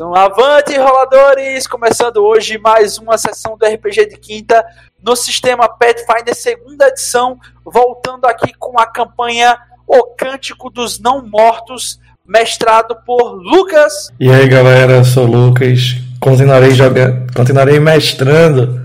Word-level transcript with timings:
Um 0.00 0.14
Avante 0.14 0.74
Roladores! 0.78 1.66
Começando 1.66 2.24
hoje 2.24 2.56
mais 2.56 2.96
uma 2.96 3.18
sessão 3.18 3.54
do 3.58 3.66
RPG 3.66 4.06
de 4.06 4.16
quinta 4.16 4.64
no 5.02 5.14
sistema 5.14 5.68
Pathfinder, 5.68 6.34
segunda 6.34 6.88
edição, 6.88 7.38
voltando 7.62 8.24
aqui 8.24 8.54
com 8.58 8.78
a 8.78 8.86
campanha 8.86 9.58
O 9.86 10.04
Cântico 10.16 10.70
dos 10.70 10.98
Não 10.98 11.26
Mortos, 11.26 12.00
mestrado 12.26 12.96
por 13.04 13.34
Lucas. 13.34 14.08
E 14.18 14.30
aí 14.30 14.48
galera, 14.48 15.04
sou 15.04 15.26
Lucas, 15.26 15.96
continuarei 16.18 16.70
jogando, 16.70 17.30
continuarei 17.34 17.78
mestrando 17.78 18.80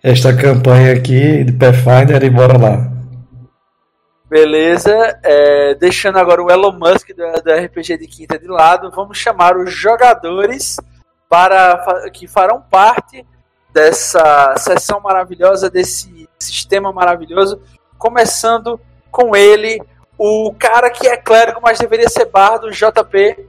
esta 0.00 0.32
campanha 0.32 0.92
aqui 0.92 1.42
de 1.42 1.52
Pathfinder 1.52 2.22
e 2.22 2.30
bora 2.30 2.56
lá. 2.56 2.91
Beleza, 4.32 5.20
é, 5.22 5.74
deixando 5.74 6.16
agora 6.16 6.42
o 6.42 6.50
Elon 6.50 6.72
Musk 6.72 7.08
do, 7.08 7.42
do, 7.42 7.52
RPG 7.52 7.98
de 7.98 8.06
quinta 8.06 8.38
de 8.38 8.48
lado, 8.48 8.90
vamos 8.90 9.18
chamar 9.18 9.58
os 9.58 9.70
jogadores 9.70 10.78
para 11.28 12.08
que 12.10 12.26
farão 12.26 12.58
parte 12.58 13.26
dessa 13.74 14.54
sessão 14.56 15.00
maravilhosa, 15.00 15.68
desse 15.68 16.26
sistema 16.38 16.90
maravilhoso, 16.90 17.60
começando 17.98 18.80
com 19.10 19.36
ele, 19.36 19.78
o 20.16 20.54
cara 20.58 20.88
que 20.88 21.06
é 21.06 21.14
clérigo, 21.18 21.60
mas 21.62 21.78
deveria 21.78 22.08
ser 22.08 22.24
bardo, 22.24 22.70
JP. 22.70 23.46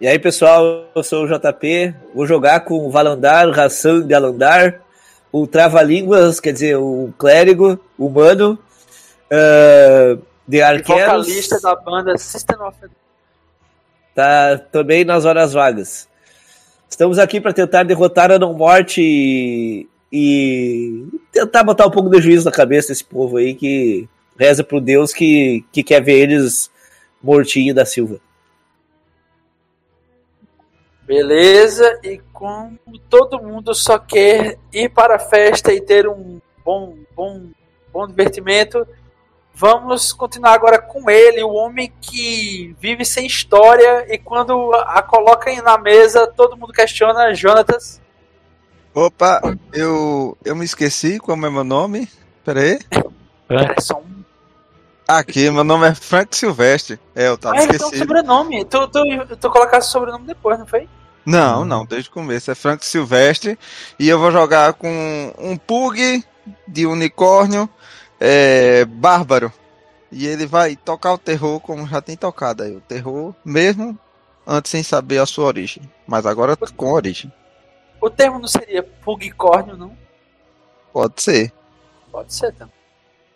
E 0.00 0.06
aí 0.06 0.18
pessoal, 0.20 0.84
eu 0.94 1.02
sou 1.02 1.24
o 1.24 1.26
JP, 1.26 1.92
vou 2.14 2.24
jogar 2.24 2.60
com 2.60 2.86
o 2.86 2.88
Valandar, 2.88 3.48
Hassan 3.58 4.06
Galandar, 4.06 4.80
o 5.32 5.44
Trava-Línguas, 5.44 6.38
quer 6.38 6.52
dizer, 6.52 6.76
o 6.76 7.12
clérigo 7.18 7.80
humano, 7.98 8.56
Uh, 9.32 10.22
The 10.50 10.62
Arqueiros. 10.62 11.26
vocalista 11.26 11.58
da 11.60 11.74
banda 11.74 12.18
System 12.18 12.60
of 12.60 12.76
Tá 14.14 14.58
também 14.70 15.06
nas 15.06 15.24
horas 15.24 15.54
vagas. 15.54 16.06
Estamos 16.90 17.18
aqui 17.18 17.40
para 17.40 17.54
tentar 17.54 17.84
derrotar 17.84 18.30
a 18.30 18.38
não 18.38 18.52
morte 18.52 19.00
e, 19.00 19.88
e, 20.12 21.06
tentar 21.32 21.64
botar 21.64 21.86
um 21.86 21.90
pouco 21.90 22.10
de 22.10 22.20
juízo 22.20 22.44
na 22.44 22.52
cabeça 22.52 22.88
desse 22.88 23.02
povo 23.02 23.38
aí 23.38 23.54
que 23.54 24.06
reza 24.38 24.62
pro 24.62 24.82
Deus 24.82 25.14
que, 25.14 25.64
que 25.72 25.82
quer 25.82 26.02
ver 26.02 26.20
eles 26.20 26.70
mortinho 27.22 27.74
da 27.74 27.86
Silva. 27.86 28.20
Beleza, 31.06 31.98
e 32.04 32.20
como 32.32 32.78
todo 33.08 33.42
mundo 33.42 33.74
só 33.74 33.98
quer 33.98 34.58
ir 34.70 34.90
para 34.90 35.16
a 35.16 35.18
festa 35.18 35.72
e 35.72 35.80
ter 35.80 36.06
um 36.06 36.38
bom, 36.62 36.98
bom, 37.16 37.48
bom 37.90 38.06
divertimento, 38.06 38.86
Vamos 39.54 40.12
continuar 40.12 40.54
agora 40.54 40.80
com 40.80 41.10
ele, 41.10 41.42
o 41.42 41.52
homem 41.52 41.92
que 42.00 42.74
vive 42.80 43.04
sem 43.04 43.26
história 43.26 44.06
e 44.12 44.18
quando 44.18 44.72
a 44.74 45.02
coloca 45.02 45.52
na 45.62 45.76
mesa, 45.78 46.26
todo 46.26 46.56
mundo 46.56 46.72
questiona, 46.72 47.34
Jonatas. 47.34 48.00
Opa, 48.94 49.40
eu, 49.72 50.36
eu 50.44 50.56
me 50.56 50.64
esqueci 50.64 51.18
como 51.18 51.46
é 51.46 51.50
meu 51.50 51.64
nome. 51.64 52.08
Pera 52.44 52.60
aí. 52.60 52.78
É 53.48 53.80
só 53.80 53.98
um... 53.98 54.22
Aqui, 55.06 55.50
meu 55.50 55.64
nome 55.64 55.88
é 55.88 55.94
Frank 55.94 56.34
Silvestre. 56.36 56.98
É, 57.14 57.28
eu 57.28 57.36
tava 57.36 57.56
ah, 57.56 57.58
esquecido. 57.60 57.86
Então 57.86 57.98
sobrenome. 57.98 58.64
Tu, 58.64 58.88
tu, 58.88 59.36
tu 59.36 59.50
colocasse 59.50 59.88
o 59.88 59.90
sobrenome 59.90 60.26
depois, 60.26 60.58
não 60.58 60.66
foi? 60.66 60.88
Não, 61.24 61.64
não, 61.64 61.84
desde 61.84 62.08
o 62.08 62.12
começo. 62.12 62.50
É 62.50 62.54
Frank 62.54 62.84
Silvestre. 62.84 63.58
E 63.98 64.08
eu 64.08 64.18
vou 64.18 64.30
jogar 64.30 64.72
com 64.74 65.34
um 65.38 65.56
Pug 65.56 66.24
de 66.66 66.86
unicórnio 66.86 67.68
é, 68.22 68.84
bárbaro. 68.84 69.52
E 70.12 70.26
ele 70.28 70.46
vai 70.46 70.76
tocar 70.76 71.12
o 71.14 71.18
terror 71.18 71.58
como 71.60 71.86
já 71.88 72.00
tem 72.00 72.16
tocado 72.16 72.62
aí. 72.62 72.76
O 72.76 72.80
terror 72.80 73.34
mesmo 73.44 73.98
antes 74.46 74.70
sem 74.70 74.82
saber 74.82 75.18
a 75.18 75.26
sua 75.26 75.46
origem. 75.46 75.82
Mas 76.06 76.24
agora 76.24 76.56
com 76.56 76.92
origem. 76.92 77.32
O 78.00 78.08
termo 78.08 78.38
não 78.38 78.46
seria 78.46 78.82
pugicórnio, 78.82 79.76
não? 79.76 79.96
Pode 80.92 81.20
ser. 81.20 81.52
Pode 82.12 82.32
ser 82.32 82.52
também. 82.52 82.74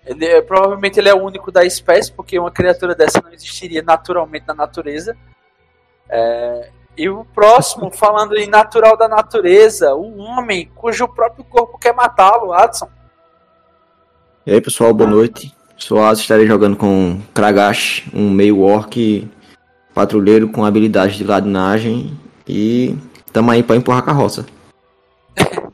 Ele, 0.04 0.24
é, 0.24 0.40
provavelmente 0.40 1.00
ele 1.00 1.08
é 1.08 1.14
o 1.14 1.22
único 1.24 1.50
da 1.50 1.64
espécie, 1.64 2.12
porque 2.12 2.38
uma 2.38 2.50
criatura 2.50 2.94
dessa 2.94 3.20
não 3.20 3.32
existiria 3.32 3.82
naturalmente 3.82 4.46
na 4.46 4.54
natureza. 4.54 5.16
É, 6.08 6.70
e 6.96 7.08
o 7.08 7.24
próximo, 7.24 7.90
falando 7.90 8.36
em 8.36 8.46
natural 8.46 8.96
da 8.96 9.08
natureza, 9.08 9.94
o 9.94 10.18
homem 10.18 10.70
cujo 10.76 11.08
próprio 11.08 11.44
corpo 11.44 11.78
quer 11.78 11.92
matá-lo, 11.92 12.52
Adson. 12.52 12.88
E 14.46 14.52
aí 14.52 14.60
pessoal, 14.60 14.94
boa 14.94 15.10
noite. 15.10 15.52
Sou 15.76 16.00
Asa, 16.00 16.20
estarei 16.20 16.46
jogando 16.46 16.76
com 16.76 17.20
Kragash, 17.34 18.08
um 18.14 18.30
meio 18.30 18.60
orc 18.60 19.28
patrulheiro 19.92 20.48
com 20.48 20.64
habilidade 20.64 21.18
de 21.18 21.24
ladinagem 21.24 22.16
e 22.46 22.96
tamo 23.32 23.50
aí 23.50 23.60
para 23.64 23.74
empurrar 23.74 24.02
a 24.02 24.06
carroça. 24.06 24.46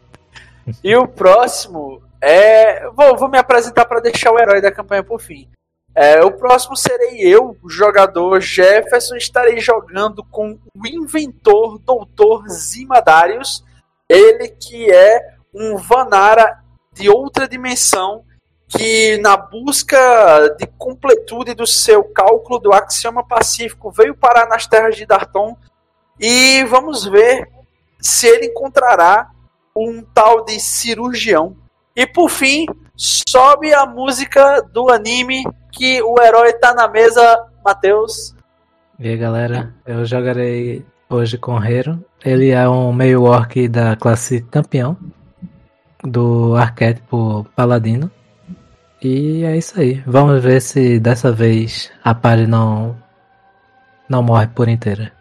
e 0.82 0.97
o 0.97 1.06
próximo 1.06 2.03
é. 2.19 2.88
Vou, 2.93 3.15
vou 3.19 3.28
me 3.28 3.37
apresentar 3.37 3.84
para 3.84 4.00
deixar 4.00 4.32
o 4.32 4.38
herói 4.38 4.62
da 4.62 4.72
campanha 4.72 5.05
por 5.05 5.21
fim. 5.21 5.47
É, 5.94 6.25
o 6.25 6.32
próximo 6.32 6.75
serei 6.75 7.21
eu, 7.21 7.55
o 7.62 7.69
jogador 7.69 8.41
Jefferson. 8.41 9.16
Estarei 9.16 9.61
jogando 9.61 10.25
com 10.25 10.59
o 10.75 10.87
inventor 10.87 11.78
Doutor 11.78 12.49
Zimadarius. 12.49 13.62
Ele 14.09 14.49
que 14.49 14.91
é 14.91 15.34
um 15.55 15.77
Vanara 15.77 16.59
de 16.94 17.11
outra 17.11 17.47
dimensão 17.47 18.25
que 18.77 19.19
na 19.19 19.37
busca 19.37 20.49
de 20.59 20.66
completude 20.78 21.55
do 21.55 21.66
seu 21.66 22.03
cálculo 22.05 22.59
do 22.59 22.72
axioma 22.72 23.22
pacífico 23.22 23.91
veio 23.91 24.15
parar 24.15 24.49
nas 24.49 24.66
terras 24.66 24.97
de 24.97 25.05
Darton 25.05 25.56
e 26.19 26.65
vamos 26.65 27.05
ver 27.05 27.49
se 28.00 28.27
ele 28.27 28.47
encontrará 28.47 29.31
um 29.77 30.03
tal 30.03 30.44
de 30.44 30.59
cirurgião. 30.59 31.55
E 31.94 32.06
por 32.06 32.31
fim, 32.31 32.66
sobe 32.97 33.75
a 33.75 33.84
música 33.84 34.62
do 34.62 34.91
anime 34.91 35.44
que 35.71 36.03
o 36.03 36.21
herói 36.21 36.53
tá 36.55 36.75
na 36.75 36.88
mesa, 36.88 37.47
Matheus. 37.65 38.34
E 38.99 39.09
aí 39.09 39.16
galera, 39.16 39.75
eu 39.87 40.05
jogarei 40.06 40.84
hoje 41.11 41.37
com 41.37 41.62
Hero. 41.62 42.03
Ele 42.25 42.50
é 42.50 42.66
um 42.69 42.93
meio 42.93 43.25
orc 43.25 43.69
da 43.69 43.97
classe 43.97 44.41
campeão 44.43 44.97
do 46.03 46.56
arquétipo 46.56 47.47
paladino. 47.55 48.11
E 49.03 49.45
é 49.45 49.57
isso 49.57 49.81
aí. 49.81 50.03
Vamos 50.07 50.43
ver 50.43 50.61
se 50.63 51.01
dessa 51.01 51.33
vez 51.33 51.91
a 52.05 52.15
party 52.15 52.47
não 52.47 52.97
não 54.09 54.23
morre 54.23 54.47
por 54.47 54.69
inteira. 54.69 55.13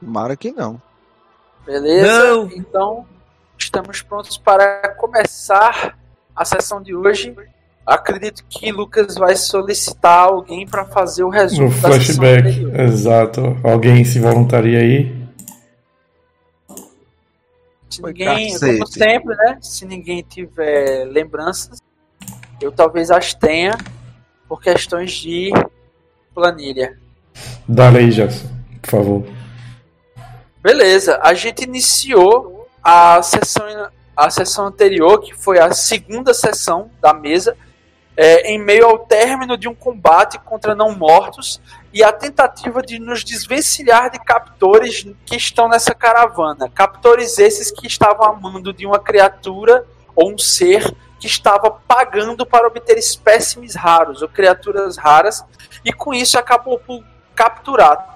Tomara 0.00 0.36
que 0.36 0.52
não. 0.52 0.80
Beleza? 1.66 2.24
Não. 2.24 2.50
Então, 2.52 3.06
estamos 3.58 4.02
prontos 4.02 4.38
para 4.38 4.88
começar 4.96 5.98
a 6.34 6.44
sessão 6.44 6.80
de 6.80 6.94
hoje. 6.94 7.34
Acredito 7.84 8.44
que 8.48 8.70
Lucas 8.72 9.16
vai 9.16 9.36
solicitar 9.36 10.28
alguém 10.28 10.66
para 10.66 10.84
fazer 10.84 11.24
o 11.24 11.28
resumo. 11.28 11.68
O 11.68 11.70
flashback, 11.70 12.64
exato. 12.78 13.56
Alguém 13.62 14.04
se 14.04 14.18
voluntaria 14.20 14.78
aí? 14.78 15.15
Se 17.96 18.02
ninguém, 18.02 18.58
como 18.58 18.86
sempre, 18.86 19.36
né? 19.36 19.58
Se 19.62 19.86
ninguém 19.86 20.22
tiver 20.22 21.04
lembranças, 21.06 21.78
eu 22.60 22.70
talvez 22.70 23.10
as 23.10 23.32
tenha 23.32 23.76
por 24.46 24.60
questões 24.60 25.12
de 25.12 25.50
planilha. 26.34 26.98
Dá 27.66 27.88
aí, 27.88 28.10
Jackson, 28.10 28.48
por 28.82 28.90
favor. 28.90 29.26
Beleza, 30.62 31.18
a 31.22 31.32
gente 31.32 31.64
iniciou 31.64 32.68
a 32.82 33.22
sessão, 33.22 33.64
a 34.14 34.30
sessão 34.30 34.66
anterior, 34.66 35.20
que 35.20 35.34
foi 35.34 35.58
a 35.58 35.72
segunda 35.72 36.34
sessão 36.34 36.90
da 37.00 37.14
mesa, 37.14 37.56
é, 38.16 38.50
em 38.50 38.58
meio 38.58 38.86
ao 38.86 39.00
término 39.00 39.56
de 39.56 39.68
um 39.68 39.74
combate 39.74 40.38
contra 40.38 40.74
não-mortos 40.74 41.60
e 41.92 42.02
a 42.02 42.12
tentativa 42.12 42.82
de 42.82 42.98
nos 42.98 43.22
desvencilhar 43.22 44.10
de 44.10 44.18
captores 44.18 45.06
que 45.24 45.36
estão 45.36 45.68
nessa 45.68 45.94
caravana. 45.94 46.70
Captores 46.74 47.38
esses 47.38 47.70
que 47.70 47.86
estavam 47.86 48.26
amando 48.26 48.72
de 48.72 48.86
uma 48.86 48.98
criatura 48.98 49.86
ou 50.14 50.32
um 50.32 50.38
ser 50.38 50.94
que 51.20 51.26
estava 51.26 51.70
pagando 51.70 52.46
para 52.46 52.66
obter 52.66 52.96
espécimes 52.98 53.74
raros 53.74 54.22
ou 54.22 54.28
criaturas 54.28 54.96
raras 54.96 55.44
e 55.84 55.92
com 55.92 56.12
isso 56.12 56.38
acabou 56.38 56.78
por 56.78 57.04
capturar 57.34 58.14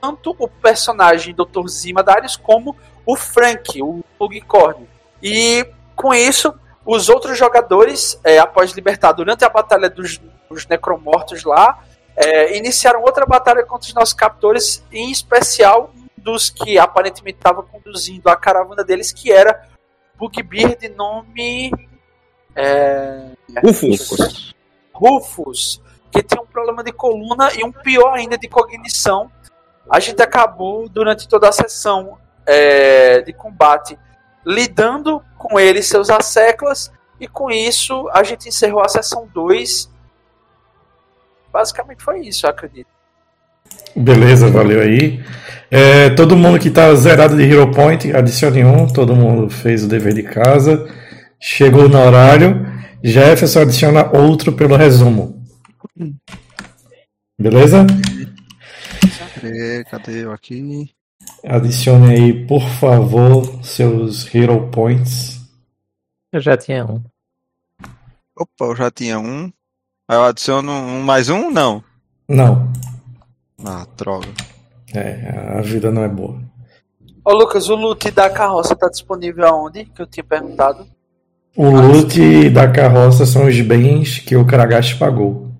tanto 0.00 0.36
o 0.38 0.48
personagem 0.48 1.34
Dr. 1.34 1.66
Zimadarius 1.68 2.36
como 2.36 2.76
o 3.04 3.16
Frank, 3.16 3.82
o 3.82 4.04
Pugicórnio. 4.18 4.88
E 5.22 5.66
com 5.94 6.14
isso 6.14 6.54
os 6.86 7.08
outros 7.08 7.36
jogadores, 7.36 8.18
é, 8.22 8.38
após 8.38 8.70
libertar 8.70 9.10
durante 9.12 9.44
a 9.44 9.48
batalha 9.48 9.90
dos, 9.90 10.20
dos 10.48 10.66
necromortos 10.68 11.42
lá, 11.42 11.82
é, 12.16 12.56
iniciaram 12.56 13.02
outra 13.02 13.26
batalha 13.26 13.64
contra 13.64 13.88
os 13.88 13.94
nossos 13.94 14.14
captores, 14.14 14.84
em 14.92 15.10
especial 15.10 15.92
um 15.94 16.06
dos 16.16 16.48
que 16.48 16.78
aparentemente 16.78 17.38
estava 17.38 17.62
conduzindo 17.62 18.28
a 18.28 18.36
caravana 18.36 18.84
deles, 18.84 19.12
que 19.12 19.32
era 19.32 19.68
Bugbear 20.16 20.76
de 20.76 20.88
nome. 20.88 21.72
É, 22.54 23.32
Rufus. 23.62 24.54
Rufus, 24.94 25.82
que 26.10 26.22
tinha 26.22 26.40
um 26.40 26.46
problema 26.46 26.82
de 26.82 26.92
coluna 26.92 27.50
e 27.54 27.64
um 27.64 27.72
pior 27.72 28.14
ainda 28.14 28.38
de 28.38 28.48
cognição. 28.48 29.30
A 29.90 30.00
gente 30.00 30.22
acabou, 30.22 30.88
durante 30.88 31.28
toda 31.28 31.48
a 31.48 31.52
sessão 31.52 32.16
é, 32.46 33.20
de 33.20 33.32
combate, 33.32 33.98
lidando 34.46 35.20
com 35.36 35.58
ele 35.58 35.80
e 35.80 35.82
seus 35.82 36.08
asseclas, 36.08 36.92
e 37.20 37.26
com 37.26 37.50
isso 37.50 38.08
a 38.12 38.22
gente 38.22 38.48
encerrou 38.48 38.82
a 38.82 38.88
sessão 38.88 39.28
2. 39.34 39.90
Basicamente 41.52 42.04
foi 42.04 42.20
isso, 42.20 42.46
eu 42.46 42.50
acredito. 42.50 42.88
Beleza, 43.96 44.48
valeu 44.48 44.80
aí. 44.80 45.24
É, 45.70 46.10
todo 46.10 46.36
mundo 46.36 46.58
que 46.58 46.70
tá 46.70 46.94
zerado 46.94 47.36
de 47.36 47.42
Hero 47.42 47.70
Point, 47.72 48.14
adicione 48.14 48.64
um. 48.64 48.86
Todo 48.86 49.16
mundo 49.16 49.50
fez 49.50 49.82
o 49.84 49.88
dever 49.88 50.14
de 50.14 50.22
casa. 50.22 50.86
Chegou 51.40 51.88
no 51.88 51.98
horário. 51.98 52.66
Jefferson 53.02 53.62
adiciona 53.62 54.10
outro 54.16 54.52
pelo 54.52 54.76
resumo. 54.76 55.42
Beleza? 57.38 57.86
Cadê, 59.34 59.84
cadê 59.84 60.24
eu 60.24 60.32
aqui? 60.32 60.94
Adicione 61.48 62.12
aí, 62.12 62.46
por 62.46 62.62
favor, 62.68 63.64
seus 63.64 64.32
Hero 64.34 64.68
Points. 64.70 65.40
Eu 66.32 66.40
já 66.40 66.56
tinha 66.56 66.84
um. 66.84 67.00
Opa, 68.36 68.64
eu 68.64 68.76
já 68.76 68.90
tinha 68.90 69.18
um. 69.18 69.44
Aí 70.08 70.16
eu 70.16 70.24
adiciono 70.24 70.70
um 70.72 71.02
mais 71.02 71.28
um? 71.28 71.50
Não. 71.50 71.82
Não, 72.28 72.68
Ah, 73.64 73.86
droga. 73.96 74.26
é, 74.92 75.56
a 75.58 75.60
vida 75.62 75.90
não 75.92 76.02
é 76.02 76.08
boa. 76.08 76.40
Ô 77.24 77.32
Lucas, 77.32 77.68
o 77.68 77.76
loot 77.76 78.10
da 78.10 78.28
carroça 78.28 78.74
tá 78.74 78.88
disponível 78.88 79.46
aonde? 79.46 79.84
Que 79.84 80.02
eu 80.02 80.06
tinha 80.06 80.24
perguntado. 80.24 80.86
O 81.56 81.70
loot 81.70 82.50
da 82.50 82.70
carroça 82.70 83.24
são 83.24 83.46
os 83.46 83.60
bens 83.60 84.18
que 84.18 84.36
o 84.36 84.44
Kragash 84.46 84.94
pagou. 84.94 85.50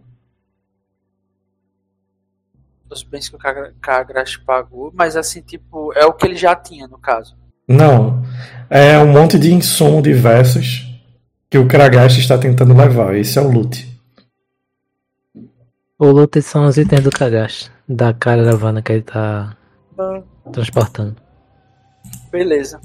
Os 2.96 3.02
bens 3.02 3.28
que 3.28 3.36
o 3.36 3.38
Kagra- 3.38 3.74
Kagrash 3.80 4.38
pagou, 4.38 4.90
mas 4.94 5.16
assim, 5.16 5.42
tipo, 5.42 5.92
é 5.94 6.06
o 6.06 6.14
que 6.14 6.26
ele 6.26 6.34
já 6.36 6.56
tinha, 6.56 6.86
no 6.88 6.96
caso. 6.98 7.36
Não, 7.68 8.22
é 8.70 8.98
um 8.98 9.06
monte 9.12 9.38
de 9.38 9.52
insumo 9.52 10.00
diversos 10.00 10.86
que 11.50 11.58
o 11.58 11.68
Kragash 11.68 12.16
está 12.18 12.38
tentando 12.38 12.74
levar. 12.74 13.14
Esse 13.14 13.38
é 13.38 13.42
o 13.42 13.50
loot. 13.50 13.86
O 15.98 16.06
loot 16.06 16.40
são 16.40 16.66
os 16.66 16.76
itens 16.78 17.02
do 17.02 17.10
Kagashi, 17.10 17.70
da 17.88 18.14
caravana 18.14 18.80
que 18.80 18.92
ele 18.92 19.02
tá 19.02 19.54
transportando. 20.52 21.16
Beleza. 22.30 22.80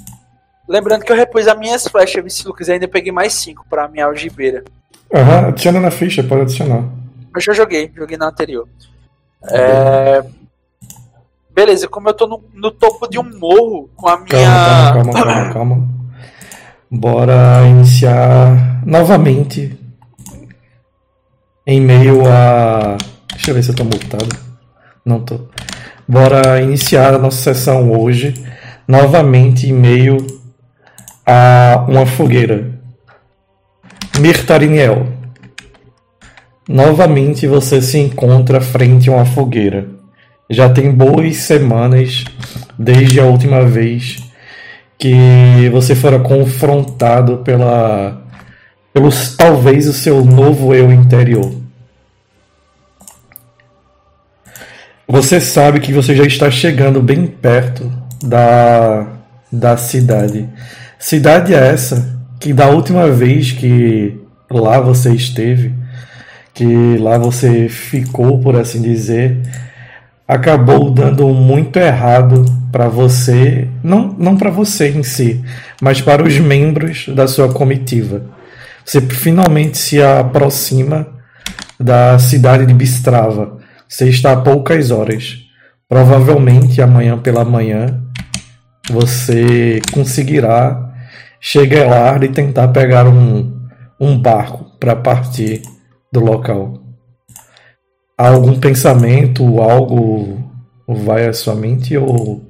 Lembrando 0.67 1.03
que 1.03 1.11
eu 1.11 1.15
repus 1.15 1.47
as 1.47 1.57
minhas 1.57 1.87
flechas, 1.87 2.23
vice 2.23 2.45
Lucas, 2.47 2.67
e 2.67 2.73
ainda 2.73 2.87
peguei 2.87 3.11
mais 3.11 3.33
5 3.33 3.65
pra 3.69 3.87
minha 3.87 4.05
algibeira. 4.05 4.63
Aham, 5.13 5.47
adiciona 5.47 5.79
na 5.79 5.91
ficha, 5.91 6.23
pode 6.23 6.41
adicionar. 6.43 6.83
Mas 7.33 7.47
eu 7.47 7.53
joguei, 7.53 7.91
joguei 7.95 8.17
na 8.17 8.27
anterior. 8.27 8.67
É... 9.49 10.23
Beleza, 11.53 11.87
como 11.87 12.09
eu 12.09 12.13
tô 12.13 12.27
no, 12.27 12.43
no 12.53 12.71
topo 12.71 13.07
de 13.07 13.19
um 13.19 13.37
morro 13.37 13.89
com 13.95 14.07
a 14.07 14.17
minha. 14.17 14.27
Calma, 14.27 14.93
calma, 14.93 15.13
calma, 15.13 15.23
calma, 15.23 15.53
calma. 15.53 15.89
Bora 16.89 17.67
iniciar 17.67 18.85
novamente 18.85 19.77
em 21.65 21.79
meio 21.79 22.23
a. 22.27 22.97
Deixa 23.33 23.51
eu 23.51 23.55
ver 23.55 23.63
se 23.63 23.71
eu 23.71 23.75
tô 23.75 23.83
multado. 23.83 24.35
Não 25.05 25.19
tô. 25.19 25.39
Bora 26.07 26.61
iniciar 26.61 27.13
a 27.13 27.17
nossa 27.17 27.53
sessão 27.53 27.91
hoje 27.91 28.33
novamente 28.87 29.69
em 29.69 29.73
meio 29.73 30.17
a 31.25 31.85
uma 31.87 32.05
fogueira. 32.05 32.71
Mirtariniel. 34.19 35.20
Novamente 36.71 37.45
você 37.47 37.81
se 37.81 37.97
encontra 37.97 38.61
frente 38.61 39.09
a 39.09 39.13
uma 39.13 39.25
fogueira. 39.25 39.89
Já 40.49 40.69
tem 40.69 40.89
boas 40.89 41.35
semanas 41.35 42.23
desde 42.79 43.19
a 43.19 43.25
última 43.25 43.65
vez 43.65 44.23
que 44.97 45.67
você 45.69 45.93
fora 45.93 46.17
confrontado 46.19 47.39
pela 47.39 48.21
pelo 48.93 49.09
talvez 49.37 49.85
o 49.85 49.91
seu 49.91 50.23
novo 50.23 50.73
eu 50.73 50.89
interior. 50.93 51.51
Você 55.05 55.41
sabe 55.41 55.81
que 55.81 55.91
você 55.91 56.15
já 56.15 56.23
está 56.23 56.49
chegando 56.49 57.01
bem 57.01 57.27
perto 57.27 57.91
da 58.23 59.07
da 59.51 59.75
cidade. 59.75 60.47
Cidade 60.97 61.53
é 61.53 61.67
essa 61.67 62.17
que 62.39 62.53
da 62.53 62.69
última 62.69 63.09
vez 63.09 63.51
que 63.51 64.17
lá 64.49 64.79
você 64.79 65.13
esteve, 65.13 65.80
que 66.53 66.97
lá 66.97 67.17
você 67.17 67.69
ficou, 67.69 68.39
por 68.39 68.55
assim 68.55 68.81
dizer, 68.81 69.41
acabou 70.27 70.91
dando 70.91 71.27
muito 71.29 71.77
errado 71.77 72.45
para 72.71 72.87
você, 72.87 73.67
não, 73.83 74.15
não 74.17 74.37
para 74.37 74.49
você 74.49 74.89
em 74.89 75.03
si, 75.03 75.43
mas 75.81 76.01
para 76.01 76.23
os 76.23 76.39
membros 76.39 77.07
da 77.09 77.27
sua 77.27 77.51
comitiva. 77.51 78.23
Você 78.85 79.01
finalmente 79.01 79.77
se 79.77 80.01
aproxima 80.01 81.07
da 81.79 82.17
cidade 82.19 82.65
de 82.65 82.73
Bistrava. 82.73 83.57
Você 83.87 84.07
está 84.07 84.33
a 84.33 84.37
poucas 84.37 84.91
horas. 84.91 85.39
Provavelmente 85.87 86.81
amanhã 86.81 87.17
pela 87.17 87.43
manhã 87.43 88.01
você 88.89 89.81
conseguirá 89.91 90.89
chegar 91.39 91.87
lá 91.87 92.23
e 92.23 92.29
tentar 92.29 92.69
pegar 92.69 93.07
um, 93.07 93.51
um 93.99 94.17
barco 94.17 94.65
para 94.79 94.95
partir 94.95 95.61
do 96.11 96.19
local. 96.19 96.81
Há 98.17 98.29
algum 98.29 98.59
pensamento, 98.59 99.59
algo 99.59 100.51
vai 100.87 101.27
à 101.27 101.33
sua 101.33 101.55
mente 101.55 101.95
ou 101.97 102.41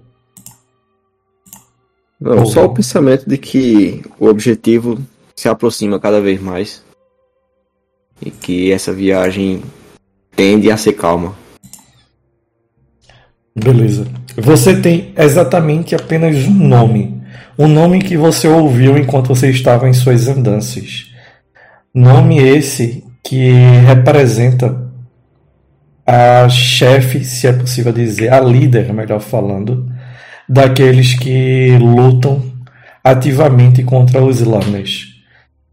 Não, 2.19 2.39
Ou 2.39 2.45
só 2.45 2.65
o 2.65 2.73
pensamento 2.73 3.29
de 3.29 3.37
que 3.37 4.03
o 4.19 4.27
objetivo 4.27 4.99
se 5.35 5.47
aproxima 5.47 5.99
cada 5.99 6.19
vez 6.19 6.41
mais 6.41 6.83
e 8.23 8.29
que 8.29 8.71
essa 8.71 8.91
viagem 8.91 9.63
tende 10.35 10.69
a 10.71 10.77
ser 10.77 10.93
calma. 10.93 11.35
Beleza. 13.55 14.05
Você 14.37 14.79
tem 14.79 15.13
exatamente 15.17 15.95
apenas 15.95 16.35
um 16.45 16.67
nome. 16.67 17.21
Um 17.57 17.67
nome 17.67 17.99
que 17.99 18.15
você 18.15 18.47
ouviu 18.47 18.97
enquanto 18.97 19.27
você 19.27 19.49
estava 19.49 19.89
em 19.89 19.93
suas 19.93 20.27
andanças. 20.27 21.11
Nome 21.93 22.37
esse 22.37 23.03
que 23.23 23.51
representa 23.85 24.91
a 26.05 26.49
chefe, 26.49 27.23
se 27.23 27.47
é 27.47 27.53
possível 27.53 27.93
dizer, 27.93 28.33
a 28.33 28.39
líder, 28.39 28.93
melhor 28.93 29.19
falando, 29.19 29.89
daqueles 30.47 31.17
que 31.17 31.77
lutam 31.77 32.41
ativamente 33.03 33.83
contra 33.83 34.23
os 34.23 34.41
Lamas. 34.41 35.07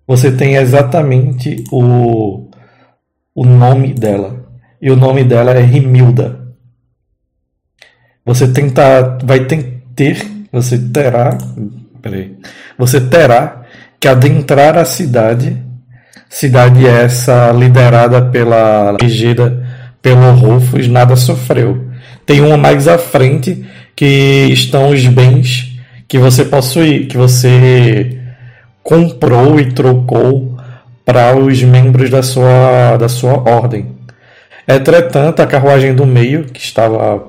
Você 0.06 0.32
tem 0.32 0.54
exatamente 0.54 1.64
o, 1.70 2.48
o 3.34 3.44
nome 3.44 3.92
dela. 3.92 4.48
E 4.80 4.90
o 4.90 4.96
nome 4.96 5.24
dela 5.24 5.50
é 5.50 5.60
Rimilda. 5.60 6.54
Você 8.24 8.46
tenta, 8.48 9.18
vai 9.24 9.40
ter, 9.44 10.26
você 10.52 10.78
terá, 10.78 11.36
peraí, 12.00 12.38
você 12.78 13.00
terá 13.00 13.64
que 13.98 14.06
adentrar 14.06 14.78
a 14.78 14.84
cidade, 14.84 15.62
cidade 16.28 16.86
essa 16.86 17.50
liderada 17.52 18.22
pela 18.22 18.96
regida 19.00 19.66
pelo 20.02 20.32
Rufus, 20.32 20.86
nada 20.88 21.16
sofreu. 21.16 21.86
Tem 22.24 22.40
uma 22.40 22.56
mais 22.56 22.86
à 22.86 22.98
frente 22.98 23.64
que 23.96 24.48
estão 24.50 24.90
os 24.90 25.06
bens 25.06 25.72
que 26.06 26.18
você 26.18 26.44
possui, 26.44 27.06
que 27.06 27.16
você 27.16 28.18
comprou 28.82 29.58
e 29.58 29.72
trocou 29.72 30.56
para 31.04 31.36
os 31.36 31.62
membros 31.62 32.10
da 32.10 32.22
sua, 32.22 32.96
da 32.96 33.08
sua 33.08 33.32
ordem. 33.48 33.96
Entretanto, 34.66 35.40
a 35.40 35.46
carruagem 35.46 35.94
do 35.94 36.06
meio, 36.06 36.44
que 36.44 36.60
estava 36.60 37.22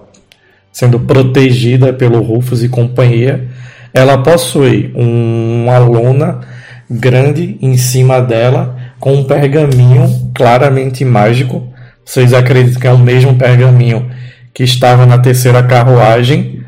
sendo 0.72 1.00
protegida 1.00 1.92
pelo 1.92 2.22
Rufus 2.22 2.64
e 2.64 2.70
companhia, 2.70 3.48
ela 3.94 4.18
possui 4.18 4.92
um- 4.96 5.64
uma 5.64 5.78
lona 5.80 6.42
grande 6.90 7.58
em 7.62 7.76
cima 7.78 8.22
dela 8.22 8.79
com 9.00 9.14
um 9.14 9.24
pergaminho 9.24 10.32
claramente 10.36 11.04
mágico. 11.06 11.74
Vocês 12.06 12.34
acreditam 12.34 12.82
que 12.82 12.88
é 12.88 12.92
o 12.92 12.98
mesmo 12.98 13.38
pergaminho 13.38 14.10
que 14.54 14.64
estava 14.64 15.06
na 15.06 15.20
terceira 15.20 15.64
carruagem 15.64 16.66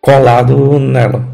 colado 0.00 0.78
nela. 0.78 1.30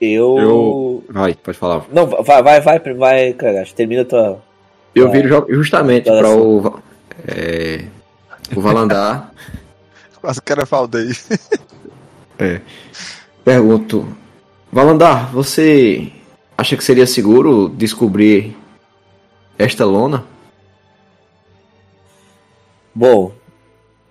Eu. 0.00 0.38
Eu. 0.38 1.04
Vai, 1.10 1.34
pode 1.34 1.58
falar. 1.58 1.84
Não, 1.92 2.06
vai, 2.06 2.42
vai, 2.42 2.60
vai, 2.60 2.78
vai. 2.78 3.34
Termina 3.76 4.02
a 4.02 4.04
tua. 4.04 4.42
Eu 4.94 5.08
Vai. 5.08 5.22
viro 5.22 5.46
justamente 5.50 6.04
para 6.04 6.30
o. 6.30 6.80
É, 7.28 7.84
o 8.56 8.60
Valandar. 8.60 9.30
Quase 10.20 10.40
que 10.40 10.52
era 10.52 10.64
Valdei. 10.64 11.10
Pergunto: 13.44 14.08
Valandar, 14.72 15.32
você 15.32 16.12
acha 16.56 16.76
que 16.76 16.84
seria 16.84 17.06
seguro 17.06 17.68
descobrir 17.68 18.56
esta 19.58 19.84
lona? 19.84 20.24
Bom, 22.94 23.32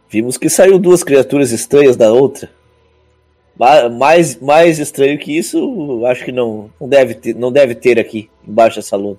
vimos 0.09 0.37
que 0.37 0.49
saiu 0.49 0.77
duas 0.77 1.03
criaturas 1.03 1.51
estranhas 1.51 1.95
da 1.95 2.11
outra. 2.11 2.49
Ma- 3.57 3.89
Mais, 3.89 4.39
mais 4.39 4.79
estranho 4.79 5.17
que 5.17 5.37
isso, 5.37 6.05
acho 6.05 6.25
que 6.25 6.31
não, 6.31 6.69
não, 6.79 6.89
deve 6.89 7.13
ter, 7.13 7.35
não 7.35 7.51
deve 7.51 7.75
ter 7.75 7.99
aqui, 7.99 8.29
embaixo 8.45 8.77
dessa 8.77 8.95
lona. 8.97 9.17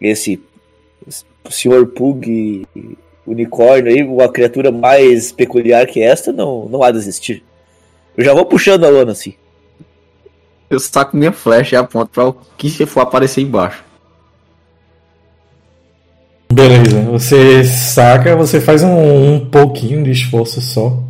Esse 0.00 0.40
senhor 1.50 1.86
Pug 1.88 2.64
unicórnio 3.26 3.92
aí, 3.92 4.02
uma 4.04 4.28
criatura 4.28 4.70
mais 4.70 5.32
peculiar 5.32 5.86
que 5.86 6.00
esta, 6.00 6.32
não, 6.32 6.66
não 6.66 6.82
há 6.82 6.90
de 6.92 6.98
existir. 6.98 7.42
Eu 8.16 8.24
já 8.24 8.32
vou 8.32 8.46
puxando 8.46 8.84
a 8.84 8.88
lona 8.88 9.12
assim. 9.12 9.34
Eu 10.70 10.78
saco 10.78 11.16
minha 11.16 11.32
flecha 11.32 11.76
e 11.76 11.78
aponto 11.78 12.10
para 12.12 12.28
o 12.28 12.36
que 12.56 12.68
se 12.68 12.84
for 12.84 13.00
aparecer 13.00 13.42
embaixo. 13.42 13.82
Beleza, 16.52 17.02
você 17.02 17.62
saca, 17.64 18.34
você 18.34 18.60
faz 18.60 18.82
um, 18.82 19.34
um 19.34 19.40
pouquinho 19.50 20.02
de 20.02 20.10
esforço 20.10 20.60
só. 20.60 21.02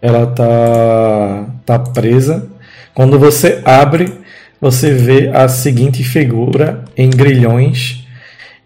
Ela 0.00 0.26
tá, 0.26 1.46
tá 1.64 1.78
presa. 1.78 2.48
Quando 2.94 3.18
você 3.18 3.60
abre, 3.64 4.12
você 4.60 4.92
vê 4.92 5.28
a 5.28 5.46
seguinte 5.48 6.02
figura 6.02 6.84
em 6.96 7.10
grilhões 7.10 8.04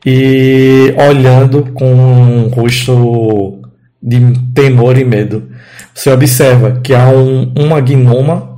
e 0.07 0.95
olhando 0.97 1.73
com 1.73 1.93
um 1.93 2.49
rosto 2.49 3.61
de 4.03 4.19
temor 4.55 4.99
e 4.99 5.05
medo. 5.05 5.51
Você 5.95 6.11
observa 6.11 6.81
que 6.83 6.95
há 6.95 7.09
um, 7.09 7.53
uma 7.57 7.81
gnoma 7.81 8.52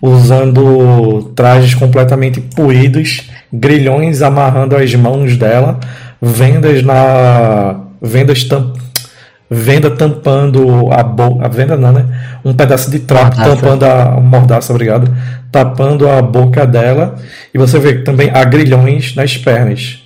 usando 0.00 1.32
trajes 1.34 1.74
completamente 1.74 2.40
poídos, 2.40 3.28
grilhões 3.52 4.22
amarrando 4.22 4.76
as 4.76 4.94
mãos 4.94 5.36
dela, 5.36 5.78
vendas 6.20 6.82
na 6.82 7.80
vendas 8.00 8.44
tam, 8.44 8.72
venda 9.50 9.90
tampando 9.90 10.90
a 10.92 11.02
boca, 11.02 11.44
a 11.44 11.48
venda 11.48 11.76
não, 11.76 11.92
né? 11.92 12.06
Um 12.44 12.54
pedaço 12.54 12.90
de 12.90 13.00
trapo 13.00 13.36
Mordaça. 13.36 13.56
tampando 13.56 13.82
a 13.84 14.20
mordaça, 14.20 14.72
obrigado, 14.72 15.14
tapando 15.52 16.08
a 16.08 16.22
boca 16.22 16.66
dela 16.66 17.16
e 17.52 17.58
você 17.58 17.78
vê 17.78 17.96
que 17.96 18.04
também 18.04 18.30
há 18.32 18.42
grilhões 18.44 19.14
nas 19.14 19.36
pernas. 19.36 20.02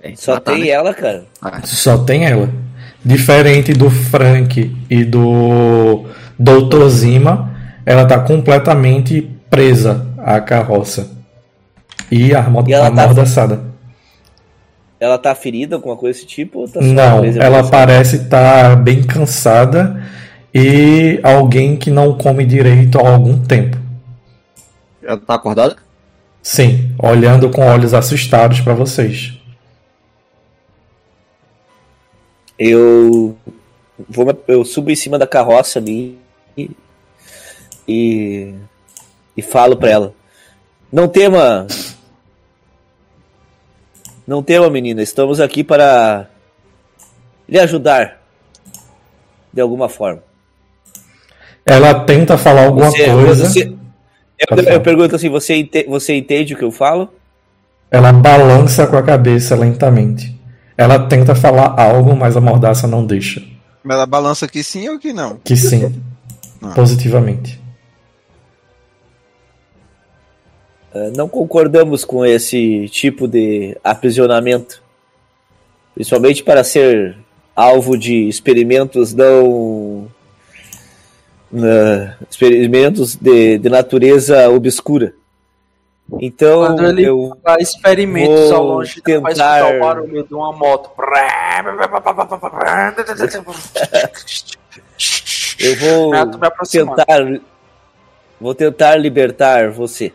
É, 0.00 0.12
Só 0.14 0.34
matar, 0.34 0.52
tem 0.52 0.64
né? 0.64 0.68
ela, 0.68 0.92
cara. 0.92 1.24
Só 1.64 1.98
tem 1.98 2.26
ela. 2.26 2.50
Diferente 3.02 3.72
do 3.72 3.90
Frank 3.90 4.76
e 4.90 5.04
do 5.04 6.04
Dr. 6.38 6.88
Zima, 6.88 7.53
ela 7.84 8.06
tá 8.06 8.18
completamente 8.18 9.22
presa 9.50 10.06
à 10.18 10.40
carroça. 10.40 11.10
E, 12.10 12.30
tá- 12.30 13.04
amordaçada. 13.04 13.60
Ela 14.98 15.18
tá 15.18 15.34
ferida, 15.34 15.76
alguma 15.76 15.96
coisa 15.96 16.18
desse 16.18 16.26
tipo? 16.26 16.60
Ou 16.60 16.68
tá 16.68 16.80
Não, 16.80 17.24
ela 17.24 17.68
parece 17.68 18.16
estar 18.16 18.76
bem 18.76 19.02
cansada 19.02 20.02
e 20.54 21.20
alguém 21.22 21.76
que 21.76 21.90
não 21.90 22.16
come 22.16 22.46
direito 22.46 22.98
há 22.98 23.10
algum 23.10 23.38
tempo. 23.42 23.76
Ela 25.02 25.18
tá 25.18 25.34
acordada? 25.34 25.76
Sim, 26.42 26.94
olhando 26.98 27.50
com 27.50 27.62
olhos 27.66 27.92
assustados 27.92 28.60
para 28.60 28.74
vocês. 28.74 29.38
Eu 32.58 33.36
vou 34.08 34.42
eu 34.46 34.64
subo 34.64 34.90
em 34.90 34.96
cima 34.96 35.18
da 35.18 35.26
carroça 35.26 35.78
ali 35.78 36.18
e 37.88 38.54
e, 39.36 39.42
falo 39.42 39.76
pra 39.76 39.90
ela: 39.90 40.14
"Não 40.92 41.08
tema 41.08 41.66
Não 44.26 44.42
tema, 44.42 44.70
menina, 44.70 45.02
estamos 45.02 45.38
aqui 45.40 45.62
para 45.62 46.28
lhe 47.48 47.58
ajudar 47.58 48.20
de 49.52 49.60
alguma 49.60 49.88
forma." 49.88 50.22
Ela 51.66 52.00
tenta 52.04 52.36
falar 52.36 52.64
alguma 52.66 52.90
Você- 52.90 53.04
coisa. 53.06 53.48
você- 53.48 53.72
eu, 54.50 54.56
eu 54.64 54.80
pergunto 54.80 55.14
assim, 55.16 55.28
você, 55.30 55.54
ente- 55.56 55.86
você 55.88 56.14
entende 56.14 56.54
o 56.54 56.56
que 56.58 56.64
eu 56.64 56.70
falo? 56.72 57.08
Ela 57.90 58.12
balança 58.12 58.86
com 58.86 58.96
a 58.96 59.02
cabeça 59.02 59.54
lentamente. 59.54 60.38
Ela 60.76 61.06
tenta 61.06 61.34
falar 61.34 61.78
algo, 61.80 62.16
mas 62.16 62.36
a 62.36 62.40
mordaça 62.40 62.86
não 62.86 63.06
deixa. 63.06 63.42
Mas 63.82 63.94
ela 63.96 64.06
balança 64.06 64.48
que 64.48 64.62
sim 64.64 64.88
ou 64.88 64.98
que 64.98 65.12
não? 65.12 65.36
Que 65.44 65.56
sim, 65.56 66.02
Ah. 66.62 66.70
positivamente. 66.74 67.60
Não 71.16 71.28
concordamos 71.28 72.04
com 72.04 72.24
esse 72.24 72.88
tipo 72.88 73.26
de 73.26 73.76
aprisionamento, 73.82 74.82
principalmente 75.94 76.42
para 76.42 76.62
ser 76.62 77.16
alvo 77.54 77.96
de 77.96 78.28
experimentos 78.28 79.12
não 79.12 80.08
eh, 81.52 82.12
experimentos 82.30 83.16
de, 83.16 83.58
de 83.58 83.68
natureza 83.68 84.48
obscura. 84.50 85.14
Então 86.20 86.66
Quando 86.66 86.86
ele 86.86 87.04
eu 87.04 87.36
faz 87.42 87.70
experimentos 87.70 88.52
ao 88.52 88.64
longe, 88.64 89.00
tentar- 89.00 89.74
o 89.76 89.80
barulho 89.80 90.22
de 90.22 90.34
uma 90.34 90.52
moto. 90.52 90.90
eu 95.58 95.76
vou 95.76 96.14
Ah, 96.14 96.26
tentar 96.70 97.40
vou 98.40 98.54
tentar 98.54 98.96
libertar 98.96 99.70
você. 99.70 100.12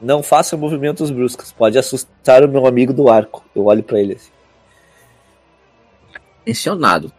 Não 0.00 0.22
faça 0.22 0.56
movimentos 0.56 1.10
bruscos, 1.10 1.52
pode 1.52 1.78
assustar 1.78 2.42
o 2.44 2.48
meu 2.48 2.66
amigo 2.66 2.92
do 2.92 3.08
arco. 3.10 3.44
Eu 3.54 3.66
olho 3.66 3.82
para 3.82 4.00
ele 4.00 4.14
assim. 4.14 4.30
Tensionado. 6.44 7.12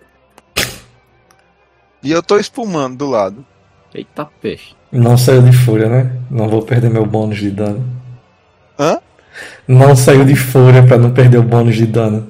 E 2.03 2.11
eu 2.11 2.23
tô 2.23 2.37
espumando 2.37 2.97
do 2.97 3.07
lado. 3.09 3.45
Eita 3.93 4.25
peixe. 4.41 4.73
Não 4.91 5.17
saiu 5.17 5.43
de 5.43 5.51
fúria, 5.55 5.87
né? 5.87 6.11
Não 6.29 6.49
vou 6.49 6.63
perder 6.63 6.89
meu 6.89 7.05
bônus 7.05 7.37
de 7.37 7.51
dano. 7.51 7.85
Hã? 8.79 8.99
Não 9.67 9.95
saiu 9.95 10.25
de 10.25 10.35
fúria 10.35 10.83
pra 10.85 10.97
não 10.97 11.11
perder 11.11 11.37
o 11.37 11.43
bônus 11.43 11.75
de 11.75 11.85
dano. 11.85 12.27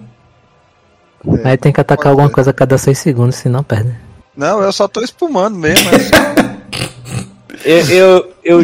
Aí 1.44 1.56
tem 1.58 1.72
que 1.72 1.80
atacar 1.80 2.08
alguma 2.08 2.30
coisa 2.30 2.50
a 2.50 2.54
cada 2.54 2.78
6 2.78 2.98
segundos, 2.98 3.36
senão 3.36 3.64
perde. 3.64 3.96
Não, 4.36 4.62
eu 4.62 4.72
só 4.74 4.88
tô 4.88 5.02
espumando 5.02 5.56
mesmo. 5.58 5.86
mas- 5.92 6.12
Eu, 7.64 7.78
eu, 7.92 8.34
eu, 8.44 8.60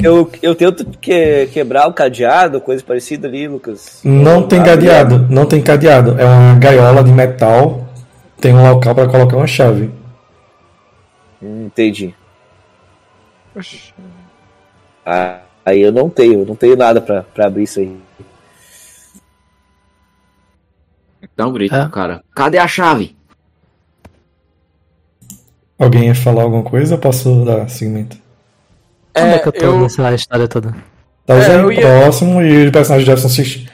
eu, 0.00 0.30
eu 0.40 0.54
tento 0.54 0.84
que, 0.98 1.46
quebrar 1.48 1.88
o 1.88 1.92
cadeado, 1.92 2.60
coisa 2.60 2.82
parecida 2.84 3.26
ali, 3.28 3.48
Lucas. 3.48 4.00
Não 4.04 4.46
tem 4.46 4.62
cadeado, 4.62 5.26
não 5.28 5.46
tem 5.46 5.60
cadeado. 5.62 6.18
É 6.20 6.24
uma 6.24 6.54
gaiola 6.58 7.02
de 7.02 7.12
metal. 7.12 7.86
Tem 8.40 8.54
um 8.54 8.68
local 8.72 8.94
pra 8.94 9.08
colocar 9.08 9.36
uma 9.36 9.46
chave. 9.46 9.90
Hum, 11.40 11.66
Entendi. 11.66 12.14
Ah, 15.04 15.40
aí 15.64 15.80
eu 15.82 15.92
não 15.92 16.08
tenho, 16.08 16.44
não 16.44 16.56
tenho 16.56 16.76
nada 16.76 17.00
pra, 17.00 17.22
pra 17.22 17.46
abrir 17.46 17.64
isso 17.64 17.80
aí. 17.80 17.96
Dá 21.36 21.46
um 21.46 21.52
grito 21.52 21.74
É. 21.74 21.82
pro 21.82 21.90
cara. 21.90 22.24
Cadê 22.34 22.58
a 22.58 22.66
chave? 22.66 23.16
Alguém 25.78 26.06
ia 26.06 26.14
falar 26.14 26.42
alguma 26.42 26.62
coisa 26.62 26.94
ou 26.94 27.00
posso 27.00 27.44
dar 27.44 27.68
seguimento? 27.68 28.16
Como 29.14 29.26
é, 29.26 29.34
É, 29.34 29.38
que 29.38 29.48
eu 29.48 29.52
tô 29.52 29.64
eu, 29.64 29.78
nessa 29.80 30.14
história 30.14 30.48
toda? 30.48 30.74
Tá 31.26 31.34
É, 31.34 31.40
já 31.42 31.52
eu 31.54 31.70
ia- 31.72 31.80
próximo 31.80 32.42
e 32.42 32.66
o 32.68 32.72
personagem 32.72 33.04
de 33.04 33.10
Jefferson 33.10 33.28
se- 33.42 33.68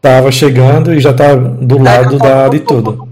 tava 0.00 0.30
chegando 0.32 0.92
e 0.94 1.00
já 1.00 1.12
tá 1.12 1.34
do 1.34 1.78
lado 1.82 2.14
eu 2.14 2.18
da, 2.18 2.48
de 2.48 2.60
tudo. 2.60 3.08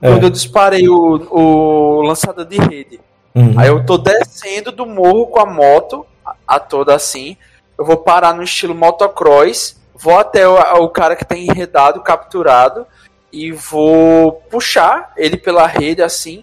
É. 0.00 0.10
quando 0.10 0.22
eu 0.24 0.30
disparei 0.30 0.88
o, 0.88 0.94
o 1.30 2.02
lançador 2.02 2.44
de 2.44 2.56
rede, 2.58 3.00
Uhum. 3.34 3.54
aí 3.56 3.68
eu 3.68 3.84
tô 3.84 3.98
descendo 3.98 4.72
do 4.72 4.86
morro 4.86 5.26
com 5.26 5.38
a 5.40 5.46
moto, 5.46 6.04
a, 6.24 6.34
a 6.46 6.58
toda 6.60 6.94
assim. 6.94 7.36
Eu 7.78 7.84
vou 7.84 7.96
parar 7.98 8.34
no 8.34 8.42
estilo 8.42 8.74
motocross, 8.74 9.76
vou 9.94 10.18
até 10.18 10.48
o, 10.48 10.54
o 10.82 10.88
cara 10.88 11.14
que 11.14 11.24
tá 11.24 11.36
enredado, 11.36 12.00
capturado, 12.00 12.84
e 13.32 13.52
vou 13.52 14.32
puxar 14.50 15.12
ele 15.16 15.36
pela 15.36 15.66
rede 15.66 16.02
assim, 16.02 16.42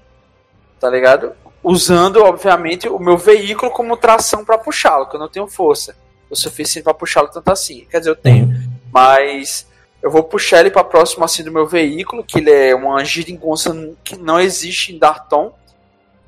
tá 0.79 0.89
ligado? 0.89 1.31
Usando, 1.67 2.23
obviamente, 2.23 2.87
o 2.87 2.99
meu 2.99 3.17
veículo 3.17 3.71
como 3.71 3.97
tração 3.97 4.45
pra 4.45 4.55
puxá-lo, 4.55 5.07
que 5.09 5.15
eu 5.15 5.19
não 5.19 5.27
tenho 5.27 5.47
força 5.47 5.97
o 6.29 6.35
suficiente 6.35 6.83
pra 6.83 6.93
puxá-lo 6.93 7.27
tanto 7.27 7.51
assim. 7.51 7.87
Quer 7.89 7.99
dizer, 7.99 8.11
eu 8.11 8.15
tenho. 8.15 8.45
Uhum. 8.45 8.69
Mas 8.93 9.67
eu 10.01 10.11
vou 10.11 10.21
puxar 10.21 10.59
ele 10.59 10.69
para 10.69 10.83
próximo 10.83 11.25
assim 11.25 11.43
do 11.43 11.51
meu 11.51 11.65
veículo, 11.65 12.23
que 12.23 12.37
ele 12.37 12.51
é 12.51 12.75
uma 12.75 13.03
geringonça 13.03 13.73
que 14.03 14.15
não 14.15 14.39
existe 14.39 14.93
em 14.93 14.99
Darton. 14.99 15.55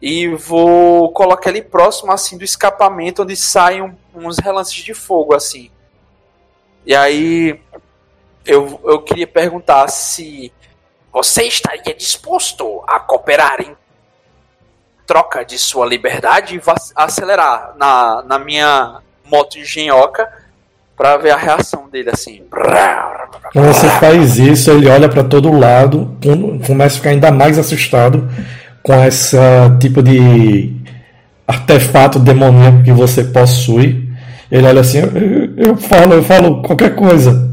E 0.02 0.28
vou 0.30 1.12
colocar 1.12 1.52
ele 1.52 1.62
próximo 1.62 2.12
assim 2.12 2.36
do 2.36 2.44
escapamento 2.44 3.22
onde 3.22 3.36
saem 3.36 3.84
um- 3.84 3.96
uns 4.16 4.40
relances 4.40 4.84
de 4.84 4.94
fogo 4.96 5.36
assim. 5.36 5.70
E 6.84 6.96
aí 6.96 7.62
eu, 8.44 8.80
eu 8.86 9.04
queria 9.04 9.28
perguntar 9.28 9.88
se 9.88 10.52
você 11.12 11.44
estaria 11.44 11.94
disposto 11.94 12.84
a 12.88 13.00
cooperar 13.00 13.62
em 13.62 13.76
troca 15.08 15.44
de 15.46 15.58
sua 15.58 15.86
liberdade 15.88 16.56
e 16.56 16.60
vá 16.60 16.76
acelerar 16.96 17.74
na, 17.78 18.22
na 18.24 18.38
minha 18.38 18.98
moto 19.26 19.58
engenhoca 19.58 20.28
pra 20.96 21.16
ver 21.18 21.32
a 21.32 21.38
reação 21.38 21.88
dele 21.90 22.10
assim. 22.12 22.44
Quando 23.54 23.68
você 23.74 23.90
faz 24.00 24.38
isso, 24.38 24.70
ele 24.70 24.90
olha 24.90 25.08
para 25.08 25.24
todo 25.24 25.58
lado, 25.58 26.18
com- 26.22 26.60
começa 26.60 26.96
a 26.96 26.98
ficar 26.98 27.10
ainda 27.12 27.32
mais 27.32 27.58
assustado 27.58 28.28
com 28.84 28.94
esse 29.06 29.38
tipo 29.80 30.04
de 30.04 30.76
artefato 31.48 32.20
demoníaco 32.20 32.84
que 32.84 32.92
você 32.92 33.24
possui. 33.24 34.06
Ele 34.52 34.66
olha 34.68 34.82
assim, 34.82 35.00
eu, 35.00 35.70
eu 35.70 35.78
falo, 35.78 36.14
eu 36.16 36.24
falo 36.24 36.62
qualquer 36.62 36.96
coisa. 36.96 37.48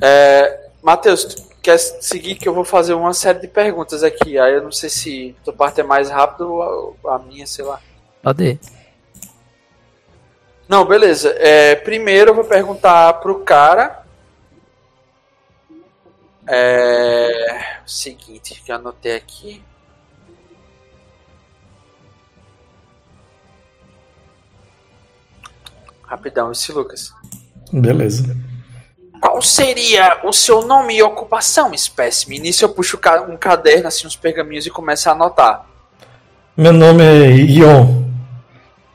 É, 0.00 0.60
Matheus, 0.82 1.36
quer 1.62 1.78
seguir 1.78 2.36
que 2.36 2.48
eu 2.48 2.54
vou 2.54 2.64
fazer 2.64 2.94
uma 2.94 3.12
série 3.12 3.40
de 3.40 3.48
perguntas 3.48 4.02
aqui. 4.02 4.38
Aí 4.38 4.54
eu 4.54 4.62
não 4.62 4.72
sei 4.72 4.88
se 4.88 5.36
tua 5.44 5.52
parte 5.52 5.80
é 5.80 5.84
mais 5.84 6.10
rápida 6.10 6.46
ou 6.46 6.96
a, 7.06 7.18
minha, 7.18 7.46
sei 7.46 7.64
lá. 7.64 7.80
Pode 8.22 8.44
ir. 8.44 8.60
Não, 10.68 10.84
beleza. 10.84 11.30
É, 11.38 11.74
primeiro 11.76 12.30
eu 12.30 12.34
vou 12.34 12.44
perguntar 12.44 13.14
pro 13.14 13.40
cara. 13.40 14.04
É. 16.46 17.78
O 17.84 17.88
seguinte, 17.88 18.62
que 18.62 18.70
eu 18.70 18.76
anotei 18.76 19.16
aqui. 19.16 19.62
Rapidão, 26.02 26.52
esse 26.52 26.72
Lucas. 26.72 27.12
Beleza. 27.70 28.34
Qual 29.20 29.42
seria 29.42 30.20
o 30.24 30.32
seu 30.32 30.66
nome 30.66 30.96
e 30.96 31.02
ocupação, 31.02 31.72
espécime? 31.74 32.38
Nisso 32.38 32.64
eu 32.64 32.68
puxo 32.68 32.98
um 33.28 33.36
caderno, 33.36 33.88
assim, 33.88 34.06
uns 34.06 34.16
pergaminhos 34.16 34.66
e 34.66 34.70
começo 34.70 35.08
a 35.08 35.12
anotar. 35.12 35.64
Meu 36.56 36.72
nome 36.72 37.04
é 37.04 37.30
Ion. 37.30 38.04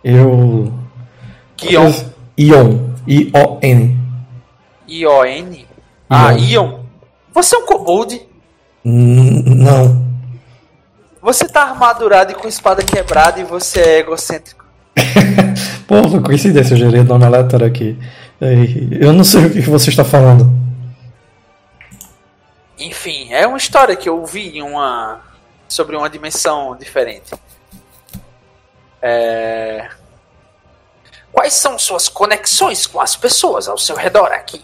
Eu. 0.03 0.73
Guion. 1.57 1.93
Ion. 2.37 2.93
I-O-N. 3.07 3.97
I-O-N? 4.87 5.67
Ah, 6.09 6.33
Ion. 6.33 6.79
Você 7.33 7.55
é 7.55 7.59
um 7.59 7.65
kobold? 7.65 8.21
Não. 8.83 10.03
Você 11.21 11.47
tá 11.47 11.63
armadurado 11.63 12.33
e 12.33 12.35
com 12.35 12.47
espada 12.47 12.83
quebrada 12.83 13.39
e 13.39 13.43
você 13.43 13.79
é 13.79 13.99
egocêntrico. 13.99 14.65
Pô, 15.87 16.21
coincidência, 16.21 16.73
eu 16.73 16.77
gerei 16.77 17.01
o 17.01 17.05
nome 17.05 17.25
aleatório 17.25 17.65
aqui. 17.65 17.97
Ei, 18.43 18.89
Eu 18.99 19.13
não 19.13 19.23
sei 19.23 19.45
o 19.45 19.49
que 19.49 19.61
você 19.61 19.89
está 19.89 20.03
falando. 20.03 20.51
Enfim, 22.77 23.31
é 23.31 23.47
uma 23.47 23.57
história 23.57 23.95
que 23.95 24.09
eu 24.09 24.19
ouvi 24.19 24.57
em 24.57 24.61
uma. 24.61 25.21
sobre 25.69 25.95
uma 25.95 26.09
dimensão 26.09 26.75
diferente. 26.75 27.33
É... 29.01 29.87
Quais 31.31 31.53
são 31.53 31.79
suas 31.79 32.09
conexões 32.09 32.85
com 32.85 32.99
as 32.99 33.15
pessoas 33.15 33.67
ao 33.69 33.77
seu 33.77 33.95
redor 33.95 34.31
aqui? 34.33 34.61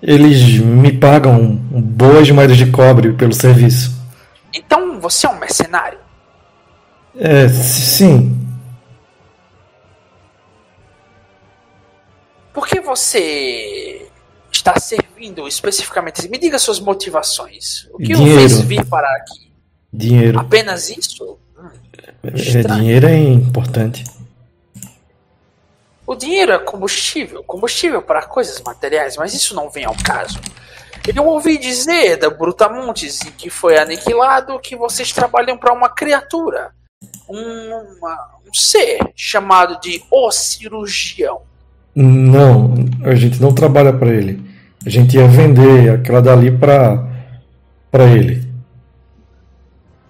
Eles 0.00 0.58
me 0.58 0.92
pagam 0.92 1.56
boas 1.70 2.30
moedas 2.30 2.56
de 2.56 2.66
cobre 2.66 3.12
pelo 3.12 3.34
serviço. 3.34 4.00
Então 4.54 5.00
você 5.00 5.26
é 5.26 5.30
um 5.30 5.38
mercenário. 5.38 5.98
É, 7.18 7.48
sim. 7.48 8.39
Por 12.52 12.66
que 12.66 12.80
você 12.80 14.08
está 14.52 14.78
servindo 14.78 15.46
especificamente? 15.46 16.28
Me 16.28 16.38
diga 16.38 16.58
suas 16.58 16.80
motivações. 16.80 17.86
O 17.92 17.98
que 17.98 18.12
o 18.12 18.16
Dinheiro. 18.16 18.40
fez 18.40 18.60
vir 18.62 18.84
para 18.86 19.08
aqui? 19.16 19.52
Dinheiro. 19.92 20.38
Apenas 20.38 20.88
isso? 20.90 21.38
Hum. 21.58 21.68
É, 22.24 22.36
estranho. 22.36 22.80
dinheiro 22.80 23.06
é 23.08 23.16
importante. 23.16 24.04
O 26.06 26.14
dinheiro 26.16 26.52
é 26.52 26.58
combustível, 26.58 27.44
combustível 27.44 28.02
para 28.02 28.22
coisas 28.26 28.60
materiais, 28.62 29.16
mas 29.16 29.32
isso 29.32 29.54
não 29.54 29.70
vem 29.70 29.84
ao 29.84 29.94
caso. 30.02 30.40
Eu 31.14 31.24
ouvi 31.26 31.56
dizer 31.56 32.16
da 32.16 32.28
Brutamontes 32.28 33.20
em 33.24 33.30
que 33.30 33.48
foi 33.48 33.78
aniquilado 33.78 34.58
que 34.58 34.74
vocês 34.76 35.12
trabalham 35.12 35.56
para 35.56 35.72
uma 35.72 35.88
criatura, 35.88 36.72
um, 37.28 37.96
uma- 37.96 38.28
um 38.46 38.52
ser 38.52 38.98
chamado 39.14 39.80
de 39.80 40.02
O 40.10 40.30
Cirurgião. 40.32 41.42
Não, 42.02 42.74
a 43.04 43.14
gente 43.14 43.42
não 43.42 43.52
trabalha 43.52 43.92
para 43.92 44.08
ele. 44.08 44.42
A 44.86 44.88
gente 44.88 45.18
ia 45.18 45.28
vender 45.28 45.90
aquela 45.90 46.22
dali 46.22 46.50
para 46.50 47.06
para 47.90 48.04
ele. 48.04 48.48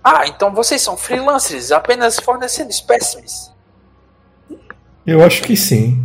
Ah, 0.04 0.22
então 0.28 0.54
vocês 0.54 0.80
são 0.80 0.96
freelancers, 0.96 1.72
apenas 1.72 2.20
fornecendo 2.20 2.70
espécimes. 2.70 3.52
Eu 5.04 5.24
acho 5.24 5.42
que 5.42 5.56
sim. 5.56 6.00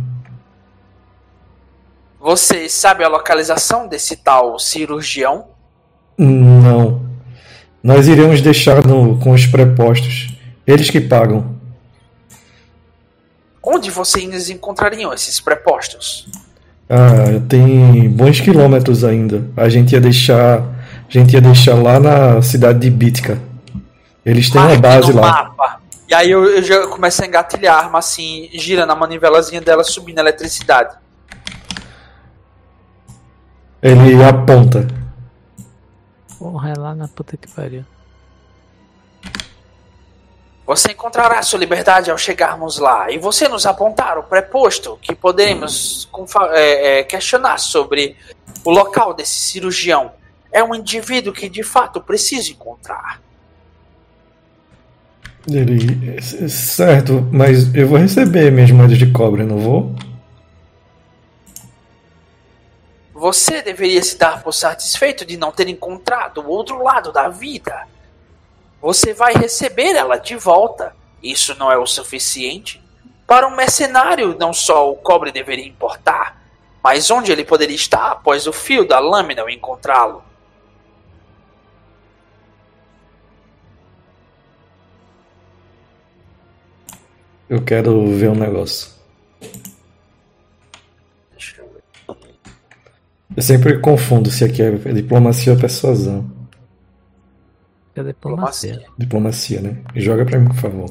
Você 2.18 2.68
sabe 2.68 3.04
a 3.04 3.08
localização 3.08 3.86
desse 3.86 4.16
tal 4.16 4.58
cirurgião? 4.58 5.46
Não. 6.18 7.06
Nós 7.80 8.08
iremos 8.08 8.40
deixar 8.40 8.84
no, 8.84 9.20
com 9.20 9.30
os 9.30 9.46
prepostos. 9.46 10.34
Eles 10.66 10.90
que 10.90 11.00
pagam. 11.00 11.55
Onde 13.66 13.90
vocês 13.90 14.48
encontrariam 14.48 15.12
esses 15.12 15.40
prepostos? 15.40 16.28
Ah, 16.88 17.40
tem 17.48 18.08
bons 18.08 18.38
quilômetros 18.38 19.02
ainda. 19.02 19.44
A 19.56 19.68
gente 19.68 19.92
ia 19.92 20.00
deixar, 20.00 20.60
a 20.60 21.10
gente 21.10 21.32
ia 21.32 21.40
deixar 21.40 21.74
lá 21.74 21.98
na 21.98 22.40
cidade 22.40 22.78
de 22.78 22.88
Bitka. 22.88 23.40
Eles 24.24 24.48
têm 24.50 24.60
uma 24.60 24.76
base 24.78 25.12
no 25.12 25.20
lá. 25.20 25.32
mapa. 25.32 25.80
E 26.08 26.14
aí 26.14 26.30
eu, 26.30 26.44
eu 26.44 26.62
já 26.62 26.86
começo 26.86 27.24
a 27.24 27.26
engatilhar 27.26 27.74
a 27.74 27.78
arma 27.86 27.98
assim, 27.98 28.48
girando 28.52 28.92
a 28.92 28.94
manivelazinha 28.94 29.60
dela, 29.60 29.82
subindo 29.82 30.18
a 30.18 30.22
eletricidade. 30.22 30.94
Ele 33.82 34.22
aponta. 34.22 34.86
Porra, 36.38 36.70
é 36.70 36.74
lá 36.78 36.94
na 36.94 37.08
puta 37.08 37.36
que 37.36 37.50
pariu. 37.50 37.84
Você 40.66 40.90
encontrará 40.92 41.40
sua 41.42 41.60
liberdade 41.60 42.10
ao 42.10 42.18
chegarmos 42.18 42.78
lá. 42.78 43.08
E 43.10 43.18
você 43.18 43.48
nos 43.48 43.64
apontar 43.66 44.18
o 44.18 44.24
preposto 44.24 44.98
que 45.00 45.14
poderemos 45.14 46.08
é, 46.52 46.98
é, 46.98 47.04
questionar 47.04 47.58
sobre 47.58 48.16
o 48.64 48.70
local 48.70 49.14
desse 49.14 49.34
cirurgião. 49.34 50.12
É 50.50 50.64
um 50.64 50.74
indivíduo 50.74 51.32
que 51.32 51.48
de 51.48 51.62
fato 51.62 52.00
preciso 52.00 52.50
encontrar. 52.50 53.20
Ele, 55.48 56.20
"C- 56.20 56.48
certo, 56.48 57.28
mas 57.30 57.72
eu 57.72 57.86
vou 57.86 57.98
receber 57.98 58.50
minhas 58.50 58.72
moedas 58.72 58.98
de 58.98 59.12
cobre, 59.12 59.44
não 59.44 59.58
vou? 59.58 59.94
Você 63.14 63.62
deveria 63.62 64.02
se 64.02 64.18
dar 64.18 64.42
por 64.42 64.52
satisfeito 64.52 65.24
de 65.24 65.36
não 65.36 65.52
ter 65.52 65.68
encontrado 65.68 66.38
o 66.40 66.48
outro 66.48 66.82
lado 66.82 67.12
da 67.12 67.28
vida. 67.28 67.86
Você 68.86 69.12
vai 69.12 69.34
receber 69.34 69.96
ela 69.96 70.16
de 70.16 70.36
volta. 70.36 70.94
Isso 71.20 71.58
não 71.58 71.72
é 71.72 71.76
o 71.76 71.88
suficiente? 71.88 72.80
Para 73.26 73.48
um 73.48 73.56
mercenário, 73.56 74.36
não 74.38 74.52
só 74.52 74.88
o 74.88 74.94
cobre 74.94 75.32
deveria 75.32 75.66
importar, 75.66 76.40
mas 76.80 77.10
onde 77.10 77.32
ele 77.32 77.44
poderia 77.44 77.74
estar 77.74 78.12
após 78.12 78.46
o 78.46 78.52
fio 78.52 78.86
da 78.86 79.00
lâmina 79.00 79.42
ao 79.42 79.50
encontrá-lo. 79.50 80.22
Eu 87.50 87.64
quero 87.64 88.06
ver 88.14 88.30
um 88.30 88.36
negócio. 88.36 88.92
Deixa 91.32 91.60
eu 91.60 91.68
ver. 91.72 91.82
Eu 93.36 93.42
sempre 93.42 93.80
confundo 93.80 94.30
se 94.30 94.44
aqui 94.44 94.62
é 94.62 94.70
diplomacia 94.70 95.54
ou 95.54 95.58
persuasão. 95.58 96.35
É 97.96 98.02
diplomacia. 98.02 98.82
Diplomacia. 98.98 99.60
Né? 99.60 99.76
Joga 99.94 100.24
pra 100.24 100.38
mim, 100.38 100.48
por 100.48 100.56
favor. 100.56 100.90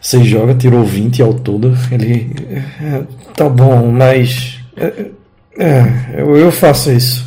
Você 0.00 0.22
joga, 0.24 0.54
tirou 0.54 0.84
20 0.84 1.22
ao 1.22 1.34
todo. 1.34 1.74
Ele. 1.90 2.32
é, 2.80 3.02
Tá 3.34 3.48
bom, 3.48 3.90
mas. 3.90 4.60
É, 4.76 5.10
é, 5.58 6.20
eu, 6.20 6.36
eu 6.36 6.52
faço 6.52 6.90
isso. 6.90 7.26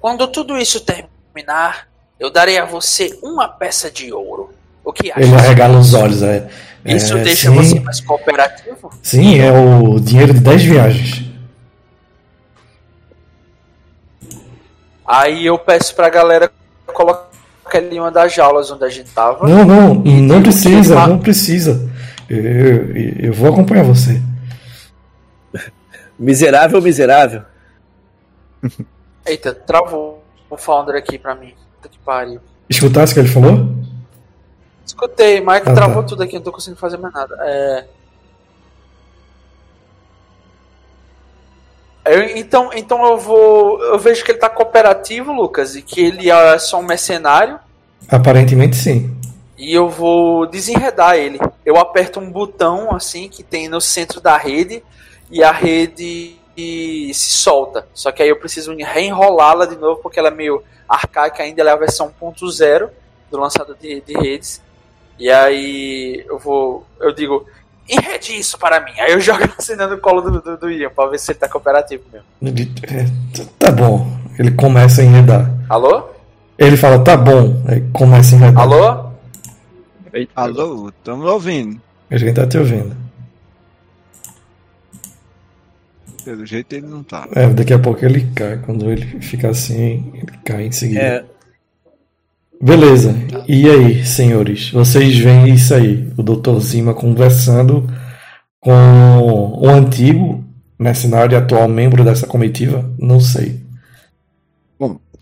Quando 0.00 0.26
tudo 0.28 0.56
isso 0.56 0.80
terminar, 0.80 1.88
eu 2.18 2.30
darei 2.30 2.58
a 2.58 2.64
você 2.64 3.18
uma 3.22 3.48
peça 3.48 3.90
de 3.90 4.12
ouro. 4.12 4.50
O 4.84 4.92
que 4.92 5.10
acha? 5.10 5.20
Ele 5.20 5.34
arregala 5.34 5.78
os 5.78 5.94
olhos. 5.94 6.22
É, 6.22 6.48
Isso 6.84 7.16
é, 7.16 7.22
deixa 7.22 7.50
sim, 7.50 7.56
você 7.56 7.80
mais 7.80 8.00
cooperativo? 8.00 8.90
Sim, 9.02 9.40
é 9.40 9.50
o 9.50 9.98
dinheiro 9.98 10.32
de 10.32 10.40
10 10.40 10.62
viagens. 10.62 11.25
Aí 15.06 15.46
eu 15.46 15.58
peço 15.58 15.94
pra 15.94 16.08
galera 16.08 16.50
colocar 16.86 17.26
ali 17.74 17.98
uma 17.98 18.10
das 18.10 18.34
jaulas 18.34 18.70
onde 18.70 18.84
a 18.84 18.88
gente 18.88 19.10
tava. 19.12 19.46
Não, 19.48 19.64
não, 19.64 20.02
E 20.06 20.20
não 20.20 20.42
precisa, 20.42 20.94
que- 21.02 21.08
não 21.08 21.18
precisa. 21.18 21.90
Eu, 22.28 22.38
eu, 22.44 22.94
eu 23.28 23.32
vou 23.32 23.50
acompanhar 23.52 23.84
você. 23.84 24.20
Miserável, 26.18 26.80
miserável. 26.82 27.42
Eita, 29.26 29.54
travou. 29.54 30.22
o 30.48 30.56
Founder 30.56 30.94
aqui 30.96 31.18
pra 31.18 31.34
mim. 31.34 31.54
Puta 31.76 31.88
que 31.88 31.98
pariu. 31.98 32.40
Escutasse 32.68 33.12
o 33.12 33.14
que 33.14 33.20
ele 33.20 33.28
falou? 33.28 33.68
Escutei, 34.84 35.40
mas 35.40 35.66
Ah, 35.66 35.74
travou 35.74 36.02
tá. 36.02 36.08
tudo 36.10 36.22
aqui, 36.22 36.36
não 36.36 36.42
tô 36.42 36.52
conseguindo 36.52 36.80
fazer 36.80 36.96
mais 36.96 37.12
nada. 37.12 37.36
É. 37.40 37.84
Eu- 42.06 42.36
então, 42.36 42.70
então 42.74 43.04
eu 43.04 43.18
vou. 43.18 43.82
Eu 43.82 43.98
vejo 43.98 44.24
que 44.24 44.30
ele 44.30 44.38
tá 44.38 44.48
cooperativo, 44.48 45.32
Lucas, 45.32 45.76
e 45.76 45.82
que 45.82 46.00
ele 46.00 46.30
é 46.30 46.58
só 46.58 46.78
um 46.78 46.82
mercenário. 46.82 47.58
Aparentemente 48.08 48.76
sim. 48.76 49.16
E 49.58 49.72
eu 49.74 49.88
vou 49.88 50.46
desenredar 50.46 51.16
ele. 51.16 51.40
Eu 51.64 51.76
aperto 51.78 52.20
um 52.20 52.30
botão 52.30 52.94
assim 52.94 53.28
que 53.28 53.42
tem 53.42 53.68
no 53.68 53.80
centro 53.80 54.20
da 54.20 54.36
rede 54.36 54.82
e 55.30 55.42
a 55.42 55.50
rede 55.50 56.36
se 56.56 57.12
solta. 57.14 57.86
Só 57.92 58.10
que 58.12 58.22
aí 58.22 58.28
eu 58.28 58.38
preciso 58.38 58.74
reenrolá-la 58.74 59.66
de 59.66 59.76
novo 59.76 60.00
porque 60.02 60.18
ela 60.18 60.28
é 60.28 60.34
meio 60.34 60.62
arcaica 60.88 61.42
ainda, 61.42 61.60
ela 61.60 61.70
é 61.70 61.74
a 61.74 61.76
versão 61.76 62.12
1.0 62.20 62.88
do 63.30 63.38
lançador 63.38 63.76
de, 63.80 64.00
de 64.00 64.14
redes. 64.14 64.62
E 65.18 65.30
aí 65.30 66.24
eu 66.28 66.38
vou. 66.38 66.86
Eu 67.00 67.12
digo, 67.12 67.46
enrede 67.88 68.38
isso 68.38 68.58
para 68.58 68.80
mim. 68.80 68.92
Aí 68.98 69.12
eu 69.12 69.20
jogo 69.20 69.44
assim 69.58 69.74
no 69.76 69.98
colo 69.98 70.20
do, 70.22 70.40
do, 70.40 70.56
do 70.56 70.70
Ian 70.70 70.90
pra 70.90 71.06
ver 71.06 71.18
se 71.18 71.32
ele 71.32 71.38
tá 71.38 71.48
cooperativo 71.48 72.02
mesmo. 72.12 72.26
Ele, 72.42 72.72
é, 72.84 73.06
tá 73.58 73.70
bom. 73.70 74.06
Ele 74.38 74.50
começa 74.50 75.02
a 75.02 75.04
enredar. 75.04 75.50
Alô? 75.68 76.08
Ele 76.58 76.76
fala, 76.76 76.98
tá 77.02 77.16
bom. 77.16 77.62
Aí 77.66 77.82
começa 77.92 78.34
a 78.34 78.38
enredar. 78.38 78.62
Alô? 78.62 79.06
Alô, 80.34 80.88
estamos 80.88 81.26
ouvindo. 81.26 81.80
A 82.10 82.16
gente 82.16 82.34
tá 82.34 82.46
te 82.46 82.56
ouvindo. 82.56 82.96
Pelo 86.24 86.44
jeito 86.44 86.72
ele 86.74 86.86
não 86.86 87.02
tá. 87.02 87.28
É, 87.36 87.46
daqui 87.48 87.72
a 87.72 87.78
pouco 87.78 88.04
ele 88.04 88.26
cai. 88.34 88.58
Quando 88.58 88.90
ele 88.90 89.20
fica 89.20 89.50
assim, 89.50 90.10
ele 90.14 90.38
cai 90.44 90.66
em 90.66 90.72
seguida. 90.72 91.00
É, 91.00 91.24
Beleza. 92.60 93.14
E 93.46 93.68
aí, 93.68 94.04
senhores? 94.04 94.70
Vocês 94.70 95.16
veem 95.18 95.54
isso 95.54 95.74
aí? 95.74 96.10
O 96.16 96.22
Dr. 96.22 96.58
Zima 96.58 96.94
conversando 96.94 97.86
com 98.60 98.72
o 99.58 99.68
antigo 99.68 100.44
mercenário 100.78 101.34
e 101.34 101.36
atual 101.36 101.68
membro 101.68 102.04
dessa 102.04 102.26
comitiva? 102.26 102.90
Não 102.98 103.20
sei. 103.20 103.64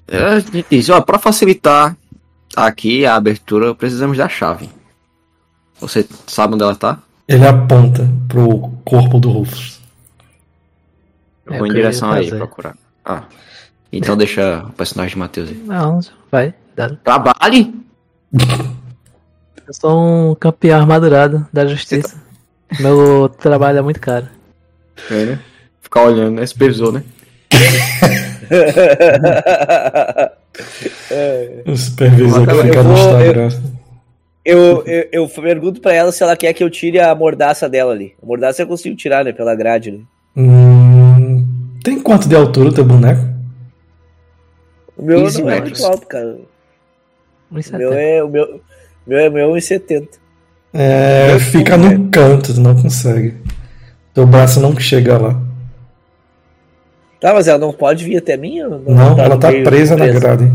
É, 0.06 0.22
A 0.22 0.38
gente 0.40 0.66
diz, 0.70 0.88
ó, 0.90 1.00
pra 1.00 1.18
facilitar 1.18 1.96
aqui 2.54 3.06
a 3.06 3.16
abertura, 3.16 3.74
precisamos 3.74 4.18
da 4.18 4.28
chave. 4.28 4.68
Você 5.80 6.06
sabe 6.26 6.54
onde 6.54 6.62
ela 6.62 6.74
tá? 6.76 6.98
Ele 7.26 7.46
aponta 7.46 8.08
pro 8.28 8.70
corpo 8.84 9.18
do 9.18 9.30
Rufus. 9.30 9.80
Eu 11.46 11.54
É 11.54 11.58
vou 11.58 11.66
o 11.66 11.66
em 11.66 11.70
eu 11.70 11.76
direção 11.76 12.12
aí 12.12 12.28
procurar. 12.30 12.76
Ah. 13.04 13.24
Então 13.92 14.16
deixa 14.16 14.64
o 14.66 14.72
personagem 14.72 15.14
de 15.14 15.18
Matheus 15.18 15.48
aí. 15.50 15.62
Não, 15.64 16.00
vai. 16.30 16.54
Trabalhe! 17.04 17.74
Eu 19.66 19.72
sou 19.72 20.30
um 20.30 20.34
campeão 20.34 20.80
armadurado 20.80 21.46
da 21.52 21.66
justiça. 21.66 22.16
Meu 22.80 23.28
trabalho 23.28 23.78
é 23.78 23.82
muito 23.82 24.00
caro. 24.00 24.26
É, 25.10 25.24
né? 25.24 25.38
Ficar 25.80 26.02
olhando, 26.02 26.32
né? 26.36 26.46
Supervisor, 26.46 26.92
né? 26.92 27.02
O 31.66 31.76
supervisor 31.76 32.46
que 32.46 32.52
Eu 32.52 32.62
fica 32.62 32.82
no 32.82 32.92
Instagram. 32.94 33.48
eu, 34.44 34.84
eu, 34.86 35.08
eu 35.10 35.28
pergunto 35.28 35.80
pra 35.80 35.92
ela 35.92 36.12
se 36.12 36.22
ela 36.22 36.36
quer 36.36 36.52
que 36.52 36.62
eu 36.62 36.70
tire 36.70 37.00
a 37.00 37.14
mordaça 37.14 37.68
dela 37.68 37.92
ali. 37.92 38.14
A 38.22 38.26
mordaça 38.26 38.62
eu 38.62 38.66
consigo 38.66 38.96
tirar, 38.96 39.24
né? 39.24 39.32
Pela 39.32 39.54
grade, 39.54 39.90
né? 39.90 40.00
Hum, 40.36 41.46
tem 41.82 42.00
quanto 42.00 42.28
de 42.28 42.36
altura 42.36 42.68
o 42.68 42.72
teu 42.72 42.84
boneco? 42.84 43.22
O 44.96 45.04
meu 45.04 45.22
15 45.24 45.42
não 45.42 45.50
é 45.50 45.54
metros. 45.60 45.80
muito 45.80 45.92
alto, 45.92 46.06
cara. 46.06 46.36
1,70. 47.54 47.78
meu 47.78 47.92
é 47.92 48.22
o 48.24 48.28
meu, 48.28 48.60
meu 49.06 49.18
é 49.18 49.30
meu 49.30 49.50
1,70. 49.52 50.08
É, 50.72 51.38
fica 51.38 51.76
no 51.76 52.08
canto, 52.10 52.52
tu 52.54 52.60
não 52.60 52.74
consegue. 52.80 53.36
Teu 54.12 54.26
braço 54.26 54.60
não 54.60 54.78
chega 54.78 55.18
lá. 55.18 55.40
Tá, 57.20 57.32
mas 57.32 57.48
ela 57.48 57.58
não 57.58 57.72
pode 57.72 58.04
vir 58.04 58.18
até 58.18 58.36
mim? 58.36 58.60
ou 58.60 58.80
Não, 58.80 59.18
ela 59.18 59.34
no 59.36 59.40
tá 59.40 59.50
meio- 59.50 59.64
presa 59.64 59.96
na 59.96 60.06
grade. 60.08 60.52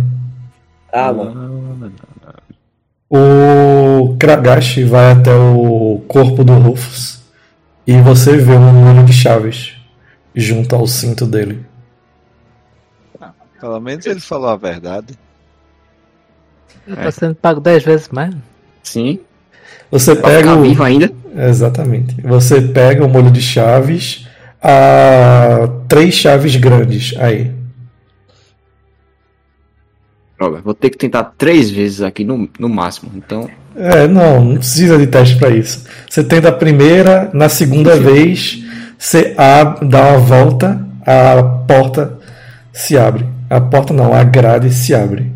Ah, 0.92 1.12
mano. 1.14 1.92
O 3.10 4.16
Kragashi 4.20 4.84
vai 4.84 5.12
até 5.14 5.34
o 5.34 6.04
corpo 6.08 6.44
do 6.44 6.54
Rufus 6.54 7.24
e 7.88 8.00
você 8.02 8.38
vê 8.38 8.52
um 8.54 8.72
número 8.72 9.04
de 9.06 9.14
chaves 9.14 9.76
junto 10.36 10.76
ao 10.76 10.86
cinto 10.86 11.26
dele. 11.26 11.66
Pelo 13.60 13.80
menos 13.80 14.06
ele 14.06 14.20
falou 14.20 14.50
a 14.50 14.56
verdade. 14.56 15.18
Tá 16.96 17.12
sendo 17.12 17.36
pago 17.36 17.60
10 17.60 17.84
vezes 17.84 18.10
mais. 18.10 18.34
Sim. 18.84 19.20
Você 19.92 20.16
Pra 20.16 20.30
pega 20.30 20.40
ficar 20.50 20.56
o... 20.56 20.62
vivo 20.62 20.84
ainda? 20.84 21.12
Exatamente. 21.36 22.16
Você 22.22 22.62
pega 22.62 23.06
o 23.06 23.10
molho 23.10 23.32
de 23.32 23.42
chaves, 23.42 24.28
a 24.62 25.68
três 25.88 26.14
chaves 26.16 26.56
grandes 26.56 27.14
aí. 27.18 27.52
Droga, 30.38 30.62
vou 30.64 30.74
ter 30.74 30.90
que 30.90 30.98
tentar 30.98 31.24
três 31.38 31.70
vezes 31.70 32.02
aqui 32.02 32.24
no, 32.24 32.50
no 32.58 32.70
máximo. 32.70 33.12
Então, 33.16 33.50
É, 33.76 34.08
não, 34.08 34.44
não 34.44 34.58
precisa 34.58 34.98
de 34.98 35.08
teste 35.08 35.38
pra 35.38 35.50
isso. 35.50 35.86
Você 36.10 36.24
tenta 36.24 36.50
a 36.50 36.54
primeira, 36.54 37.30
na 37.34 37.50
segunda 37.50 37.96
vez, 37.98 38.64
você 38.98 39.34
ab- 39.38 39.86
dá 39.86 40.10
uma 40.12 40.18
volta, 40.20 40.80
a 41.06 41.44
porta 41.68 42.18
se 42.72 42.98
abre. 42.98 43.26
A 43.50 43.60
porta 43.60 43.94
não, 43.94 44.14
a 44.14 44.24
grade 44.24 44.72
se 44.72 44.94
abre. 44.94 45.32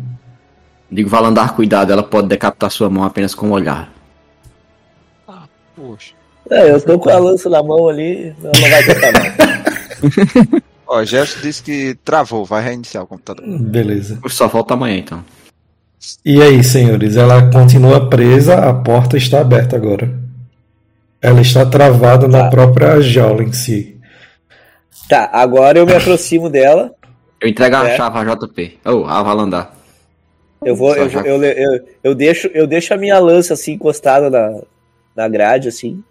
Digo 0.94 1.08
Valandar, 1.08 1.54
cuidado, 1.54 1.92
ela 1.92 2.02
pode 2.02 2.28
decapitar 2.28 2.70
sua 2.70 2.88
mão 2.88 3.04
apenas 3.04 3.34
com 3.34 3.48
um 3.48 3.52
olhar. 3.52 3.92
Poxa. 5.76 6.14
É, 6.50 6.70
eu 6.70 6.80
tô 6.80 6.98
com 6.98 7.10
a 7.10 7.18
lança 7.18 7.48
na 7.50 7.62
mão 7.62 7.88
ali, 7.88 8.34
ela 8.42 8.52
não 8.60 8.70
vai 8.70 8.84
tentar 8.84 9.12
não. 9.12 10.62
Ó, 10.86 11.02
Gerson 11.04 11.40
disse 11.40 11.62
que 11.62 11.94
travou, 12.04 12.44
vai 12.44 12.62
reiniciar 12.62 13.02
o 13.02 13.06
computador. 13.06 13.44
Beleza. 13.58 14.20
Só 14.28 14.46
volta 14.46 14.74
amanhã, 14.74 14.98
então. 14.98 15.24
E 16.24 16.40
aí, 16.42 16.62
senhores, 16.62 17.16
ela 17.16 17.50
continua 17.50 18.08
presa, 18.10 18.56
a 18.56 18.74
porta 18.74 19.16
está 19.16 19.40
aberta 19.40 19.74
agora. 19.76 20.12
Ela 21.22 21.40
está 21.40 21.64
travada 21.64 22.28
na 22.28 22.44
Tá. 22.44 22.50
própria 22.50 23.00
jaula 23.00 23.42
em 23.42 23.52
si. 23.52 23.98
Tá, 25.08 25.30
agora 25.32 25.78
eu 25.78 25.86
me 25.86 25.94
aproximo 25.94 26.50
dela. 26.50 26.92
Eu 27.40 27.48
entrego 27.48 27.76
a 27.76 27.88
É. 27.88 27.96
chave 27.96 28.18
a 28.18 28.24
JP. 28.24 28.78
Oh, 28.84 29.06
a 29.06 29.22
Valandar. 29.22 29.72
Eu 30.64 30.74
vou, 30.76 30.94
eu, 30.96 31.08
eu, 31.24 31.42
eu, 31.44 31.84
eu 32.02 32.14
deixo, 32.14 32.46
eu 32.48 32.66
deixo 32.66 32.92
a 32.94 32.96
minha 32.96 33.18
lança 33.18 33.54
assim 33.54 33.72
encostada 33.72 34.30
na, 34.30 34.60
na 35.14 35.28
grade 35.28 35.68
assim 35.68 36.02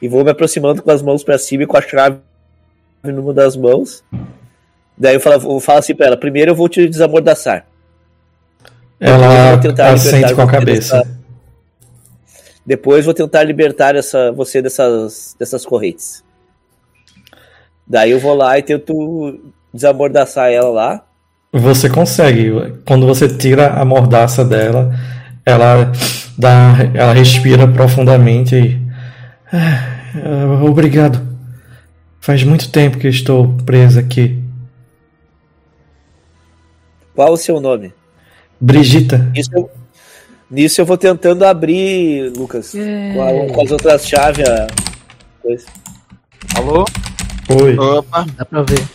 e 0.00 0.08
vou 0.08 0.24
me 0.24 0.30
aproximando 0.30 0.82
com 0.82 0.90
as 0.90 1.02
mãos 1.02 1.22
pra 1.22 1.38
cima 1.38 1.62
e 1.62 1.66
com 1.66 1.76
a 1.76 1.82
chave 1.82 2.18
numa 3.04 3.32
das 3.34 3.56
mãos. 3.56 4.02
Daí 4.96 5.14
eu 5.14 5.20
falo, 5.20 5.54
eu 5.54 5.60
falo 5.60 5.78
assim 5.78 5.94
pra 5.94 6.06
ela: 6.06 6.16
primeiro 6.16 6.50
eu 6.50 6.54
vou 6.54 6.68
te 6.68 6.86
desamordaçar. 6.88 7.66
Ela 8.98 9.16
Eu 9.46 9.50
vou 9.52 9.60
tentar 9.60 9.92
assente 9.92 10.14
libertar 10.16 10.34
com 10.34 10.42
a 10.42 10.50
cabeça. 10.50 10.96
dessa- 10.98 11.20
Depois 12.66 13.04
vou 13.04 13.14
tentar 13.14 13.42
libertar 13.42 13.96
essa, 13.96 14.30
você 14.32 14.60
dessas, 14.60 15.34
dessas 15.38 15.64
correntes. 15.64 16.22
Daí 17.86 18.10
eu 18.10 18.20
vou 18.20 18.34
lá 18.34 18.58
e 18.58 18.62
tento 18.62 19.40
desamordaçar 19.72 20.50
ela 20.52 20.68
lá. 20.68 21.06
Você 21.52 21.88
consegue. 21.90 22.52
Quando 22.86 23.06
você 23.06 23.28
tira 23.28 23.74
a 23.74 23.84
mordaça 23.84 24.44
dela, 24.44 24.94
ela 25.44 25.90
dá, 26.38 26.76
ela 26.94 27.12
respira 27.12 27.66
profundamente 27.66 28.54
e 28.54 28.80
"Ah, 29.52 29.84
ah, 30.14 30.64
obrigado. 30.64 31.20
Faz 32.20 32.44
muito 32.44 32.70
tempo 32.70 32.98
que 32.98 33.08
estou 33.08 33.48
presa 33.66 34.00
aqui. 34.00 34.38
Qual 37.14 37.32
o 37.32 37.36
seu 37.36 37.60
nome? 37.60 37.92
Brigita, 38.60 39.30
Isso 39.34 39.50
eu- 39.54 39.70
nisso 40.50 40.80
eu 40.80 40.86
vou 40.86 40.96
tentando 40.98 41.44
abrir, 41.44 42.30
Lucas, 42.36 42.72
com, 42.72 43.22
a- 43.22 43.52
com 43.54 43.62
as 43.64 43.70
outras 43.72 44.06
chaves. 44.06 44.46
a 44.48 44.66
coisa. 45.42 45.66
Alô? 46.54 46.84
oi. 47.60 47.76
Opa, 47.78 48.26
Dá 48.36 48.44
pra 48.44 48.62
ver. 48.62 48.86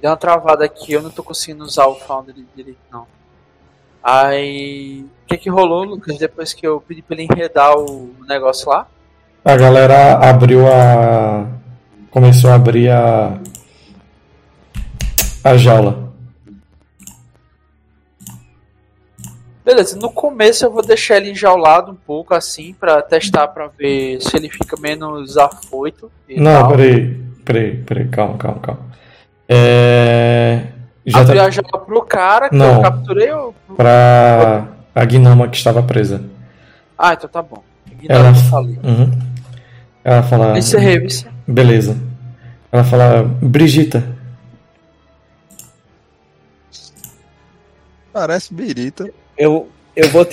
Deu 0.00 0.10
uma 0.10 0.16
travada 0.16 0.64
aqui, 0.64 0.92
eu 0.92 1.02
não 1.02 1.10
tô 1.10 1.22
conseguindo 1.22 1.64
usar 1.64 1.86
o 1.86 1.96
Founder 1.96 2.34
direito, 2.54 2.78
não. 2.90 3.06
Aí. 4.02 5.04
O 5.24 5.26
que 5.26 5.36
que 5.36 5.50
rolou, 5.50 5.84
Lucas, 5.84 6.16
depois 6.18 6.54
que 6.54 6.66
eu 6.66 6.80
pedi 6.80 7.02
pra 7.02 7.14
ele 7.14 7.28
enredar 7.30 7.76
o 7.76 8.14
negócio 8.26 8.70
lá? 8.70 8.86
A 9.44 9.56
galera 9.56 10.14
abriu 10.18 10.66
a. 10.66 11.46
Começou 12.10 12.50
a 12.50 12.54
abrir 12.54 12.90
a. 12.90 13.38
A 15.44 15.56
jaula. 15.56 16.08
Beleza, 19.64 19.98
no 19.98 20.10
começo 20.10 20.64
eu 20.64 20.70
vou 20.70 20.82
deixar 20.82 21.18
ele 21.18 21.32
enjaulado 21.32 21.92
um 21.92 21.94
pouco 21.94 22.34
assim, 22.34 22.72
pra 22.72 23.02
testar 23.02 23.48
pra 23.48 23.66
ver 23.66 24.18
se 24.22 24.34
ele 24.34 24.48
fica 24.48 24.80
menos 24.80 25.36
afoito 25.36 26.10
Não, 26.30 26.60
tal. 26.62 26.68
peraí. 26.70 27.14
Peraí, 27.44 27.76
peraí, 27.84 28.08
calma, 28.08 28.38
calma, 28.38 28.60
calma. 28.60 28.87
É... 29.48 30.66
Já 31.06 31.20
Abri 31.20 31.38
tá 31.38 31.44
a 31.46 31.50
jaula 31.50 31.78
pro 31.86 32.02
cara 32.02 32.50
que 32.50 32.56
Não. 32.56 32.76
eu 32.76 32.82
capturei 32.82 33.32
ou. 33.32 33.54
pra 33.76 34.68
a 34.94 35.04
gnoma 35.04 35.48
que 35.48 35.56
estava 35.56 35.82
presa. 35.82 36.22
Ah, 36.98 37.14
então 37.14 37.30
tá 37.30 37.40
bom. 37.40 37.62
Ela, 38.06 38.34
falei. 38.34 38.78
Uhum. 38.82 39.18
Ela 40.04 40.22
fala. 40.22 40.58
Encerrei, 40.58 40.98
vice. 40.98 41.26
Beleza. 41.46 41.96
Ela 42.70 42.84
fala, 42.84 43.22
Brigita, 43.40 44.04
Parece 48.12 48.52
birita. 48.52 49.08
Eu, 49.36 49.68
eu 49.94 50.08
vou 50.08 50.24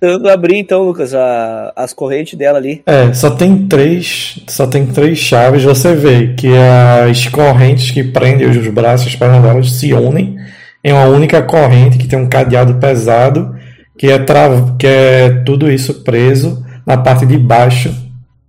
tentando 0.00 0.28
abrir 0.28 0.56
então, 0.56 0.82
Lucas, 0.82 1.14
a- 1.14 1.72
as 1.76 1.92
correntes 1.92 2.38
dela 2.38 2.58
ali. 2.58 2.82
É, 2.86 3.12
só 3.12 3.30
tem 3.30 3.66
três, 3.68 4.42
só 4.48 4.66
tem 4.66 4.86
três 4.86 5.18
chaves. 5.18 5.62
Você 5.62 5.94
vê 5.94 6.28
que 6.28 6.48
as 6.56 7.26
correntes 7.28 7.90
que 7.90 8.02
prendem 8.02 8.48
os 8.48 8.66
braços 8.68 9.06
e 9.06 9.10
as 9.10 9.16
pernas 9.16 9.42
delas 9.42 9.72
se 9.72 9.92
unem 9.92 10.36
em 10.82 10.92
uma 10.92 11.04
única 11.04 11.42
corrente 11.42 11.98
que 11.98 12.08
tem 12.08 12.18
um 12.18 12.28
cadeado 12.28 12.74
pesado 12.74 13.54
que 13.98 14.10
é, 14.10 14.18
tra... 14.18 14.48
que 14.78 14.86
é 14.86 15.28
tudo 15.44 15.70
isso 15.70 16.02
preso 16.02 16.64
na 16.86 16.96
parte 16.96 17.26
de 17.26 17.36
baixo 17.36 17.94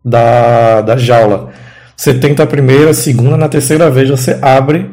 da, 0.03 0.79
da 0.81 0.95
jaula. 0.95 1.49
Você 1.95 2.13
tenta 2.13 2.43
a 2.43 2.47
primeira, 2.47 2.91
a 2.91 2.93
segunda, 2.93 3.35
na 3.35 3.49
terceira 3.49 3.91
vez 3.91 4.09
você 4.09 4.39
abre 4.41 4.89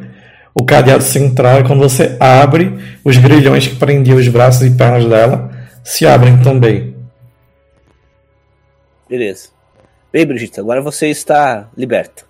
o 0.53 0.65
cadeado 0.65 1.05
central 1.05 1.61
e 1.61 1.63
quando 1.63 1.79
você 1.79 2.17
abre, 2.19 2.77
os 3.05 3.17
grilhões 3.17 3.69
que 3.69 3.77
prendiam 3.77 4.19
os 4.19 4.27
braços 4.27 4.67
e 4.67 4.71
pernas 4.73 5.05
dela 5.05 5.58
se 5.85 6.07
abrem 6.07 6.41
também. 6.43 6.95
Beleza. 9.09 9.49
Bem, 10.13 10.27
Brigitte, 10.27 10.61
agora 10.61 10.81
você 10.81 11.09
está 11.09 11.69
liberta. 11.77 12.25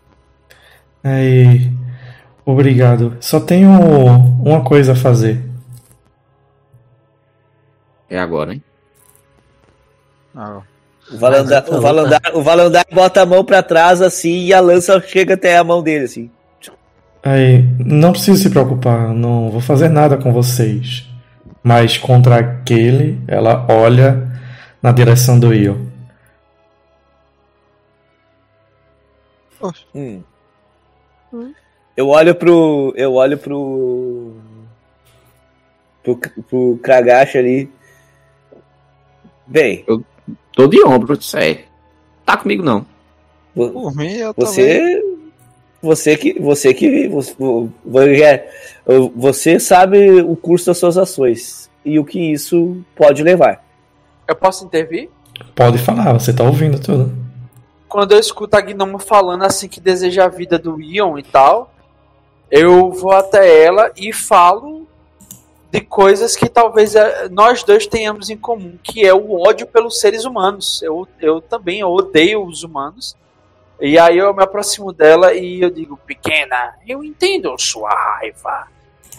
Aí, 1.03 1.71
obrigado. 2.45 3.17
Só 3.21 3.41
tenho 3.41 3.71
uma 3.71 4.63
coisa 4.63 4.93
a 4.93 4.97
fazer. 4.97 5.43
É 8.11 8.19
agora, 8.19 8.55
hein? 8.55 8.63
Ah, 10.35 10.63
O 11.13 11.19
Valandar, 11.19 11.65
o, 11.69 11.81
Valandar, 11.81 12.21
o 12.35 12.43
Valandar 12.43 12.85
bota 12.93 13.23
a 13.23 13.27
mão 13.27 13.45
pra 13.45 13.63
trás 13.63 14.01
assim 14.01 14.45
e 14.45 14.53
a 14.55 14.61
lança 14.61 15.01
chega 15.01 15.35
até 15.35 15.57
a 15.57 15.65
mão 15.65 15.83
dele 15.83 16.05
assim. 16.05 16.31
Aí, 17.23 17.63
não 17.79 18.13
precisa 18.13 18.41
se 18.41 18.51
preocupar, 18.51 19.13
não 19.13 19.51
vou 19.51 19.61
fazer 19.61 19.89
nada 19.89 20.17
com 20.17 20.33
vocês. 20.33 21.07
Mas 21.63 21.99
contra 21.99 22.37
aquele, 22.37 23.21
ela 23.27 23.67
olha 23.69 24.31
na 24.83 24.93
direção 24.93 25.39
do 25.39 25.53
Io. 25.53 25.91
Hum. 29.95 30.23
Eu 31.97 32.09
olho 32.09 32.35
pro. 32.35 32.93
Eu 32.97 33.15
olho 33.15 33.37
pro. 33.37 34.37
Pro, 36.03 36.17
pro 36.49 36.79
Kragash 36.83 37.37
ali. 37.37 37.71
Bem, 39.47 39.85
Tô 40.59 40.67
de 40.67 40.85
ombro, 40.85 41.15
isso 41.15 41.37
é. 41.39 41.67
Tá 42.27 42.37
comigo 42.37 42.65
não. 42.65 42.85
por 43.55 43.95
mim, 43.95 44.13
eu 44.15 44.35
também. 44.35 45.01
Você. 45.83 46.17
Que. 46.17 46.39
Você 46.41 46.75
que. 46.75 47.09
Você, 47.09 47.35
você 49.15 49.61
sabe 49.61 50.21
o 50.21 50.37
curso 50.37 50.67
das 50.67 50.79
suas 50.79 50.97
ações. 50.99 51.71
E 51.85 51.99
o 51.99 52.05
que 52.05 52.33
isso 52.33 52.85
pode 52.95 53.23
levar. 53.23 53.65
Eu 54.27 54.37
posso 54.37 54.65
intervir? 54.65 55.09
Pode 55.55 55.79
falar, 55.79 56.13
você 56.13 56.33
tá 56.33 56.45
ouvindo 56.45 56.79
tudo. 56.79 57.13
Quando 57.89 58.13
eu 58.13 58.19
escuto 58.19 58.57
a 58.57 58.61
Gnoma 58.61 58.99
falando 58.99 59.45
assim 59.45 59.69
que 59.69 59.81
deseja 59.81 60.25
a 60.25 60.29
vida 60.29 60.59
do 60.59 60.81
Ion 60.81 61.19
e 61.19 61.23
tal, 61.23 61.73
eu 62.51 62.91
vou 62.91 63.13
até 63.13 63.65
ela 63.65 63.91
e 63.97 64.13
falo 64.13 64.87
de 65.71 65.81
coisas 65.81 66.37
que 66.37 66.49
talvez 66.49 66.95
eh, 66.95 67.29
nós 67.31 67.63
dois 67.63 67.87
tenhamos 67.87 68.31
em 68.31 68.37
comum, 68.37 68.79
que 68.83 69.07
é 69.07 69.15
o 69.15 69.41
ódio 69.41 69.67
pelos 69.67 70.01
seres 70.01 70.25
humanos. 70.25 70.83
Eu, 70.83 71.07
eu 71.21 71.41
também 71.41 71.85
odeio 71.85 72.45
os 72.45 72.63
humanos. 72.63 73.17
E 73.81 73.99
aí 73.99 74.19
eu 74.19 74.35
me 74.35 74.43
aproximo 74.43 74.93
dela 74.93 75.35
e 75.35 75.61
eu 75.61 75.71
digo, 75.71 75.97
pequena, 75.97 76.75
eu 76.87 77.05
entendo 77.05 77.57
sua 77.59 77.91
raiva. 77.91 78.67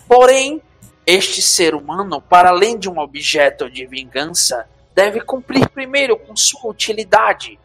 Porém, 0.08 0.62
este 1.06 1.42
ser 1.42 1.74
humano, 1.74 2.22
para 2.22 2.50
além 2.50 2.78
de 2.78 2.90
um 2.90 3.00
objeto 3.00 3.70
de 3.70 3.86
vingança, 3.86 4.68
deve 4.94 5.22
cumprir 5.22 5.70
primeiro 5.70 6.18
com 6.18 6.36
sua 6.36 6.70
utilidade. 6.70 7.58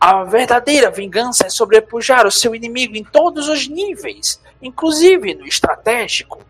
A 0.00 0.24
verdadeira 0.24 0.90
vingança 0.90 1.46
é 1.46 1.50
sobrepujar 1.50 2.26
o 2.26 2.30
seu 2.30 2.54
inimigo 2.54 2.96
em 2.96 3.04
todos 3.04 3.48
os 3.48 3.68
níveis, 3.68 4.42
inclusive 4.60 5.34
no 5.34 5.46
estratégico. 5.46 6.42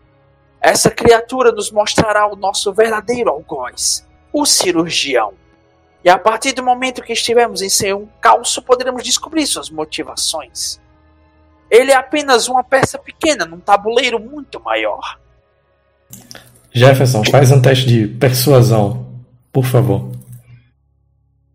Essa 0.59 0.89
criatura 0.89 1.51
nos 1.51 1.71
mostrará 1.71 2.25
o 2.25 2.35
nosso 2.35 2.73
verdadeiro 2.73 3.29
algoz, 3.29 4.07
o 4.33 4.45
cirurgião. 4.45 5.33
E 6.03 6.09
a 6.09 6.17
partir 6.17 6.53
do 6.53 6.63
momento 6.63 7.01
que 7.01 7.13
estivermos 7.13 7.61
em 7.61 7.69
seu 7.69 8.09
calço, 8.19 8.61
poderemos 8.61 9.03
descobrir 9.03 9.45
suas 9.45 9.69
motivações. 9.69 10.79
Ele 11.69 11.91
é 11.91 11.95
apenas 11.95 12.47
uma 12.47 12.63
peça 12.63 12.97
pequena 12.97 13.45
num 13.45 13.59
tabuleiro 13.59 14.19
muito 14.19 14.59
maior. 14.59 15.19
Jefferson, 16.73 17.23
faz 17.25 17.51
um 17.51 17.61
teste 17.61 17.85
de 17.85 18.07
persuasão, 18.07 19.05
por 19.51 19.65
favor. 19.65 20.11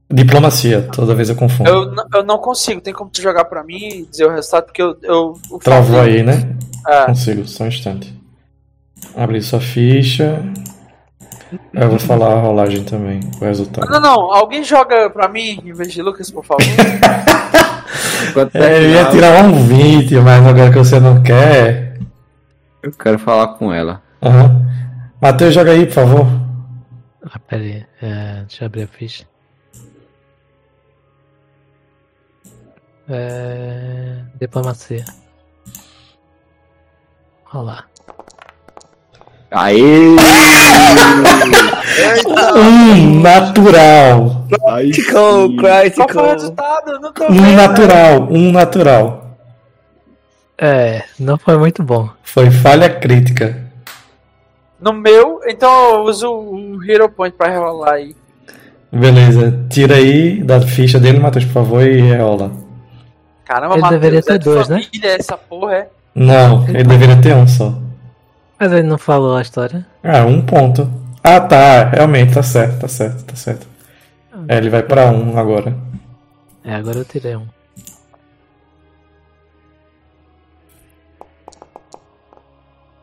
Diplomacia, 0.08 0.88
toda 0.92 1.14
vez 1.14 1.28
eu 1.28 1.36
confundo. 1.36 1.68
Eu, 1.68 1.92
eu 2.14 2.24
não 2.24 2.38
consigo, 2.38 2.80
tem 2.80 2.94
como 2.94 3.10
tu 3.10 3.20
jogar 3.20 3.44
pra 3.46 3.64
mim 3.64 3.88
e 3.88 4.06
dizer 4.06 4.26
o 4.26 4.30
resultado, 4.30 4.66
porque 4.66 4.80
eu. 4.80 4.96
eu 5.02 5.58
Travou 5.58 6.00
aí, 6.00 6.22
né? 6.22 6.56
É. 6.86 7.06
Consigo, 7.06 7.46
só 7.46 7.64
um 7.64 7.68
instante. 7.68 8.14
Abrir 9.16 9.42
sua 9.42 9.60
ficha. 9.60 10.40
Eu 11.72 11.90
vou 11.90 11.98
falar 11.98 12.32
a 12.32 12.40
rolagem 12.40 12.82
também, 12.84 13.20
o 13.40 13.44
resultado. 13.44 13.88
Não, 13.90 14.00
não, 14.00 14.32
alguém 14.32 14.64
joga 14.64 15.08
pra 15.10 15.28
mim 15.28 15.60
em 15.64 15.72
vez 15.72 15.92
de 15.92 16.02
Lucas, 16.02 16.30
por 16.30 16.44
favor. 16.44 16.62
É, 18.54 18.78
eu 18.78 18.90
ia 18.90 19.10
tirar 19.10 19.44
um 19.44 19.66
20, 19.66 20.16
mas 20.16 20.44
agora 20.44 20.70
que 20.70 20.78
você 20.78 20.98
não 20.98 21.22
quer. 21.22 21.98
eu 22.82 22.90
quero 22.92 23.18
falar 23.18 23.48
com 23.54 23.72
ela. 23.72 24.02
Aham. 24.22 24.66
Matheus, 25.20 25.54
joga 25.54 25.70
aí, 25.70 25.86
por 25.86 25.92
favor. 25.92 26.26
Ah, 27.22 27.38
pera 27.38 27.62
aí, 27.62 27.86
é, 28.02 28.42
deixa 28.46 28.64
eu 28.64 28.66
abrir 28.66 28.82
a 28.82 28.86
ficha. 28.86 29.24
É, 33.08 34.22
diplomacia. 34.38 35.04
Olha 37.52 37.62
lá. 37.62 37.84
Aê! 39.50 40.16
Um 42.56 43.20
natural. 43.20 44.46
Critical, 44.48 45.48
sim. 45.48 45.56
Qual 45.56 46.08
foi 46.08 46.22
o 46.22 46.52
critical. 46.52 47.30
Um 47.30 47.34
vendo. 47.34 47.56
natural. 47.56 48.28
Um 48.30 48.52
natural. 48.52 49.36
É, 50.58 51.02
não 51.18 51.36
foi 51.38 51.56
muito 51.58 51.82
bom. 51.82 52.08
Foi 52.22 52.50
falha 52.50 52.88
crítica. 52.88 53.64
No 54.80 54.92
meu, 54.92 55.40
então 55.46 55.94
eu 55.94 56.02
uso 56.02 56.30
o 56.30 56.78
Hero 56.84 57.08
Point 57.08 57.36
pra 57.36 57.48
rerolar 57.48 57.94
aí. 57.94 58.14
Beleza. 58.92 59.64
Tira 59.70 59.96
aí 59.96 60.42
da 60.42 60.60
ficha 60.60 60.98
dele, 60.98 61.18
Matheus, 61.18 61.44
por 61.44 61.52
favor, 61.52 61.82
e 61.82 62.14
rola. 62.16 62.50
Caramba, 63.44 63.74
Ele 63.74 63.82
Matheus, 63.82 64.00
deveria 64.00 64.18
é 64.18 64.22
ter 64.22 64.38
de 64.38 64.44
dois, 64.44 64.68
né? 64.68 64.82
família 64.82 65.16
essa 65.16 65.36
porra, 65.36 65.74
é? 65.74 65.88
Não, 66.14 66.66
ele 66.68 66.84
deveria 66.84 67.16
ter 67.16 67.34
um 67.34 67.46
só. 67.46 67.74
Mas 68.58 68.72
ele 68.72 68.84
não 68.88 68.98
falou 68.98 69.36
a 69.36 69.42
história. 69.42 69.86
Ah, 70.02 70.24
um 70.24 70.40
ponto. 70.40 70.90
Ah, 71.22 71.40
tá. 71.40 71.90
Realmente, 71.90 72.34
tá 72.34 72.42
certo, 72.42 72.80
tá 72.80 72.88
certo, 72.88 73.24
tá 73.24 73.36
certo. 73.36 73.66
É, 74.48 74.56
ele 74.56 74.70
vai 74.70 74.82
pra 74.82 75.06
um 75.10 75.38
agora. 75.38 75.76
É, 76.64 76.74
agora 76.74 76.98
eu 76.98 77.04
tirei 77.04 77.36
um. 77.36 77.46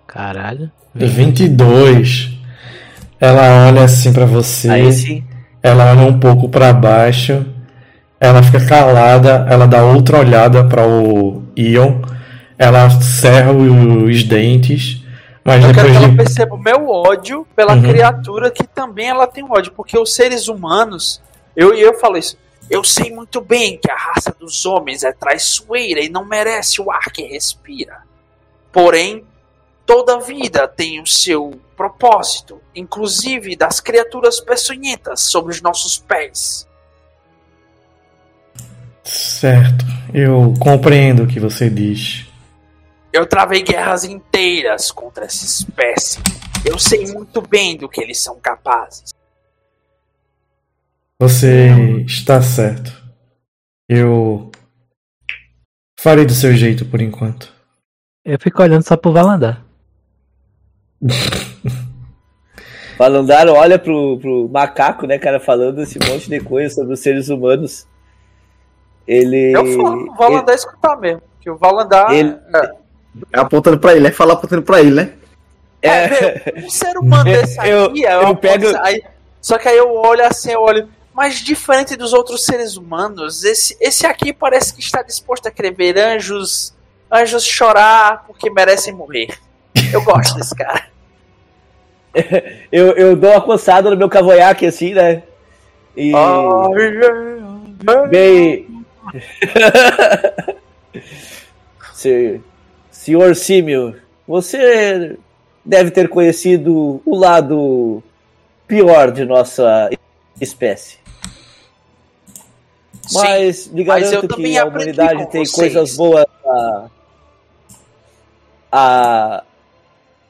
Caralho. 0.07 0.71
22. 0.93 2.31
Ela 3.19 3.67
olha 3.67 3.83
assim 3.83 4.13
pra 4.13 4.25
você. 4.25 4.69
Aí 4.69 4.93
sim. 4.93 5.23
Ela 5.61 5.91
olha 5.91 6.01
um 6.01 6.19
pouco 6.19 6.49
pra 6.49 6.71
baixo. 6.71 7.45
Ela 8.19 8.43
fica 8.43 8.65
calada. 8.65 9.45
Ela 9.49 9.67
dá 9.67 9.83
outra 9.83 10.19
olhada 10.19 10.63
para 10.65 10.87
o 10.87 11.43
Ion. 11.57 12.01
Ela 12.57 12.89
cerra 12.89 13.51
os 13.51 14.23
dentes. 14.23 15.02
Mas 15.43 15.63
Eu 15.63 15.73
quero 15.73 15.89
que 15.91 15.95
ela 15.97 16.15
perceba 16.15 16.55
o 16.55 16.57
meu 16.57 16.89
ódio 16.89 17.45
pela 17.55 17.75
Uhum. 17.75 17.83
criatura 17.83 18.49
que 18.49 18.65
também 18.65 19.09
ela 19.09 19.27
tem 19.27 19.43
ódio. 19.43 19.73
Porque 19.73 19.97
os 19.97 20.13
seres 20.15 20.47
humanos, 20.47 21.21
eu 21.55 21.73
e 21.73 21.81
eu 21.81 21.99
falo 21.99 22.17
isso. 22.17 22.37
Eu 22.69 22.83
sei 22.83 23.11
muito 23.11 23.41
bem 23.41 23.77
que 23.77 23.91
a 23.91 23.95
raça 23.95 24.33
dos 24.39 24.65
homens 24.65 25.03
é 25.03 25.11
traiçoeira 25.11 25.99
e 25.99 26.07
não 26.07 26.23
merece 26.25 26.81
o 26.81 26.89
ar 26.89 27.11
que 27.11 27.23
respira. 27.23 28.03
Porém, 28.71 29.25
toda 29.85 30.19
vida 30.21 30.65
tem 30.67 31.01
o 31.01 31.05
seu 31.05 31.59
propósito, 31.75 32.61
inclusive 32.73 33.55
das 33.57 33.81
criaturas 33.81 34.39
peçonhentas 34.39 35.19
sobre 35.21 35.51
os 35.51 35.61
nossos 35.61 35.97
pés. 35.97 36.65
Certo. 39.03 39.85
Eu 40.13 40.53
compreendo 40.59 41.23
o 41.23 41.27
que 41.27 41.39
você 41.39 41.69
diz. 41.69 42.25
Eu 43.13 43.27
travei 43.27 43.61
guerras 43.61 44.03
inteiras 44.03 44.91
contra 44.91 45.25
essa 45.25 45.45
espécie. 45.45 46.19
Eu 46.65 46.79
sei 46.79 47.05
muito 47.13 47.41
bem 47.41 47.77
do 47.77 47.87
que 47.87 48.01
eles 48.01 48.19
são 48.19 48.39
capazes. 48.39 49.13
Você 51.19 51.69
está 52.07 52.41
certo. 52.41 52.91
Eu 53.87 54.49
farei 55.99 56.25
do 56.25 56.33
seu 56.33 56.53
jeito 56.55 56.85
por 56.85 56.99
enquanto. 57.01 57.53
Eu 58.25 58.39
fico 58.39 58.63
olhando 58.63 58.81
só 58.83 58.97
pro 58.97 59.13
Valandar. 59.13 59.63
Valandar 62.97 63.47
olha 63.49 63.77
pro, 63.77 64.17
pro 64.19 64.49
macaco, 64.49 65.05
né, 65.05 65.19
cara, 65.19 65.39
falando 65.39 65.81
esse 65.81 65.99
monte 65.99 66.29
de 66.29 66.39
coisa 66.39 66.73
sobre 66.73 66.93
os 66.93 66.99
seres 66.99 67.29
humanos. 67.29 67.87
Ele. 69.05 69.51
Eu 69.55 69.65
falo, 69.75 70.11
o 70.11 70.15
Valandar 70.15 70.55
escutar 70.55 70.95
mesmo. 70.97 71.21
Que 71.41 71.49
o 71.49 71.57
Valandar. 71.57 72.11
Ele- 72.11 72.39
É 72.55 72.82
apontando 73.31 73.77
pra 73.79 73.93
ele, 73.95 74.07
é 74.07 74.11
falar 74.11 74.33
apontando 74.33 74.61
pra 74.63 74.79
ele, 74.79 74.91
né? 74.91 75.11
É, 75.81 76.07
meu, 76.55 76.65
um 76.65 76.69
ser 76.69 76.97
humano 76.97 77.25
desse 77.25 77.57
Eu- 77.67 77.85
aqui 77.85 78.05
é 78.05 78.13
eu 78.15 78.21
uma 78.21 78.35
pego- 78.35 78.63
coisa- 78.63 78.81
aí- 78.83 79.03
Só 79.41 79.57
que 79.57 79.67
aí 79.67 79.77
eu 79.77 79.93
olho 79.95 80.25
assim, 80.25 80.51
eu 80.51 80.61
olho. 80.61 80.87
Mas 81.13 81.35
diferente 81.35 81.95
dos 81.95 82.11
outros 82.13 82.43
seres 82.45 82.75
humanos, 82.77 83.43
esse, 83.43 83.77
esse 83.79 84.05
aqui 84.05 84.33
parece 84.33 84.73
que 84.73 84.79
está 84.81 85.01
disposto 85.03 85.45
a 85.47 85.51
querer 85.51 85.71
ver 85.71 85.97
anjos, 85.99 86.73
anjos 87.11 87.43
chorar 87.45 88.23
porque 88.25 88.49
merecem 88.49 88.93
morrer. 88.93 89.27
Eu 89.91 90.01
gosto 90.03 90.35
desse 90.35 90.55
cara. 90.55 90.85
Eu, 92.71 92.91
eu 92.91 93.15
dou 93.15 93.31
uma 93.31 93.41
coçada 93.41 93.89
no 93.89 93.97
meu 93.97 94.07
cavanhaque, 94.07 94.67
assim, 94.67 94.93
né? 94.93 95.23
E. 95.97 96.11
Bem. 98.09 98.67
Se- 101.93 102.39
Senhor 103.03 103.35
Símio, 103.35 103.99
você 104.25 105.19
deve 105.65 105.91
ter 105.91 106.07
conhecido 106.07 107.01
o 107.05 107.17
lado 107.17 108.01
pior 108.65 109.11
de 109.11 109.25
nossa 109.25 109.89
espécie. 110.39 110.99
Sim, 113.05 113.19
Mas 113.19 113.67
mas 113.67 113.77
eu 113.77 113.83
garanto 113.83 114.27
também 114.29 114.53
que 114.53 114.57
a 114.57 114.65
humanidade 114.65 115.29
tem 115.31 115.45
vocês. 115.45 115.51
coisas 115.51 115.97
boas 115.97 116.25
a, 116.45 116.89
a, 118.71 119.43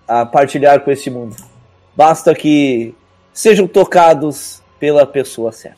a 0.08 0.26
partilhar 0.26 0.80
com 0.80 0.90
esse 0.90 1.12
mundo. 1.12 1.36
Basta 1.96 2.34
que 2.34 2.96
sejam 3.32 3.68
tocados 3.68 4.64
pela 4.80 5.06
pessoa 5.06 5.52
certa. 5.52 5.78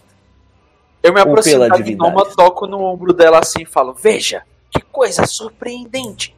Eu 1.04 1.14
me 1.14 1.20
aproximo 1.20 1.68
da. 1.68 1.78
Gnoma, 1.78 2.26
toco 2.38 2.66
no 2.66 2.82
ombro 2.82 3.12
dela 3.12 3.40
assim 3.40 3.64
e 3.64 3.66
falo: 3.66 3.94
Veja, 3.94 4.44
que 4.72 4.80
coisa 4.80 5.28
surpreendente. 5.28 6.35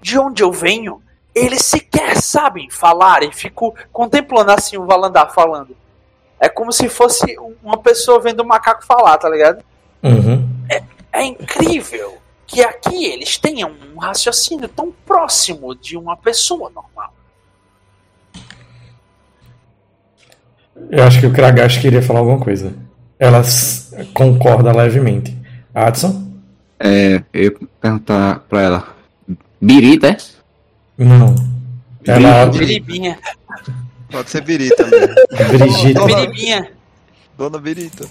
De 0.00 0.18
onde 0.18 0.42
eu 0.42 0.50
venho, 0.50 1.02
eles 1.34 1.64
sequer 1.64 2.16
sabem 2.20 2.68
falar 2.70 3.22
e 3.22 3.32
fico 3.32 3.74
contemplando 3.92 4.50
assim 4.52 4.76
o 4.76 4.86
Valandar 4.86 5.32
falando. 5.32 5.76
É 6.38 6.48
como 6.48 6.72
se 6.72 6.88
fosse 6.88 7.36
uma 7.62 7.78
pessoa 7.78 8.20
vendo 8.20 8.42
um 8.42 8.46
macaco 8.46 8.84
falar, 8.84 9.18
tá 9.18 9.28
ligado? 9.28 9.62
Uhum. 10.02 10.48
É 11.12 11.24
incrível 11.24 12.18
que 12.46 12.62
aqui 12.62 13.04
eles 13.04 13.36
tenham 13.36 13.72
um 13.94 13.98
raciocínio 13.98 14.68
tão 14.68 14.92
próximo 15.04 15.74
de 15.74 15.96
uma 15.96 16.16
pessoa 16.16 16.70
normal. 16.70 17.12
Eu 20.90 21.04
acho 21.04 21.20
que 21.20 21.26
o 21.26 21.32
Kragash 21.32 21.78
queria 21.78 22.02
falar 22.02 22.20
alguma 22.20 22.40
coisa. 22.40 22.72
Ela 23.18 23.42
concorda 24.14 24.72
levemente. 24.72 25.36
Adson? 25.74 26.28
É, 26.78 27.22
eu 27.32 27.42
ia 27.42 27.56
perguntar 27.80 28.40
pra 28.48 28.62
ela. 28.62 28.99
Birita, 29.60 30.08
é? 30.08 30.16
Não. 30.96 31.34
Ela. 32.06 32.46
Biribinha, 32.46 33.18
Pode 34.10 34.30
ser 34.30 34.42
Birita 34.42 34.86
mesmo. 34.86 35.14
Brigitte. 35.48 36.04
biribinha. 36.04 36.70
Dona 37.36 37.58
Birita. 37.58 38.06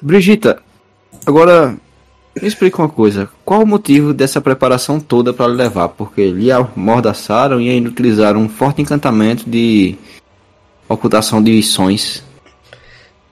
Brigitta, 0.00 0.62
agora 1.26 1.76
me 2.40 2.48
explica 2.48 2.80
uma 2.82 2.88
coisa. 2.88 3.28
Qual 3.44 3.62
o 3.62 3.66
motivo 3.66 4.14
dessa 4.14 4.40
preparação 4.40 4.98
toda 4.98 5.32
pra 5.32 5.46
lhe 5.46 5.54
levar? 5.54 5.88
Porque 5.90 6.30
lhe 6.30 6.50
amordaçaram 6.50 7.60
e 7.60 7.68
ainda 7.68 7.88
utilizaram 7.88 8.40
um 8.40 8.48
forte 8.48 8.80
encantamento 8.80 9.48
de 9.48 9.96
ocultação 10.88 11.42
de 11.42 11.62
sons. 11.62 12.24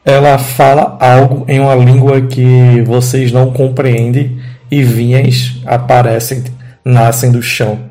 Ela 0.05 0.39
fala 0.39 0.97
algo 1.01 1.45
em 1.49 1.61
uma 1.61 1.75
língua 1.75 2.21
que 2.23 2.83
vocês 2.87 3.33
não 3.33 3.53
compreendem 3.53 4.41
e 4.71 4.83
vinhas 4.83 5.55
aparecem, 5.67 6.45
nascem 6.85 7.31
do 7.33 7.43
chão. 7.43 7.91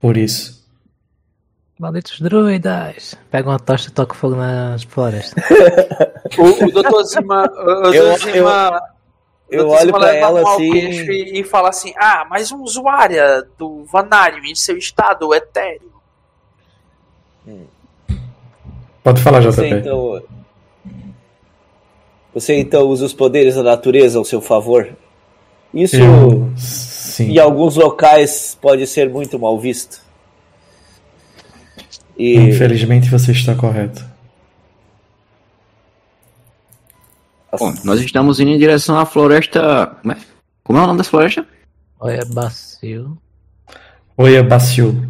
Por 0.00 0.16
isso. 0.16 0.62
Malditos 1.78 2.20
druidas. 2.20 3.14
Pega 3.30 3.48
uma 3.48 3.58
tocha 3.58 3.88
e 3.88 3.92
toca 3.92 4.14
fogo 4.14 4.36
nas 4.36 4.82
florestas. 4.82 5.42
O, 6.38 6.64
o 6.64 6.70
Dr. 6.72 7.02
Zima. 7.04 7.44
O, 7.44 7.92
Eu-. 7.92 8.16
Zima 8.18 8.80
Eu 9.50 9.66
Dr. 9.66 9.70
olho 9.70 9.80
Zima 9.80 9.98
pra 9.98 10.06
leva 10.06 10.26
a 10.26 10.28
ela 10.30 10.40
assim. 10.54 10.72
E, 10.72 11.40
e 11.40 11.44
fala 11.44 11.68
assim: 11.68 11.92
Ah, 11.98 12.26
mas 12.30 12.50
um 12.50 12.62
usuária 12.62 13.46
do 13.58 13.84
Vanarium 13.84 14.44
em 14.46 14.54
seu 14.54 14.78
estado 14.78 15.34
etéreo. 15.34 15.92
Pode 19.02 19.20
falar, 19.20 19.42
Você 19.42 19.68
JP. 19.68 19.74
então, 19.80 20.22
você 22.32 22.58
então 22.58 22.82
usa 22.88 23.04
os 23.04 23.12
poderes 23.12 23.56
da 23.56 23.62
natureza 23.62 24.18
ao 24.18 24.24
seu 24.24 24.40
favor. 24.40 24.88
Isso 25.72 25.96
Eu. 25.96 26.52
Sim. 26.56 27.32
em 27.32 27.38
alguns 27.38 27.76
locais 27.76 28.56
pode 28.60 28.86
ser 28.86 29.08
muito 29.08 29.38
mal 29.38 29.58
visto. 29.58 30.00
E 32.16 32.36
Infelizmente 32.36 33.08
você 33.10 33.32
está 33.32 33.54
correto. 33.54 34.04
Bom, 37.58 37.74
nós 37.84 38.00
estamos 38.00 38.40
indo 38.40 38.50
em 38.50 38.58
direção 38.58 38.98
à 38.98 39.04
floresta. 39.04 39.96
Como 40.00 40.12
é, 40.12 40.16
como 40.64 40.78
é 40.78 40.82
o 40.82 40.86
nome 40.86 40.98
dessa 40.98 41.10
floresta? 41.10 41.46
Olha, 42.00 42.24
bacio. 42.24 43.18
Oi, 44.16 44.36
Abaciu. 44.36 45.08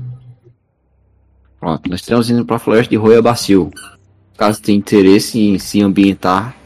Pronto, 1.59 1.91
nós 1.91 2.01
estamos 2.01 2.31
indo 2.31 2.45
para 2.45 2.57
a 2.57 2.59
floresta 2.59 2.91
de 2.97 3.23
Bacil. 3.23 3.71
Caso 4.37 4.61
tenha 4.61 4.79
interesse 4.79 5.39
em 5.39 5.59
se 5.59 5.83
ambientar 5.83 6.57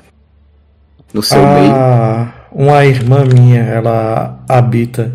no 1.13 1.23
seu 1.23 1.39
meio. 1.39 2.36
Uma 2.53 2.85
irmã 2.85 3.25
minha, 3.25 3.61
ela 3.63 4.43
habita 4.49 5.15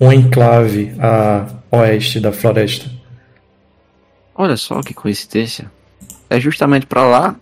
um 0.00 0.12
enclave 0.12 0.94
a 1.00 1.46
oeste 1.70 2.20
da 2.20 2.32
floresta. 2.32 2.90
Olha 4.34 4.56
só 4.56 4.82
que 4.82 4.92
coincidência. 4.94 5.70
É 6.28 6.38
justamente 6.38 6.86
para 6.86 7.02
lá 7.04 7.36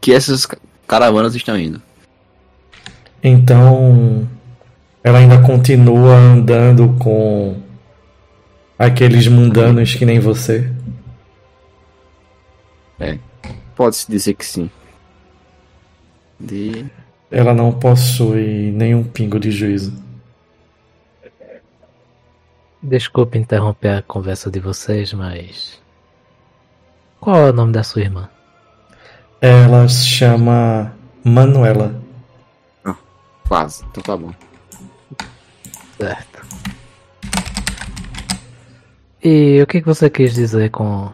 que 0.00 0.12
essas 0.12 0.46
ca- 0.46 0.58
caravanas 0.86 1.34
estão 1.34 1.58
indo. 1.58 1.82
Então, 3.22 4.28
ela 5.02 5.18
ainda 5.18 5.40
continua 5.42 6.14
andando 6.14 6.94
com 6.98 7.60
aqueles 8.78 9.26
mundanos 9.26 9.94
que 9.94 10.04
nem 10.06 10.20
você. 10.20 10.70
Pode-se 13.74 14.08
dizer 14.08 14.34
que 14.34 14.46
sim. 14.46 14.70
De... 16.38 16.86
Ela 17.34 17.52
não 17.52 17.72
possui 17.72 18.70
nenhum 18.70 19.02
pingo 19.02 19.40
de 19.40 19.50
juízo. 19.50 19.92
Desculpe 22.80 23.36
interromper 23.36 23.88
a 23.88 24.02
conversa 24.02 24.48
de 24.48 24.60
vocês, 24.60 25.12
mas. 25.12 25.82
Qual 27.20 27.34
é 27.34 27.50
o 27.50 27.52
nome 27.52 27.72
da 27.72 27.82
sua 27.82 28.02
irmã? 28.02 28.30
Ela 29.40 29.88
se 29.88 30.06
chama 30.06 30.94
Manuela. 31.24 32.00
Quase, 33.48 33.84
então 33.90 34.00
tá 34.04 34.16
bom. 34.16 34.32
Certo. 35.98 36.46
E 39.24 39.60
o 39.60 39.66
que 39.66 39.80
que 39.80 39.86
você 39.86 40.08
quis 40.08 40.34
dizer 40.34 40.70
com. 40.70 41.10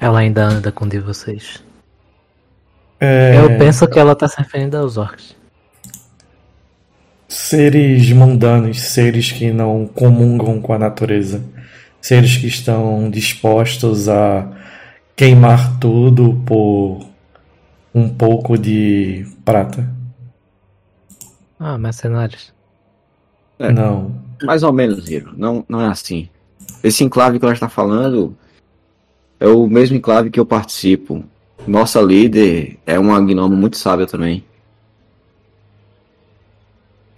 Ela 0.00 0.20
ainda 0.20 0.46
anda 0.46 0.72
com 0.72 0.86
um 0.86 0.88
de 0.88 0.98
vocês? 0.98 1.65
É, 3.00 3.36
Eu 3.38 3.58
penso 3.58 3.86
que 3.86 3.98
ela 3.98 4.14
tá 4.14 4.26
se 4.26 4.38
referindo 4.38 4.76
aos 4.76 4.96
orcs. 4.96 5.36
Seres 7.28 8.10
mundanos, 8.12 8.80
seres 8.80 9.32
que 9.32 9.52
não 9.52 9.86
comungam 9.86 10.60
com 10.60 10.72
a 10.72 10.78
natureza, 10.78 11.42
seres 12.00 12.36
que 12.36 12.46
estão 12.46 13.10
dispostos 13.10 14.08
a 14.08 14.48
queimar 15.14 15.78
tudo 15.78 16.40
por 16.46 17.06
um 17.94 18.08
pouco 18.08 18.56
de 18.56 19.26
prata. 19.44 19.88
Ah, 21.58 21.76
mercenários. 21.78 22.54
É. 23.58 23.72
Não. 23.72 24.14
Mais 24.44 24.62
ou 24.62 24.72
menos, 24.72 25.08
Hiro. 25.08 25.32
Não, 25.36 25.64
não 25.68 25.80
é 25.80 25.86
assim. 25.86 26.28
Esse 26.84 27.02
enclave 27.02 27.38
que 27.38 27.44
ela 27.44 27.54
está 27.54 27.68
falando 27.68 28.36
é 29.40 29.46
o 29.46 29.66
mesmo 29.66 29.96
enclave 29.96 30.30
que 30.30 30.38
eu 30.38 30.46
participo. 30.46 31.24
Nossa 31.66 32.00
líder 32.00 32.78
é 32.86 32.98
uma 32.98 33.20
gnome 33.20 33.56
muito 33.56 33.76
sábia 33.76 34.06
também. 34.06 34.44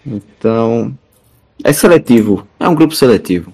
Então, 0.06 0.96
É 1.64 1.72
seletivo. 1.72 2.46
É 2.60 2.68
um 2.68 2.74
grupo 2.74 2.94
seletivo. 2.94 3.52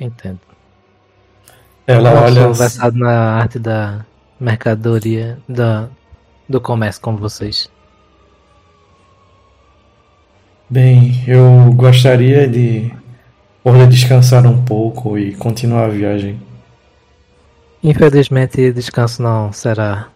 Entendo. 0.00 0.40
Ela 1.86 2.10
Eu 2.10 2.16
olha. 2.16 2.42
sou 2.42 2.54
versado 2.54 2.98
na 2.98 3.34
arte 3.36 3.58
da 3.58 4.04
mercadoria, 4.38 5.38
da, 5.48 5.88
do 6.48 6.60
comércio 6.60 7.00
com 7.02 7.16
vocês. 7.16 7.68
Bem, 10.68 11.24
eu 11.26 11.72
gostaria 11.74 12.46
de 12.48 12.92
poder 13.62 13.88
descansar 13.88 14.46
um 14.46 14.64
pouco 14.64 15.18
e 15.18 15.34
continuar 15.34 15.86
a 15.86 15.88
viagem. 15.88 16.40
Infelizmente, 17.82 18.72
descanso 18.72 19.22
não 19.22 19.52
será 19.52 20.08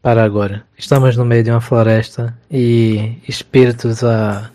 para 0.00 0.22
agora. 0.22 0.64
Estamos 0.76 1.16
no 1.16 1.24
meio 1.24 1.42
de 1.42 1.50
uma 1.50 1.60
floresta 1.60 2.36
e 2.50 3.18
espíritos 3.28 4.04
a 4.04 4.50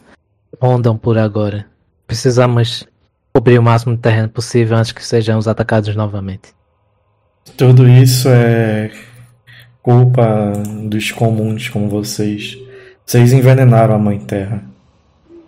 rondam 0.62 0.98
por 0.98 1.18
agora. 1.18 1.66
Precisamos 2.08 2.88
cobrir 3.34 3.60
o 3.60 3.64
máximo 3.64 3.96
de 3.96 4.02
terreno 4.02 4.30
possível 4.30 4.78
antes 4.78 4.92
que 4.92 5.06
sejamos 5.06 5.48
atacados 5.48 5.96
novamente. 5.96 6.54
Tudo 7.58 7.88
isso 7.88 8.30
é 8.30 8.92
culpa 9.82 10.54
dos 10.86 11.12
comuns 11.12 11.68
como 11.68 11.90
vocês. 11.90 12.58
Vocês 13.06 13.34
envenenaram 13.34 13.96
a 13.96 14.00
Mãe 14.00 14.20
Terra. 14.20 14.64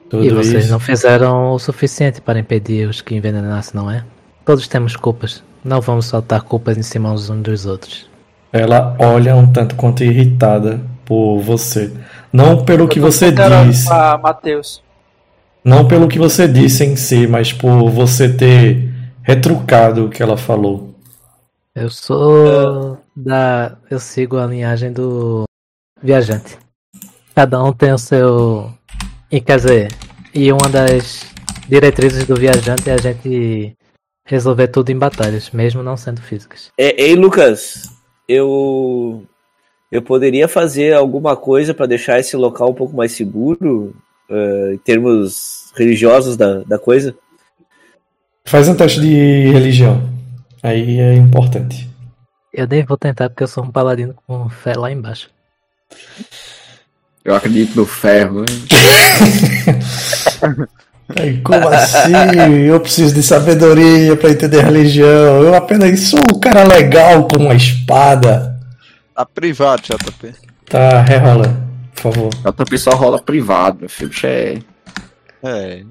Tudo 0.10 0.26
e 0.26 0.30
vocês 0.30 0.66
isso. 0.66 0.72
não 0.72 0.80
fizeram 0.80 1.54
o 1.54 1.60
suficiente 1.60 2.20
para 2.20 2.38
impedir 2.38 2.88
os 2.88 3.00
que 3.00 3.16
envenenassem, 3.16 3.80
não 3.80 3.90
é? 3.90 4.04
Todos 4.44 4.68
temos 4.68 4.96
culpas. 4.96 5.42
Não 5.66 5.82
vamos 5.82 6.06
soltar 6.06 6.44
culpas 6.44 6.78
em 6.78 6.84
cima 6.84 7.12
uns 7.12 7.28
dos 7.28 7.66
outros. 7.66 8.08
Ela 8.54 8.96
olha 9.00 9.36
um 9.36 9.52
tanto 9.52 9.76
quanto 9.76 10.04
irritada 10.04 10.80
por 11.04 11.40
você. 11.40 11.92
Não 12.32 12.64
pelo 12.64 12.88
que 12.88 13.00
você 13.00 13.32
disse. 13.32 13.90
Matheus. 14.22 14.84
Não 15.64 15.88
pelo 15.88 16.08
que 16.08 16.20
você 16.20 16.48
disse 16.48 16.86
em 16.86 16.96
si, 16.96 17.26
mas 17.26 17.52
por 17.52 17.90
você 17.90 18.30
ter 18.30 18.94
retrucado 19.24 20.06
o 20.06 20.10
que 20.10 20.22
ela 20.22 20.38
falou. 20.38 20.94
Eu 21.74 21.90
sou 21.90 23.00
da. 23.16 23.76
Eu 23.90 24.00
sigo 24.00 24.38
a 24.38 24.46
linhagem 24.46 24.94
do 24.94 25.46
viajante. 26.00 26.60
Cada 27.34 27.62
um 27.64 27.74
tem 27.74 27.92
o 27.92 27.98
seu. 27.98 28.72
E 29.32 29.42
quer 29.42 29.58
dizer, 29.58 29.92
e 30.32 30.52
uma 30.52 30.70
das 30.70 31.26
diretrizes 31.68 32.28
do 32.28 32.36
viajante 32.36 32.88
é 32.88 32.94
a 32.94 32.98
gente 32.98 33.76
resolver 34.26 34.68
tudo 34.68 34.90
em 34.90 34.98
batalhas, 34.98 35.52
mesmo 35.52 35.84
não 35.84 35.96
sendo 35.96 36.22
físicas. 36.22 36.72
É, 36.78 37.02
ei, 37.02 37.16
Lucas, 37.16 37.90
eu 38.28 39.24
eu 39.92 40.02
poderia 40.02 40.48
fazer 40.48 40.94
alguma 40.94 41.38
coisa 41.38 41.74
para 41.74 41.86
deixar 41.86 42.20
esse 42.20 42.36
local 42.36 42.72
um 42.72 42.74
pouco 42.74 42.98
mais 42.98 43.12
seguro 43.12 43.96
eh, 44.30 44.72
em 44.74 44.78
termos 44.80 45.72
religiosos 45.78 46.36
da, 46.36 46.64
da 46.64 46.80
coisa? 46.80 47.16
Faz 48.44 48.68
um 48.68 48.76
teste 48.76 49.00
de 49.00 49.52
religião. 49.52 50.10
Aí 50.62 51.00
é 51.00 51.16
importante. 51.16 51.90
Eu 52.52 52.68
nem 52.68 52.84
vou 52.84 52.98
tentar 52.98 53.30
porque 53.30 53.44
eu 53.44 53.48
sou 53.48 53.64
um 53.64 53.72
paladino 53.72 54.16
com 54.26 54.50
fé 54.50 54.74
lá 54.74 54.92
embaixo. 54.92 55.30
Eu 57.24 57.36
acredito 57.36 57.76
no 57.76 57.86
ferro. 57.86 58.44
Ai, 61.20 61.40
como 61.44 61.68
assim? 61.68 62.12
Eu 62.68 62.80
preciso 62.80 63.14
de 63.14 63.22
sabedoria 63.22 64.16
pra 64.16 64.32
entender 64.32 64.64
religião. 64.64 65.44
Eu 65.44 65.54
apenas 65.54 66.00
sou 66.02 66.20
um 66.34 66.40
cara 66.40 66.64
legal 66.64 67.28
com 67.28 67.38
uma 67.38 67.54
espada. 67.54 68.60
Tá 69.16 69.26
privado, 69.26 69.82
JP. 69.84 70.34
Tá, 70.68 71.02
rerola, 71.02 71.56
por 71.96 72.14
favor. 72.14 72.30
O 72.46 72.66
pessoal 72.66 72.98
rola 72.98 73.22
privado, 73.22 73.78
meu 73.82 73.90
filho. 73.90 74.12
É, 74.24 74.58
É. 75.44 75.82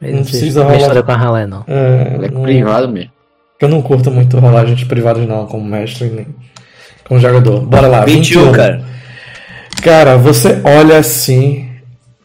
Eu 0.00 0.16
Não 0.16 0.22
precisa 0.24 0.64
mistura 0.64 0.88
rolar. 0.88 1.02
com 1.04 1.12
a 1.12 1.16
ralé, 1.16 1.46
não. 1.46 1.64
É, 1.68 2.24
é 2.26 2.28
não- 2.30 2.42
privado 2.42 2.88
mesmo. 2.88 3.12
Eu 3.60 3.68
não 3.68 3.80
curto 3.80 4.10
muito 4.10 4.36
rolagens 4.40 4.82
privadas 4.82 5.26
não, 5.28 5.46
como 5.46 5.64
mestre 5.64 6.08
nem 6.10 6.26
como 7.06 7.20
jogador. 7.20 7.60
Bora 7.60 7.86
lá, 7.86 8.04
21, 8.04 8.40
21. 8.46 8.52
cara. 8.52 8.82
Cara, 9.80 10.16
você 10.18 10.60
olha 10.64 10.98
assim, 10.98 11.68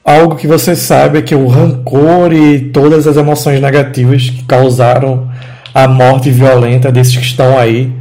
algo 0.08 0.38
que 0.38 0.48
você 0.48 0.74
sabe 0.76 1.20
é 1.20 1.22
que 1.22 1.36
o 1.36 1.48
rancor 1.48 2.32
e 2.32 2.70
todas 2.70 3.06
as 3.06 3.18
emoções 3.18 3.60
negativas 3.60 4.30
que 4.30 4.44
causaram 4.46 5.30
a 5.74 5.86
morte 5.88 6.32
violenta 6.32 6.90
desses 6.92 7.18
que 7.18 7.24
estão 7.24 7.58
aí, 7.60 7.92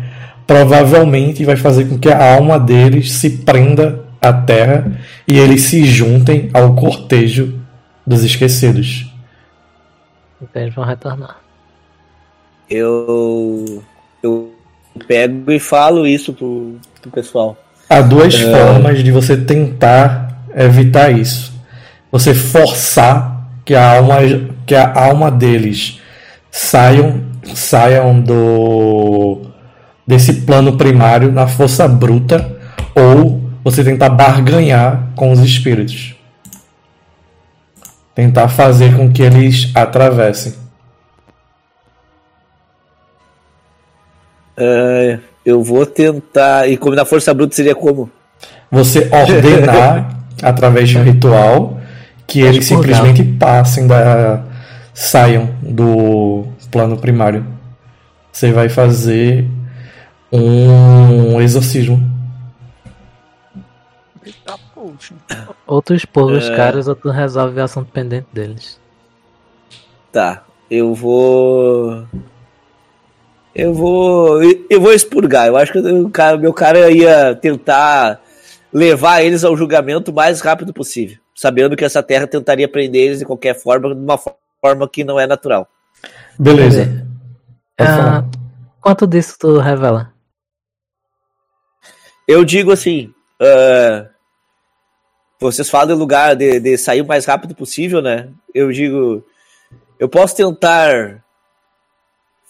provavelmente 0.47 1.45
vai 1.45 1.57
fazer 1.57 1.87
com 1.87 1.99
que 1.99 2.09
a 2.09 2.35
alma 2.37 2.61
deles 2.61 3.13
se 3.13 3.29
prenda 3.39 4.05
à 4.23 4.33
terra 4.33 4.93
e 5.27 5.37
eles 5.37 5.63
se 5.63 5.85
juntem 5.85 6.49
ao 6.55 6.75
cortejo 6.77 7.59
dos 8.07 8.23
esquecidos. 8.23 9.13
Então 10.41 10.63
eles 10.63 10.75
vão 10.75 10.85
retornar. 10.85 11.39
Eu 12.71 13.83
eu 14.23 14.53
pego 15.09 15.51
e 15.51 15.59
falo 15.59 16.07
isso 16.07 16.33
pro, 16.33 16.77
pro 17.03 17.11
pessoal. 17.11 17.57
Há 17.91 18.01
duas 18.01 18.35
É. 18.35 18.51
formas 18.51 19.03
de 19.03 19.11
você 19.11 19.37
tentar 19.37 20.45
evitar 20.55 21.11
isso. 21.11 21.56
Você 22.17 22.33
forçar 22.33 23.47
que 23.63 23.75
a 23.75 23.99
alma, 23.99 24.17
que 24.65 24.75
a 24.75 24.91
alma 24.99 25.31
deles 25.31 26.01
saiam, 26.51 27.21
saiam 27.55 28.19
do 28.19 29.43
desse 30.07 30.33
plano 30.33 30.79
primário 30.79 31.31
na 31.31 31.47
força 31.47 31.87
bruta, 31.87 32.57
ou 32.95 33.43
você 33.63 33.85
tentar 33.85 34.09
barganhar 34.09 35.11
com 35.15 35.31
os 35.31 35.41
espíritos. 35.41 36.15
Tentar 38.15 38.49
fazer 38.49 38.97
com 38.97 39.13
que 39.13 39.21
eles 39.21 39.71
atravessem. 39.75 40.55
É, 44.57 45.19
eu 45.45 45.63
vou 45.63 45.85
tentar. 45.85 46.67
E 46.67 46.79
como 46.79 46.97
na 46.97 47.05
força 47.05 47.35
bruta 47.35 47.55
seria 47.55 47.75
como? 47.75 48.11
Você 48.71 49.01
ordenar 49.13 50.17
através 50.43 50.89
de 50.89 50.97
um 50.97 51.03
ritual 51.03 51.76
que 52.27 52.41
eles 52.41 52.65
expurgar. 52.65 52.97
simplesmente 52.97 53.37
passem 53.39 53.87
da 53.87 54.43
saiam 54.93 55.51
do 55.63 56.45
plano 56.71 56.97
primário. 56.97 57.47
Você 58.33 58.53
vai 58.53 58.69
fazer 58.69 59.47
um 60.33 61.41
exorcismo. 61.41 62.01
Eita, 64.25 64.59
poxa. 64.75 65.15
Ou 65.67 65.81
tu 65.83 65.95
expor 65.95 66.33
os 66.33 66.49
É. 66.49 66.57
caras 66.57 66.89
ou 66.89 66.95
tu 66.95 67.11
resolve 67.11 67.61
o 67.61 67.63
assunto 67.65 67.91
pendente 67.93 68.27
deles. 68.33 68.81
Tá, 70.13 70.45
eu 70.71 70.95
vou. 70.95 72.05
Eu 73.55 73.73
vou. 73.73 74.43
Eu 74.69 74.81
vou 74.81 74.93
expurgar. 74.93 75.47
Eu 75.47 75.57
acho 75.57 75.73
que 75.73 75.79
o 75.79 76.11
cara, 76.11 76.37
meu 76.37 76.53
cara 76.53 76.91
ia 76.91 77.35
tentar 77.35 78.21
levar 78.73 79.23
eles 79.23 79.45
ao 79.45 79.57
julgamento 79.57 80.11
o 80.11 80.15
mais 80.15 80.41
rápido 80.41 80.73
possível. 80.73 81.19
Sabendo 81.37 81.77
que 81.77 81.85
essa 81.85 82.03
terra 82.03 82.27
tentaria 82.27 82.67
prender 82.67 83.03
eles 83.03 83.19
de 83.19 83.27
qualquer 83.27 83.55
forma, 83.55 83.95
de 83.95 84.01
uma 84.01 84.19
forma 84.19 84.89
que 84.89 85.05
não 85.05 85.21
é 85.21 85.27
natural. 85.27 85.69
Beleza. 86.39 87.07
Ah, 87.79 88.25
quanto 88.81 89.07
disso 89.07 89.37
tu 89.39 89.59
revela? 89.59 90.15
Eu 92.27 92.43
digo 92.43 92.73
assim. 92.73 93.13
ah, 93.41 94.09
vocês 95.39 95.69
falam 95.69 95.95
em 95.95 95.99
lugar 95.99 96.35
de, 96.35 96.59
de 96.59 96.79
sair 96.79 97.03
o 97.03 97.07
mais 97.07 97.27
rápido 97.27 97.55
possível, 97.55 98.01
né? 98.01 98.31
Eu 98.55 98.73
digo. 98.73 99.23
Eu 99.99 100.09
posso 100.09 100.35
tentar 100.35 101.23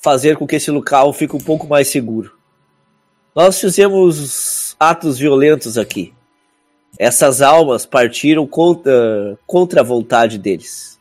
fazer 0.01 0.37
com 0.37 0.47
que 0.47 0.57
esse 0.57 0.71
local 0.71 1.13
fique 1.13 1.35
um 1.35 1.41
pouco 1.41 1.67
mais 1.67 1.89
seguro. 1.89 2.33
Nós 3.35 3.61
fizemos 3.61 4.77
atos 4.79 5.19
violentos 5.19 5.77
aqui. 5.77 6.15
Essas 6.99 7.43
almas 7.43 7.85
partiram 7.85 8.47
contra, 8.47 9.39
contra 9.47 9.81
a 9.81 9.85
vontade 9.85 10.39
deles. 10.39 10.99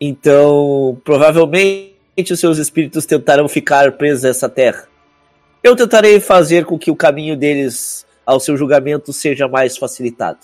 Então, 0.00 1.00
provavelmente 1.04 1.92
os 2.32 2.40
seus 2.40 2.58
espíritos 2.58 3.06
tentarão 3.06 3.48
ficar 3.48 3.92
presos 3.92 4.24
a 4.24 4.28
essa 4.28 4.48
terra. 4.48 4.88
Eu 5.62 5.76
tentarei 5.76 6.18
fazer 6.18 6.64
com 6.64 6.76
que 6.76 6.90
o 6.90 6.96
caminho 6.96 7.36
deles 7.36 8.04
ao 8.26 8.40
seu 8.40 8.56
julgamento 8.56 9.12
seja 9.12 9.46
mais 9.46 9.76
facilitado. 9.76 10.40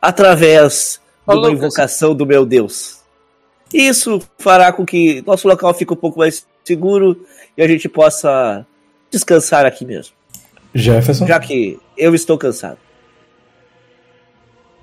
Através 0.00 1.00
de 1.28 1.34
uma 1.34 1.50
invocação 1.50 2.14
do 2.14 2.24
meu 2.24 2.46
Deus. 2.46 3.00
Isso 3.72 4.20
fará 4.38 4.72
com 4.72 4.86
que 4.86 5.22
nosso 5.26 5.46
local 5.46 5.72
fique 5.74 5.92
um 5.92 5.96
pouco 5.96 6.18
mais 6.18 6.46
seguro 6.64 7.24
e 7.56 7.62
a 7.62 7.68
gente 7.68 7.88
possa 7.88 8.66
descansar 9.10 9.66
aqui 9.66 9.84
mesmo. 9.84 10.14
Jefferson. 10.74 11.26
Já 11.26 11.38
que 11.38 11.78
eu 11.96 12.14
estou 12.14 12.38
cansado. 12.38 12.78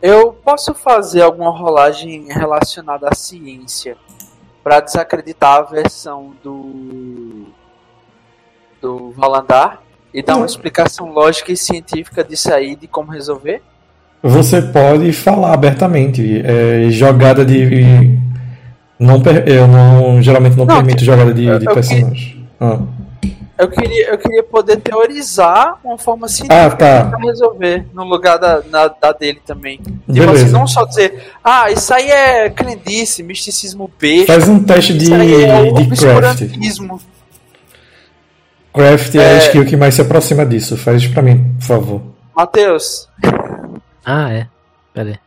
Eu 0.02 0.34
posso 0.34 0.74
fazer 0.74 1.22
alguma 1.22 1.50
rolagem 1.50 2.28
relacionada 2.30 3.08
à 3.10 3.16
ciência 3.16 3.98
para 4.64 4.80
desacreditar 4.80 5.58
a 5.58 5.62
versão 5.64 6.34
do 6.44 7.48
do 8.82 9.12
Valandar 9.12 9.82
e 10.14 10.22
dar 10.22 10.38
uma 10.38 10.46
explicação 10.46 11.12
lógica 11.12 11.52
e 11.52 11.58
científica 11.58 12.24
disso 12.24 12.54
aí 12.54 12.76
de 12.76 12.88
como 12.88 13.12
resolver? 13.12 13.62
Você 14.22 14.62
pode 14.62 15.12
falar 15.14 15.54
abertamente. 15.54 16.42
É, 16.44 16.90
jogada 16.90 17.46
de. 17.46 18.18
Não, 19.00 19.22
eu 19.46 19.68
não, 19.68 20.22
geralmente 20.22 20.58
não, 20.58 20.66
Não, 20.66 20.76
permito 20.76 21.04
jogada 21.04 21.34
de, 21.34 21.60
de 21.60 21.66
personagem. 21.66 22.48
Ah. 22.60 22.80
Eu 23.58 23.68
queria, 23.70 24.10
eu 24.12 24.18
queria 24.18 24.44
poder 24.44 24.78
teorizar 24.78 25.80
uma 25.84 25.98
forma 25.98 26.26
Ah, 26.28 26.30
científica 26.30 26.76
tá. 26.78 27.06
pra 27.06 27.18
resolver 27.20 27.86
no 27.94 28.04
lugar 28.04 28.38
da, 28.38 28.62
na- 28.70 28.88
da 28.88 29.12
dele 29.12 29.42
também. 29.46 29.78
Tipo 29.78 30.02
Beleza. 30.08 30.44
assim, 30.46 30.52
não 30.52 30.68
só 30.68 30.86
dizer, 30.86 31.32
ah, 31.44 31.72
isso 31.72 31.92
aí 31.94 32.10
é 32.10 32.50
crendice, 32.50 33.24
misticismo 33.24 33.90
besta. 34.00 34.34
Faz 34.34 34.48
um 34.48 34.64
teste 34.64 34.94
de, 34.96 35.06
isso 35.06 35.14
aí 35.16 35.44
é 35.44 35.72
de 35.72 35.88
craft. 35.96 36.42
Craft 38.74 39.16
é, 39.16 39.20
a 39.20 39.24
É. 39.24 39.38
skill 39.40 39.66
que 39.66 39.76
mais 39.76 39.96
se 39.96 40.02
aproxima 40.02 40.46
disso. 40.46 40.78
Faz 40.78 41.02
isso 41.02 41.12
pra 41.14 41.22
mim, 41.24 41.56
por 41.60 41.66
favor. 41.66 42.02
Matheus, 42.36 43.10
Ah, 44.06 44.32
é. 44.32 44.48
Pera 44.94 45.10
aí. 45.10 45.20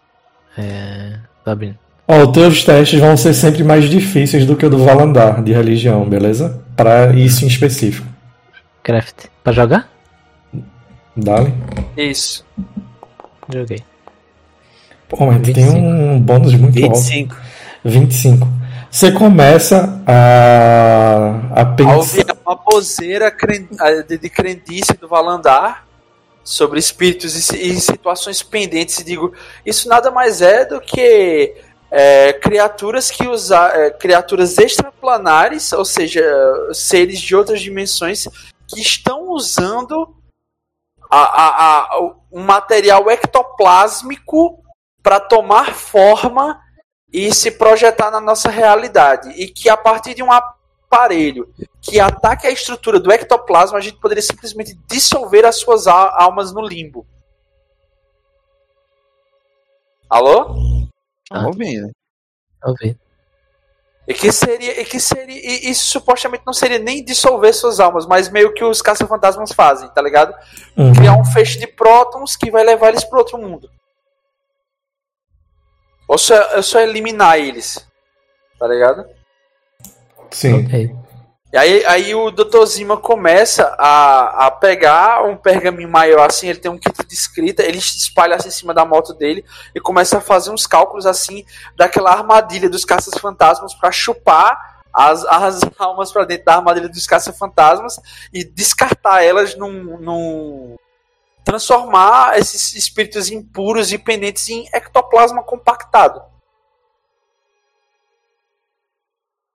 É. 0.56 1.16
Tá 1.44 1.52
abrindo. 1.52 1.76
Ó, 2.12 2.24
os 2.26 2.32
teus 2.32 2.64
testes 2.64 2.98
vão 2.98 3.16
ser 3.16 3.32
sempre 3.34 3.62
mais 3.62 3.88
difíceis 3.88 4.44
do 4.44 4.56
que 4.56 4.66
o 4.66 4.70
do 4.70 4.78
Valandar, 4.84 5.42
de 5.44 5.52
religião, 5.52 6.04
beleza? 6.08 6.60
Pra 6.76 7.12
isso 7.14 7.44
em 7.44 7.48
específico. 7.48 8.06
Craft. 8.82 9.26
Pra 9.44 9.52
jogar? 9.52 9.88
Dale. 11.16 11.54
isso. 11.96 12.44
Joguei. 13.52 13.82
Pô, 15.08 15.26
mas 15.26 15.40
tem 15.42 15.54
25. 15.54 15.76
um 15.78 16.20
bônus 16.20 16.54
muito 16.54 16.82
alto. 16.84 16.96
25. 16.98 17.36
25. 17.84 18.48
Você 18.90 19.12
começa 19.12 20.02
a, 20.06 21.60
a 21.62 21.64
pensar. 21.64 21.92
cren- 23.30 23.68
a- 23.78 24.02
de, 24.02 24.18
de 24.18 24.28
crendice 24.28 24.94
do 25.00 25.06
Valandar 25.08 25.84
sobre 26.42 26.78
espíritos 26.80 27.50
e, 27.52 27.56
e 27.72 27.80
situações 27.80 28.42
pendentes, 28.42 28.98
e 28.98 29.04
digo, 29.04 29.32
isso 29.64 29.88
nada 29.88 30.10
mais 30.10 30.40
é 30.40 30.64
do 30.64 30.80
que 30.80 31.54
é, 31.90 32.32
criaturas 32.34 33.10
que 33.10 33.26
usa, 33.26 33.68
é, 33.74 33.90
criaturas 33.90 34.56
extraplanares, 34.58 35.72
ou 35.72 35.84
seja, 35.84 36.22
seres 36.72 37.20
de 37.20 37.34
outras 37.34 37.60
dimensões 37.60 38.26
que 38.68 38.80
estão 38.80 39.30
usando 39.30 40.14
a, 41.10 41.18
a, 41.18 41.80
a, 41.80 42.14
material 42.32 43.10
ectoplásmico 43.10 44.62
para 45.02 45.18
tomar 45.18 45.74
forma 45.74 46.60
e 47.12 47.34
se 47.34 47.50
projetar 47.50 48.10
na 48.10 48.20
nossa 48.20 48.48
realidade. 48.48 49.30
E 49.30 49.48
que 49.48 49.68
a 49.68 49.76
partir 49.76 50.14
de 50.14 50.22
um 50.22 50.30
aparelho 50.30 51.52
que 51.82 51.98
ataque 51.98 52.46
a 52.46 52.50
estrutura 52.50 53.00
do 53.00 53.10
ectoplasma, 53.10 53.78
a 53.78 53.80
gente 53.80 53.96
poderia 53.96 54.22
simplesmente 54.22 54.78
dissolver 54.86 55.44
as 55.44 55.56
suas 55.56 55.88
al- 55.88 56.12
almas 56.14 56.52
no 56.52 56.60
limbo. 56.60 57.04
Alô? 60.08 60.54
Ah. 61.30 61.46
ouvindo. 61.46 61.90
Ouvi. 62.64 62.98
E 64.08 64.14
que 64.14 64.32
seria, 64.32 64.80
e 64.80 64.84
que 64.84 64.98
seria, 64.98 65.36
e 65.36 65.70
isso 65.70 65.84
supostamente 65.86 66.42
não 66.44 66.52
seria 66.52 66.80
nem 66.80 67.04
dissolver 67.04 67.54
suas 67.54 67.78
almas, 67.78 68.06
mas 68.06 68.28
meio 68.28 68.52
que 68.52 68.64
os 68.64 68.82
caça-fantasmas 68.82 69.52
fazem, 69.52 69.88
tá 69.90 70.02
ligado? 70.02 70.34
Uhum. 70.76 70.92
Criar 70.92 71.16
um 71.16 71.24
feixe 71.24 71.58
de 71.58 71.66
prótons 71.68 72.34
que 72.34 72.50
vai 72.50 72.64
levar 72.64 72.88
eles 72.88 73.04
para 73.04 73.18
outro 73.18 73.38
mundo. 73.38 73.70
Ou 76.08 76.18
só, 76.18 76.56
ou 76.56 76.62
só 76.62 76.80
eliminar 76.80 77.38
eles, 77.38 77.86
tá 78.58 78.66
ligado? 78.66 79.06
Sim. 80.32 80.64
Ok. 80.64 80.96
E 81.52 81.58
aí, 81.58 81.84
aí 81.86 82.14
o 82.14 82.30
Dr. 82.30 82.64
Zima 82.64 82.96
começa 82.96 83.74
a, 83.76 84.46
a 84.46 84.50
pegar 84.52 85.24
um 85.24 85.36
pergaminho 85.36 85.88
maior 85.88 86.28
assim, 86.28 86.48
ele 86.48 86.60
tem 86.60 86.70
um 86.70 86.78
kit 86.78 86.94
de 87.04 87.14
escrita, 87.14 87.64
ele 87.64 87.78
espalha 87.78 88.36
assim 88.36 88.48
em 88.48 88.52
cima 88.52 88.72
da 88.72 88.84
moto 88.84 89.12
dele 89.14 89.44
e 89.74 89.80
começa 89.80 90.18
a 90.18 90.20
fazer 90.20 90.50
uns 90.50 90.64
cálculos 90.64 91.06
assim 91.06 91.44
daquela 91.76 92.12
armadilha 92.12 92.70
dos 92.70 92.84
caças-fantasmas 92.84 93.74
para 93.74 93.90
chupar 93.90 94.80
as, 94.92 95.24
as 95.24 95.60
almas 95.78 96.12
para 96.12 96.24
dentro 96.24 96.44
da 96.44 96.56
armadilha 96.56 96.88
dos 96.88 97.06
caça-fantasmas 97.06 97.98
e 98.32 98.44
descartar 98.44 99.22
elas 99.22 99.56
num, 99.56 99.98
num. 99.98 100.76
transformar 101.44 102.38
esses 102.38 102.74
espíritos 102.74 103.30
impuros 103.30 103.92
e 103.92 103.98
pendentes 103.98 104.48
em 104.48 104.68
ectoplasma 104.72 105.42
compactado. 105.42 106.29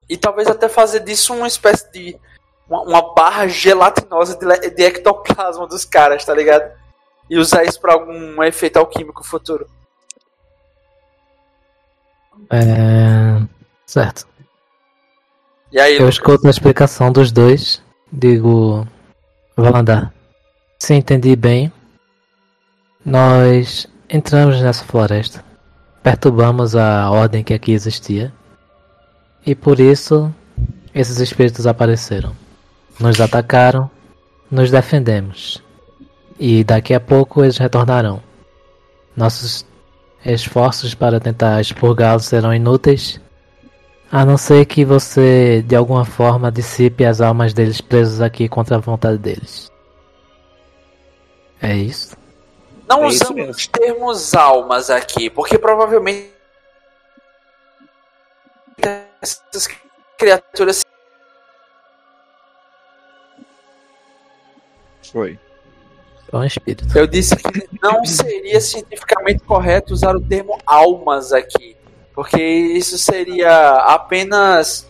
E 0.09 0.17
talvez 0.17 0.47
até 0.47 0.69
fazer 0.69 1.01
disso 1.01 1.33
uma 1.33 1.47
espécie 1.47 1.91
de. 1.91 2.19
Uma, 2.67 2.81
uma 2.81 3.13
barra 3.13 3.47
gelatinosa 3.47 4.37
de, 4.37 4.69
de 4.71 4.83
ectoplasma 4.83 5.67
dos 5.67 5.85
caras, 5.85 6.25
tá 6.25 6.33
ligado? 6.33 6.71
E 7.29 7.37
usar 7.37 7.63
isso 7.63 7.79
pra 7.79 7.93
algum 7.93 8.43
efeito 8.43 8.77
alquímico 8.77 9.23
futuro. 9.23 9.67
É. 12.51 13.45
Certo. 13.85 14.27
E 15.71 15.79
aí, 15.79 15.97
Eu 15.97 16.09
escuto 16.09 16.47
a 16.47 16.49
explicação 16.49 17.11
dos 17.11 17.31
dois. 17.31 17.81
Digo. 18.11 18.87
Valandar. 19.55 20.13
Se 20.79 20.93
entendi 20.93 21.35
bem, 21.35 21.71
nós 23.05 23.87
entramos 24.09 24.61
nessa 24.61 24.83
floresta. 24.83 25.43
Perturbamos 26.03 26.75
a 26.75 27.09
ordem 27.09 27.43
que 27.43 27.53
aqui 27.53 27.71
existia. 27.71 28.33
E 29.45 29.53
por 29.53 29.79
isso, 29.79 30.33
esses 30.93 31.19
espíritos 31.19 31.67
apareceram. 31.67 32.35
Nos 32.99 33.19
atacaram, 33.19 33.89
nos 34.49 34.71
defendemos. 34.71 35.61
E 36.39 36.63
daqui 36.63 36.93
a 36.93 36.99
pouco 36.99 37.43
eles 37.43 37.57
retornarão. 37.57 38.21
Nossos 39.15 39.65
esforços 40.25 40.95
para 40.95 41.19
tentar 41.19 41.61
expurgá-los 41.61 42.25
serão 42.25 42.53
inúteis 42.53 43.19
a 44.11 44.25
não 44.25 44.37
ser 44.37 44.65
que 44.65 44.85
você, 44.85 45.63
de 45.67 45.75
alguma 45.75 46.05
forma, 46.05 46.51
dissipe 46.51 47.05
as 47.05 47.21
almas 47.21 47.53
deles 47.53 47.81
presas 47.81 48.21
aqui 48.21 48.47
contra 48.47 48.77
a 48.77 48.79
vontade 48.79 49.17
deles. 49.17 49.71
É 51.61 51.75
isso? 51.75 52.15
não 52.87 53.03
é 53.03 53.07
usamos 53.07 53.67
termos 53.67 54.33
almas 54.33 54.89
aqui, 54.89 55.29
porque 55.29 55.57
provavelmente 55.57 56.34
essas 59.25 59.67
criaturas 60.17 60.83
Foi. 65.11 65.39
É 66.31 66.37
um 66.37 66.43
espírito. 66.43 66.97
Eu 66.97 67.07
disse 67.07 67.35
que 67.35 67.69
não 67.81 68.03
seria 68.03 68.59
cientificamente 68.59 69.43
correto 69.43 69.93
usar 69.93 70.15
o 70.15 70.19
termo 70.21 70.57
almas 70.65 71.31
aqui, 71.31 71.77
porque 72.13 72.41
isso 72.41 72.97
seria 72.97 73.71
apenas 73.85 74.87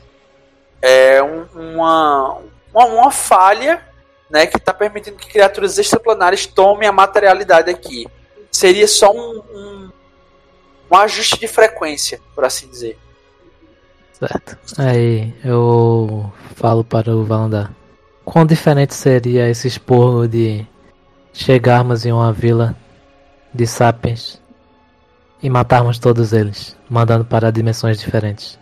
é, 0.81 1.21
um- 1.21 1.45
uma, 1.53 2.41
uma, 2.73 2.85
uma 2.85 3.11
falha 3.11 3.83
né, 4.29 4.47
que 4.47 4.57
está 4.57 4.73
permitindo 4.73 5.17
que 5.17 5.27
criaturas 5.29 5.77
extraplanares 5.77 6.45
tomem 6.47 6.87
a 6.87 6.91
materialidade 6.91 7.69
aqui. 7.69 8.07
Seria 8.51 8.87
só 8.87 9.11
um, 9.11 9.39
um, 9.51 9.91
um 10.89 10.95
ajuste 10.97 11.39
de 11.39 11.47
frequência, 11.47 12.19
por 12.33 12.45
assim 12.45 12.67
dizer. 12.69 12.97
Certo. 14.19 14.57
Aí 14.77 15.33
eu 15.43 16.31
falo 16.55 16.83
para 16.83 17.13
o 17.15 17.23
Valandar. 17.25 17.71
Quão 18.23 18.45
diferente 18.45 18.93
seria 18.93 19.49
esse 19.49 19.67
expurgo 19.67 20.27
de 20.27 20.65
chegarmos 21.33 22.05
em 22.05 22.11
uma 22.11 22.31
vila 22.31 22.75
de 23.53 23.67
sapiens 23.67 24.41
e 25.43 25.49
matarmos 25.49 25.99
todos 25.99 26.31
eles, 26.33 26.77
mandando 26.89 27.25
para 27.25 27.51
dimensões 27.51 27.99
diferentes? 27.99 28.57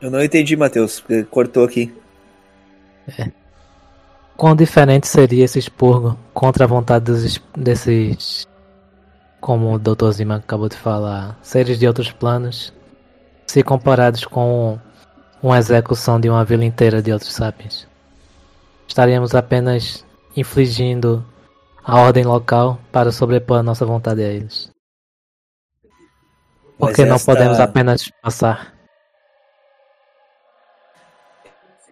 Eu 0.00 0.10
não 0.10 0.22
entendi, 0.22 0.54
Matheus, 0.54 1.02
cortou 1.30 1.64
aqui. 1.64 1.92
Quão 4.36 4.54
diferente 4.54 5.08
seria 5.08 5.44
esse 5.44 5.58
expurgo 5.58 6.16
contra 6.32 6.64
a 6.64 6.68
vontade 6.68 7.06
dos, 7.06 7.24
es- 7.24 7.42
desses, 7.56 8.46
como 9.40 9.72
o 9.74 9.78
Dr. 9.78 10.10
Zima 10.12 10.36
acabou 10.36 10.68
de 10.68 10.76
falar, 10.76 11.38
seres 11.42 11.78
de 11.78 11.86
outros 11.86 12.10
planos, 12.12 12.72
se 13.46 13.62
comparados 13.62 14.24
com 14.24 14.78
uma 15.42 15.58
execução 15.58 16.20
de 16.20 16.28
uma 16.28 16.44
vila 16.44 16.64
inteira 16.64 17.00
de 17.02 17.12
outros 17.12 17.32
sapiens? 17.32 17.86
Estaríamos 18.86 19.34
apenas 19.34 20.04
infligindo 20.36 21.24
a 21.84 22.00
ordem 22.00 22.24
local 22.24 22.78
para 22.92 23.12
sobrepor 23.12 23.58
a 23.58 23.62
nossa 23.62 23.84
vontade 23.86 24.22
a 24.22 24.28
eles. 24.28 24.70
Porque 26.78 27.04
não 27.04 27.16
esta- 27.16 27.32
podemos 27.32 27.58
apenas 27.60 28.10
passar. 28.22 28.72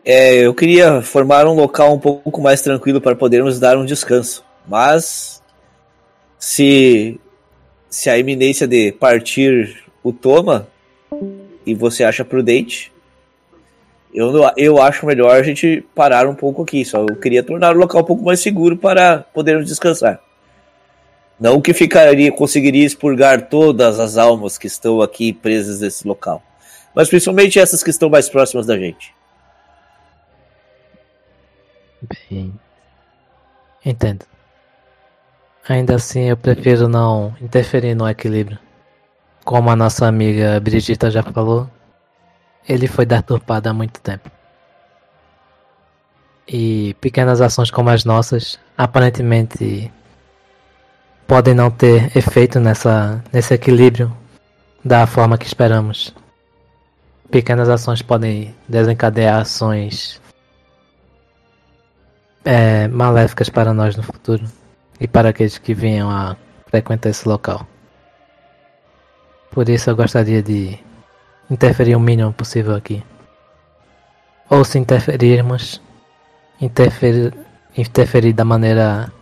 É, 0.04 0.34
eu 0.46 0.54
queria 0.54 1.02
formar 1.02 1.46
um 1.46 1.54
local 1.54 1.92
um 1.94 1.98
pouco 1.98 2.40
mais 2.40 2.62
tranquilo 2.62 3.00
para 3.00 3.16
podermos 3.16 3.58
dar 3.58 3.76
um 3.76 3.84
descanso. 3.84 4.44
Mas 4.66 5.42
se 6.38 7.20
se 7.96 8.10
a 8.10 8.18
iminência 8.18 8.66
de 8.66 8.92
partir 8.92 9.82
o 10.02 10.12
toma 10.12 10.68
e 11.64 11.74
você 11.74 12.04
acha 12.04 12.26
prudente, 12.26 12.92
Eu, 14.12 14.32
eu 14.54 14.82
acho 14.82 15.06
melhor 15.06 15.34
a 15.34 15.42
gente 15.42 15.82
parar 15.94 16.28
um 16.28 16.34
pouco 16.34 16.62
aqui. 16.62 16.84
Só 16.84 17.00
eu 17.00 17.16
queria 17.16 17.42
tornar 17.42 17.74
o 17.74 17.78
local 17.78 18.02
um 18.02 18.04
pouco 18.04 18.22
mais 18.22 18.40
seguro 18.40 18.76
para 18.76 19.20
podermos 19.20 19.66
descansar. 19.66 20.20
Não 21.40 21.58
que 21.58 21.72
ficaria, 21.72 22.30
conseguiria 22.30 22.84
expurgar 22.84 23.48
todas 23.48 23.98
as 23.98 24.18
almas 24.18 24.58
que 24.58 24.66
estão 24.66 25.00
aqui 25.00 25.32
presas 25.32 25.80
nesse 25.80 26.06
local. 26.06 26.42
Mas 26.94 27.08
principalmente 27.08 27.58
essas 27.58 27.82
que 27.82 27.90
estão 27.90 28.10
mais 28.10 28.28
próximas 28.28 28.66
da 28.66 28.78
gente. 28.78 29.14
Bem. 32.30 32.52
Entendo. 33.82 34.26
Ainda 35.68 35.96
assim, 35.96 36.28
eu 36.28 36.36
prefiro 36.36 36.86
não 36.88 37.34
interferir 37.40 37.94
no 37.94 38.08
equilíbrio. 38.08 38.58
Como 39.44 39.68
a 39.68 39.74
nossa 39.74 40.06
amiga 40.06 40.60
Brigitta 40.60 41.10
já 41.10 41.24
falou, 41.24 41.68
ele 42.68 42.86
foi 42.86 43.04
deturpado 43.04 43.68
há 43.68 43.72
muito 43.72 44.00
tempo. 44.00 44.30
E 46.46 46.94
pequenas 47.00 47.40
ações 47.40 47.68
como 47.68 47.90
as 47.90 48.04
nossas, 48.04 48.60
aparentemente, 48.78 49.92
podem 51.26 51.54
não 51.54 51.68
ter 51.68 52.16
efeito 52.16 52.60
nessa, 52.60 53.22
nesse 53.32 53.52
equilíbrio 53.52 54.16
da 54.84 55.04
forma 55.04 55.36
que 55.36 55.46
esperamos. 55.46 56.14
Pequenas 57.28 57.68
ações 57.68 58.02
podem 58.02 58.54
desencadear 58.68 59.40
ações 59.40 60.20
é, 62.44 62.86
maléficas 62.86 63.48
para 63.48 63.74
nós 63.74 63.96
no 63.96 64.04
futuro 64.04 64.44
e 65.00 65.06
para 65.06 65.30
aqueles 65.30 65.58
que 65.58 65.74
venham 65.74 66.10
a 66.10 66.36
frequentar 66.68 67.10
esse 67.10 67.28
local. 67.28 67.66
Por 69.50 69.68
isso 69.68 69.90
eu 69.90 69.96
gostaria 69.96 70.42
de 70.42 70.78
interferir 71.50 71.96
o 71.96 72.00
mínimo 72.00 72.32
possível 72.32 72.74
aqui. 72.74 73.02
Ou 74.48 74.64
se 74.64 74.78
interferirmos, 74.78 75.80
interferir, 76.60 77.34
interferir 77.76 78.32
da 78.32 78.44
maneira 78.44 79.12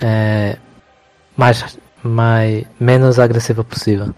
é, 0.00 0.56
mais, 1.36 1.78
mais 2.02 2.64
menos 2.80 3.18
agressiva 3.18 3.62
possível. 3.62 4.14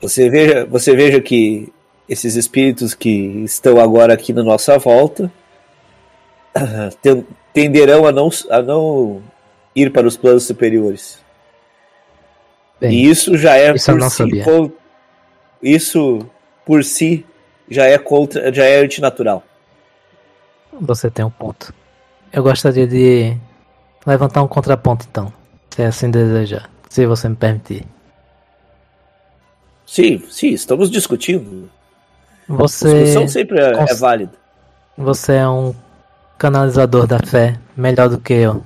Você 0.00 0.28
veja, 0.30 0.66
você 0.66 0.94
veja 0.94 1.20
que 1.20 1.72
esses 2.08 2.36
espíritos 2.36 2.94
que 2.94 3.08
estão 3.44 3.80
agora 3.80 4.14
aqui 4.14 4.32
na 4.32 4.42
nossa 4.44 4.78
volta 4.78 5.30
ten- 7.02 7.24
tenderão 7.52 8.06
a 8.06 8.12
não, 8.12 8.28
a 8.50 8.62
não 8.62 9.22
ir 9.74 9.92
para 9.92 10.06
os 10.06 10.16
planos 10.16 10.44
superiores. 10.44 11.18
Bem, 12.80 12.92
e 12.92 13.08
isso 13.10 13.36
já 13.36 13.56
é 13.56 13.74
isso 13.74 13.90
por 13.92 14.02
si 14.10 14.16
sabia. 14.16 14.44
isso 15.62 16.26
por 16.64 16.84
si 16.84 17.24
já 17.68 17.86
é 17.86 17.98
contra, 17.98 18.52
já 18.52 18.64
é 18.64 18.80
antinatural. 18.80 19.42
Você 20.80 21.10
tem 21.10 21.24
um 21.24 21.30
ponto. 21.30 21.74
Eu 22.32 22.42
gostaria 22.42 22.86
de 22.86 23.34
levantar 24.06 24.42
um 24.42 24.48
contraponto 24.48 25.06
então, 25.08 25.32
se 25.70 25.82
assim 25.82 26.10
desejar, 26.10 26.70
se 26.88 27.06
você 27.06 27.28
me 27.28 27.36
permitir. 27.36 27.84
Sim, 29.86 30.22
sim, 30.28 30.48
estamos 30.48 30.90
discutindo. 30.90 31.70
A 32.48 32.54
Você, 32.54 33.02
discussão 33.04 33.28
sempre 33.28 33.60
é, 33.60 33.70
é 33.72 33.74
cons- 33.74 33.98
válida. 33.98 34.32
você 34.96 35.34
é 35.34 35.48
um 35.48 35.74
canalizador 36.38 37.06
da 37.06 37.18
fé 37.18 37.58
melhor 37.76 38.08
do 38.08 38.18
que 38.18 38.32
eu. 38.34 38.62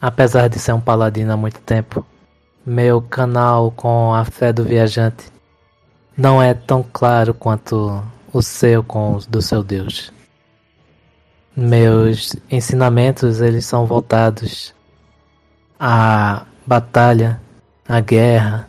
Apesar 0.00 0.48
de 0.48 0.58
ser 0.58 0.72
um 0.72 0.80
paladino 0.80 1.32
há 1.32 1.36
muito 1.36 1.60
tempo, 1.60 2.06
meu 2.64 3.02
canal 3.02 3.70
com 3.72 4.14
a 4.14 4.24
fé 4.24 4.52
do 4.52 4.64
viajante 4.64 5.26
não 6.16 6.42
é 6.42 6.54
tão 6.54 6.82
claro 6.92 7.34
quanto 7.34 8.02
o 8.32 8.40
seu 8.42 8.82
com 8.82 9.14
os 9.14 9.26
do 9.26 9.42
seu 9.42 9.62
Deus. 9.62 10.10
Meus 11.56 12.34
ensinamentos 12.50 13.40
eles 13.40 13.66
são 13.66 13.84
voltados 13.84 14.74
à 15.78 16.46
batalha, 16.66 17.40
à 17.86 18.00
guerra 18.00 18.68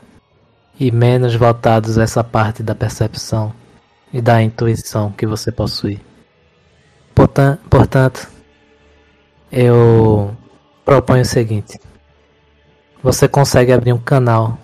e 0.80 0.91
menos 0.91 1.36
voltados 1.36 1.97
a 1.97 2.03
essa 2.03 2.24
parte 2.24 2.64
da 2.64 2.74
percepção 2.76 3.53
e 4.14 4.22
da 4.22 4.41
intuição 4.41 5.12
que 5.12 5.26
você 5.26 5.51
possui. 5.51 5.99
Portan- 7.16 7.57
Portanto, 7.70 8.28
eu 9.51 10.36
proponho 10.86 11.22
o 11.22 11.26
seguinte: 11.26 11.80
você 13.01 13.28
consegue 13.28 13.72
abrir 13.72 13.93
um 13.93 13.99
canal 13.99 14.57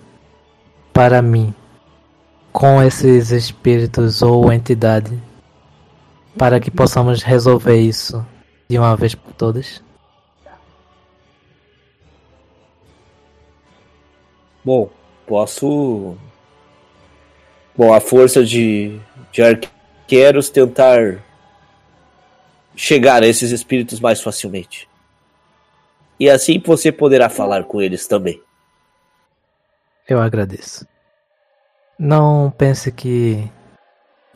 para 0.92 1.22
mim 1.22 1.54
com 2.52 2.82
esses 2.82 3.30
espíritos 3.30 4.22
ou 4.22 4.52
entidade 4.52 5.16
para 6.36 6.58
que 6.60 6.70
possamos 6.70 7.22
resolver 7.22 7.76
isso 7.76 8.24
de 8.68 8.78
uma 8.78 8.96
vez 8.96 9.14
por 9.14 9.32
todas? 9.32 9.82
Bom, 14.64 14.90
posso. 15.26 16.16
Bom, 17.76 17.92
a 17.94 18.00
força 18.00 18.44
de, 18.44 19.00
de 19.32 19.42
arqueiros 19.42 20.48
tentar 20.50 21.22
chegar 22.76 23.22
a 23.22 23.26
esses 23.26 23.50
espíritos 23.50 24.00
mais 24.00 24.20
facilmente. 24.20 24.88
E 26.18 26.28
assim 26.28 26.60
você 26.64 26.90
poderá 26.90 27.28
falar 27.28 27.64
com 27.64 27.80
eles 27.80 28.06
também. 28.06 28.40
Eu 30.08 30.20
agradeço. 30.20 30.86
Não 31.98 32.50
pense 32.56 32.90
que 32.92 33.48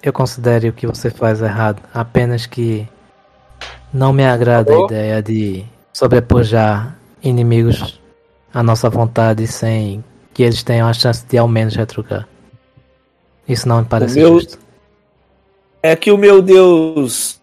eu 0.03 0.13
considere 0.13 0.69
o 0.69 0.73
que 0.73 0.87
você 0.87 1.11
faz 1.11 1.41
errado, 1.41 1.81
apenas 1.95 2.45
que 2.47 2.87
não 3.93 4.13
me 4.13 4.25
agrada 4.25 4.73
a 4.73 4.75
Alô? 4.77 4.87
ideia 4.87 5.23
de 5.23 5.65
sobrepujar 5.93 6.97
inimigos 7.23 8.01
à 8.53 8.63
nossa 8.63 8.91
vontade 8.91 9.47
sem 9.47 10.05
que 10.35 10.43
eles 10.43 10.63
tenham 10.63 10.89
a 10.89 10.93
chance 10.93 11.25
de 11.25 11.39
ao 11.39 11.47
menos 11.47 11.77
retrucar. 11.77 12.27
Isso 13.47 13.69
não 13.69 13.81
me 13.81 13.87
parece 13.87 14.17
meu- 14.17 14.35
justo. 14.41 14.59
É 15.83 15.97
que 15.97 16.13
o 16.13 16.17
meu 16.17 16.41
Deus 16.41 17.41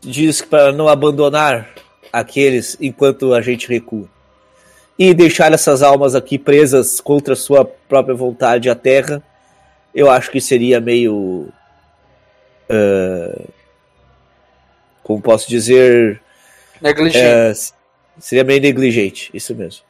diz 0.00 0.42
para 0.42 0.72
não 0.72 0.88
abandonar 0.88 1.68
aqueles 2.12 2.76
enquanto 2.80 3.32
a 3.32 3.40
gente 3.40 3.68
recua. 3.68 4.08
E 4.98 5.14
deixar 5.14 5.52
essas 5.52 5.82
almas 5.82 6.14
aqui 6.14 6.38
presas 6.38 7.00
contra 7.00 7.34
sua 7.34 7.64
própria 7.64 8.14
vontade 8.14 8.68
à 8.68 8.74
terra, 8.74 9.22
eu 9.94 10.10
acho 10.10 10.30
que 10.30 10.40
seria 10.40 10.78
meio. 10.80 11.48
ah, 12.68 13.42
como 15.02 15.22
posso 15.22 15.48
dizer? 15.48 16.22
Negligente. 16.80 17.18
é, 17.18 17.52
seria 18.18 18.44
meio 18.44 18.60
negligente, 18.60 19.30
isso 19.34 19.54
mesmo. 19.54 19.82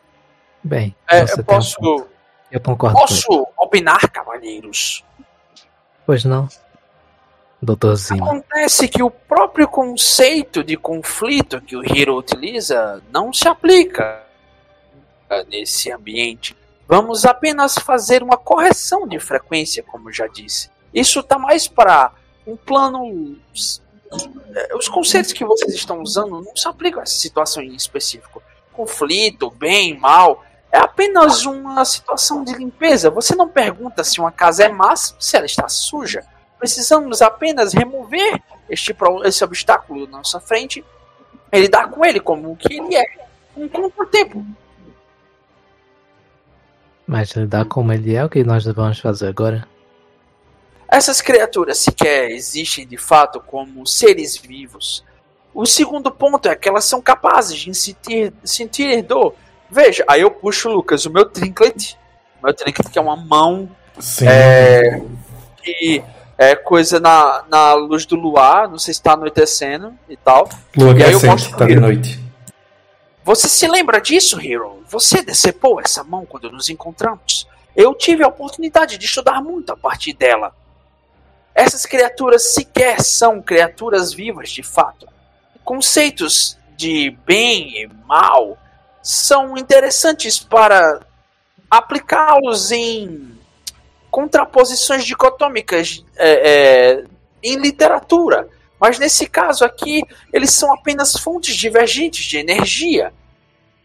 Bem, 0.62 0.94
É, 1.10 1.22
eu 1.22 1.38
um 1.38 1.42
posso, 1.42 1.76
ponto. 1.76 2.08
Eu 2.50 2.60
concordo 2.60 2.96
posso 2.96 3.46
opinar, 3.58 4.10
cavalheiros? 4.10 5.04
Pois 6.06 6.24
não, 6.24 6.48
Doutor 7.62 7.94
Zima. 7.96 8.24
Acontece 8.26 8.88
que 8.88 9.02
o 9.02 9.10
próprio 9.10 9.68
conceito 9.68 10.64
de 10.64 10.76
conflito 10.76 11.60
que 11.60 11.76
o 11.76 11.84
Hiro 11.84 12.16
utiliza 12.16 13.02
não 13.12 13.32
se 13.32 13.46
aplica 13.46 14.22
nesse 15.48 15.92
ambiente. 15.92 16.56
Vamos 16.88 17.24
apenas 17.24 17.74
fazer 17.76 18.22
uma 18.22 18.36
correção 18.36 19.06
de 19.06 19.20
frequência, 19.20 19.82
como 19.82 20.10
já 20.10 20.26
disse. 20.26 20.70
Isso 20.92 21.20
está 21.20 21.38
mais 21.38 21.68
para 21.68 22.12
um 22.46 22.56
plano. 22.56 23.36
eh, 24.54 24.74
Os 24.74 24.88
conceitos 24.88 25.32
que 25.32 25.44
vocês 25.44 25.72
estão 25.74 26.00
usando 26.02 26.40
não 26.42 26.56
se 26.56 26.66
aplicam 26.66 27.00
a 27.00 27.02
essa 27.04 27.14
situação 27.14 27.62
em 27.62 27.74
específico. 27.74 28.42
Conflito, 28.72 29.50
bem, 29.50 29.96
mal, 29.98 30.44
é 30.72 30.78
apenas 30.78 31.44
uma 31.44 31.84
situação 31.84 32.42
de 32.42 32.54
limpeza. 32.54 33.10
Você 33.10 33.36
não 33.36 33.48
pergunta 33.48 34.02
se 34.02 34.18
uma 34.18 34.32
casa 34.32 34.64
é 34.64 34.68
massa, 34.68 35.14
se 35.20 35.36
ela 35.36 35.46
está 35.46 35.68
suja. 35.68 36.24
Precisamos 36.60 37.22
apenas 37.22 37.72
remover 37.72 38.40
este, 38.68 38.94
esse 39.24 39.42
obstáculo 39.42 40.06
na 40.06 40.18
nossa 40.18 40.38
frente 40.38 40.84
e 41.50 41.58
lidar 41.58 41.88
com 41.88 42.04
ele 42.04 42.20
como 42.20 42.52
o 42.52 42.56
que 42.56 42.74
ele 42.74 42.94
é. 42.94 43.04
Um 43.56 43.66
contratempo. 43.66 44.44
Mas 47.06 47.30
lidar 47.30 47.64
como 47.64 47.92
ele 47.92 48.14
é 48.14 48.24
o 48.24 48.28
que 48.28 48.44
nós 48.44 48.64
vamos 48.66 49.00
fazer 49.00 49.28
agora. 49.28 49.66
Essas 50.86 51.22
criaturas 51.22 51.78
sequer 51.78 52.30
existem 52.30 52.86
de 52.86 52.98
fato 52.98 53.40
como 53.40 53.86
seres 53.86 54.36
vivos. 54.36 55.02
O 55.54 55.64
segundo 55.64 56.10
ponto 56.10 56.46
é 56.46 56.54
que 56.54 56.68
elas 56.68 56.84
são 56.84 57.00
capazes 57.00 57.58
de 57.58 57.74
sentir, 57.74 58.32
sentir 58.44 59.02
dor. 59.02 59.34
Veja, 59.70 60.04
aí 60.06 60.20
eu 60.20 60.30
puxo, 60.30 60.68
Lucas, 60.68 61.06
o 61.06 61.10
meu 61.10 61.24
trinket. 61.24 61.94
O 62.40 62.44
meu 62.44 62.54
trinket 62.54 62.90
que 62.90 62.98
é 62.98 63.02
uma 63.02 63.16
mão 63.16 63.68
Sim. 63.98 64.26
É, 64.28 65.02
que 65.62 66.02
é 66.40 66.56
coisa 66.56 66.98
na, 66.98 67.44
na 67.50 67.74
luz 67.74 68.06
do 68.06 68.16
luar, 68.16 68.66
não 68.66 68.78
sei 68.78 68.94
se 68.94 69.00
está 69.00 69.12
anoitecendo 69.12 69.92
e 70.08 70.16
tal. 70.16 70.48
Lua 70.74 70.98
e 70.98 71.04
aí 71.04 71.12
eu 71.12 71.20
mostro 71.20 71.54
tá 71.54 71.66
de 71.66 71.76
noite. 71.76 72.18
Você 73.22 73.46
se 73.46 73.68
lembra 73.68 74.00
disso, 74.00 74.40
Hero? 74.40 74.82
Você 74.88 75.20
decepou 75.20 75.78
essa 75.82 76.02
mão 76.02 76.24
quando 76.24 76.50
nos 76.50 76.70
encontramos. 76.70 77.46
Eu 77.76 77.94
tive 77.94 78.24
a 78.24 78.28
oportunidade 78.28 78.96
de 78.96 79.04
estudar 79.04 79.42
muito 79.42 79.70
a 79.70 79.76
partir 79.76 80.14
dela. 80.14 80.56
Essas 81.54 81.84
criaturas 81.84 82.54
sequer 82.54 83.02
são 83.02 83.42
criaturas 83.42 84.10
vivas 84.10 84.48
de 84.48 84.62
fato. 84.62 85.06
Conceitos 85.62 86.56
de 86.74 87.14
bem 87.26 87.82
e 87.82 87.90
mal 88.06 88.56
são 89.02 89.58
interessantes 89.58 90.38
para 90.38 91.02
aplicá-los 91.70 92.72
em 92.72 93.38
contraposições 94.10 95.04
dicotômicas 95.04 96.04
é, 96.16 96.30
é, 96.50 97.04
em 97.42 97.56
literatura. 97.56 98.48
Mas 98.78 98.98
nesse 98.98 99.26
caso 99.26 99.64
aqui, 99.64 100.02
eles 100.32 100.50
são 100.50 100.72
apenas 100.72 101.14
fontes 101.16 101.54
divergentes 101.54 102.24
de 102.24 102.38
energia. 102.38 103.12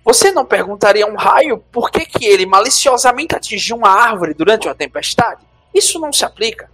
Você 0.03 0.31
não 0.31 0.45
perguntaria 0.45 1.05
a 1.05 1.07
um 1.07 1.15
raio 1.15 1.63
por 1.71 1.89
que, 1.89 2.05
que 2.05 2.25
ele 2.25 2.45
maliciosamente 2.45 3.35
atingiu 3.35 3.75
uma 3.75 3.89
árvore 3.89 4.33
durante 4.33 4.67
uma 4.67 4.75
tempestade? 4.75 5.41
Isso 5.73 5.99
não 5.99 6.13
se 6.13 6.23
aplica. 6.23 6.69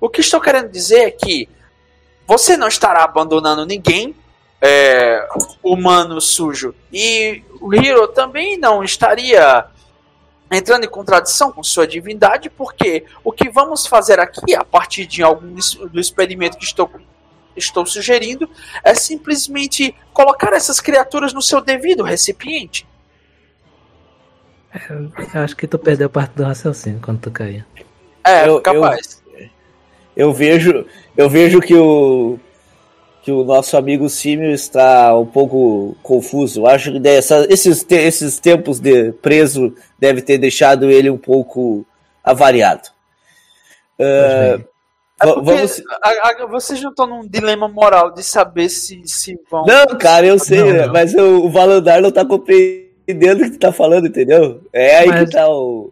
O 0.00 0.08
que 0.08 0.20
estou 0.20 0.40
querendo 0.40 0.68
dizer 0.68 1.04
é 1.04 1.10
que 1.10 1.48
você 2.26 2.56
não 2.56 2.68
estará 2.68 3.04
abandonando 3.04 3.64
ninguém, 3.64 4.14
é, 4.60 5.26
humano 5.62 6.20
sujo, 6.20 6.74
e 6.92 7.42
o 7.60 7.74
Hiro 7.74 8.08
também 8.08 8.56
não 8.58 8.82
estaria 8.82 9.66
entrando 10.50 10.84
em 10.84 10.88
contradição 10.88 11.50
com 11.50 11.62
sua 11.62 11.86
divindade, 11.86 12.48
porque 12.50 13.04
o 13.22 13.32
que 13.32 13.48
vamos 13.50 13.86
fazer 13.86 14.20
aqui, 14.20 14.54
a 14.54 14.64
partir 14.64 15.06
de 15.06 15.22
algum 15.22 15.54
do 15.90 15.98
experimento 16.00 16.56
que 16.58 16.64
estou, 16.64 16.90
estou 17.56 17.84
sugerindo, 17.86 18.48
é 18.82 18.94
simplesmente 18.94 19.94
colocar 20.12 20.52
essas 20.52 20.80
criaturas 20.80 21.32
no 21.32 21.42
seu 21.42 21.60
devido 21.60 22.02
recipiente. 22.02 22.86
Eu 25.34 25.40
acho 25.42 25.56
que 25.56 25.66
tu 25.66 25.78
perdeu 25.78 26.10
parte 26.10 26.32
do 26.34 26.42
raciocínio 26.42 27.00
quando 27.02 27.20
tu 27.20 27.30
caiu. 27.30 27.62
É, 28.24 28.48
Eu- 28.48 28.60
capaz. 28.60 29.22
Eu 30.16 30.32
vejo, 30.32 30.86
eu 31.16 31.28
vejo 31.28 31.60
que 31.60 31.74
o 31.74 32.38
que 33.24 33.32
o 33.32 33.42
nosso 33.42 33.74
amigo 33.78 34.06
Símio 34.10 34.50
está 34.50 35.16
um 35.18 35.24
pouco 35.24 35.96
confuso. 36.02 36.60
Eu 36.60 36.66
acho 36.66 36.92
que 36.92 37.00
dessa, 37.00 37.46
esses, 37.50 37.82
te- 37.82 37.94
esses 37.94 38.38
tempos 38.38 38.78
de 38.78 39.12
preso 39.12 39.74
deve 39.98 40.20
ter 40.20 40.36
deixado 40.36 40.90
ele 40.90 41.08
um 41.08 41.16
pouco 41.16 41.86
avariado. 42.22 42.90
Bem. 43.98 44.06
É 44.06 44.58
vamos- 45.24 45.82
a- 46.02 46.42
a- 46.42 46.46
vocês 46.46 46.82
não 46.82 46.90
estão 46.90 47.06
num 47.06 47.26
dilema 47.26 47.66
moral 47.66 48.10
de 48.12 48.22
saber 48.22 48.68
se, 48.68 49.00
se 49.06 49.38
vão. 49.50 49.64
Não, 49.64 49.86
cara, 49.98 50.26
eu 50.26 50.38
sei, 50.38 50.58
Não, 50.60 50.66
né, 50.72 50.86
não. 50.86 50.92
mas 50.92 51.14
o, 51.14 51.46
o 51.46 51.50
Valandar 51.50 52.02
não 52.02 52.10
tá 52.12 52.26
compreendendo 52.26 53.40
o 53.40 53.44
que 53.44 53.52
tu 53.52 53.58
tá 53.58 53.72
falando, 53.72 54.06
entendeu? 54.06 54.60
É 54.70 54.98
aí 54.98 55.06
Mas- 55.08 55.24
que 55.30 55.34
tá 55.36 55.48
o. 55.48 55.90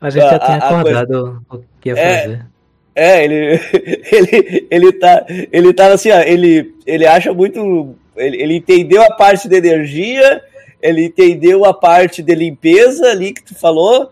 A 0.00 0.10
gente 0.10 0.22
já 0.24 0.34
A- 0.34 0.38
tinha 0.40 0.56
a- 0.58 0.60
a 0.68 0.80
acordado 0.80 1.42
o 1.48 1.62
que 1.80 1.90
ia 1.90 1.96
É. 1.96 2.22
fazer. 2.22 2.34
É, 2.34 2.51
ele, 2.94 3.60
ele, 4.12 4.68
ele 4.70 4.92
tá, 4.92 5.24
ele 5.28 5.72
tá 5.72 5.86
assim, 5.92 6.10
ó, 6.10 6.20
ele, 6.20 6.74
ele 6.86 7.06
acha 7.06 7.32
muito, 7.32 7.94
ele, 8.16 8.42
ele 8.42 8.56
entendeu 8.56 9.02
a 9.02 9.14
parte 9.14 9.48
da 9.48 9.56
energia, 9.56 10.42
ele 10.80 11.06
entendeu 11.06 11.64
a 11.64 11.72
parte 11.72 12.22
de 12.22 12.34
limpeza 12.34 13.10
ali 13.10 13.32
que 13.32 13.42
tu 13.42 13.54
falou, 13.54 14.10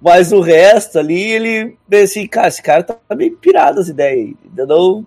mas 0.00 0.32
o 0.32 0.40
resto 0.40 0.98
ali, 0.98 1.32
ele, 1.32 1.76
assim, 2.02 2.26
cara, 2.26 2.48
esse 2.48 2.62
cara 2.62 2.82
tá 2.82 2.96
meio 3.14 3.36
pirado 3.36 3.80
as 3.80 3.88
ideias 3.88 4.18
aí, 4.18 4.36
ainda 4.44 4.66
não, 4.66 5.04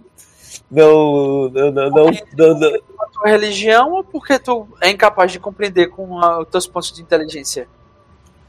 não, 0.69 1.49
não, 1.49 1.71
não, 1.71 1.89
não, 1.89 2.11
não, 2.37 2.59
não, 2.59 2.69
a 2.99 3.05
tua 3.13 3.27
religião 3.29 3.91
ou 3.91 4.03
porque 4.03 4.39
tu 4.39 4.67
é 4.81 4.89
incapaz 4.89 5.31
de 5.31 5.39
compreender 5.39 5.87
com 5.87 6.17
a- 6.19 6.41
os 6.41 6.47
teus 6.47 6.65
pontos 6.65 6.91
de 6.91 7.01
inteligência? 7.01 7.67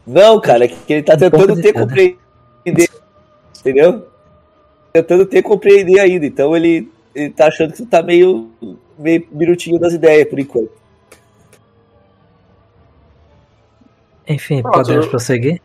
não, 0.07 0.41
cara, 0.41 0.67
que 0.67 0.93
ele 0.93 1.03
tá 1.03 1.17
tentando 1.17 1.55
de 1.55 1.63
ter 1.63 1.73
cada. 1.73 1.87
compreender, 1.87 2.89
entendeu? 3.61 4.07
Tentando 4.93 5.25
ter 5.25 5.43
compreender 5.43 5.99
ainda, 6.01 6.27
então 6.27 6.55
ele, 6.55 6.91
ele 7.15 7.31
tá 7.31 7.47
achando 7.47 7.73
que 7.73 7.79
tu 7.79 7.87
tá 7.87 8.03
meio, 8.03 8.51
meio 8.99 9.27
minutinho 9.33 9.79
das 9.79 9.95
ideias, 9.95 10.29
por 10.29 10.39
enquanto. 10.39 10.71
Enfim, 14.27 14.63
Pronto, 14.63 14.77
podemos 14.77 15.07
prosseguir? 15.07 15.61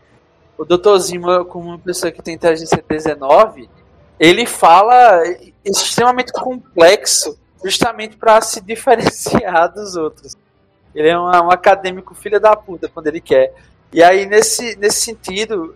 O 0.58 0.66
Dr. 0.66 0.98
Zima, 0.98 1.46
como 1.46 1.70
uma 1.70 1.80
pessoa 1.80 2.12
que 2.12 2.22
tem 2.22 2.36
inteligência 2.36 2.84
19, 2.88 3.70
ele 4.20 4.46
fala 4.46 5.22
extremamente 5.64 6.32
complexo 6.32 7.38
justamente 7.64 8.18
para 8.18 8.42
se 8.42 8.62
diferenciar 8.62 9.72
dos 9.74 9.96
outros. 9.96 10.36
Ele 10.96 11.10
é 11.10 11.20
um, 11.20 11.26
um 11.26 11.52
acadêmico 11.52 12.16
filho 12.16 12.40
da 12.40 12.56
puta 12.56 12.90
quando 12.90 13.08
ele 13.08 13.22
quer. 13.22 13.54
E 13.94 14.02
aí, 14.02 14.26
nesse, 14.26 14.76
nesse 14.78 15.02
sentido, 15.02 15.76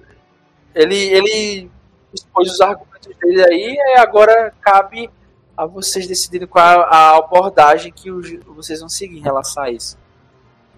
ele, 0.74 0.96
ele 0.96 1.70
expôs 2.14 2.52
os 2.52 2.62
argumentos 2.62 2.91
dele 3.10 3.44
aí 3.44 3.76
e 3.78 3.98
agora 4.00 4.54
cabe 4.62 5.10
a 5.58 5.66
vocês 5.66 6.08
decidirem 6.08 6.48
qual 6.48 6.82
a 6.82 6.86
a 6.86 7.18
abordagem 7.18 7.92
que 7.92 8.10
os- 8.12 8.34
vocês 8.56 8.80
vão 8.80 8.90
seguir 8.90 9.18
em 9.18 9.22
relação 9.22 9.64
a 9.64 9.70
isso. 9.72 9.98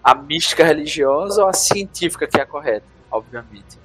A 0.02 0.14
mística 0.14 0.64
religiosa 0.64 1.42
ou 1.42 1.48
a 1.48 1.52
científica 1.52 2.26
que 2.26 2.38
é 2.38 2.42
a 2.42 2.46
correta, 2.46 2.84
obviamente. 3.10 3.78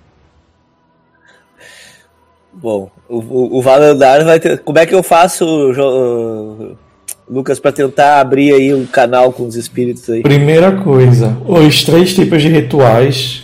Bom, 2.52 2.90
o, 3.08 3.18
o, 3.20 3.58
o 3.58 3.62
Valandar 3.62 4.26
vai 4.26 4.40
ter. 4.40 4.60
Como 4.60 4.80
é 4.80 4.86
que 4.86 4.94
eu 4.96 5.04
faço, 5.04 5.72
Jo- 5.74 6.76
Lucas, 7.30 7.60
para 7.60 7.72
tentar 7.72 8.20
abrir 8.20 8.54
aí 8.54 8.74
um 8.74 8.88
canal 8.88 9.32
com 9.32 9.44
os 9.46 9.56
espíritos 9.56 10.10
aí? 10.10 10.24
Primeira 10.24 10.76
coisa, 10.84 11.38
os 11.48 11.84
três 11.84 12.14
tipos 12.16 12.42
de 12.42 12.48
rituais, 12.50 13.44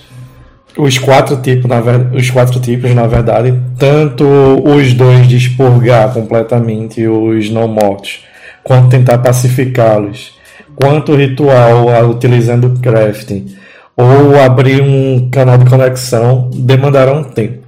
os 0.78 0.98
quatro 0.98 1.38
tipos, 1.38 1.70
na 1.70 1.80
ver- 1.80 2.14
os 2.14 2.30
quatro 2.30 2.60
tipos, 2.60 2.94
na 2.94 3.08
verdade, 3.08 3.54
tanto 3.78 4.26
os 4.64 4.94
dois 4.94 5.28
de 5.28 5.38
expurgar 5.38 6.14
completamente 6.14 7.08
os 7.08 7.50
não 7.50 7.68
mortos, 7.68 8.26
quanto 8.64 8.90
tentar 8.90 9.20
pacificá-los, 9.20 10.34
quanto 10.76 11.14
o 11.14 11.16
ritual 11.16 11.88
utilizando 12.10 12.68
o 12.68 12.80
crafting, 12.80 13.56
ou 13.96 14.40
abrir 14.42 14.82
um 14.82 15.30
canal 15.30 15.58
de 15.58 15.70
conexão, 15.70 16.50
demandarão 16.54 17.24
tempo. 17.24 17.66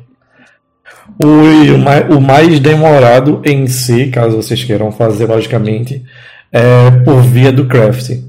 O 1.20 2.16
o 2.16 2.22
mais 2.22 2.60
demorado 2.60 3.42
em 3.46 3.66
si, 3.68 4.08
caso 4.08 4.36
vocês 4.36 4.64
queiram 4.64 4.92
fazer, 4.92 5.26
logicamente, 5.26 6.04
é 6.52 6.92
por 7.04 7.22
via 7.22 7.52
do 7.52 7.66
crafting 7.66 8.27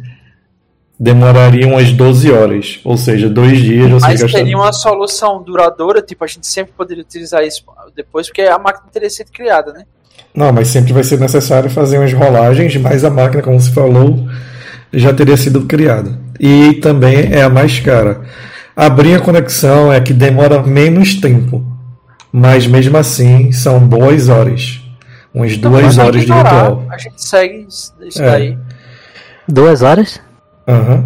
demoraria 0.99 1.67
umas 1.67 1.93
12 1.93 2.31
horas, 2.33 2.81
ou 2.85 2.97
seja, 2.97 3.29
dois 3.29 3.59
dias 3.59 3.89
você 3.91 4.07
Mas 4.07 4.21
gastaria. 4.21 4.45
teria 4.45 4.57
uma 4.59 4.73
solução 4.73 5.43
duradoura, 5.43 6.03
tipo, 6.03 6.25
a 6.25 6.27
gente 6.27 6.47
sempre 6.47 6.73
poderia 6.77 7.03
utilizar 7.03 7.45
isso 7.45 7.63
depois, 7.95 8.27
porque 8.27 8.43
a 8.43 8.59
máquina 8.59 8.87
teria 8.93 9.09
sido 9.11 9.31
criada, 9.31 9.73
né? 9.73 9.85
Não, 10.35 10.53
mas 10.53 10.69
sempre 10.69 10.93
vai 10.93 11.05
ser 11.05 11.19
necessário 11.21 11.71
fazer 11.71 11.99
umas 11.99 12.13
rolagens, 12.13 12.77
mas 12.77 13.05
a 13.05 13.11
máquina, 13.11 13.43
como 13.43 13.61
se 13.61 13.71
falou, 13.73 14.29
já 14.93 15.13
teria 15.15 15.37
sido 15.37 15.63
criada. 15.67 16.19
E 16.39 16.75
também 16.75 17.33
é 17.33 17.43
a 17.43 17.49
mais 17.49 17.79
cara. 17.81 18.23
Abrir 18.77 19.15
a 19.15 19.21
conexão 19.21 19.93
é 19.93 20.01
que 20.01 20.13
demora 20.13 20.63
menos 20.63 21.15
tempo, 21.17 21.65
mas 22.33 22.67
mesmo 22.67 22.97
assim 22.97 23.51
são 23.53 23.81
boas 23.81 24.29
horas. 24.29 24.81
Umas 25.35 25.57
duas 25.57 25.95
Então, 25.95 26.07
horas 26.07 26.25
de 26.25 26.33
ritual. 26.33 26.87
A 26.91 26.99
gente 26.99 27.23
segue 27.25 27.67
isso 27.69 27.95
isso 28.03 28.23
É. 28.23 28.27
daí. 28.31 28.59
Duas 29.49 29.83
horas? 29.83 30.21
Aham. 30.69 31.05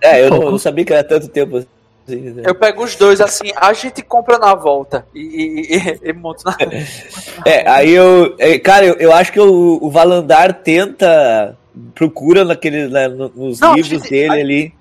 É, 0.00 0.24
eu 0.24 0.30
não, 0.30 0.50
não 0.52 0.58
sabia 0.58 0.84
que 0.84 0.92
era 0.92 1.04
tanto 1.04 1.28
tempo 1.28 1.58
assim. 1.58 2.16
né? 2.30 2.42
Eu 2.44 2.54
pego 2.54 2.82
os 2.82 2.96
dois 2.96 3.20
assim, 3.20 3.52
a 3.54 3.72
gente 3.72 4.02
compra 4.02 4.38
na 4.38 4.54
volta 4.54 5.06
e, 5.14 5.20
e, 5.20 5.76
e, 5.76 6.00
e 6.10 6.12
monta 6.12 6.42
na. 6.44 6.56
É, 7.46 7.68
aí 7.70 7.90
eu. 7.90 8.34
é, 8.38 8.58
Cara, 8.58 8.84
eu, 8.86 8.94
eu 8.94 9.12
acho 9.12 9.32
que 9.32 9.38
o, 9.40 9.78
o 9.80 9.90
Valandar 9.90 10.54
tenta. 10.62 11.56
Procura 11.94 12.44
naquele, 12.44 12.86
né, 12.88 13.08
no- 13.08 13.30
nos 13.34 13.58
Não, 13.58 13.74
livros 13.74 13.88
gente, 14.02 14.10
dele 14.10 14.28
a- 14.30 14.34
ali. 14.34 14.74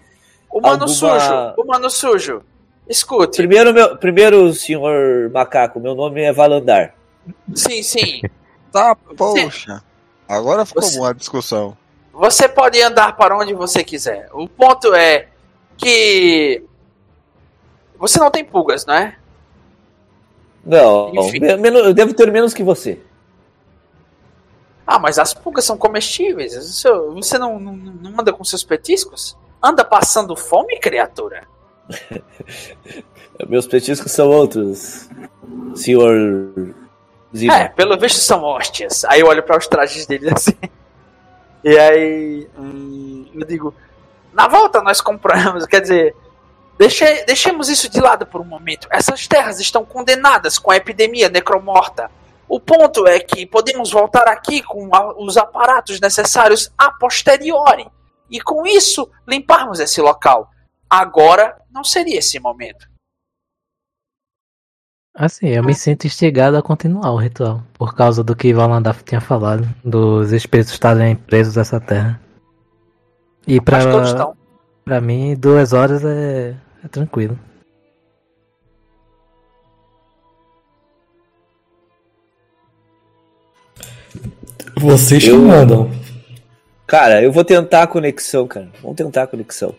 O 0.51 0.59
mano 0.59 0.73
Alguma- 0.83 0.87
sujo, 0.89 1.53
o 1.57 1.65
mano 1.65 1.89
sujo. 1.89 2.41
Escute. 2.89 3.37
Primeiro, 3.37 3.73
meu, 3.73 3.95
primeiro, 3.95 4.53
senhor 4.53 5.29
macaco, 5.31 5.79
meu 5.79 5.95
nome 5.95 6.21
é 6.21 6.33
Valandar. 6.33 6.93
Sim, 7.55 7.81
sim. 7.83 8.21
Tá, 8.73 8.95
poxa. 9.17 9.81
Agora 10.27 10.65
ficou 10.65 10.81
Você- 10.81 10.97
boa 10.97 11.09
a 11.09 11.13
discussão. 11.13 11.77
Você 12.13 12.47
pode 12.47 12.81
andar 12.81 13.15
para 13.15 13.37
onde 13.37 13.53
você 13.53 13.83
quiser. 13.83 14.29
O 14.33 14.47
ponto 14.47 14.93
é 14.93 15.27
que 15.77 16.63
você 17.97 18.19
não 18.19 18.29
tem 18.29 18.43
pulgas, 18.43 18.85
não 18.85 18.93
é? 18.93 19.17
Não, 20.63 21.11
menos- 21.59 21.83
eu 21.85 21.93
devo 21.93 22.13
ter 22.13 22.31
menos 22.31 22.53
que 22.53 22.63
você. 22.63 22.99
Ah, 24.85 24.99
mas 24.99 25.17
as 25.17 25.33
pulgas 25.33 25.63
são 25.65 25.77
comestíveis. 25.77 26.53
Você 26.53 27.37
não, 27.37 27.59
não, 27.59 27.73
não 27.73 28.19
anda 28.19 28.33
com 28.33 28.43
seus 28.43 28.63
petiscos? 28.63 29.37
Anda 29.63 29.85
passando 29.85 30.35
fome, 30.35 30.79
criatura? 30.79 31.47
Meus 33.47 33.65
petiscos 33.65 34.11
são 34.11 34.27
outros, 34.29 35.09
senhor 35.75 36.75
Zima. 37.35 37.55
É, 37.57 37.67
pelo 37.69 37.97
visto 37.97 38.19
são 38.19 38.43
hóstias. 38.43 39.03
Aí 39.05 39.21
eu 39.21 39.27
olho 39.27 39.41
para 39.43 39.57
os 39.57 39.67
trajes 39.67 40.05
dele 40.05 40.29
assim. 40.33 40.53
E 41.63 41.77
aí 41.77 42.49
hum, 42.57 43.29
eu 43.33 43.45
digo: 43.45 43.73
Na 44.33 44.47
volta 44.47 44.81
nós 44.81 45.01
compramos, 45.01 45.65
quer 45.65 45.81
dizer, 45.81 46.15
deixe, 46.77 47.25
deixemos 47.25 47.69
isso 47.69 47.89
de 47.89 47.99
lado 47.99 48.25
por 48.25 48.41
um 48.41 48.45
momento. 48.45 48.87
Essas 48.91 49.27
terras 49.27 49.59
estão 49.59 49.85
condenadas 49.85 50.57
com 50.57 50.71
a 50.71 50.77
epidemia 50.77 51.29
necromorta. 51.29 52.09
O 52.47 52.59
ponto 52.59 53.07
é 53.07 53.19
que 53.19 53.45
podemos 53.45 53.91
voltar 53.91 54.27
aqui 54.27 54.61
com 54.61 54.89
os 55.17 55.37
aparatos 55.37 56.01
necessários 56.01 56.69
a 56.77 56.91
posteriori. 56.91 57.87
E 58.29 58.41
com 58.41 58.65
isso, 58.65 59.09
limparmos 59.27 59.79
esse 59.79 60.01
local. 60.01 60.49
Agora 60.89 61.55
não 61.71 61.83
seria 61.83 62.19
esse 62.19 62.39
momento. 62.39 62.90
Assim, 65.13 65.47
eu 65.49 65.63
me 65.63 65.73
sinto 65.75 66.05
instigado 66.07 66.55
a 66.57 66.61
continuar 66.61 67.11
o 67.11 67.17
ritual. 67.17 67.63
Por 67.73 67.93
causa 67.93 68.23
do 68.23 68.35
que 68.35 68.53
Valandaf 68.53 69.03
tinha 69.03 69.19
falado. 69.21 69.67
Dos 69.83 70.31
espíritos 70.31 70.73
estarem 70.73 71.15
presos 71.15 71.55
nessa 71.55 71.79
terra. 71.79 72.19
E 73.45 73.59
pra, 73.59 73.77
Acho 73.79 73.87
que 73.87 73.93
todos 73.93 74.09
estão. 74.09 74.37
pra 74.85 75.01
mim, 75.01 75.35
duas 75.35 75.73
horas 75.73 76.03
é, 76.05 76.55
é 76.83 76.87
tranquilo. 76.87 77.37
Vocês 84.79 85.23
que 85.23 85.29
Eu- 85.29 85.41
mandam. 85.41 85.91
Cara, 86.87 87.21
eu 87.21 87.31
vou 87.31 87.43
tentar 87.45 87.83
a 87.83 87.87
conexão, 87.87 88.47
cara. 88.47 88.69
Vamos 88.81 88.97
tentar 88.97 89.23
a 89.23 89.27
conexão. 89.27 89.73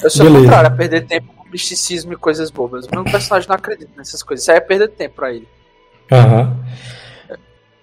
Eu 0.00 0.08
sou 0.10 0.24
Beleza. 0.26 0.44
contrário 0.44 0.68
a 0.68 0.70
perder 0.70 1.06
tempo 1.06 1.32
misticismo 1.50 2.12
e 2.12 2.16
coisas 2.16 2.50
bobas. 2.50 2.86
Meu 2.88 3.04
personagem 3.04 3.48
não 3.48 3.56
acredita 3.56 3.90
nessas 3.96 4.22
coisas. 4.22 4.42
Isso 4.44 4.50
aí 4.50 4.58
é 4.58 4.60
perder 4.60 4.88
tempo 4.88 5.16
pra 5.16 5.32
ele. 5.32 5.48
Aham. 6.10 6.56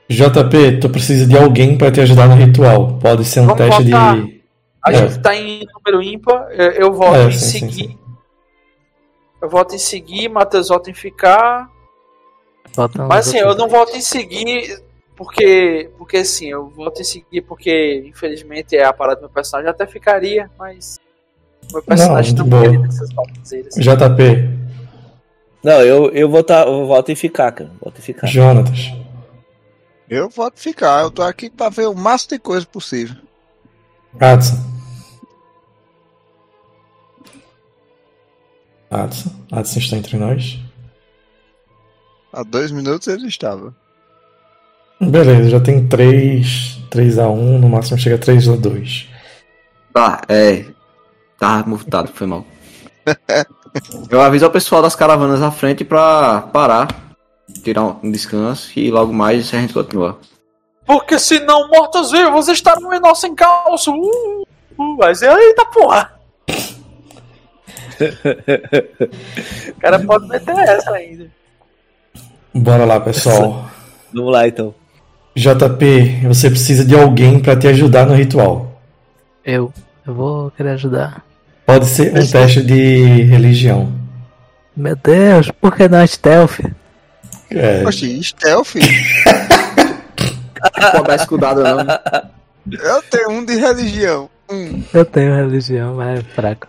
JP, 0.10 0.80
tu 0.82 0.90
precisa 0.90 1.26
de 1.26 1.36
alguém 1.38 1.78
pra 1.78 1.92
te 1.92 2.00
ajudar 2.02 2.28
no 2.28 2.36
ritual. 2.36 3.00
Pode 3.00 3.26
ser 3.26 3.40
um 3.40 3.48
Vamos 3.48 3.58
teste 3.66 3.84
voltar. 3.84 4.16
de. 4.16 4.42
A 4.84 4.92
É. 4.92 4.96
gente 4.96 5.20
tá 5.20 5.36
em 5.36 5.66
número 5.74 6.04
ímpar. 6.04 6.48
Eu, 6.52 6.72
eu 6.72 6.94
volto 6.94 7.16
É, 7.16 7.26
em 7.28 7.32
sim, 7.32 7.40
sim, 7.40 7.60
seguir. 7.72 7.88
sim. 7.90 8.00
Eu 9.42 9.50
volto 9.50 9.74
em 9.76 9.80
seguir, 9.80 10.30
Matheus 10.30 10.70
volta 10.70 10.90
em 10.90 10.94
ficar. 10.94 11.70
Mas 13.08 13.28
assim, 13.28 13.38
eu 13.38 13.56
não 13.56 13.68
volto 13.68 13.96
em 13.96 14.02
seguir 14.02 14.80
porque. 15.16 15.90
Porque 15.98 16.18
assim, 16.18 16.48
eu 16.50 16.68
volto 16.70 17.02
em 17.02 17.04
seguir 17.04 17.42
porque, 17.42 18.04
infelizmente, 18.06 18.76
é 18.76 18.84
a 18.84 18.94
parada 18.94 19.18
do 19.18 19.22
meu 19.22 19.30
personagem. 19.30 19.68
Eu 19.68 19.72
até 19.74 19.88
ficaria, 19.88 20.50
mas. 20.58 21.00
Meu 21.72 21.84
personagem 21.84 22.36
não 22.36 22.50
queria 22.50 22.80
nessas 22.80 23.12
balbuzeiras. 23.12 23.76
JP, 23.76 24.50
Não, 25.64 25.82
eu, 25.82 26.10
eu 26.12 26.30
vou 26.30 26.44
tá, 26.44 26.64
eu 26.64 26.86
volto 26.86 27.12
em 27.12 27.16
ficar, 27.16 27.52
cara. 27.52 27.72
Volto 27.82 28.00
em 28.00 28.02
ficar. 28.02 28.28
Jonatas, 28.28 28.92
Eu 30.10 30.30
vou 30.30 30.52
ficar, 30.56 31.02
eu 31.02 31.12
tô 31.12 31.22
aqui 31.22 31.50
pra 31.50 31.70
ver 31.70 31.88
o 31.88 31.96
máximo 31.96 32.38
de 32.38 32.40
coisa 32.40 32.66
possível. 32.66 33.16
Adson. 34.20 34.58
Adson. 38.90 39.32
Adson 39.52 39.80
está 39.80 39.98
entre 39.98 40.18
nós. 40.18 40.60
Há 42.32 42.44
dois 42.44 42.72
minutos 42.72 43.08
ele 43.08 43.28
estava. 43.28 43.74
Beleza, 45.02 45.50
já 45.50 45.60
tem 45.60 45.88
3, 45.88 46.80
3 46.90 47.20
a 47.20 47.30
1, 47.30 47.60
no 47.60 47.70
máximo 47.70 47.98
chega 47.98 48.16
a 48.16 48.20
3 48.20 48.48
a 48.50 48.56
2. 48.56 49.10
Tá, 49.94 50.22
é. 50.30 50.66
Tava 51.40 51.68
mutado, 51.70 52.10
foi 52.14 52.28
mal. 52.28 52.46
Eu 54.10 54.22
aviso 54.22 54.46
ao 54.46 54.52
pessoal 54.52 54.82
das 54.82 54.96
caravanas 54.96 55.42
à 55.42 55.52
frente 55.52 55.84
pra 55.84 56.42
parar, 56.54 56.88
tirar 57.64 57.84
um 57.84 58.10
descanso 58.10 58.72
e 58.80 58.90
logo 58.90 59.14
mais 59.14 59.54
a 59.54 59.60
gente 59.60 59.74
continua. 59.74 60.18
Porque 60.86 61.20
senão 61.20 61.68
mortos-vivos 61.68 62.48
estarão 62.48 62.94
em 62.94 63.00
nosso 63.00 63.28
encalço. 63.28 63.92
Uh, 63.92 64.44
uh, 64.78 64.98
mas 64.98 65.22
eita 65.22 65.66
porra! 65.66 66.14
o 69.70 69.80
cara 69.80 70.00
pode 70.00 70.28
meter 70.28 70.58
essa 70.58 70.92
ainda. 70.92 71.30
Bora 72.54 72.86
lá, 72.86 73.00
pessoal. 73.00 73.70
Vamos 74.14 74.32
lá, 74.32 74.48
então. 74.48 74.74
JP, 75.36 76.28
você 76.28 76.50
precisa 76.50 76.86
de 76.86 76.96
alguém 76.96 77.40
pra 77.42 77.58
te 77.58 77.68
ajudar 77.68 78.06
no 78.06 78.14
ritual. 78.14 78.82
Eu, 79.44 79.74
eu 80.08 80.14
vou 80.14 80.52
querer 80.52 80.70
ajudar. 80.72 81.24
Pode 81.66 81.86
ser 81.88 82.12
um 82.18 82.26
teste 82.28 82.62
de 82.62 83.24
religião. 83.24 83.92
Meu 84.76 84.96
Deus, 84.96 85.50
por 85.62 85.76
que 85.76 85.88
não 85.88 86.06
stealth? 86.06 86.60
É, 87.52 87.84
Oxi, 87.86 88.22
stealth? 88.24 88.76
Não 88.76 90.92
pode 90.92 91.08
dar 91.08 91.16
escudado 91.16 91.64
não. 91.64 91.80
eu 92.72 93.02
tenho 93.04 93.30
um 93.32 93.46
de 93.46 93.56
religião. 93.56 94.30
Um. 94.50 94.84
Eu 94.94 95.06
tenho 95.06 95.36
religião, 95.36 95.96
mas 95.96 96.20
é 96.20 96.24
fraco. 96.24 96.68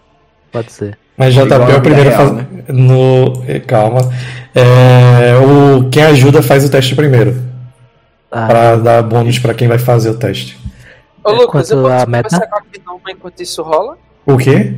Pode 0.52 0.72
ser. 0.72 0.96
mas 1.16 1.34
JP 1.34 1.52
é 1.52 1.76
o 1.76 1.82
primeiro 1.82 2.08
a 2.10 2.12
fazer. 2.12 2.46
No... 2.68 3.44
eh, 3.46 3.60
Calma. 3.60 4.00
É, 4.54 5.34
o... 5.36 5.88
Quem 5.90 6.02
ajuda 6.04 6.42
faz 6.42 6.64
o 6.64 6.70
teste 6.70 6.94
primeiro. 6.94 7.42
Ah, 8.30 8.46
Pra 8.46 8.76
dar 8.76 9.02
bônus 9.02 9.38
pra 9.38 9.54
quem 9.54 9.68
vai 9.68 9.78
fazer 9.78 10.10
o 10.10 10.18
teste. 10.18 10.58
Ô 11.26 11.32
Lucas, 11.32 11.70
eu 11.70 11.82
posso 11.82 11.92
a 12.02 12.06
meta? 12.06 12.28
conversar 12.28 12.46
com 12.48 12.56
a 12.56 12.62
Gnoma 12.72 13.10
enquanto 13.10 13.40
isso 13.42 13.62
rola? 13.62 13.98
O 14.26 14.36
quê? 14.36 14.74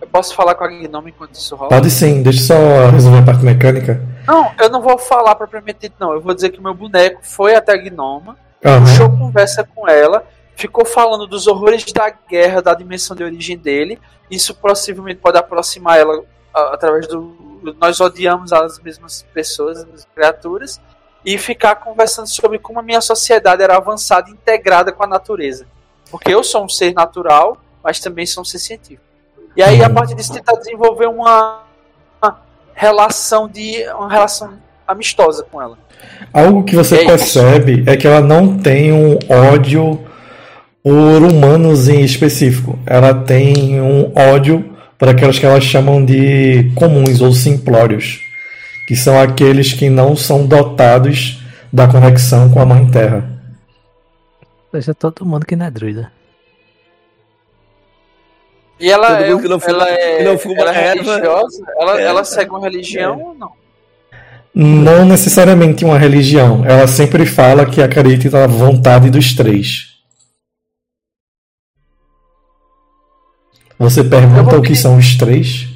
Eu 0.00 0.06
posso 0.08 0.34
falar 0.34 0.54
com 0.54 0.64
a 0.64 0.68
Gnoma 0.68 1.08
enquanto 1.08 1.34
isso 1.34 1.54
rola? 1.56 1.68
Pode 1.70 1.90
sim, 1.90 2.22
deixa 2.22 2.40
eu 2.40 2.46
só 2.86 2.90
resolver 2.90 3.18
a 3.18 3.22
parte 3.22 3.44
mecânica. 3.44 4.00
Não, 4.26 4.50
eu 4.58 4.68
não 4.70 4.80
vou 4.80 4.98
falar 4.98 5.34
propriamente 5.34 5.78
dito, 5.82 5.94
não. 5.98 6.12
Eu 6.12 6.20
vou 6.20 6.34
dizer 6.34 6.50
que 6.50 6.58
o 6.58 6.62
meu 6.62 6.74
boneco 6.74 7.20
foi 7.22 7.54
até 7.54 7.72
a 7.72 7.76
Gnoma, 7.76 8.36
Aham. 8.64 8.80
puxou 8.80 9.10
conversa 9.10 9.66
com 9.74 9.88
ela, 9.88 10.24
ficou 10.56 10.84
falando 10.84 11.26
dos 11.26 11.46
horrores 11.46 11.84
da 11.92 12.10
guerra, 12.28 12.60
da 12.62 12.74
dimensão 12.74 13.16
de 13.16 13.24
origem 13.24 13.56
dele. 13.58 13.98
Isso 14.30 14.54
possivelmente 14.54 15.20
pode 15.20 15.36
aproximar 15.38 15.98
ela 15.98 16.22
a- 16.54 16.74
através 16.74 17.06
do. 17.08 17.48
Nós 17.80 18.00
odiamos 18.00 18.52
as 18.52 18.78
mesmas 18.78 19.26
pessoas, 19.34 19.78
as 19.78 19.84
mesmas 19.84 20.08
criaturas, 20.14 20.80
e 21.24 21.36
ficar 21.38 21.76
conversando 21.76 22.28
sobre 22.28 22.58
como 22.58 22.80
a 22.80 22.82
minha 22.82 23.00
sociedade 23.00 23.62
era 23.62 23.76
avançada 23.76 24.30
e 24.30 24.32
integrada 24.32 24.92
com 24.92 25.04
a 25.04 25.06
natureza. 25.06 25.66
Porque 26.10 26.32
eu 26.32 26.42
sou 26.42 26.64
um 26.64 26.68
ser 26.68 26.92
natural, 26.92 27.58
mas 27.82 28.00
também 28.00 28.26
sou 28.26 28.42
um 28.42 28.44
ser 28.44 28.58
científico. 28.58 29.04
E 29.56 29.62
aí, 29.62 29.82
a 29.82 29.90
partir 29.90 30.14
disso, 30.14 30.32
tentar 30.32 30.54
desenvolver 30.54 31.06
uma, 31.06 31.62
uma 32.22 32.40
relação 32.74 33.48
de. 33.48 33.84
uma 33.94 34.10
relação 34.10 34.54
amistosa 34.86 35.46
com 35.50 35.60
ela. 35.60 35.78
Algo 36.32 36.64
que 36.64 36.74
você 36.74 37.02
É 37.02 37.06
percebe 37.06 37.84
é 37.86 37.96
que 37.96 38.06
ela 38.06 38.20
não 38.20 38.58
tem 38.58 38.92
um 38.92 39.18
ódio 39.28 40.00
por 40.82 41.22
humanos 41.22 41.88
em 41.88 42.02
específico. 42.02 42.78
Ela 42.86 43.14
tem 43.14 43.80
um 43.80 44.12
ódio 44.16 44.76
por 44.98 45.08
aquelas 45.08 45.38
que 45.38 45.46
elas 45.46 45.64
chamam 45.64 46.04
de 46.04 46.70
comuns 46.74 47.20
ou 47.20 47.32
simplórios, 47.32 48.20
que 48.90 48.96
são 48.96 49.20
aqueles 49.20 49.72
que 49.72 49.88
não 49.88 50.16
são 50.16 50.44
dotados 50.44 51.38
da 51.72 51.86
conexão 51.86 52.50
com 52.50 52.58
a 52.60 52.66
Mãe 52.66 52.90
Terra. 52.90 53.22
deixa 54.72 54.92
todo 54.92 55.24
mundo 55.24 55.46
que 55.46 55.54
não 55.54 55.66
é 55.66 55.70
druida. 55.70 56.10
E 58.80 58.90
ela 58.90 59.06
Todo 59.16 59.38
é, 59.38 59.42
que 59.42 59.48
não 59.48 59.60
fuma- 59.60 59.72
ela 59.76 59.88
é, 59.90 60.24
não 60.24 60.36
fuma 60.36 60.56
ela 60.58 60.74
é 60.74 60.92
religiosa? 60.94 61.64
Ela, 61.78 62.00
É. 62.00 62.04
ela 62.04 62.24
segue 62.24 62.50
uma 62.50 62.58
religião 62.60 63.20
ou 63.22 63.34
não? 63.34 63.52
Não 64.52 65.04
necessariamente 65.04 65.84
uma 65.84 65.96
religião. 65.96 66.64
Ela 66.64 66.88
sempre 66.88 67.24
fala 67.24 67.64
que 67.66 67.80
acredita 67.80 68.40
na 68.40 68.48
vontade 68.48 69.08
dos 69.08 69.34
três. 69.36 70.00
Você 73.78 74.02
pergunta 74.02 74.58
o 74.58 74.62
que 74.62 74.74
são 74.74 74.96
os 74.98 75.14
três? 75.16 75.68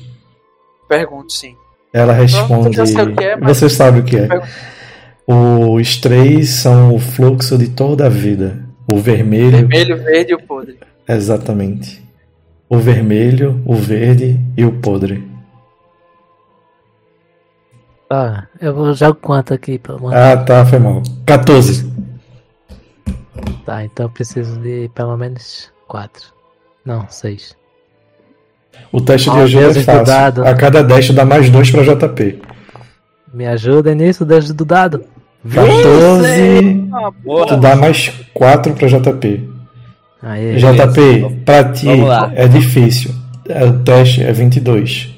Pergunto 0.88 1.32
sim. 1.32 1.56
Ela 1.94 2.12
responde. 2.12 2.80
o 2.80 3.20
é, 3.22 3.36
mas- 3.36 3.56
Você 3.56 3.68
sabe 3.70 4.00
o 4.00 4.02
que 4.02 4.16
é. 4.16 4.28
Os 5.28 5.96
três 5.96 6.50
são 6.50 6.92
o 6.92 6.98
fluxo 6.98 7.56
de 7.56 7.68
toda 7.68 8.06
a 8.06 8.08
vida. 8.08 8.64
O 8.92 8.98
vermelho, 8.98 9.58
Vermelho, 9.68 9.96
verde 10.02 10.32
e 10.32 10.34
o 10.34 10.42
podre. 10.42 10.78
exatamente. 11.08 12.02
O 12.68 12.78
vermelho, 12.78 13.62
o 13.64 13.74
verde 13.76 14.40
e 14.56 14.64
o 14.64 14.72
podre. 14.72 15.24
Tá, 18.08 18.48
eu 18.60 18.74
vou 18.74 18.92
jogar 18.92 19.14
quanto 19.20 19.54
aqui 19.54 19.78
pra 19.78 19.96
mandar. 19.96 20.32
Ah, 20.32 20.36
tá, 20.44 20.66
foi 20.66 20.78
mal. 20.80 21.00
14. 21.24 21.90
Tá, 23.64 23.84
então 23.84 24.06
eu 24.06 24.10
preciso 24.10 24.60
de 24.60 24.90
pelo 24.94 25.16
menos 25.16 25.72
quatro. 25.86 26.32
Não, 26.84 27.08
seis. 27.08 27.56
O 28.92 29.00
teste 29.00 29.30
de 29.30 29.38
ajuda 29.38 29.78
é 29.78 29.82
fácil. 29.82 30.04
dado. 30.04 30.46
A 30.46 30.54
cada 30.54 30.82
10 30.82 31.10
dá 31.10 31.24
mais 31.24 31.50
2 31.50 31.70
pra 31.70 31.82
JP. 31.82 32.40
Me 33.32 33.46
ajuda 33.46 33.94
nisso, 33.94 34.24
Deus 34.24 34.52
do 34.52 34.64
dado. 34.64 35.04
14. 35.52 36.88
Ah. 36.92 37.46
Tu 37.48 37.56
dá 37.56 37.76
mais 37.76 38.12
4 38.32 38.72
pra 38.72 38.88
JP. 38.88 39.50
Aí, 40.22 40.56
JP, 40.56 41.42
pra 41.44 41.64
ti 41.64 41.88
é 42.34 42.48
difícil. 42.48 43.10
É, 43.48 43.64
O 43.64 43.80
teste 43.84 44.22
é 44.22 44.32
22. 44.32 45.12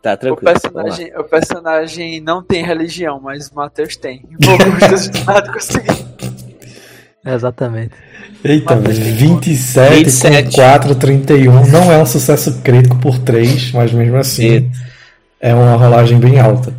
Tá, 0.00 0.12
o 0.12 0.16
tranquilo. 0.16 0.52
Lá. 0.52 0.52
personagem, 0.60 1.12
o 1.18 1.24
personagem 1.24 2.20
não 2.20 2.42
tem 2.42 2.62
religião, 2.64 3.18
mas 3.20 3.48
o 3.48 3.54
Matheus 3.56 3.96
tem. 3.96 4.22
Vou 4.40 4.56
com 4.58 4.68
os 4.68 4.88
dois 4.88 5.08
dados 5.08 5.50
conseguir. 5.50 6.04
Exatamente. 7.24 7.92
Eita, 8.44 8.76
velho, 8.76 9.02
27, 9.16 9.94
27. 10.04 10.44
com 10.44 10.50
4, 10.56 10.94
31. 10.94 11.66
Não 11.68 11.90
é 11.90 11.98
um 11.98 12.04
sucesso 12.04 12.60
crítico 12.62 12.96
por 12.96 13.18
3, 13.18 13.72
mas 13.72 13.92
mesmo 13.92 14.16
assim 14.16 14.70
é 15.40 15.54
uma 15.54 15.76
rolagem 15.76 16.18
bem 16.18 16.38
alta. 16.38 16.72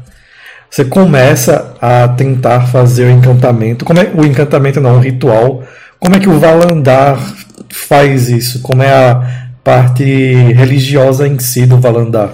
Você 0.69 0.85
começa 0.85 1.75
a 1.81 2.07
tentar 2.07 2.67
fazer 2.67 3.05
o 3.05 3.11
encantamento. 3.11 3.85
Como 3.85 3.99
é, 3.99 4.11
o 4.13 4.25
encantamento 4.25 4.81
não, 4.81 4.97
o 4.97 4.99
ritual. 4.99 5.63
Como 5.99 6.15
é 6.15 6.19
que 6.19 6.29
o 6.29 6.37
Valandar 6.39 7.17
faz 7.69 8.29
isso? 8.29 8.61
Como 8.61 8.83
é 8.83 8.91
a 8.91 9.49
parte 9.63 10.03
religiosa 10.03 11.27
em 11.27 11.39
si 11.39 11.65
do 11.65 11.79
Valandar? 11.79 12.33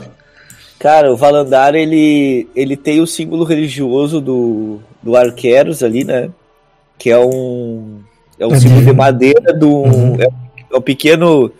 Cara, 0.80 1.14
o 1.14 1.16
Valandar, 1.16 1.76
ele, 1.76 2.50
ele 2.56 2.76
tem 2.76 3.00
o 3.00 3.08
símbolo 3.08 3.44
religioso 3.44 4.20
do, 4.20 4.80
do 5.02 5.16
Arqueros 5.16 5.84
ali, 5.84 6.04
né? 6.04 6.30
Que 7.02 7.10
é 7.10 7.18
um, 7.18 8.00
é 8.40 8.46
um 8.46 8.50
Uhum. 8.52 8.60
símbolo 8.60 8.86
de 8.86 8.94
madeira 8.94 9.52
do. 9.54 9.70
Uhum. 9.70 10.22
É, 10.22 10.28
é 10.72 10.78
um 10.78 10.82
pequeno. 10.82 11.52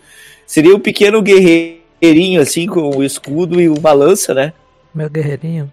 Seria 0.46 0.72
um 0.72 0.78
pequeno 0.78 1.20
guerreirinho, 1.20 2.40
assim, 2.40 2.68
com 2.68 2.96
o 2.96 3.02
escudo 3.02 3.60
e 3.60 3.68
uma 3.68 3.92
lança, 3.92 4.32
né? 4.32 4.52
Meu 4.94 5.10
guerreirinho. 5.10 5.72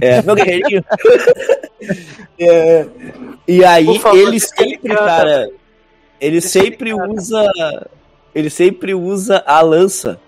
É, 0.00 0.20
meu 0.22 0.34
guerreirinho. 0.34 0.84
É, 2.38 2.86
e 3.46 3.64
aí, 3.64 3.98
favor, 3.98 4.18
ele 4.18 4.40
sempre, 4.40 4.94
cara. 4.94 5.48
Ele 6.20 6.40
sempre 6.40 6.92
usa. 6.92 7.46
Ele 8.34 8.50
sempre 8.50 8.94
usa 8.94 9.42
a 9.46 9.60
lança 9.60 10.18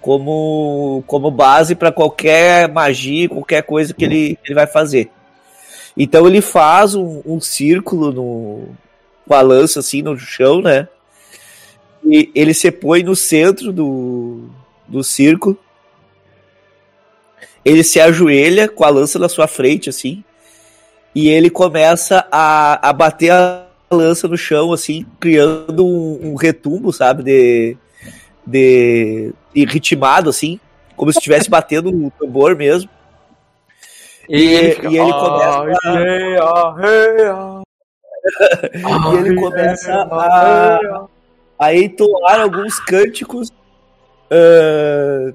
como, 0.00 1.02
como 1.06 1.30
base 1.30 1.74
para 1.74 1.90
qualquer 1.90 2.68
magia, 2.68 3.28
qualquer 3.28 3.62
coisa 3.62 3.92
que 3.92 4.04
ele, 4.04 4.38
ele 4.44 4.54
vai 4.54 4.66
fazer. 4.66 5.10
Então 5.96 6.26
ele 6.26 6.40
faz 6.40 6.94
um, 6.94 7.22
um 7.24 7.40
círculo 7.40 8.12
no, 8.12 8.68
com 9.26 9.34
a 9.34 9.40
lança 9.40 9.80
assim 9.80 10.02
no 10.02 10.18
chão, 10.18 10.60
né? 10.60 10.88
E 12.04 12.30
ele 12.34 12.52
se 12.52 12.70
põe 12.70 13.02
no 13.02 13.14
centro 13.14 13.72
do, 13.72 14.48
do 14.88 15.04
círculo. 15.04 15.56
Ele 17.64 17.84
se 17.84 18.00
ajoelha 18.00 18.68
com 18.68 18.84
a 18.84 18.90
lança 18.90 19.18
na 19.18 19.28
sua 19.28 19.46
frente, 19.46 19.88
assim. 19.88 20.24
E 21.14 21.28
ele 21.28 21.48
começa 21.48 22.26
a, 22.30 22.88
a 22.88 22.92
bater 22.92 23.30
a 23.30 23.66
lança 23.90 24.26
no 24.26 24.36
chão, 24.36 24.72
assim, 24.72 25.06
criando 25.20 25.86
um, 25.86 26.32
um 26.32 26.34
retumbo, 26.34 26.92
sabe? 26.92 27.22
De, 27.22 27.76
de, 28.44 29.32
ritmado, 29.54 30.28
assim. 30.28 30.58
Como 30.96 31.12
se 31.12 31.18
estivesse 31.18 31.48
batendo 31.48 31.90
o 31.90 32.10
tambor 32.10 32.56
mesmo. 32.56 32.90
E, 34.28 34.36
E- 34.36 34.54
ele, 34.54 34.74
fica, 34.74 34.88
e 34.88 34.96
ele 34.98 35.12
começa 35.12 35.48
"Ah, 35.48 35.60
a- 35.60 36.78
yeah, 36.80 37.04
yeah, 37.18 37.62
E 38.74 39.16
ele 39.16 39.34
começa 39.40 39.92
a, 40.10 41.06
a 41.58 41.74
entoar 41.74 42.40
alguns 42.40 42.78
cânticos. 42.80 43.50
ah, 44.30 45.32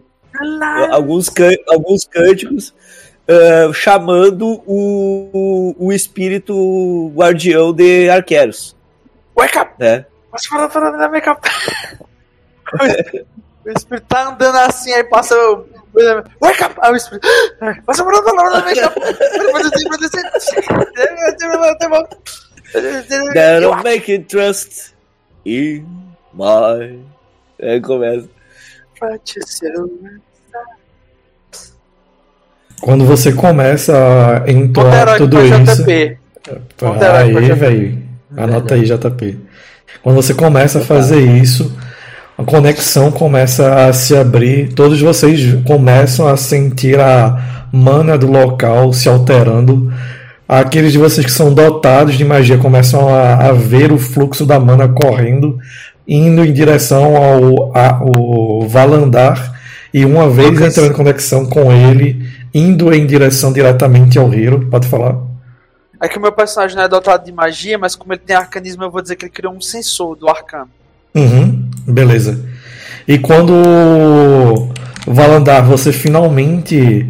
alguns, 0.91 1.29
alguns 1.69 2.05
cânticos 2.05 2.73
ah, 3.27 3.71
chamando 3.73 4.61
o, 4.65 5.75
o 5.77 5.91
espírito 5.93 7.11
guardião 7.15 7.73
de 7.73 8.09
arqueiros, 8.09 8.75
Wake 9.35 9.57
up! 9.59 9.71
né? 9.77 10.05
Da 10.97 11.09
minha 11.09 11.21
capa. 11.21 11.41
O 13.65 13.69
espírito 13.69 14.05
tá 14.07 14.29
andando 14.29 14.55
assim, 14.59 14.93
aí 14.93 15.03
passa. 15.03 15.35
Wake 16.41 16.63
up! 16.63 16.75
Aí 16.81 16.91
o 16.91 16.95
espírito. 16.95 17.27
Passa 17.85 18.03
fora 18.03 18.21
fora 18.23 18.51
da 18.51 18.61
minha 18.63 18.75
capa. 18.75 19.01
Pode 19.51 19.69
descer, 19.69 19.89
pode 19.89 20.01
descer. 20.01 20.23
That'll 23.33 23.83
make 23.83 24.11
it 24.11 24.25
trust 24.25 24.93
in 25.45 25.85
my. 26.33 26.99
Aí 27.61 27.81
começa. 27.81 28.29
Quando 32.81 33.05
você 33.05 33.33
começa 33.33 34.43
a 34.45 34.51
entoar 34.51 35.17
tudo 35.17 35.37
isso. 35.41 35.83
JP. 35.83 36.19
Aí, 37.17 37.51
velho. 37.53 38.07
Anota 38.35 38.75
aí, 38.75 38.83
JP. 38.83 39.39
Quando 40.03 40.15
você 40.15 40.33
começa 40.33 40.79
a 40.79 40.83
fazer 40.83 41.19
isso, 41.19 41.75
a 42.37 42.43
conexão 42.43 43.11
começa 43.11 43.87
a 43.87 43.93
se 43.93 44.15
abrir. 44.15 44.73
Todos 44.73 45.01
vocês 45.01 45.55
começam 45.65 46.27
a 46.27 46.37
sentir 46.37 46.99
a 46.99 47.65
mana 47.71 48.17
do 48.17 48.27
local 48.27 48.93
se 48.93 49.09
alterando. 49.09 49.91
Aqueles 50.47 50.91
de 50.91 50.97
vocês 50.97 51.25
que 51.25 51.31
são 51.31 51.53
dotados 51.53 52.15
de 52.15 52.23
magia 52.23 52.57
começam 52.57 53.09
a, 53.13 53.47
a 53.47 53.51
ver 53.51 53.91
o 53.91 53.97
fluxo 53.97 54.45
da 54.45 54.59
mana 54.59 54.87
correndo, 54.87 55.57
indo 56.07 56.45
em 56.45 56.53
direção 56.53 57.17
ao, 57.17 57.75
a- 57.75 57.97
ao 57.97 58.67
Valandar. 58.67 59.55
E 59.93 60.05
uma 60.05 60.29
vez 60.29 60.51
Lucas. 60.51 60.67
entrando 60.77 60.91
em 60.91 60.95
conexão 60.95 61.45
com 61.45 61.71
ele, 61.71 62.23
indo 62.53 62.93
em 62.93 63.05
direção 63.05 63.51
diretamente 63.51 64.19
ao 64.19 64.31
Hiro. 64.33 64.67
Pode 64.69 64.87
falar? 64.87 65.17
É 65.99 66.07
que 66.07 66.17
o 66.19 66.21
meu 66.21 66.31
personagem 66.31 66.77
não 66.77 66.83
é 66.83 66.87
dotado 66.87 67.25
de 67.25 67.31
magia, 67.31 67.77
mas 67.79 67.95
como 67.95 68.13
ele 68.13 68.21
tem 68.23 68.35
arcanismo, 68.35 68.83
eu 68.83 68.91
vou 68.91 69.01
dizer 69.01 69.15
que 69.15 69.25
ele 69.25 69.31
criou 69.31 69.51
um 69.53 69.59
sensor 69.61 70.15
do 70.15 70.29
arcano. 70.29 70.69
Uhum, 71.17 71.67
beleza. 71.87 72.39
E 73.07 73.17
quando 73.17 73.53
Valandar, 75.07 75.65
você 75.65 75.91
finalmente 75.91 77.07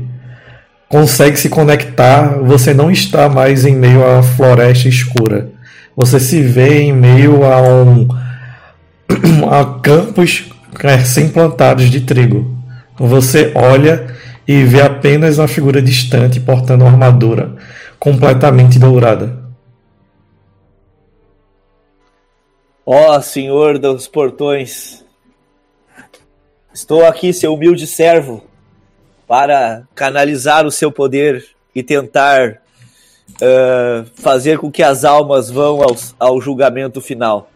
consegue 0.88 1.38
se 1.38 1.50
conectar, 1.50 2.40
você 2.42 2.74
não 2.74 2.90
está 2.90 3.28
mais 3.28 3.66
em 3.66 3.76
meio 3.76 4.06
à 4.06 4.24
floresta 4.24 4.88
escura. 4.88 5.50
Você 5.96 6.20
se 6.20 6.42
vê 6.42 6.84
em 6.84 6.94
meio 6.94 7.44
a 7.44 7.62
um 7.62 8.08
a 9.52 9.82
campos 9.82 10.46
recém-plantados 10.80 11.90
de 11.90 12.02
trigo. 12.02 12.56
Você 12.98 13.52
olha 13.56 14.08
e 14.48 14.64
vê 14.64 14.82
apenas 14.82 15.38
uma 15.38 15.48
figura 15.48 15.82
distante 15.82 16.40
portando 16.40 16.86
uma 16.86 16.92
armadura 16.92 17.56
completamente 18.00 18.80
dourada. 18.80 19.47
Ó 22.90 23.20
Senhor 23.20 23.78
dos 23.78 24.08
portões, 24.08 25.04
estou 26.74 27.06
aqui, 27.06 27.34
seu 27.34 27.54
humilde 27.54 27.86
servo, 27.86 28.46
para 29.28 29.84
canalizar 29.94 30.66
o 30.66 30.72
seu 30.72 30.90
poder 30.90 31.46
e 31.76 31.84
tentar 31.84 32.62
ah, 33.42 34.06
fazer 34.16 34.58
com 34.58 34.72
que 34.72 34.82
as 34.82 35.04
almas 35.04 35.50
vão 35.50 35.80
ao 36.18 36.40
julgamento 36.40 37.02
final. 37.02 37.52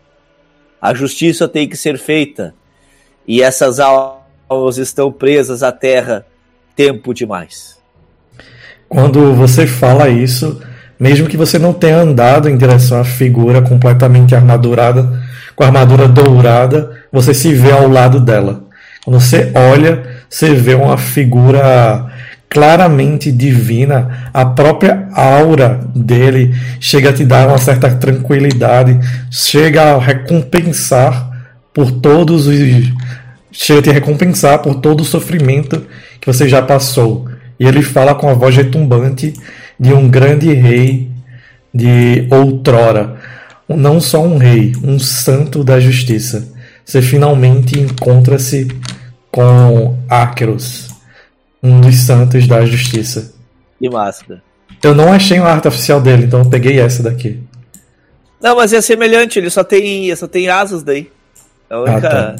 A 0.81 0.93
justiça 0.93 1.47
tem 1.47 1.65
que 1.65 1.77
ser 1.77 1.97
feita 1.97 2.53
e 3.25 3.41
essas 3.41 3.79
almas 3.79 4.77
estão 4.77 5.13
presas 5.13 5.63
à 5.63 5.71
terra 5.71 6.25
tempo 6.75 7.13
demais. 7.13 7.79
Quando 8.89 9.33
você 9.33 9.65
fala 9.65 10.09
isso, 10.09 10.61
mesmo 11.01 11.27
que 11.27 11.35
você 11.35 11.57
não 11.57 11.73
tenha 11.73 11.97
andado 11.97 12.47
em 12.47 12.55
direção 12.55 12.99
à 12.99 13.03
figura 13.03 13.59
completamente 13.59 14.35
armadurada, 14.35 15.19
com 15.55 15.63
a 15.63 15.65
armadura 15.65 16.07
dourada, 16.07 16.91
você 17.11 17.33
se 17.33 17.51
vê 17.55 17.71
ao 17.71 17.87
lado 17.87 18.19
dela. 18.19 18.65
Quando 19.03 19.19
você 19.19 19.51
olha, 19.55 20.03
você 20.29 20.53
vê 20.53 20.75
uma 20.75 20.99
figura 20.99 22.05
claramente 22.47 23.31
divina, 23.31 24.29
a 24.31 24.45
própria 24.45 25.07
aura 25.15 25.79
dele 25.95 26.53
chega 26.79 27.09
a 27.09 27.13
te 27.13 27.25
dar 27.25 27.47
uma 27.47 27.57
certa 27.57 27.89
tranquilidade, 27.89 28.99
chega 29.31 29.95
a 29.95 29.99
recompensar 29.99 31.31
por 31.73 31.89
todos 31.89 32.45
os 32.45 32.93
chega 33.51 33.79
a 33.79 33.83
te 33.83 33.89
recompensar 33.89 34.59
por 34.59 34.75
todo 34.75 35.01
o 35.01 35.05
sofrimento 35.05 35.83
que 36.19 36.31
você 36.31 36.47
já 36.47 36.61
passou. 36.61 37.27
E 37.59 37.65
ele 37.65 37.81
fala 37.81 38.13
com 38.13 38.29
a 38.29 38.33
voz 38.33 38.55
retumbante 38.55 39.33
de 39.81 39.91
um 39.91 40.07
grande 40.07 40.53
rei 40.53 41.09
de 41.73 42.27
outrora. 42.29 43.19
Não 43.67 43.99
só 43.99 44.21
um 44.21 44.37
rei, 44.37 44.73
um 44.83 44.99
santo 44.99 45.63
da 45.63 45.79
justiça. 45.79 46.53
Você 46.85 47.01
finalmente 47.01 47.79
encontra-se 47.79 48.67
com 49.31 49.97
Arqueros, 50.07 50.89
um 51.63 51.81
dos 51.81 51.95
santos 51.95 52.47
da 52.47 52.63
justiça. 52.63 53.33
Que 53.79 53.89
máscara. 53.89 54.43
Eu 54.83 54.93
não 54.93 55.11
achei 55.11 55.39
uma 55.39 55.49
arte 55.49 55.67
oficial 55.67 55.99
dele, 55.99 56.25
então 56.25 56.41
eu 56.41 56.49
peguei 56.49 56.79
essa 56.79 57.01
daqui. 57.01 57.41
Não, 58.39 58.55
mas 58.57 58.73
é 58.73 58.81
semelhante, 58.81 59.39
ele 59.39 59.49
só 59.49 59.63
tem, 59.63 60.15
só 60.15 60.27
tem 60.27 60.47
asas 60.47 60.83
daí. 60.83 61.09
É 61.69 61.73
a 61.73 61.79
única. 61.79 62.01
tá. 62.01 62.35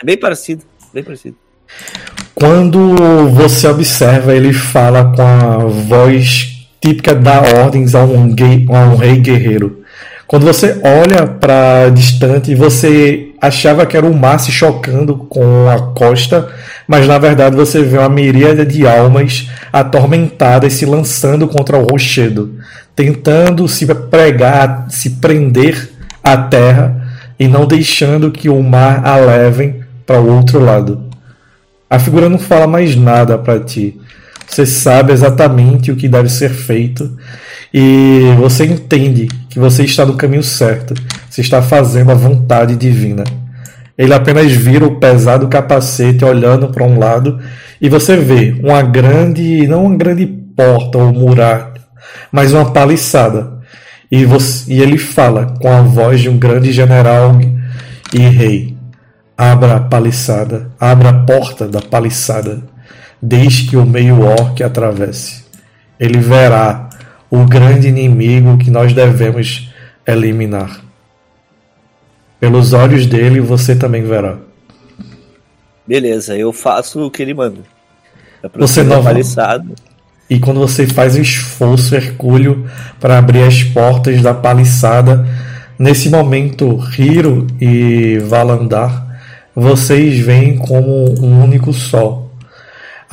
É 0.00 0.06
bem 0.06 0.16
parecido, 0.16 0.62
bem 0.92 1.02
parecido. 1.02 1.36
Quando 2.34 3.28
você 3.30 3.66
observa, 3.68 4.34
ele 4.34 4.52
fala 4.52 5.12
com 5.14 5.22
a 5.22 5.58
voz 5.66 6.51
típica 6.82 7.14
da 7.14 7.40
ordens 7.40 7.94
a 7.94 8.04
um, 8.04 8.34
a 8.74 8.78
um 8.92 8.96
rei 8.96 9.16
guerreiro. 9.16 9.82
Quando 10.26 10.44
você 10.44 10.80
olha 10.82 11.26
para 11.26 11.90
distante, 11.90 12.54
você 12.54 13.28
achava 13.40 13.86
que 13.86 13.96
era 13.96 14.06
o 14.06 14.16
mar 14.16 14.40
se 14.40 14.50
chocando 14.50 15.14
com 15.16 15.68
a 15.68 15.92
costa, 15.92 16.48
mas 16.88 17.06
na 17.06 17.18
verdade 17.18 17.54
você 17.54 17.82
vê 17.82 17.98
uma 17.98 18.08
miríade 18.08 18.64
de 18.64 18.86
almas 18.86 19.48
atormentadas 19.72 20.72
se 20.72 20.86
lançando 20.86 21.46
contra 21.46 21.78
o 21.78 21.86
rochedo, 21.86 22.54
tentando 22.96 23.68
se 23.68 23.86
pregar, 23.86 24.86
se 24.88 25.10
prender 25.10 25.90
à 26.24 26.36
terra 26.36 27.08
e 27.38 27.46
não 27.46 27.66
deixando 27.66 28.30
que 28.30 28.48
o 28.48 28.62
mar 28.62 29.06
a 29.06 29.16
levem 29.16 29.82
para 30.06 30.20
o 30.20 30.34
outro 30.34 30.58
lado. 30.58 31.04
A 31.88 31.98
figura 31.98 32.28
não 32.28 32.38
fala 32.38 32.66
mais 32.66 32.96
nada 32.96 33.36
para 33.36 33.60
ti. 33.60 34.00
Você 34.52 34.66
sabe 34.66 35.14
exatamente 35.14 35.90
o 35.90 35.96
que 35.96 36.06
deve 36.06 36.28
ser 36.28 36.50
feito 36.50 37.16
e 37.72 38.34
você 38.38 38.66
entende 38.66 39.26
que 39.48 39.58
você 39.58 39.82
está 39.82 40.04
no 40.04 40.14
caminho 40.14 40.42
certo. 40.42 40.92
Você 41.30 41.40
está 41.40 41.62
fazendo 41.62 42.12
a 42.12 42.14
vontade 42.14 42.76
divina. 42.76 43.24
Ele 43.96 44.12
apenas 44.12 44.52
vira 44.52 44.84
o 44.84 45.00
pesado 45.00 45.48
capacete 45.48 46.22
olhando 46.22 46.68
para 46.68 46.84
um 46.84 46.98
lado 46.98 47.40
e 47.80 47.88
você 47.88 48.14
vê 48.14 48.54
uma 48.62 48.82
grande, 48.82 49.66
não 49.66 49.86
uma 49.86 49.96
grande 49.96 50.26
porta 50.26 50.98
ou 50.98 51.14
muralha, 51.14 51.72
mas 52.30 52.52
uma 52.52 52.72
paliçada. 52.72 53.58
E, 54.10 54.26
você, 54.26 54.70
e 54.70 54.82
ele 54.82 54.98
fala 54.98 55.54
com 55.62 55.72
a 55.72 55.80
voz 55.80 56.20
de 56.20 56.28
um 56.28 56.36
grande 56.36 56.72
general 56.72 57.40
e 58.12 58.18
rei: 58.18 58.76
Abra 59.34 59.76
a 59.76 59.80
paliçada, 59.80 60.70
abra 60.78 61.08
a 61.08 61.14
porta 61.24 61.66
da 61.66 61.80
paliçada, 61.80 62.70
desde 63.22 63.70
que 63.70 63.76
o 63.76 63.86
meio-orc 63.86 64.60
atravesse. 64.62 65.44
Ele 65.98 66.18
verá 66.18 66.90
o 67.30 67.46
grande 67.46 67.86
inimigo 67.86 68.58
que 68.58 68.70
nós 68.70 68.92
devemos 68.92 69.72
eliminar. 70.04 70.80
Pelos 72.40 72.72
olhos 72.72 73.06
dele 73.06 73.40
você 73.40 73.76
também 73.76 74.02
verá. 74.02 74.36
Beleza, 75.86 76.36
eu 76.36 76.52
faço 76.52 77.06
o 77.06 77.10
que 77.10 77.22
ele 77.22 77.34
manda. 77.34 77.60
Você 78.56 78.82
não 78.82 79.02
paliçada. 79.02 79.72
E 80.28 80.40
quando 80.40 80.60
você 80.60 80.86
faz 80.86 81.14
o 81.14 81.20
esforço 81.20 81.94
hercúleo 81.94 82.66
para 82.98 83.18
abrir 83.18 83.42
as 83.42 83.62
portas 83.62 84.20
da 84.22 84.34
paliçada, 84.34 85.26
nesse 85.78 86.08
momento 86.08 86.80
Hiro 86.98 87.46
e 87.60 88.18
Valandar, 88.18 89.06
vocês 89.54 90.18
veem 90.18 90.56
como 90.56 91.14
um 91.20 91.44
único 91.44 91.72
sol. 91.72 92.21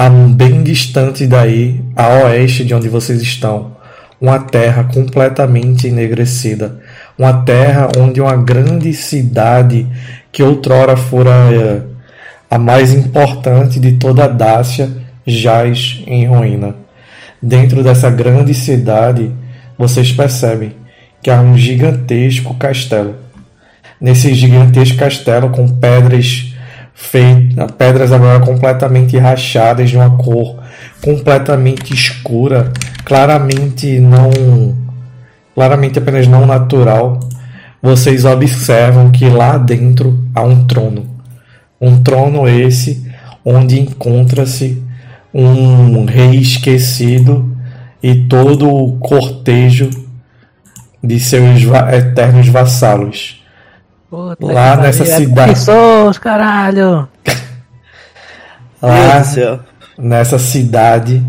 A 0.01 0.09
bem 0.09 0.63
distante 0.63 1.27
daí, 1.27 1.83
a 1.93 2.07
oeste 2.23 2.63
de 2.63 2.73
onde 2.73 2.87
vocês 2.87 3.21
estão, 3.21 3.75
uma 4.21 4.39
terra 4.39 4.85
completamente 4.85 5.87
enegrecida, 5.87 6.79
uma 7.17 7.43
terra 7.43 7.89
onde 7.97 8.21
uma 8.21 8.37
grande 8.37 8.93
cidade 8.93 9.85
que 10.31 10.41
outrora 10.41 10.95
fora 10.95 11.31
eh, 11.51 11.81
a 12.49 12.57
mais 12.57 12.93
importante 12.93 13.77
de 13.77 13.97
toda 13.97 14.23
a 14.23 14.27
Dácia 14.29 14.89
jaz 15.27 16.01
em 16.07 16.25
ruína. 16.25 16.75
Dentro 17.41 17.83
dessa 17.83 18.09
grande 18.09 18.53
cidade, 18.53 19.29
vocês 19.77 20.13
percebem 20.13 20.77
que 21.21 21.29
há 21.29 21.41
um 21.41 21.57
gigantesco 21.57 22.53
castelo. 22.53 23.15
Nesse 23.99 24.33
gigantesco 24.33 24.97
castelo 24.97 25.49
com 25.49 25.67
pedras 25.67 26.48
feitas, 26.99 27.71
pedras 27.77 28.11
agora 28.11 28.39
completamente 28.41 29.17
rachadas 29.17 29.89
de 29.89 29.95
uma 29.95 30.17
cor 30.17 30.59
completamente 31.01 31.93
escura, 31.93 32.71
claramente 33.05 33.99
não 33.99 34.29
claramente 35.55 35.97
apenas 35.97 36.27
não 36.27 36.45
natural, 36.45 37.19
vocês 37.81 38.25
observam 38.25 39.11
que 39.11 39.27
lá 39.29 39.57
dentro 39.57 40.23
há 40.35 40.41
um 40.41 40.67
trono. 40.67 41.05
Um 41.79 42.03
trono 42.03 42.47
esse 42.47 43.09
onde 43.43 43.79
encontra-se 43.79 44.83
um 45.33 46.05
rei 46.05 46.35
esquecido 46.35 47.57
e 48.03 48.15
todo 48.27 48.69
o 48.69 48.97
cortejo 48.99 49.89
de 51.03 51.19
seus 51.19 51.61
eternos 51.93 52.47
vassalos. 52.47 53.38
Puta 54.10 54.43
lá 54.43 54.76
nessa 54.76 55.05
cidade. 55.05 55.51
Pessoas, 55.51 56.18
caralho! 56.18 57.07
Lá 58.82 59.24
nessa 59.99 60.39
cidade, 60.39 61.24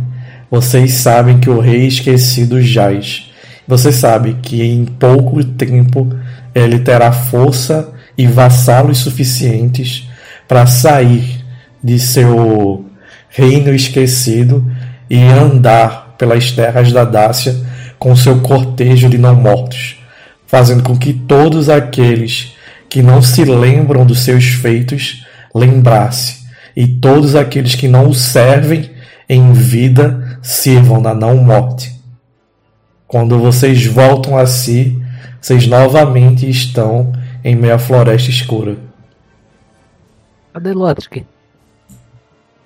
vocês 0.50 0.94
sabem 0.94 1.38
que 1.38 1.50
o 1.50 1.60
rei 1.60 1.86
esquecido 1.86 2.62
jaz. 2.62 3.30
Você 3.68 3.92
sabe 3.92 4.38
que 4.40 4.62
em 4.62 4.86
pouco 4.86 5.44
tempo 5.44 6.08
ele 6.54 6.78
terá 6.78 7.12
força 7.12 7.92
e 8.16 8.26
vassalos 8.26 8.98
suficientes 8.98 10.08
para 10.48 10.66
sair 10.66 11.44
de 11.84 11.98
seu 11.98 12.86
reino 13.28 13.74
esquecido 13.74 14.64
e 15.08 15.22
andar 15.22 16.14
pelas 16.16 16.50
terras 16.50 16.90
da 16.92 17.04
Dácia 17.04 17.54
com 17.98 18.16
seu 18.16 18.40
cortejo 18.40 19.08
de 19.08 19.18
não 19.18 19.34
mortos, 19.34 19.98
fazendo 20.46 20.82
com 20.82 20.96
que 20.96 21.12
todos 21.12 21.68
aqueles 21.68 22.54
que 22.90 23.02
não 23.02 23.22
se 23.22 23.44
lembram 23.44 24.04
dos 24.04 24.20
seus 24.20 24.46
feitos 24.46 25.24
lembrasse, 25.54 26.44
e 26.76 26.86
todos 26.86 27.36
aqueles 27.36 27.74
que 27.76 27.88
não 27.88 28.08
o 28.08 28.14
servem 28.14 28.90
em 29.28 29.52
vida 29.52 30.38
sirvam 30.42 31.00
na 31.00 31.14
não 31.14 31.36
morte. 31.36 31.94
Quando 33.06 33.38
vocês 33.38 33.86
voltam 33.86 34.36
a 34.36 34.44
si, 34.44 35.00
vocês 35.40 35.66
novamente 35.66 36.48
estão 36.48 37.12
em 37.44 37.54
meia 37.54 37.78
floresta 37.78 38.28
escura. 38.28 38.76
Cadê 40.52 40.72
Lotrick? 40.72 41.24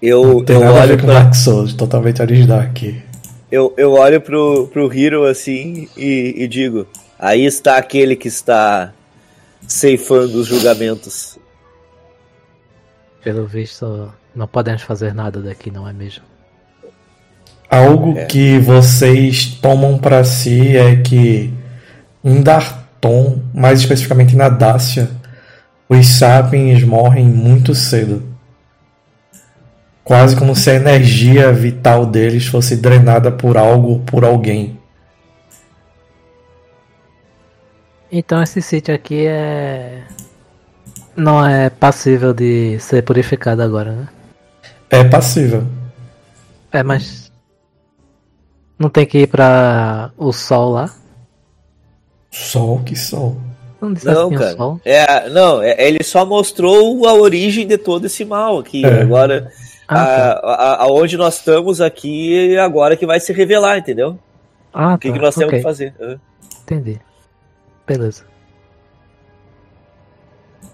Eu, 0.01 0.45
eu 0.49 0.61
olho 0.61 0.99
pra, 0.99 1.15
Dark 1.15 1.35
Souls, 1.35 1.73
totalmente 1.75 2.21
original 2.21 2.61
aqui. 2.61 3.01
eu, 3.51 3.73
eu 3.77 3.93
olho 3.93 4.21
pro, 4.21 4.69
pro 4.69 4.93
Hero 4.93 5.25
assim 5.25 5.89
e, 5.97 6.35
e 6.39 6.49
digo: 6.49 6.87
aí 7.19 7.45
está 7.45 7.77
aquele 7.77 8.17
que 8.17 8.29
está 8.29 8.93
ceifando 9.67 10.41
os 10.41 10.47
julgamentos. 10.47 11.39
Pelo 13.23 13.47
visto, 13.47 14.13
não 14.35 14.47
podemos 14.47 14.83
fazer 14.83 15.15
nada 15.15 15.41
daqui, 15.41 15.71
não 15.71 15.89
é 15.89 15.93
mesmo? 15.93 16.25
Algo 17.71 18.19
É. 18.19 18.27
que 18.27 18.59
vocês 18.59 19.47
tomam 19.61 19.99
para 19.99 20.23
si 20.25 20.77
é 20.77 20.97
que 20.97 21.53
em 22.23 22.43
Darton, 22.43 23.41
mais 23.53 23.81
especificamente 23.81 24.37
na 24.37 24.49
Dácia, 24.49 25.11
os 25.89 26.07
sapiens 26.07 26.83
morrem 26.85 27.27
muito 27.27 27.75
cedo. 27.75 28.23
Quase 30.03 30.37
como 30.37 30.55
se 30.55 30.71
a 30.71 30.75
energia 30.75 31.51
vital 31.53 32.05
deles 32.05 32.47
fosse 32.47 32.77
drenada 32.77 33.33
por 33.33 33.57
algo 33.57 33.89
ou 33.89 33.99
por 34.01 34.25
alguém. 34.25 34.79
Então 38.17 38.41
esse 38.41 38.63
sítio 38.63 38.95
aqui 38.95 39.27
é. 39.27 40.03
Não 41.17 41.45
é 41.45 41.69
passível 41.69 42.33
de 42.33 42.79
ser 42.79 43.03
purificado 43.03 43.61
agora, 43.61 43.91
né? 43.91 44.09
É 44.91 45.03
passível. 45.03 45.65
É, 46.71 46.81
mas. 46.85 47.33
Não 48.79 48.89
tem 48.89 49.05
que 49.05 49.19
ir 49.19 49.27
pra 49.27 50.13
o 50.17 50.33
sol 50.33 50.71
lá? 50.75 50.95
Sol 52.31 52.83
que 52.85 52.95
sol. 52.95 53.37
Não 53.81 53.93
disse 53.93 54.07
Não, 54.07 54.27
assim 54.27 54.35
o 54.37 54.39
cara. 54.39 54.57
sol? 54.57 54.81
É, 54.85 55.29
não, 55.31 55.61
é- 55.63 55.77
ele 55.89 56.03
só 56.05 56.25
mostrou 56.25 57.07
a 57.09 57.15
origem 57.15 57.67
de 57.67 57.77
todo 57.79 58.07
esse 58.07 58.25
mal 58.25 58.59
aqui. 58.61 58.87
É. 58.87 59.03
Agora, 59.03 59.51
Ah, 59.89 59.95
tá. 59.95 60.33
a- 60.43 60.55
a- 60.55 60.83
aonde 60.85 61.17
nós 61.17 61.37
estamos 61.39 61.81
aqui, 61.81 62.57
agora 62.59 62.97
que 62.97 63.07
vai 63.07 63.19
se 63.19 63.33
revelar, 63.33 63.77
entendeu? 63.79 64.17
Ah, 64.73 64.95
O 64.95 64.99
que, 64.99 65.09
tá. 65.09 65.15
que 65.15 65.21
nós 65.21 65.35
temos 65.35 65.49
ok, 65.49 65.59
que 65.59 65.63
fazer? 65.65 65.95
Hã? 66.01 66.19
Entendi. 66.63 67.01
Beleza. 67.87 68.25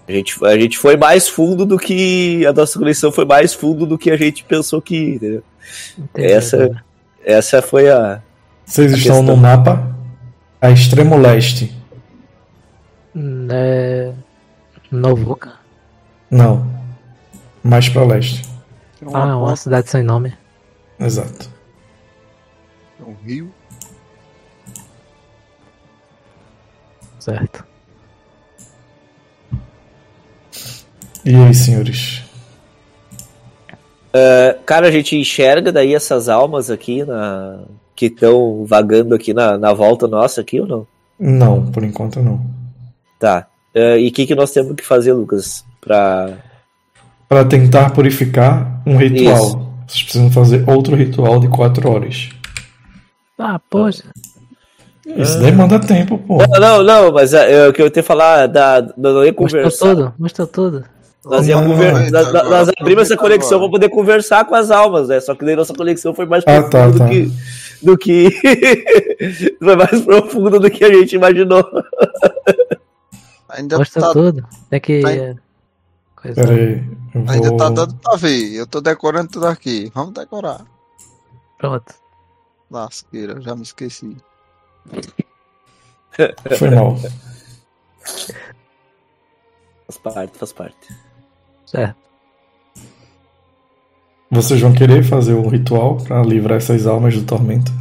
A 0.07 0.11
gente, 0.11 0.43
a 0.45 0.57
gente 0.57 0.77
foi 0.77 0.97
mais 0.97 1.27
fundo 1.29 1.65
do 1.65 1.77
que. 1.77 2.45
A 2.45 2.51
nossa 2.53 2.77
coleção 2.77 3.11
foi 3.11 3.25
mais 3.25 3.53
fundo 3.53 3.85
do 3.85 3.97
que 3.97 4.11
a 4.11 4.17
gente 4.17 4.43
pensou 4.43 4.81
que 4.81 4.95
ia, 4.95 5.15
entendeu? 5.15 5.43
Entendi 5.97 6.31
Essa-. 6.31 6.83
Essa 7.23 7.61
foi 7.61 7.89
a. 7.89 8.21
Vocês 8.65 8.93
A 8.93 8.97
estão 8.97 9.17
questão. 9.17 9.35
no 9.35 9.41
mapa 9.41 9.95
a 10.59 10.69
extremo 10.71 11.17
leste. 11.17 11.75
Hum, 13.15 13.47
É. 13.51 14.11
Novuca? 14.91 15.53
Não. 16.29 16.69
Mais 17.63 17.87
para 17.87 18.03
leste. 18.05 18.41
Ah, 19.13 19.37
uma 19.37 19.55
cidade 19.55 19.89
sem 19.89 20.03
nome. 20.03 20.33
Exato. 20.99 21.49
tem 22.97 23.07
um 23.07 23.15
rio. 23.25 23.51
Certo. 27.21 27.63
E 31.23 31.35
aí, 31.35 31.53
senhores? 31.53 32.23
Cara, 34.65 34.87
a 34.87 34.91
gente 34.91 35.15
enxerga 35.15 35.71
daí 35.71 35.93
essas 35.93 36.27
almas 36.27 36.71
aqui 36.71 37.03
na. 37.05 37.59
Que 37.95 38.07
estão 38.07 38.65
vagando 38.65 39.13
aqui 39.13 39.33
na, 39.33 39.57
na 39.57 39.73
volta 39.73 40.07
nossa 40.07 40.41
aqui 40.41 40.59
ou 40.59 40.67
não? 40.67 40.87
Não, 41.19 41.71
por 41.71 41.83
enquanto 41.83 42.19
não. 42.19 42.43
Tá. 43.19 43.47
É, 43.75 43.99
e 43.99 44.07
o 44.07 44.11
que, 44.11 44.25
que 44.25 44.33
nós 44.33 44.51
temos 44.51 44.75
que 44.75 44.83
fazer, 44.83 45.13
Lucas? 45.13 45.63
Pra. 45.79 46.37
Para 47.29 47.45
tentar 47.45 47.91
purificar 47.91 48.81
um 48.85 48.97
ritual. 48.97 49.45
Isso. 49.45 49.71
Vocês 49.87 50.03
precisam 50.03 50.31
fazer 50.31 50.67
outro 50.67 50.95
ritual 50.95 51.39
de 51.39 51.47
4 51.49 51.87
horas. 51.87 52.29
Ah, 53.37 53.59
poxa. 53.69 54.05
Isso 55.05 55.39
demanda 55.39 55.79
tempo, 55.79 56.17
pô. 56.19 56.37
Não, 56.37 56.59
não, 56.59 56.83
não, 56.83 57.11
mas 57.11 57.33
é, 57.33 57.67
o 57.67 57.73
que 57.73 57.81
eu 57.81 57.85
ia 57.85 57.91
te 57.91 58.01
falar 58.03 58.47
da, 58.47 58.81
da 58.81 59.09
ia 59.25 59.33
Mostrou 59.33 59.33
conversar. 59.33 59.89
tudo, 59.95 60.13
mostrou 60.19 60.47
tudo. 60.47 60.85
Nós, 61.25 61.47
conver- 61.47 62.11
nós, 62.11 62.33
nós 62.33 62.69
abrimos 62.79 63.03
essa 63.03 63.15
conexão 63.17 63.59
para 63.59 63.69
poder 63.69 63.89
conversar 63.89 64.43
com 64.45 64.55
as 64.55 64.71
almas, 64.71 65.07
né? 65.07 65.19
Só 65.19 65.35
que 65.35 65.45
daí 65.45 65.55
nossa 65.55 65.73
conexão 65.73 66.13
foi 66.15 66.25
mais 66.25 66.43
Ah, 66.47 66.63
profunda 66.63 66.69
tá, 66.69 66.97
tá. 66.99 67.05
do 67.05 67.09
que. 67.09 67.31
Do 67.83 67.97
que 67.97 69.55
foi 69.59 69.75
mais 69.75 70.01
profunda 70.01 70.59
do 70.59 70.69
que 70.69 70.83
a 70.83 70.91
gente 70.93 71.15
imaginou. 71.15 71.63
Ainda 73.49 73.77
Mostrou 73.77 74.05
tá, 74.05 74.11
tudo. 74.13 74.47
Tem 74.69 74.79
que. 74.79 75.01
tá- 75.01 75.11
é, 75.11 75.35
coisa. 76.15 76.35
Pera 76.41 76.53
aí. 76.53 76.83
Eu 77.13 77.25
ainda 77.27 77.49
vou... 77.49 77.57
tá 77.57 77.69
dando 77.69 77.95
pra 77.95 78.15
ver. 78.15 78.53
Eu 78.55 78.65
tô 78.65 78.81
decorando 78.81 79.29
tudo 79.29 79.47
aqui. 79.47 79.91
Vamos 79.93 80.13
decorar. 80.13 80.61
Pronto. 81.59 81.93
Lasqueira, 82.69 83.39
já 83.41 83.55
me 83.55 83.63
esqueci. 83.63 84.15
Foi 86.57 86.69
mal. 86.69 86.95
Faz 89.87 89.97
parte, 90.03 90.37
faz 90.37 90.53
parte. 90.53 90.87
Certo. 91.65 91.95
Vocês 94.29 94.61
vão 94.61 94.73
querer 94.73 95.03
fazer 95.03 95.33
um 95.33 95.47
ritual 95.47 95.97
para 95.97 96.21
livrar 96.23 96.57
essas 96.57 96.87
almas 96.87 97.15
do 97.15 97.25
tormento? 97.25 97.71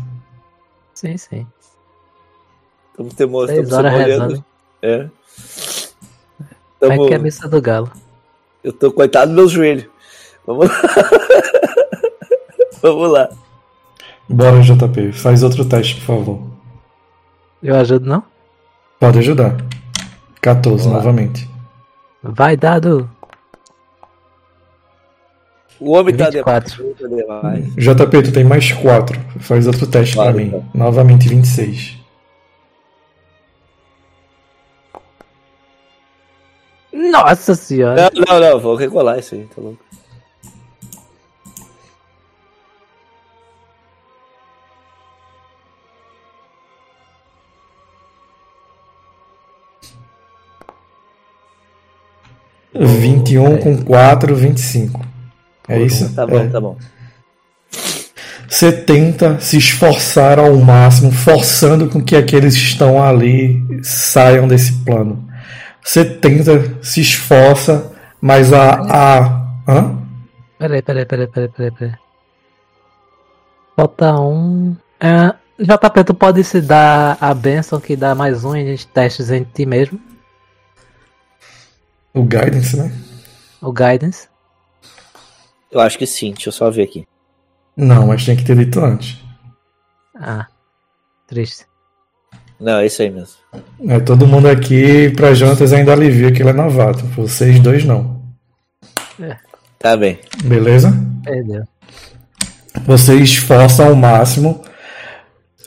Sim, 0.95 1.17
sim. 1.17 1.47
Estamos 2.91 3.15
te 3.15 3.27
mo- 3.27 3.47
Seis 3.47 3.69
estamos 3.69 3.93
rezando. 3.93 4.45
É. 4.83 5.09
Como 6.81 6.81
Tamo- 6.81 7.05
é 7.05 7.09
que 7.09 7.15
é 7.15 7.17
a 7.17 7.21
missa 7.21 7.49
do 7.49 7.61
galo? 7.63 7.91
Eu 8.65 8.73
tô 8.73 8.91
coitado 8.93 9.29
dos 9.29 9.37
meus 9.37 9.53
joelhos. 9.53 9.87
Vamos 10.47 10.69
lá. 10.69 10.75
Vamos 12.83 13.13
lá. 13.13 13.29
Bora, 14.29 14.61
JP. 14.61 15.13
Faz 15.13 15.43
outro 15.43 15.65
teste, 15.65 15.97
por 15.97 16.07
favor. 16.07 16.50
Eu 17.63 17.77
ajudo, 17.77 18.09
não? 18.09 18.23
Pode 18.99 19.19
ajudar. 19.19 19.57
14, 20.41 20.85
Vamos 20.85 20.87
lá. 20.87 20.93
novamente. 21.05 21.49
Vai, 22.23 22.57
dado. 22.57 23.09
O 25.79 25.93
homem 25.93 26.15
tá 26.15 26.27
24. 26.27 26.95
demais. 27.09 27.75
JP, 27.75 28.23
tu 28.25 28.33
tem 28.33 28.45
mais 28.45 28.71
4. 28.73 29.19
Faz 29.41 29.67
outro 29.67 29.87
teste 29.87 30.15
Claro, 30.15 30.35
pra 30.35 30.41
mim. 30.43 30.49
então. 30.49 30.65
Novamente 30.75 31.29
26. 31.29 31.99
Nossa 36.93 37.55
senhora. 37.55 38.11
Não, 38.15 38.25
não, 38.27 38.51
não, 38.51 38.61
vou 38.61 38.75
recolar 38.75 39.19
isso 39.19 39.35
aí, 39.35 39.47
tá 39.55 39.61
louco. 39.61 39.79
Não. 52.75 52.87
21 52.87 53.59
com 53.59 53.83
4, 53.83 54.35
25. 54.35 55.01
É 55.69 55.81
isso? 55.81 56.15
Tá 56.15 56.27
bom, 56.27 56.39
É. 56.39 56.49
tá 56.49 56.61
bom. 56.61 56.77
Você 58.49 58.73
tenta 58.73 59.39
se 59.39 59.57
esforçar 59.57 60.41
ao 60.41 60.57
máximo, 60.57 61.13
forçando 61.13 61.89
com 61.89 62.03
que 62.03 62.17
aqueles 62.17 62.57
que 62.57 62.63
estão 62.65 63.01
ali 63.01 63.63
saiam 63.83 64.49
desse 64.49 64.73
plano. 64.85 65.25
Você 65.83 66.05
tenta, 66.05 66.77
se 66.83 67.01
esforça, 67.01 67.93
mas 68.21 68.53
a. 68.53 68.73
a 68.73 69.47
hã? 69.69 69.99
Peraí, 70.59 70.83
peraí, 70.83 71.07
peraí, 71.07 71.27
peraí, 71.29 71.49
peraí, 71.49 71.71
peraí. 71.71 71.95
Falta 73.77 74.21
um. 74.21 74.77
É, 74.99 75.33
JP, 75.59 76.05
tu 76.05 76.13
pode 76.15 76.43
se 76.43 76.61
dar 76.61 77.17
a 77.21 77.33
benção 77.33 77.81
que 77.81 77.95
dá 77.95 78.15
mais 78.15 78.45
um 78.45 78.57
em 78.57 78.77
testes 78.77 79.31
em 79.31 79.45
ti 79.45 79.65
mesmo. 79.65 79.99
O 82.15 82.23
guidance, 82.23 82.77
né? 82.77 82.93
O 83.61 83.73
guidance. 83.73 84.29
Eu 85.71 85.81
acho 85.81 85.97
que 85.97 86.07
sim, 86.07 86.33
deixa 86.33 86.49
eu 86.49 86.53
só 86.53 86.71
ver 86.71 86.83
aqui. 86.83 87.07
Não, 87.77 88.09
mas 88.09 88.25
tinha 88.25 88.37
que 88.37 88.45
ter 88.45 88.57
dito 88.57 88.81
antes. 88.81 89.19
Ah, 90.19 90.47
triste. 91.27 91.65
Não, 92.59 92.79
é 92.79 92.87
isso 92.87 93.01
aí 93.01 93.11
mesmo. 93.11 93.37
É, 93.89 94.01
todo 94.01 94.27
mundo 94.27 94.49
aqui 94.49 95.11
pra 95.11 95.33
Jantas 95.33 95.73
ainda 95.73 95.93
alivia 95.93 96.31
que 96.31 96.43
ele 96.43 96.51
é 96.51 96.53
novato. 96.53 97.07
Vocês 97.07 97.59
dois 97.59 97.85
não. 97.85 98.21
Tá 99.79 99.97
bem. 99.97 100.19
Beleza? 100.45 100.93
Perdeu. 101.25 101.65
Você 102.85 103.15
esforça 103.15 103.87
ao 103.87 103.95
máximo. 103.95 104.63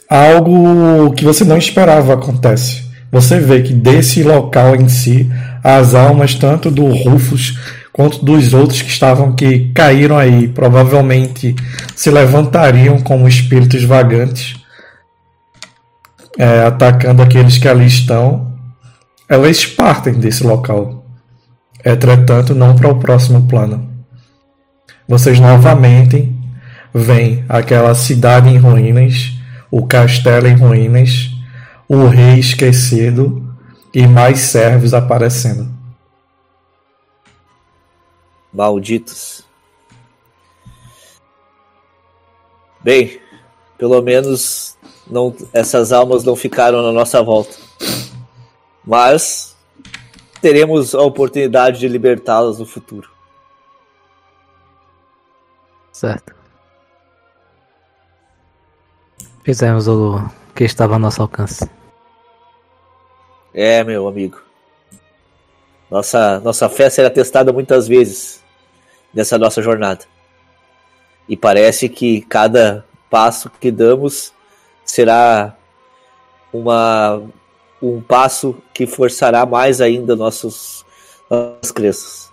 Algo 0.08 1.12
que 1.14 1.24
você 1.24 1.44
não 1.44 1.58
esperava 1.58 2.14
acontece. 2.14 2.84
Você 3.10 3.40
vê 3.40 3.62
que 3.62 3.72
desse 3.72 4.22
local 4.22 4.76
em 4.76 4.88
si, 4.88 5.28
as 5.64 5.94
almas 5.94 6.34
tanto 6.34 6.70
do 6.70 6.84
Rufus 6.84 7.58
quanto 7.90 8.22
dos 8.22 8.52
outros 8.52 8.82
que 8.82 8.90
estavam 8.90 9.32
que 9.32 9.72
caíram 9.72 10.18
aí, 10.18 10.46
provavelmente 10.46 11.56
se 11.96 12.10
levantariam 12.10 13.00
como 13.00 13.26
espíritos 13.26 13.82
vagantes, 13.82 14.60
é, 16.36 16.66
atacando 16.66 17.22
aqueles 17.22 17.56
que 17.56 17.66
ali 17.66 17.86
estão. 17.86 18.52
Elas 19.26 19.64
partem 19.64 20.12
desse 20.12 20.44
local. 20.44 21.06
Entretanto, 21.82 22.54
não 22.54 22.76
para 22.76 22.90
o 22.90 22.98
próximo 22.98 23.46
plano. 23.48 23.88
Vocês 25.08 25.40
novamente 25.40 26.30
vem 26.92 27.42
aquela 27.48 27.94
cidade 27.94 28.50
em 28.50 28.58
ruínas, 28.58 29.32
o 29.70 29.86
castelo 29.86 30.46
em 30.46 30.56
ruínas, 30.56 31.30
o 31.88 32.06
rei 32.06 32.38
esquecido 32.38 33.53
e 33.94 34.06
mais 34.08 34.40
servos 34.40 34.92
aparecendo. 34.92 35.68
Malditos. 38.52 39.44
Bem, 42.80 43.20
pelo 43.78 44.02
menos 44.02 44.76
não, 45.06 45.34
essas 45.52 45.92
almas 45.92 46.24
não 46.24 46.34
ficaram 46.34 46.82
na 46.82 46.92
nossa 46.92 47.22
volta. 47.22 47.56
Mas 48.84 49.56
teremos 50.42 50.94
a 50.94 51.00
oportunidade 51.00 51.78
de 51.78 51.88
libertá-las 51.88 52.58
no 52.58 52.66
futuro. 52.66 53.08
Certo. 55.92 56.34
Fizemos 59.44 59.86
o 59.86 60.20
que 60.54 60.64
estava 60.64 60.94
ao 60.94 60.98
nosso 60.98 61.22
alcance. 61.22 61.68
É, 63.54 63.84
meu 63.84 64.08
amigo. 64.08 64.42
Nossa, 65.88 66.40
nossa 66.40 66.68
fé 66.68 66.90
será 66.90 67.08
testada 67.08 67.52
muitas 67.52 67.86
vezes 67.86 68.42
nessa 69.14 69.38
nossa 69.38 69.62
jornada. 69.62 70.04
E 71.28 71.36
parece 71.36 71.88
que 71.88 72.20
cada 72.22 72.84
passo 73.08 73.48
que 73.60 73.70
damos 73.70 74.32
será 74.84 75.56
uma, 76.52 77.22
um 77.80 78.00
passo 78.02 78.56
que 78.74 78.86
forçará 78.86 79.46
mais 79.46 79.80
ainda 79.80 80.16
nossos, 80.16 80.84
nossas 81.30 81.70
crenças. 81.70 82.32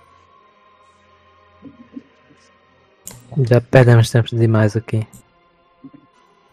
Já 3.47 3.61
perdemos 3.61 4.09
tempo 4.09 4.35
demais 4.35 4.75
aqui. 4.75 5.07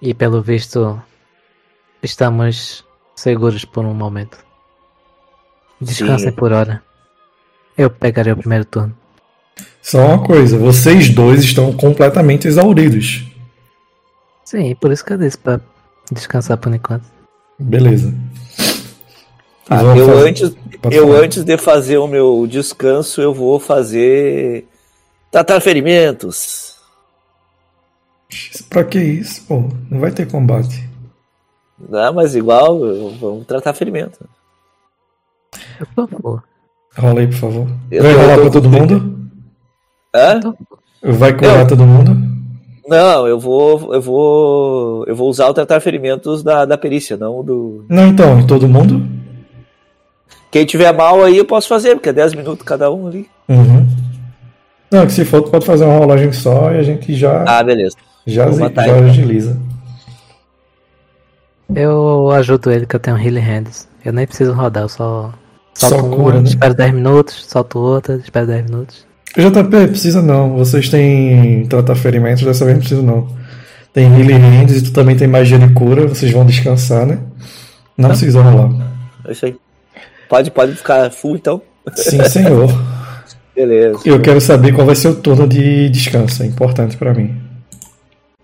E 0.01 0.15
pelo 0.15 0.43
visto, 0.43 1.03
estamos 2.03 2.85
seguros 3.17 3.65
por 3.65 3.85
um 3.85 3.95
momento. 3.95 4.48
Descansem 5.81 6.31
Sim. 6.31 6.35
por 6.37 6.53
hora. 6.53 6.83
Eu 7.77 7.89
pegarei 7.91 8.33
o 8.33 8.37
primeiro 8.37 8.65
turno. 8.65 8.95
Só 9.83 9.99
uma 10.07 10.25
coisa, 10.25 10.59
vocês 10.59 11.09
dois 11.11 11.43
estão 11.43 11.73
completamente 11.73 12.47
exauridos. 12.49 13.25
Sim, 14.45 14.75
por 14.75 14.93
isso 14.93 15.05
que 15.05 15.13
eu 15.13 15.19
disse 15.19 15.39
pra 15.39 15.61
descansar 16.11 16.57
por 16.59 16.75
enquanto. 16.75 17.05
Beleza. 17.59 18.13
Ah, 19.71 19.83
eu, 19.83 20.07
fazer- 20.09 20.29
antes, 20.29 20.57
pode 20.81 20.97
eu 20.97 21.07
falar. 21.09 21.21
antes 21.25 21.45
de 21.45 21.59
fazer 21.59 21.99
o 21.99 22.07
meu 22.07 22.47
descanso, 22.47 23.21
eu 23.21 23.33
vou 23.35 23.61
fazer. 23.61 24.67
tratar 25.31 25.61
ferimentos. 25.61 26.75
Pra 28.71 28.85
que 28.85 28.99
isso? 28.99 29.43
Pô, 29.47 29.65
não 29.91 30.01
vai 30.01 30.11
ter 30.11 30.27
combate. 30.27 30.89
Não, 31.79 32.13
mas 32.15 32.35
igual, 32.35 32.85
eu- 32.85 33.11
vamos 33.19 33.47
tratar 33.47 33.73
ferimento. 33.75 34.19
Por 35.95 36.09
favor. 36.09 36.43
Rola 36.97 37.21
aí, 37.21 37.27
por 37.27 37.37
favor. 37.37 37.67
Eu 37.91 38.03
vai 38.03 38.15
tô- 38.15 38.21
rolar 38.21 38.39
pra 38.39 38.51
todo 38.51 38.69
mundo? 38.71 39.19
Hã? 40.15 40.41
Vai 41.03 41.33
curar 41.37 41.61
Eu- 41.61 41.67
todo 41.67 41.85
mundo? 41.87 42.29
Não, 42.89 43.27
eu 43.29 43.39
vou. 43.39 43.95
Eu 43.95 44.01
vou. 44.01 45.05
Eu 45.07 45.15
vou 45.15 45.29
usar 45.29 45.47
o 45.49 45.55
tratar 45.55 45.79
ferimentos 45.81 46.43
da, 46.43 46.65
da 46.65 46.79
perícia, 46.79 47.17
não 47.17 47.45
do. 47.45 47.85
Não, 47.89 48.07
então, 48.09 48.41
em 48.41 48.47
todo 48.47 48.67
mundo? 48.69 49.07
Quem 50.51 50.65
tiver 50.65 50.91
mal 50.93 51.23
aí 51.23 51.37
eu 51.37 51.45
posso 51.45 51.69
fazer, 51.69 51.95
porque 51.95 52.09
é 52.09 52.13
10 52.15 52.33
minutos 52.35 52.65
cada 52.65 52.91
um 52.91 53.07
ali. 53.07 53.29
Uhum. 53.49 53.87
Não, 54.91 55.05
que 55.07 55.13
se 55.13 55.23
for, 55.27 55.43
tu 55.43 55.51
pode 55.51 55.67
fazer 55.67 55.85
uma 55.85 55.99
rolagem 55.99 56.33
só 56.33 56.73
e 56.73 56.79
a 56.79 56.83
gente 56.83 57.15
já, 57.15 57.45
Ah, 57.47 57.63
beleza. 57.63 57.95
já, 58.27 58.51
zi- 58.51 58.59
já 58.75 58.89
ele. 58.99 59.11
agiliza. 59.11 59.57
Eu 61.75 62.31
ajudo 62.31 62.71
ele 62.71 62.87
que 62.87 62.97
eu 62.97 63.01
tenho 63.01 63.19
Healing 63.19 63.41
Hands. 63.41 63.87
Eu 64.05 64.13
nem 64.13 64.27
preciso 64.27 64.53
rodar, 64.55 64.85
eu 64.85 64.89
só 64.89 65.33
Só 65.79 65.91
solto 65.91 66.17
cura, 66.17 66.41
né? 66.41 66.49
espero 66.49 66.75
10 66.75 66.93
minutos, 66.93 67.45
solto 67.49 67.79
outra, 67.79 68.17
espero 68.17 68.49
10 68.49 68.65
minutos. 68.65 69.07
JP, 69.37 69.89
precisa 69.89 70.21
não. 70.21 70.57
Vocês 70.57 70.89
têm 70.89 71.67
tratar 71.67 71.95
ferimentos, 71.95 72.43
dessa 72.43 72.65
vez 72.65 72.77
não 72.77 72.81
precisa 72.81 73.03
não. 73.03 73.29
Tem 73.93 74.07
Healing 74.07 74.41
Hands 74.41 74.77
e 74.77 74.83
tu 74.83 74.93
também 74.93 75.17
tem 75.17 75.29
magia 75.29 75.57
de 75.57 75.73
cura, 75.73 76.09
vocês 76.09 76.33
vão 76.33 76.45
descansar, 76.45 77.07
né? 77.07 77.21
Não 77.97 78.09
precisa 78.09 78.43
rolar. 78.43 78.71
É 79.25 79.31
isso 79.31 79.47
aí. 79.47 79.57
Pode, 80.29 80.51
pode 80.51 80.75
ficar 80.75 81.11
full 81.13 81.37
então? 81.37 81.63
Sim, 81.95 82.25
senhor. 82.25 82.69
Beleza. 83.55 84.01
Eu 84.05 84.21
quero 84.21 84.41
saber 84.41 84.75
qual 84.75 84.87
vai 84.87 84.97
ser 84.97 85.09
o 85.09 85.15
turno 85.15 85.47
de 85.47 85.89
descanso, 85.91 86.43
é 86.43 86.47
importante 86.47 86.97
pra 86.97 87.15
mim. 87.15 87.41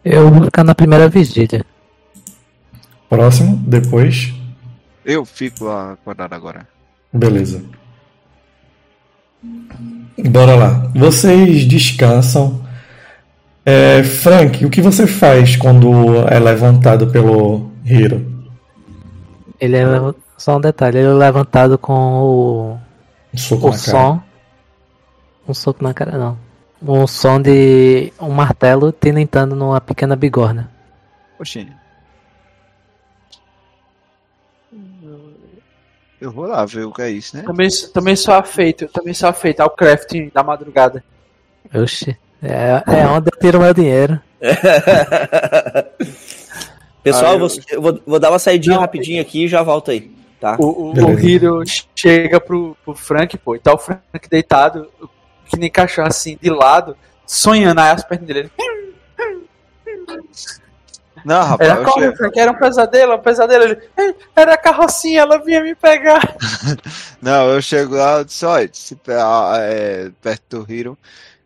Eu 0.05 0.31
vou 0.31 0.45
ficar 0.45 0.63
na 0.63 0.75
primeira 0.75 1.09
vigília. 1.09 1.65
Próximo, 3.09 3.61
depois. 3.67 4.33
Eu 5.05 5.25
fico 5.25 5.69
acordado 5.69 6.33
agora. 6.33 6.74
Beleza. 7.15 7.63
Bora 10.29 10.57
lá. 10.57 10.91
Vocês 10.95 11.65
descansam. 11.65 12.61
É, 13.65 14.03
Frank, 14.03 14.65
o 14.65 14.71
que 14.71 14.83
você 14.83 15.07
faz 15.07 15.57
quando 15.57 16.27
é 16.29 16.39
levantado 16.39 17.07
pelo 17.07 17.71
Hiro? 17.85 18.33
Ele 19.61 19.77
é. 19.77 19.85
Só 20.37 20.57
um 20.57 20.61
detalhe, 20.61 20.99
ele 20.99 21.07
é 21.07 21.13
levantado 21.13 21.79
com 21.79 21.93
o, 21.93 22.79
Um 23.33 23.39
soco 23.39 23.69
o 23.69 23.71
na 23.71 23.79
cara. 23.79 23.91
som. 23.91 24.21
Um 25.49 25.55
soco 25.55 25.85
na 25.85 25.95
cara 25.95 26.19
não. 26.19 26.37
Um 26.83 27.07
som 27.07 27.41
de 27.41 28.13
um 28.21 28.31
martelo 28.31 28.93
tinentando 28.93 29.55
numa 29.55 29.81
pequena 29.81 30.17
bigorna. 30.17 30.69
Oxi. 31.39 31.67
Eu 36.25 36.33
vou 36.33 36.47
lá 36.47 36.65
ver 36.65 36.87
o 36.87 36.91
que 36.91 37.03
é 37.03 37.11
isso, 37.11 37.37
né? 37.37 37.43
Também, 37.43 37.69
também 37.93 38.17
sou 38.17 38.33
afeito, 38.33 38.89
também 38.89 39.13
sou 39.13 39.29
afeito 39.29 39.61
ao 39.61 39.69
crafting 39.69 40.31
da 40.33 40.43
madrugada. 40.43 41.05
Oxi. 41.75 42.17
É, 42.43 42.83
é 42.87 43.07
onde 43.07 43.29
eu 43.31 43.39
tiro 43.39 43.61
meu 43.61 43.75
dinheiro. 43.75 44.19
Pessoal, 47.03 47.33
Ah, 47.33 47.35
eu 47.35 47.39
vou, 47.39 47.49
eu 47.71 47.83
vou, 47.83 48.01
vou 48.07 48.19
dar 48.19 48.31
uma 48.31 48.39
saidinha 48.39 48.79
rapidinho 48.79 49.21
aqui 49.21 49.45
e 49.45 49.49
já 49.49 49.63
volto 49.63 49.91
aí. 49.91 50.11
Tá? 50.41 50.57
O, 50.59 50.65
o, 50.65 50.95
o. 50.95 51.21
Hiro 51.21 51.63
chega 51.95 52.41
pro, 52.41 52.75
pro 52.83 52.95
Frank, 52.95 53.37
pô, 53.37 53.55
e 53.55 53.59
tá 53.59 53.75
o 53.75 53.79
Frank 53.79 54.27
deitado, 54.31 54.91
que 55.45 55.59
nem 55.59 55.71
cachorro 55.71 56.09
assim, 56.09 56.39
de 56.41 56.49
lado, 56.49 56.97
sonhando 57.27 57.83
aí 57.83 57.91
as 57.91 58.03
pernas 58.03 58.27
dele. 58.27 58.51
Não, 61.25 61.43
rapaz, 61.43 61.71
Era 61.71 61.81
eu 61.81 61.85
como, 61.85 62.17
Frank? 62.17 62.39
Era 62.39 62.53
um 62.53 62.59
pesadelo, 62.59 63.15
um 63.15 63.19
pesadelo. 63.19 63.65
Ele, 63.65 63.79
"É, 63.97 64.15
era 64.37 64.55
a 64.55 64.59
carrocinha, 64.59 65.23
ela 65.23 65.39
vinha 65.43 65.63
me 65.63 65.75
pegar. 65.75 66.37
Não, 67.23 67.49
eu 67.49 67.63
chego 67.63 67.95
lá 67.95 68.21
e 68.21 68.25
disse, 68.27 68.45
olha, 68.45 68.69
se, 68.73 68.99
é, 69.59 70.11
perto 70.21 70.59
do 70.65 70.71
Hiro, 70.73 70.99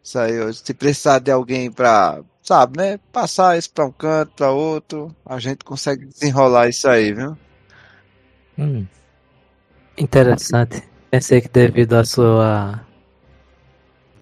isso 0.02 0.18
aí, 0.18 0.34
eu- 0.34 0.52
se 0.52 0.74
precisar 0.74 1.20
de 1.20 1.30
alguém 1.30 1.70
pra, 1.70 2.18
sabe, 2.42 2.76
né, 2.78 2.98
passar 3.12 3.56
isso 3.56 3.70
pra 3.70 3.84
um 3.86 3.92
canto, 3.92 4.32
pra 4.34 4.50
outro, 4.50 5.14
a 5.24 5.38
gente 5.38 5.64
consegue 5.64 6.06
desenrolar 6.06 6.68
isso 6.68 6.88
aí, 6.88 7.12
viu? 7.12 7.36
Hum. 8.58 8.84
Interessante. 9.96 10.82
Pensei 11.10 11.40
que 11.40 11.48
devido 11.48 11.94
à 11.94 12.04
sua 12.04 12.80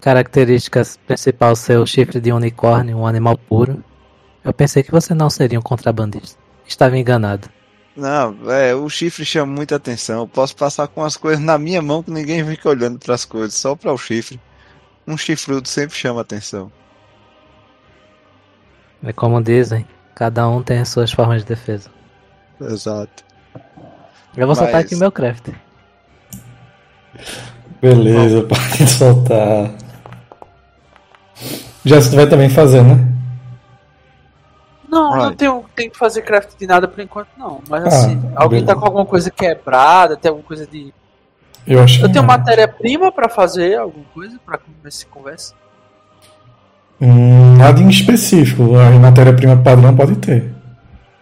característica 0.01 0.83
principal 1.07 1.57
ser 1.57 1.79
o 1.79 1.87
chifre 1.87 2.21
de 2.21 2.31
unicórnio, 2.31 2.99
um 2.99 3.07
animal 3.07 3.37
puro, 3.39 3.83
eu 4.47 4.53
pensei 4.53 4.83
que 4.83 4.93
você 4.93 5.13
não 5.13 5.29
seria 5.29 5.59
um 5.59 5.63
contrabandista. 5.63 6.39
Estava 6.67 6.97
enganado. 6.97 7.49
Não, 7.97 8.37
é, 8.51 8.75
o 8.75 8.89
chifre 8.89 9.25
chama 9.25 9.53
muita 9.53 9.77
atenção, 9.77 10.21
eu 10.21 10.29
posso 10.29 10.55
passar 10.55 10.87
com 10.87 11.03
as 11.03 11.17
coisas 11.17 11.43
na 11.43 11.59
minha 11.59 11.81
mão 11.81 12.03
que 12.03 12.11
ninguém 12.11 12.45
fica 12.47 12.69
olhando 12.69 12.99
pras 12.99 13.25
coisas, 13.25 13.55
só 13.55 13.75
para 13.75 13.93
o 13.93 13.97
chifre. 13.99 14.39
Um 15.07 15.17
chifrudo 15.17 15.67
sempre 15.67 15.97
chama 15.97 16.21
atenção. 16.21 16.71
É 19.03 19.13
como 19.13 19.43
dizem, 19.43 19.87
cada 20.15 20.47
um 20.49 20.63
tem 20.63 20.79
as 20.81 20.89
suas 20.91 21.11
formas 21.11 21.43
de 21.43 21.49
defesa. 21.49 21.89
Exato. 22.61 23.25
Eu 24.37 24.47
vou 24.47 24.55
soltar 24.55 24.75
Mas- 24.75 24.85
aqui 24.85 24.97
meu 24.97 25.11
craft. 25.11 25.49
Beleza, 27.81 28.43
pode 28.43 28.87
soltar. 28.89 29.71
Já 31.85 32.01
você 32.01 32.15
vai 32.15 32.29
também 32.29 32.51
fazer, 32.51 32.83
né? 32.83 33.16
Não, 34.89 35.11
não 35.11 35.25
Right. 35.25 35.37
tenho, 35.37 35.65
tenho 35.75 35.91
que 35.91 35.99
fazer 35.99 36.23
craft 36.23 36.57
de 36.59 36.67
nada 36.67 36.87
por 36.87 37.01
enquanto, 37.03 37.29
não. 37.37 37.61
Mas 37.69 37.85
Ah, 37.85 37.89
assim, 37.89 38.23
alguém 38.37 38.61
tá 38.61 38.67
beleza. 38.67 38.75
com 38.77 38.85
alguma 38.87 39.07
coisa 39.07 39.31
quebrada, 39.31 40.17
tem 40.17 40.29
alguma 40.29 40.47
coisa 40.47 40.67
de. 40.67 40.93
Eu 41.67 41.83
acho 41.83 41.99
que 41.99 42.05
Eu 42.05 42.09
tenho 42.13 42.23
não. 42.23 42.29
matéria-prima 42.29 43.11
pra 43.11 43.29
fazer 43.29 43.77
alguma 43.79 44.05
coisa, 44.15 44.39
pra 44.47 44.57
começar 44.59 44.89
essa 44.89 45.07
conversa. 45.07 45.55
Hum, 47.01 47.57
nada 47.57 47.81
em 47.81 47.89
específico. 47.89 48.77
A 48.77 48.91
matéria-prima 48.91 49.57
padrão 49.57 49.95
pode 49.95 50.17
ter. 50.17 50.55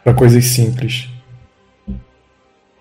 Pra 0.04 0.12
coisas 0.14 0.44
simples. 0.44 1.08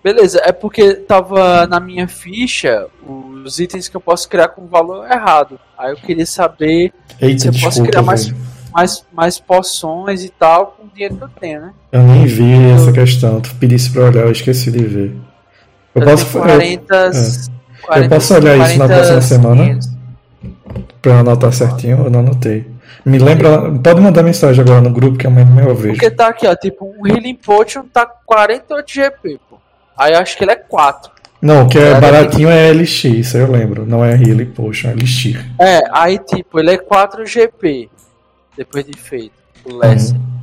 Beleza, 0.02 0.38
é 0.44 0.52
porque 0.52 0.92
tava 0.96 1.66
na 1.66 1.80
minha 1.80 2.06
ficha 2.06 2.86
os 3.06 3.58
itens 3.58 3.88
que 3.88 3.96
eu 3.96 4.00
posso 4.02 4.28
criar 4.28 4.48
com 4.48 4.66
valor 4.66 5.10
errado. 5.10 5.58
Aí 5.78 5.92
eu 5.92 5.96
queria 5.96 6.26
saber 6.26 6.92
Eita, 7.18 7.38
se 7.40 7.48
eu 7.48 7.52
posso 7.52 7.64
desculpa, 7.68 7.90
criar 7.90 8.02
mais, 8.02 8.26
velho. 8.28 8.53
Mais, 8.74 9.04
mais 9.12 9.38
poções 9.38 10.24
e 10.24 10.28
tal 10.28 10.76
com 10.76 10.86
o 10.86 10.90
dinheiro 10.92 11.16
que 11.16 11.22
eu 11.22 11.28
tenho, 11.40 11.60
né? 11.60 11.72
Eu 11.92 12.02
nem 12.02 12.26
vi 12.26 12.70
essa 12.72 12.90
questão. 12.90 13.40
Tu 13.40 13.54
pedisse 13.54 13.90
pra 13.90 14.06
olhar, 14.06 14.22
eu 14.22 14.32
esqueci 14.32 14.72
de 14.72 14.84
ver. 14.84 15.16
Eu, 15.94 16.02
Eu 16.02 16.08
posso, 16.08 16.24
tenho 16.26 16.38
eu, 16.38 16.80
40, 16.80 17.10
Eu 17.96 18.08
posso 18.08 18.34
olhar 18.34 18.56
isso 18.56 18.78
na 18.78 18.88
40, 18.88 18.94
próxima 18.94 19.20
semana? 19.20 19.64
500. 19.64 19.90
pra 21.00 21.12
eu 21.12 21.18
anotar 21.18 21.52
certinho, 21.52 22.04
eu 22.04 22.10
não 22.10 22.18
anotei. 22.20 22.66
Me 23.04 23.18
lembra. 23.18 23.70
Pode 23.70 24.00
mandar 24.00 24.22
mensagem 24.22 24.60
agora 24.60 24.80
no 24.80 24.90
grupo 24.90 25.18
que 25.18 25.26
amanhã 25.26 25.46
eu 25.64 25.74
vejo. 25.76 25.94
Porque 25.94 26.10
tá 26.10 26.28
aqui, 26.28 26.46
ó, 26.46 26.56
tipo, 26.56 26.84
um 26.98 27.06
Healing 27.06 27.36
Potion 27.36 27.84
tá 27.92 28.06
48 28.06 28.92
GP, 28.92 29.38
pô. 29.48 29.58
Aí 29.96 30.14
eu 30.14 30.18
acho 30.18 30.36
que 30.36 30.42
ele 30.42 30.52
é 30.52 30.56
4. 30.56 31.12
Não, 31.40 31.66
o 31.66 31.68
que 31.68 31.78
é 31.78 31.90
Cara, 31.90 32.00
baratinho 32.00 32.48
é 32.48 32.72
LX, 32.72 33.04
isso 33.04 33.36
eu 33.36 33.52
lembro. 33.52 33.84
Não 33.86 34.02
é 34.02 34.14
Healing 34.14 34.46
Potion, 34.46 34.88
é 34.88 34.92
Elixir. 34.92 35.44
É, 35.60 35.82
aí 35.92 36.18
tipo, 36.18 36.58
ele 36.58 36.70
é 36.70 36.78
4 36.78 37.26
GP. 37.26 37.90
Depois 38.56 38.84
de 38.84 38.98
feito. 38.98 39.34
O 39.64 39.76
Lesser. 39.76 40.16
Uhum. 40.16 40.34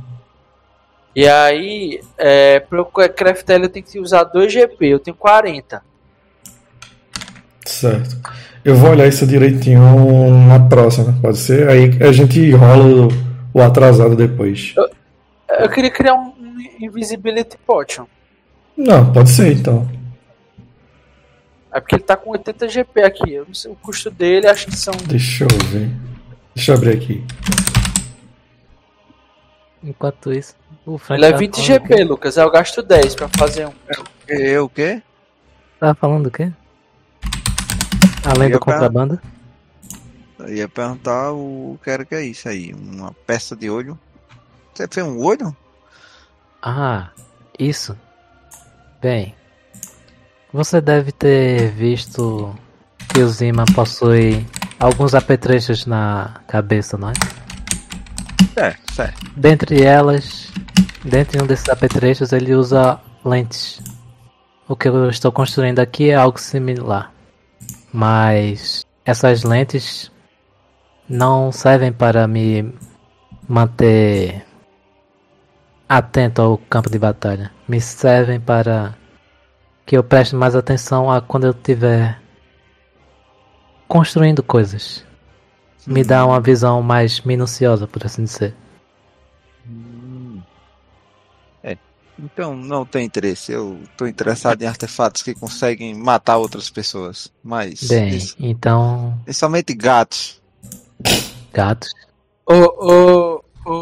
E 1.14 1.28
aí, 1.28 2.00
é, 2.16 2.60
pra 2.60 2.78
eu 2.78 2.86
craftar 2.86 3.56
ele 3.56 3.66
eu 3.66 3.68
tenho 3.68 3.84
que 3.84 4.00
usar 4.00 4.24
2 4.24 4.50
GP, 4.50 4.86
eu 4.86 4.98
tenho 4.98 5.16
40. 5.16 5.82
Certo. 7.66 8.16
Eu 8.64 8.76
vou 8.76 8.90
olhar 8.90 9.06
isso 9.06 9.26
direitinho 9.26 9.82
na 10.46 10.58
próxima, 10.58 11.14
pode 11.20 11.38
ser? 11.38 11.68
Aí 11.68 11.90
a 12.02 12.12
gente 12.12 12.50
rola 12.52 13.08
o, 13.52 13.60
atrasado 13.60 14.16
depois. 14.16 14.74
Eu 15.48 15.68
queria 15.68 15.90
criar 15.90 16.14
um, 16.14 16.32
um 16.38 16.56
Invisibility 16.80 17.58
Potion. 17.66 18.06
Não, 18.76 19.12
pode 19.12 19.30
ser 19.30 19.52
então. 19.52 19.88
É 21.74 21.80
porque 21.80 21.96
ele 21.96 22.04
tá 22.04 22.16
com 22.16 22.30
80 22.30 22.68
GP 22.68 23.02
aqui. 23.02 23.32
Eu 23.32 23.44
não 23.46 23.54
sei 23.54 23.70
o 23.70 23.74
custo 23.74 24.10
dele, 24.10 24.46
acho 24.46 24.66
que 24.66 24.76
são. 24.76 24.94
Deixa 25.06 25.44
eu 25.44 25.66
ver. 25.66 25.90
Deixa 26.54 26.72
eu 26.72 26.76
abrir 26.76 26.92
aqui. 26.92 27.24
Enquanto 29.82 30.32
isso, 30.32 30.54
o 30.86 30.96
Frank 30.96 31.18
Ele 31.18 31.26
é 31.26 31.30
tava 31.30 31.40
20 31.40 31.54
falando 31.54 31.66
GP? 31.66 32.04
Lucas. 32.04 32.36
Eu 32.36 32.50
gasto 32.50 32.82
10 32.82 33.14
pra 33.14 33.28
fazer 33.28 33.66
um. 33.66 33.72
Eu 34.28 34.64
o 34.64 34.68
quê? 34.68 35.02
Tava 35.80 35.94
falando 35.94 36.26
o 36.26 36.30
quê? 36.30 36.52
Além 38.24 38.50
do 38.50 38.60
contrabando? 38.60 39.20
Eu 40.38 40.54
ia 40.54 40.68
perguntar 40.68 41.32
o 41.32 41.78
que 41.82 41.90
era 41.90 42.04
que 42.04 42.14
é 42.14 42.24
isso 42.24 42.48
aí. 42.48 42.72
Uma 42.72 43.12
peça 43.26 43.56
de 43.56 43.68
olho. 43.68 43.98
Você 44.72 44.86
fez 44.88 45.06
um 45.06 45.18
olho? 45.18 45.54
Ah, 46.62 47.10
isso. 47.58 47.96
Bem, 49.00 49.34
você 50.52 50.80
deve 50.80 51.10
ter 51.10 51.72
visto 51.72 52.54
que 53.12 53.20
o 53.20 53.28
Zima 53.28 53.64
possui 53.74 54.46
alguns 54.78 55.14
apetrechos 55.14 55.86
na 55.86 56.40
cabeça, 56.46 56.96
não 56.96 57.10
é? 57.10 57.12
É, 58.56 58.74
certo. 58.92 59.20
Dentre 59.36 59.82
elas, 59.82 60.52
dentre 61.04 61.42
um 61.42 61.46
desses 61.46 61.68
apetrechos, 61.68 62.32
ele 62.32 62.54
usa 62.54 63.00
lentes. 63.24 63.80
O 64.68 64.76
que 64.76 64.88
eu 64.88 65.08
estou 65.08 65.32
construindo 65.32 65.78
aqui 65.78 66.10
é 66.10 66.14
algo 66.14 66.38
similar. 66.38 67.12
Mas 67.92 68.84
essas 69.04 69.42
lentes 69.42 70.10
não 71.08 71.52
servem 71.52 71.92
para 71.92 72.26
me 72.26 72.72
manter 73.48 74.44
atento 75.88 76.40
ao 76.40 76.56
campo 76.56 76.88
de 76.88 76.98
batalha. 76.98 77.50
Me 77.68 77.80
servem 77.80 78.40
para 78.40 78.94
que 79.84 79.96
eu 79.96 80.04
preste 80.04 80.34
mais 80.34 80.54
atenção 80.54 81.10
a 81.10 81.20
quando 81.20 81.44
eu 81.44 81.50
estiver 81.50 82.20
construindo 83.88 84.42
coisas. 84.42 85.04
Me 85.86 86.04
dá 86.04 86.24
uma 86.24 86.40
visão 86.40 86.82
mais 86.82 87.20
minuciosa, 87.22 87.86
por 87.86 88.04
assim 88.06 88.24
dizer. 88.24 88.54
Então 92.18 92.54
não 92.54 92.84
tem 92.84 93.04
interesse. 93.06 93.50
Eu 93.52 93.80
tô 93.96 94.06
interessado 94.06 94.62
em 94.62 94.66
artefatos 94.66 95.22
que 95.22 95.34
conseguem 95.34 95.94
matar 95.94 96.36
outras 96.36 96.68
pessoas. 96.70 97.32
Mas. 97.42 97.82
Bem, 97.88 98.10
pris- 98.10 98.36
então, 98.38 99.18
Principalmente 99.24 99.74
gatos. 99.74 100.40
gatos. 101.52 101.88
Ô, 102.46 102.54
ô, 102.54 103.44
ô, 103.64 103.72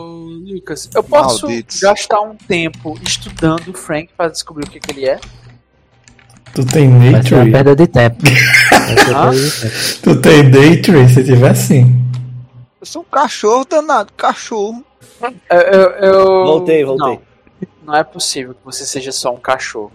Lucas, 0.46 0.88
eu 0.94 1.02
posso 1.02 1.46
Malditos. 1.48 1.80
gastar 1.80 2.20
um 2.20 2.34
tempo 2.36 2.98
estudando 3.02 3.68
o 3.68 3.74
Frank 3.74 4.10
para 4.16 4.30
descobrir 4.30 4.64
o 4.66 4.70
que, 4.70 4.78
que 4.80 4.90
ele 4.92 5.06
é? 5.06 5.20
Tu 6.54 6.64
tem 6.66 6.90
Vai 6.98 7.10
Nature? 7.10 7.50
perda 7.50 7.76
de 7.76 7.86
tempo. 7.86 8.16
Vai 8.70 8.96
ser 8.98 9.10
uma 9.10 9.30
perda 9.30 9.36
de 9.40 9.60
tempo. 9.60 10.00
Tu 10.02 10.20
tem 10.20 10.42
Nature? 10.44 11.08
Se 11.08 11.24
tiver 11.24 11.54
sim. 11.54 12.04
Eu 12.80 12.86
sou 12.86 13.02
um 13.02 13.04
cachorro 13.04 13.64
danado, 13.68 14.12
cachorro. 14.16 14.84
Eu, 15.50 15.58
eu, 15.58 15.90
eu- 15.90 16.44
Voltei, 16.44 16.84
voltei. 16.84 17.06
Não, 17.14 17.20
não 17.86 17.94
é 17.96 18.02
possível 18.02 18.54
que 18.54 18.60
você 18.64 18.84
seja 18.86 19.12
só 19.12 19.32
um 19.34 19.36
cachorro. 19.38 19.92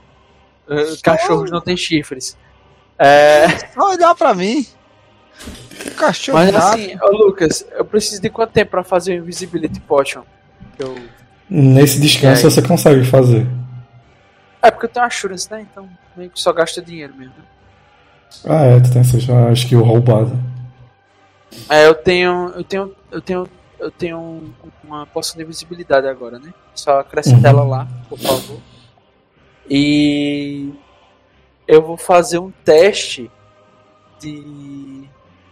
Uh, 0.68 1.00
Cachorros 1.04 1.52
não 1.52 1.62
têm 1.62 1.78
chifres. 1.78 2.36
É, 2.98 3.48
Só 3.74 3.92
olhar 3.92 4.16
pra 4.16 4.34
mim. 4.34 4.66
Cachorro 5.98 6.38
mas 6.40 6.56
assim, 6.56 6.96
ô 7.02 7.12
Lucas, 7.12 7.66
eu 7.78 7.86
preciso 7.86 8.22
de 8.22 8.30
quanto 8.30 8.52
tempo 8.52 8.72
pra 8.72 8.84
fazer 8.84 9.14
o 9.14 9.18
Invisibility 9.24 9.80
Potion? 9.82 10.24
Eu... 10.80 10.96
Nesse 11.50 12.00
descanso 12.00 12.50
você 12.50 12.62
consegue 12.62 13.04
fazer. 13.06 13.46
É 14.66 14.72
porque 14.72 14.86
eu 14.88 14.90
tenho 14.90 15.06
Assurance, 15.06 15.50
né? 15.52 15.62
Então 15.72 15.88
meio 16.18 16.30
que 16.32 16.42
só 16.42 16.52
gasta 16.52 16.82
dinheiro 16.82 17.14
mesmo. 17.16 17.34
né? 17.38 17.44
Ah, 18.50 18.64
é, 18.66 18.80
tu 18.80 18.92
tem 18.92 19.02
essa 19.02 19.18
a 19.48 19.54
skill 19.54 19.84
roubada. 19.84 20.32
É, 21.70 21.88
eu 21.88 21.94
tenho. 21.96 22.52
Eu 22.56 22.64
tenho. 22.64 22.96
Eu 23.12 23.22
tenho. 23.22 23.48
Eu 23.80 23.92
tenho 23.92 24.18
um- 24.18 24.52
uma 24.84 25.06
poção 25.06 25.38
de 25.38 25.44
invisibilidade 25.44 26.08
agora, 26.08 26.40
né? 26.40 26.54
Só 26.74 27.00
acrescenta 27.00 27.50
Uhum. 27.52 27.60
ela 27.60 27.64
lá, 27.64 27.88
por 28.10 28.18
favor. 28.18 28.58
E 29.70 30.74
eu 31.68 31.82
vou 31.82 31.98
fazer 31.98 32.40
um 32.40 32.52
teste 32.64 33.30
de 34.20 35.04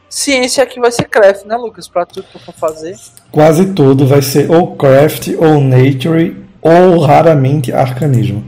ciência 0.10 0.65
que 0.65 0.80
vai 0.80 0.91
ser 0.91 1.06
craft, 1.06 1.45
né, 1.45 1.56
Lucas? 1.57 1.88
Pra 1.88 2.06
tudo 2.06 2.23
que 2.27 2.35
eu 2.38 2.41
for 2.41 2.53
fazer. 2.53 2.95
Quase 3.31 3.73
tudo 3.73 4.07
vai 4.07 4.22
ser 4.22 4.49
ou 4.49 4.76
craft, 4.76 5.30
ou 5.38 5.60
nature, 5.60 6.44
ou 6.61 6.99
raramente 6.99 7.72
arcanismo. 7.73 8.44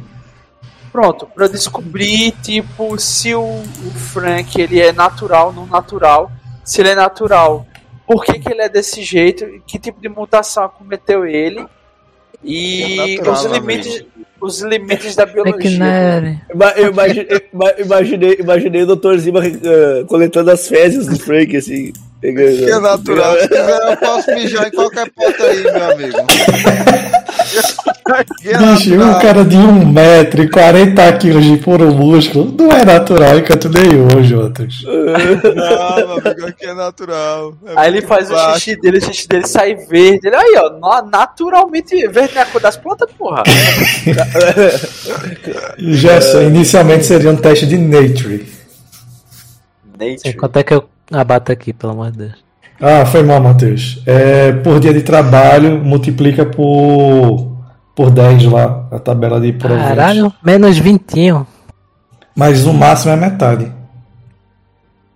Pronto, 0.95 1.27
pra 1.35 1.47
descobrir, 1.47 2.31
tipo, 2.41 2.97
se 2.97 3.35
o, 3.35 3.41
o 3.43 3.91
Frank 4.13 4.59
ele 4.61 4.79
é 4.79 4.93
natural, 4.93 5.51
não 5.51 5.65
natural. 5.65 6.31
Se 6.63 6.81
ele 6.81 6.89
é 6.91 6.95
natural, 6.95 7.65
por 8.07 8.23
que, 8.23 8.39
que 8.39 8.49
ele 8.51 8.61
é 8.61 8.69
desse 8.69 9.03
jeito? 9.03 9.45
Que 9.67 9.77
tipo 9.77 9.99
de 9.99 10.07
mutação 10.07 10.63
acometeu 10.63 11.25
ele? 11.25 11.65
E 12.43 13.17
É 13.19 13.29
os, 13.29 13.43
limites, 13.45 14.05
os 14.39 14.61
limites 14.61 15.15
da 15.15 15.23
É 15.23 15.25
biologia. 15.25 15.69
Ima- 16.53 16.71
Eu 16.75 16.91
imaginei, 16.91 17.41
ima- 17.53 17.73
imaginei, 17.79 18.37
imaginei 18.39 18.83
o 18.83 18.95
Dr. 18.95 19.17
Zima 19.17 19.45
eh, 19.45 20.03
coletando 20.07 20.51
as 20.51 20.67
fezes 20.67 21.07
do 21.07 21.17
Frank, 21.19 21.55
assim. 21.57 21.91
Que 22.33 22.71
é 22.71 22.79
natural. 22.79 23.35
Se 23.41 23.47
quiser, 23.47 23.89
eu 23.91 23.97
posso 23.97 24.31
mijar 24.33 24.67
em 24.67 24.71
qualquer 24.71 25.09
ponto 25.11 25.43
aí, 25.43 25.63
meu 25.63 25.91
amigo. 25.91 26.17
É 28.45 28.57
Bicho, 28.57 28.93
um 28.95 29.19
cara 29.19 29.43
de 29.43 29.55
1,40m 29.57 31.39
de 31.41 31.57
puro 31.57 31.91
músculo 31.93 32.53
não 32.57 32.71
é 32.71 32.85
natural 32.85 33.37
em 33.39 33.43
canto 33.43 33.67
nenhum, 33.69 34.23
Jotas. 34.23 34.75
Não, 34.85 35.95
meu 35.95 36.11
amigo, 36.11 36.47
aqui 36.47 36.65
é 36.65 36.73
natural. 36.73 37.55
É 37.65 37.73
Aí 37.75 37.87
ele 37.91 38.01
faz 38.03 38.29
o 38.29 38.33
baixo. 38.33 38.59
xixi 38.59 38.79
dele, 38.79 38.97
o 38.99 39.01
xixi 39.01 39.27
dele 39.27 39.47
sai 39.47 39.75
verde. 39.75 40.27
Ele, 40.27 40.35
aí, 40.35 40.55
ó, 40.57 40.77
na- 40.79 41.01
naturalmente 41.01 42.07
verde 42.07 42.35
na 42.35 42.45
cor 42.45 42.61
das 42.61 42.77
plantas, 42.77 43.09
porra. 43.17 43.43
Gerson, 45.77 46.41
inicialmente 46.43 47.05
seria 47.05 47.31
um 47.31 47.35
teste 47.35 47.65
de 47.65 47.77
nature. 47.77 48.45
Sim, 50.17 50.33
quanto 50.33 50.57
é 50.59 50.63
que 50.63 50.73
eu 50.73 50.83
abato 51.11 51.51
aqui, 51.51 51.73
pelo 51.73 51.93
amor 51.93 52.11
de 52.11 52.17
Deus? 52.19 52.45
Ah, 52.81 53.05
foi 53.05 53.23
mal, 53.23 53.39
Matheus. 53.41 54.01
É, 54.05 54.51
por 54.51 54.79
dia 54.79 54.93
de 54.93 55.01
trabalho, 55.01 55.83
multiplica 55.83 56.45
por, 56.45 57.55
por 57.95 58.11
10 58.11 58.45
lá, 58.45 58.87
a 58.91 58.99
tabela 58.99 59.39
de 59.39 59.53
proventos. 59.53 59.87
Caralho, 59.89 60.33
menos 60.43 60.77
20. 60.77 61.15
Mas 62.35 62.65
o 62.65 62.73
máximo 62.73 63.13
é 63.13 63.15
metade. 63.15 63.71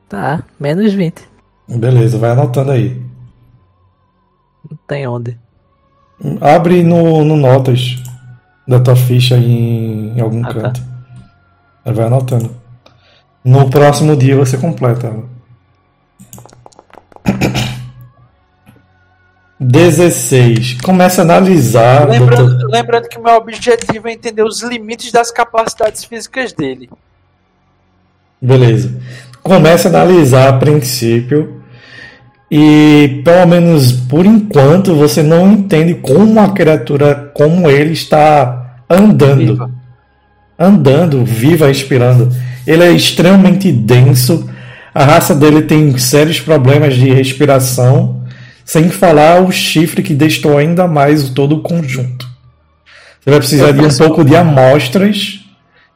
Tá, 0.08 0.42
menos 0.60 0.94
20. 0.94 1.22
Beleza, 1.68 2.18
vai 2.18 2.32
anotando 2.32 2.72
aí. 2.72 3.00
Não 4.70 4.78
tem 4.88 5.06
onde. 5.08 5.38
Abre 6.42 6.82
no, 6.84 7.24
no 7.24 7.36
notas 7.36 8.02
da 8.68 8.80
tua 8.80 8.96
ficha 8.96 9.38
em, 9.38 10.18
em 10.18 10.22
algum 10.22 10.44
Ah, 10.46 10.48
tá. 10.48 10.54
canto. 10.62 10.82
Aí 11.86 11.94
vai 11.94 12.06
anotando. 12.08 12.56
No 13.44 13.70
próximo 13.70 14.16
dia 14.16 14.36
você 14.36 14.58
completa 14.58 15.08
ela. 15.08 15.24
16. 19.60 20.82
Começa 20.82 21.22
a 21.22 21.26
analisar. 21.26 22.08
Lembrando, 22.10 22.68
lembrando 22.68 23.10
que 23.10 23.20
meu 23.20 23.34
objetivo 23.36 24.08
é 24.08 24.14
entender 24.14 24.44
os 24.44 24.62
limites 24.64 25.12
das 25.12 25.32
capacidades 25.32 26.06
físicas 26.06 26.54
dele. 26.54 26.90
Beleza. 28.42 28.98
Começa 29.44 29.90
a 29.90 29.92
analisar 29.92 30.48
a 30.48 30.54
princípio. 30.54 31.62
E 32.50 33.22
pelo 33.24 33.48
menos 33.48 33.92
por 33.92 34.26
enquanto 34.26 34.96
você 34.96 35.22
não 35.22 35.52
entende 35.52 35.96
como 35.96 36.20
uma 36.20 36.52
criatura 36.52 37.32
como 37.34 37.70
ele 37.70 37.92
está 37.94 38.82
andando. 38.90 39.54
Viva. 39.54 39.72
andando, 40.58 41.24
viva, 41.24 41.68
respirando. 41.68 42.30
Ele 42.66 42.84
é 42.84 42.92
extremamente 42.92 43.72
denso. 43.72 44.50
A 44.94 45.04
raça 45.04 45.36
dele 45.36 45.62
tem 45.62 45.96
sérios 45.98 46.40
problemas 46.40 46.96
de 46.96 47.14
respiração, 47.14 48.19
sem 48.70 48.88
falar 48.88 49.42
o 49.42 49.52
chifre 49.52 50.04
que 50.04 50.14
destou 50.14 50.56
ainda 50.56 50.88
mais 50.88 51.28
todo 51.32 51.56
o 51.56 51.64
conjunto. 51.64 52.30
Você 53.20 53.30
vai 53.32 53.40
precisar 53.40 53.72
de 53.72 53.82
um 53.82 53.98
pouco 53.98 54.24
de 54.24 54.36
amostras 54.36 55.44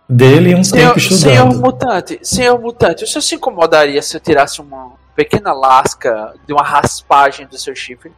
dele 0.10 0.50
e 0.50 0.56
um 0.56 0.64
Senhor, 0.64 0.88
tempo 0.88 1.00
senhor 1.00 1.44
estudando. 1.44 1.62
mutante, 1.62 2.20
senhor 2.24 2.60
mutante, 2.60 3.04
o 3.04 3.08
senhor 3.08 3.22
se 3.22 3.36
incomodaria 3.36 4.02
se 4.02 4.18
eu 4.18 4.20
tirasse 4.20 4.60
uma 4.60 4.94
pequena 5.16 5.54
lasca 5.54 6.34
de 6.48 6.52
uma 6.52 6.64
raspagem 6.64 7.46
do 7.46 7.60
seu 7.60 7.76
chifre? 7.76 8.12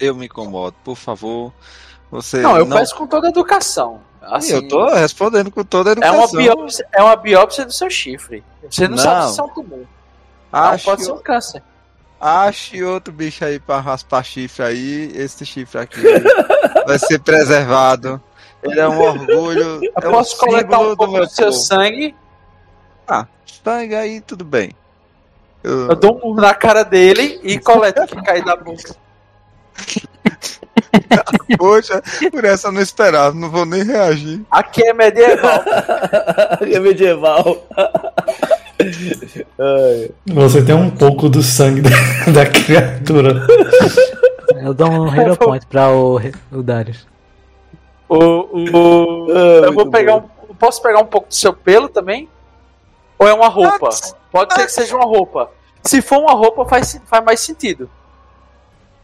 Eu 0.00 0.14
me 0.14 0.24
incomodo, 0.24 0.74
por 0.82 0.96
favor. 0.96 1.52
Você 2.10 2.40
Não, 2.40 2.56
eu 2.56 2.66
peço 2.66 2.96
com 2.96 3.06
toda 3.06 3.26
a 3.26 3.30
educação. 3.30 4.00
Assim, 4.22 4.54
eu 4.54 4.66
tô 4.68 4.88
respondendo 4.88 5.50
com 5.50 5.62
toda 5.62 5.90
a 5.90 5.92
é 5.92 6.10
uma, 6.10 6.24
educação. 6.24 6.38
biópsia, 6.40 6.86
é 6.94 7.02
uma 7.02 7.16
biópsia 7.16 7.66
do 7.66 7.72
seu 7.74 7.90
chifre. 7.90 8.42
Você 8.70 8.88
não, 8.88 8.96
Não. 8.96 9.02
sabe 9.04 9.32
se 9.34 9.40
é 9.40 9.42
um 9.42 9.48
tumor. 9.50 9.84
Não, 10.50 10.60
Ache, 10.60 10.84
pode 10.86 11.04
ser 11.04 11.12
um 11.12 11.18
câncer. 11.18 11.62
Ache 12.20 12.82
outro 12.82 13.12
bicho 13.12 13.44
aí 13.44 13.58
pra 13.58 13.80
raspar 13.80 14.22
chifre 14.24 14.62
aí. 14.64 15.12
Esse 15.14 15.44
chifre 15.46 15.78
aqui 15.80 16.00
vai 16.86 16.98
ser 16.98 17.18
preservado. 17.20 18.20
Ele 18.62 18.80
é 18.80 18.88
um 18.88 19.00
orgulho. 19.00 19.80
Eu 19.84 19.92
é 19.96 20.00
posso 20.10 20.34
um 20.36 20.38
coletar 20.38 20.78
símbolo 20.78 20.92
um 20.92 20.96
pouco 20.96 21.12
meu 21.12 21.24
do 21.26 21.30
seu 21.30 21.46
povo. 21.46 21.56
sangue, 21.58 22.14
Ah, 23.06 23.26
sangue 23.64 23.94
aí, 23.94 24.20
tudo 24.20 24.44
bem. 24.44 24.72
Eu- 25.62 25.88
eu 25.88 25.96
dou 25.96 26.16
um 26.16 26.20
murro 26.20 26.40
na 26.40 26.54
cara 26.54 26.84
dele 26.84 27.40
e 27.42 27.58
coleto 27.58 28.02
o 28.02 28.06
que 28.06 28.22
cair 28.22 28.44
da 28.44 28.54
boca. 28.56 28.94
Poxa, 31.56 32.02
por 32.30 32.44
essa 32.44 32.68
eu 32.68 32.72
não 32.72 32.80
esperava, 32.80 33.34
não 33.34 33.50
vou 33.50 33.64
nem 33.64 33.82
reagir. 33.82 34.42
Aqui 34.50 34.86
é 34.86 34.92
medieval. 34.92 35.62
é 36.62 36.78
medieval. 36.80 37.66
Você 40.26 40.64
tem 40.64 40.74
um 40.74 40.90
pouco 40.90 41.28
do 41.28 41.42
sangue 41.42 41.80
da, 41.80 41.90
da 42.32 42.46
criatura. 42.46 43.46
Eu 44.62 44.72
dou 44.74 44.88
um 44.90 45.14
Hero 45.14 45.36
Point 45.36 45.66
pra 45.66 45.90
o, 45.90 46.20
o 46.52 46.62
Darius. 46.62 47.06
O, 48.08 48.16
o, 48.16 49.26
Ah, 49.30 49.66
eu 49.66 49.72
vou 49.72 49.90
pegar 49.90 50.18
bom. 50.18 50.30
um. 50.50 50.54
Posso 50.54 50.82
pegar 50.82 51.00
um 51.00 51.06
pouco 51.06 51.28
do 51.28 51.34
seu 51.34 51.52
pelo 51.52 51.88
também? 51.88 52.28
Ou 53.18 53.28
é 53.28 53.32
uma 53.34 53.48
roupa? 53.48 53.90
Pode 54.30 54.54
ser 54.54 54.66
que 54.66 54.72
seja 54.72 54.96
uma 54.96 55.04
roupa. 55.04 55.50
Se 55.84 56.00
for 56.02 56.18
uma 56.18 56.32
roupa, 56.32 56.64
faz, 56.66 57.00
faz 57.06 57.24
mais 57.24 57.40
sentido. 57.40 57.88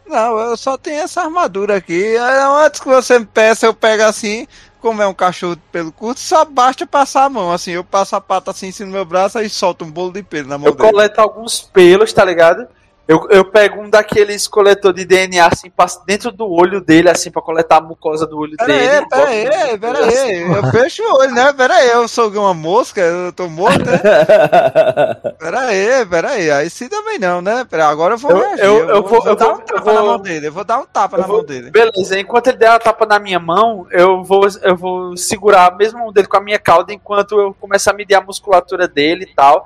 Não, 0.07 0.39
eu 0.39 0.57
só 0.57 0.77
tenho 0.77 1.01
essa 1.03 1.23
armadura 1.23 1.77
aqui. 1.77 2.17
Aí, 2.17 2.67
Antes 2.67 2.81
que 2.81 2.89
você 2.89 3.19
me 3.19 3.27
peça, 3.27 3.67
eu 3.67 3.75
pego 3.75 4.03
assim. 4.05 4.47
Como 4.85 5.01
é 5.01 5.07
um 5.07 5.15
cachorro 5.15 5.57
de 5.57 5.63
pelo 5.73 5.91
curto, 5.91 6.21
só 6.21 6.45
basta 6.45 6.87
passar 6.87 7.25
a 7.25 7.31
mão. 7.31 7.51
Assim, 7.51 7.71
eu 7.71 7.83
passo 7.83 8.15
a 8.17 8.21
pata 8.21 8.51
assim 8.51 8.67
em 8.67 8.71
cima 8.71 8.91
do 8.91 8.93
meu 8.93 9.05
braço 9.07 9.41
e 9.41 9.49
solto 9.49 9.83
um 9.83 9.91
bolo 9.91 10.13
de 10.13 10.23
pelo 10.23 10.47
na 10.47 10.59
mão 10.59 10.69
Eu 10.69 10.75
dele. 10.75 10.91
coleto 10.91 11.23
alguns 11.23 11.59
pelos, 11.59 12.13
tá 12.13 12.23
ligado? 12.23 12.69
Eu, 13.07 13.27
eu 13.31 13.45
pego 13.45 13.83
um 13.83 13.91
daqueles 13.91 14.49
coletor 14.49 14.91
de 14.95 15.05
DNA 15.05 15.47
assim, 15.47 15.71
dentro 16.07 16.33
do 16.33 16.51
olho 16.51 16.81
dele, 16.81 17.11
assim, 17.11 17.31
pra 17.31 17.43
coletar 17.43 17.77
a 17.77 17.81
mucosa 17.83 18.27
do 18.27 18.39
olho 18.39 18.57
Pera 18.57 18.67
dele. 18.73 18.89
aí, 18.89 19.07
pera 19.11 19.29
aí, 19.67 19.79
pera 19.79 19.99
aí. 20.07 20.41
Eu 20.43 20.71
fecho 20.71 21.03
o 21.03 21.19
olho, 21.21 21.35
né? 21.35 21.53
Pera 21.53 21.75
aí, 21.75 21.89
eu 21.91 22.09
sou 22.09 22.31
uma 22.31 22.55
mosca, 22.55 23.03
eu 23.03 23.31
tô 23.31 23.47
morto, 23.47 23.85
né? 23.85 24.01
Pera 25.39 25.61
aí, 25.61 26.07
pera 26.07 26.31
aí. 26.31 26.51
Aí 26.51 26.71
sim 26.71 26.89
também 26.89 27.19
não, 27.19 27.43
né? 27.43 27.67
Pera, 27.69 27.89
agora 27.89 28.15
eu 28.15 28.19
vou 28.19 28.31
Eu- 28.31 28.39
reagir. 28.39 28.65
eu- 28.65 28.89
eu 28.89 29.03
vou- 29.03 29.27
eu 29.27 29.37
dar 29.37 29.45
vou- 29.47 29.55
um 29.57 29.59
tapa 29.61 29.81
vou- 29.83 29.95
na 29.95 30.03
mão 30.03 30.19
dele. 30.19 30.47
Eu 30.47 30.53
vou 30.53 30.65
dar 30.65 30.79
um 30.79 30.87
tapa 30.87 31.19
na 31.19 31.27
mão 31.29 31.45
dele. 31.45 31.71
Beleza, 31.71 32.19
enquanto 32.19 32.47
ele 32.49 32.57
der 32.57 32.71
a 32.71 32.79
tapa 32.79 33.05
na 33.05 33.19
minha 33.19 33.39
mão, 33.39 33.87
eu 33.91 34.25
vou, 34.25 34.47
eu 34.63 34.77
vou 34.77 35.15
segurar 35.17 35.67
a 35.71 35.75
mesma 35.77 36.01
mão 36.01 36.11
dele 36.13 36.27
com 36.27 36.37
a 36.39 36.41
minha 36.41 36.59
cauda 36.59 36.93
enquanto 36.93 37.39
eu 37.39 37.55
começar 37.61 37.91
a 37.91 37.95
medir 37.95 38.15
a 38.15 38.23
musculatura 38.23 38.89
dele 38.89 39.25
e 39.31 39.35
tal. 39.35 39.63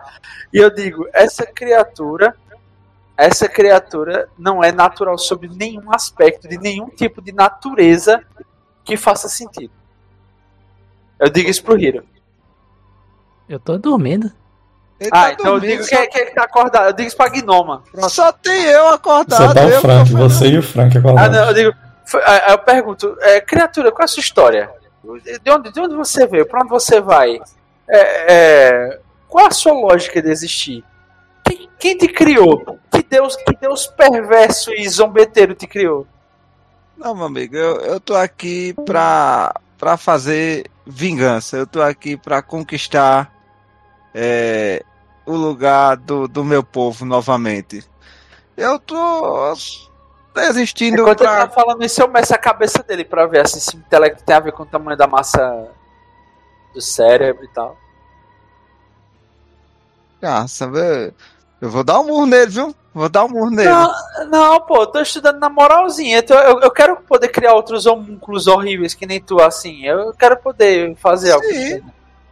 E 0.52 0.58
eu 0.58 0.70
digo, 0.74 1.06
essa 1.12 1.46
criatura, 1.46 2.34
essa 3.18 3.48
criatura 3.48 4.28
não 4.38 4.62
é 4.62 4.70
natural 4.72 5.18
sobre 5.18 5.48
nenhum 5.48 5.92
aspecto, 5.92 6.48
de 6.48 6.56
nenhum 6.56 6.88
tipo 6.88 7.20
de 7.20 7.32
natureza 7.32 8.22
que 8.84 8.96
faça 8.96 9.28
sentido. 9.28 9.72
Eu 11.18 11.28
digo 11.28 11.50
isso 11.50 11.62
pro 11.64 11.78
Hiro. 11.78 12.04
Eu 13.48 13.58
tô 13.58 13.76
dormindo. 13.76 14.30
Ele 15.00 15.10
Ah, 15.12 15.24
tá 15.26 15.32
então 15.32 15.46
eu 15.46 15.52
dormindo, 15.60 15.70
digo 15.78 15.88
que, 15.88 15.94
é- 15.94 16.06
que 16.06 16.18
ele 16.18 16.30
tá 16.30 16.44
acordado. 16.44 16.86
Eu 16.86 16.92
digo 16.92 17.08
isso 17.08 17.16
pra 17.16 17.28
Gnoma. 17.28 17.82
só, 17.94 18.08
só 18.08 18.32
tem 18.32 18.64
eu 18.64 18.88
acordado. 18.88 19.48
Você 19.48 19.54
dá 19.54 19.68
eu 19.68 19.78
o 19.78 19.80
Frank, 19.80 20.12
você 20.12 20.46
e 20.48 20.58
o 20.58 20.62
Frank 20.62 20.96
Ah, 20.96 21.00
acordados. 21.00 21.36
não, 21.36 21.46
eu 21.48 21.54
digo. 21.54 21.72
Eu 22.48 22.58
pergunto, 22.60 23.16
é, 23.20 23.40
criatura, 23.40 23.90
qual 23.90 24.02
é 24.02 24.04
a 24.04 24.08
sua 24.08 24.20
história? 24.20 24.70
De 25.42 25.50
onde, 25.50 25.70
de 25.72 25.80
onde 25.80 25.94
você 25.94 26.26
veio? 26.26 26.46
Pra 26.46 26.60
onde 26.60 26.70
você 26.70 27.00
vai? 27.00 27.40
É, 27.88 28.32
é, 28.32 29.00
qual 29.28 29.46
a 29.46 29.50
sua 29.50 29.72
lógica 29.72 30.20
de 30.22 30.30
existir? 30.30 30.84
Quem, 31.44 31.68
quem 31.78 31.96
te 31.96 32.08
criou? 32.08 32.78
Deus, 33.08 33.36
que 33.36 33.56
Deus 33.56 33.86
perverso 33.86 34.72
e 34.72 34.88
zombeteiro 34.88 35.54
te 35.54 35.66
criou? 35.66 36.06
Não, 36.96 37.14
meu 37.14 37.26
amigo, 37.26 37.56
eu, 37.56 37.80
eu 37.80 38.00
tô 38.00 38.14
aqui 38.14 38.74
pra, 38.84 39.54
pra 39.78 39.96
fazer 39.96 40.68
vingança. 40.84 41.56
Eu 41.56 41.66
tô 41.66 41.80
aqui 41.80 42.16
pra 42.16 42.42
conquistar 42.42 43.32
é, 44.14 44.82
o 45.24 45.34
lugar 45.36 45.96
do, 45.96 46.26
do 46.26 46.44
meu 46.44 46.62
povo 46.64 47.04
novamente. 47.04 47.84
Eu 48.56 48.78
tô 48.78 49.54
desistindo 50.34 51.02
Enquanto 51.02 51.20
ele 51.20 51.30
pra. 51.30 51.46
tá 51.46 51.54
falando 51.54 51.84
isso, 51.84 52.00
eu 52.00 52.08
meço 52.08 52.34
a 52.34 52.38
cabeça 52.38 52.82
dele 52.82 53.04
pra 53.04 53.26
ver 53.26 53.40
assim, 53.40 53.60
se 53.60 53.76
o 53.76 53.78
intelecto 53.78 54.24
tem 54.24 54.34
a 54.34 54.40
ver 54.40 54.52
com 54.52 54.64
o 54.64 54.66
tamanho 54.66 54.96
da 54.96 55.06
massa 55.06 55.68
do 56.74 56.80
cérebro 56.80 57.44
e 57.44 57.48
tal. 57.48 57.76
Nossa, 60.20 60.68
velho. 60.68 61.14
Eu 61.60 61.70
vou 61.70 61.82
dar 61.82 62.00
um 62.00 62.06
murro 62.06 62.26
nele, 62.26 62.50
viu? 62.50 62.74
Vou 62.94 63.08
dar 63.08 63.24
um 63.24 63.28
murro 63.28 63.50
nele. 63.50 63.68
Não, 63.68 63.92
não, 64.30 64.60
pô, 64.60 64.82
eu 64.82 64.86
tô 64.86 65.00
estudando 65.00 65.38
na 65.38 65.48
moralzinha. 65.48 66.18
Então 66.18 66.36
eu, 66.38 66.60
eu 66.60 66.70
quero 66.70 66.96
poder 66.96 67.28
criar 67.28 67.54
outros 67.54 67.84
homúnculos 67.86 68.46
horríveis 68.46 68.94
que 68.94 69.06
nem 69.06 69.20
tu, 69.20 69.40
assim. 69.40 69.84
Eu 69.84 70.12
quero 70.12 70.36
poder 70.36 70.94
fazer 70.96 71.32
algo. 71.32 71.44
Sim. 71.46 71.82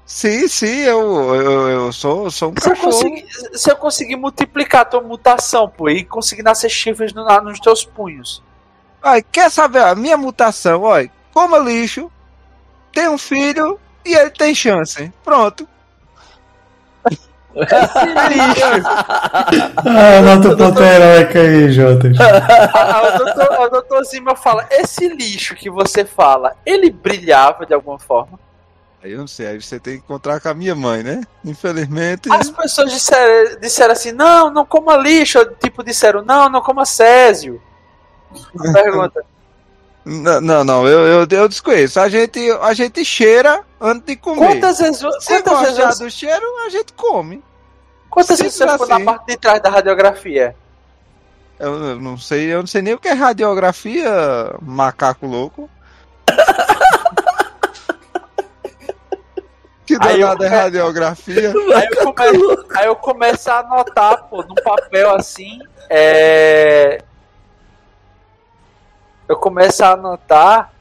Sim, 0.08 0.46
sim, 0.46 0.80
eu, 0.82 1.34
eu, 1.34 1.68
eu 1.68 1.92
sou, 1.92 2.30
sou 2.30 2.50
um 2.52 2.54
Se 2.60 2.68
eu, 2.68 2.74
cachorro. 2.76 2.92
conseguir, 2.92 3.26
se 3.58 3.70
eu 3.72 3.76
conseguir 3.76 4.14
multiplicar 4.14 4.82
a 4.82 4.84
tua 4.84 5.00
mutação, 5.00 5.68
pô, 5.68 5.88
e 5.90 6.04
conseguir 6.04 6.44
nascer 6.44 6.70
chifres 6.70 7.12
no- 7.12 7.24
nos 7.40 7.58
teus 7.58 7.84
punhos. 7.84 8.40
Ai, 9.02 9.20
quer 9.20 9.50
saber 9.50 9.80
a 9.82 9.96
minha 9.96 10.16
mutação? 10.16 10.82
Olha, 10.82 11.10
coma 11.34 11.58
lixo, 11.58 12.08
tem 12.92 13.08
um 13.08 13.18
filho 13.18 13.80
e 14.04 14.14
ele 14.14 14.30
tem 14.30 14.54
chance. 14.54 15.12
Pronto. 15.24 15.68
Ah, 19.78 20.20
nota 20.22 20.48
o 20.48 20.56
ponto 20.56 20.82
heróica 20.82 21.40
aí, 21.40 21.70
Jotas. 21.72 22.16
Ah, 22.20 23.02
o, 23.02 23.18
doutor, 23.18 23.60
o 23.60 23.68
doutor 23.70 24.04
Zima 24.04 24.36
fala: 24.36 24.66
esse 24.70 25.08
lixo 25.08 25.54
que 25.54 25.70
você 25.70 26.04
fala, 26.04 26.54
ele 26.66 26.90
brilhava 26.90 27.64
de 27.64 27.72
alguma 27.72 27.98
forma? 27.98 28.38
Aí 29.02 29.12
eu 29.12 29.18
não 29.18 29.26
sei, 29.26 29.46
aí 29.46 29.62
você 29.62 29.78
tem 29.78 29.98
que 29.98 30.04
encontrar 30.04 30.40
com 30.40 30.48
a 30.48 30.54
minha 30.54 30.74
mãe, 30.74 31.02
né? 31.02 31.22
Infelizmente. 31.44 32.30
As 32.30 32.50
pessoas 32.50 32.92
disseram, 32.92 33.60
disseram 33.60 33.92
assim: 33.92 34.12
não, 34.12 34.50
não 34.50 34.66
coma 34.66 34.96
lixo. 34.96 35.38
Tipo, 35.60 35.82
disseram: 35.82 36.22
não, 36.22 36.48
não 36.48 36.60
coma 36.60 36.84
césio. 36.84 37.62
Pergunta. 38.72 39.24
Não, 40.08 40.40
não, 40.40 40.62
não, 40.64 40.86
eu, 40.86 41.00
eu, 41.06 41.26
eu 41.28 41.48
desconheço. 41.48 41.98
A 41.98 42.08
gente, 42.08 42.38
a 42.62 42.72
gente 42.72 43.04
cheira 43.04 43.62
antes 43.80 44.06
de 44.06 44.14
comer. 44.16 44.38
Quantas 44.46 44.78
vezes, 44.78 44.98
Se 44.98 45.42
quantas 45.42 45.60
vezes, 45.62 45.76
você- 45.84 46.04
do 46.04 46.10
cheiro, 46.10 46.46
a 46.64 46.68
gente 46.70 46.92
come. 46.92 47.42
quantas 48.08 48.38
vezes 48.38 48.54
você 48.54 48.62
Simples 48.62 48.72
ficou 48.74 48.86
na 48.88 48.94
assim. 48.96 49.04
parte 49.04 49.26
de 49.26 49.36
trás 49.36 49.60
da 49.60 49.68
radiografia? 49.68 50.54
Eu, 51.58 51.74
eu 51.82 52.00
não 52.00 52.16
sei, 52.16 52.52
eu 52.52 52.60
não 52.60 52.66
sei 52.68 52.82
nem 52.82 52.94
o 52.94 52.98
que 52.98 53.08
é 53.08 53.14
radiografia, 53.14 54.54
macaco 54.62 55.26
louco. 55.26 55.68
que 59.86 59.98
danada 59.98 60.44
é 60.46 60.48
radiografia? 60.48 61.52
Aí 61.74 61.88
eu, 61.90 62.12
come- 62.12 62.64
aí 62.76 62.86
eu 62.86 62.96
começo 62.96 63.50
a 63.50 63.60
anotar, 63.60 64.24
pô, 64.24 64.42
num 64.42 64.54
papel 64.56 65.14
assim. 65.16 65.58
É... 65.88 66.98
Eu 69.28 69.36
começo 69.36 69.84
a 69.84 69.92
anotar 69.92 70.72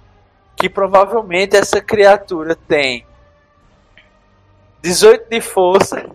que 0.55 0.69
provavelmente 0.69 1.55
essa 1.55 1.81
criatura 1.81 2.55
tem 2.55 3.05
18 4.81 5.29
de 5.29 5.41
força, 5.41 6.05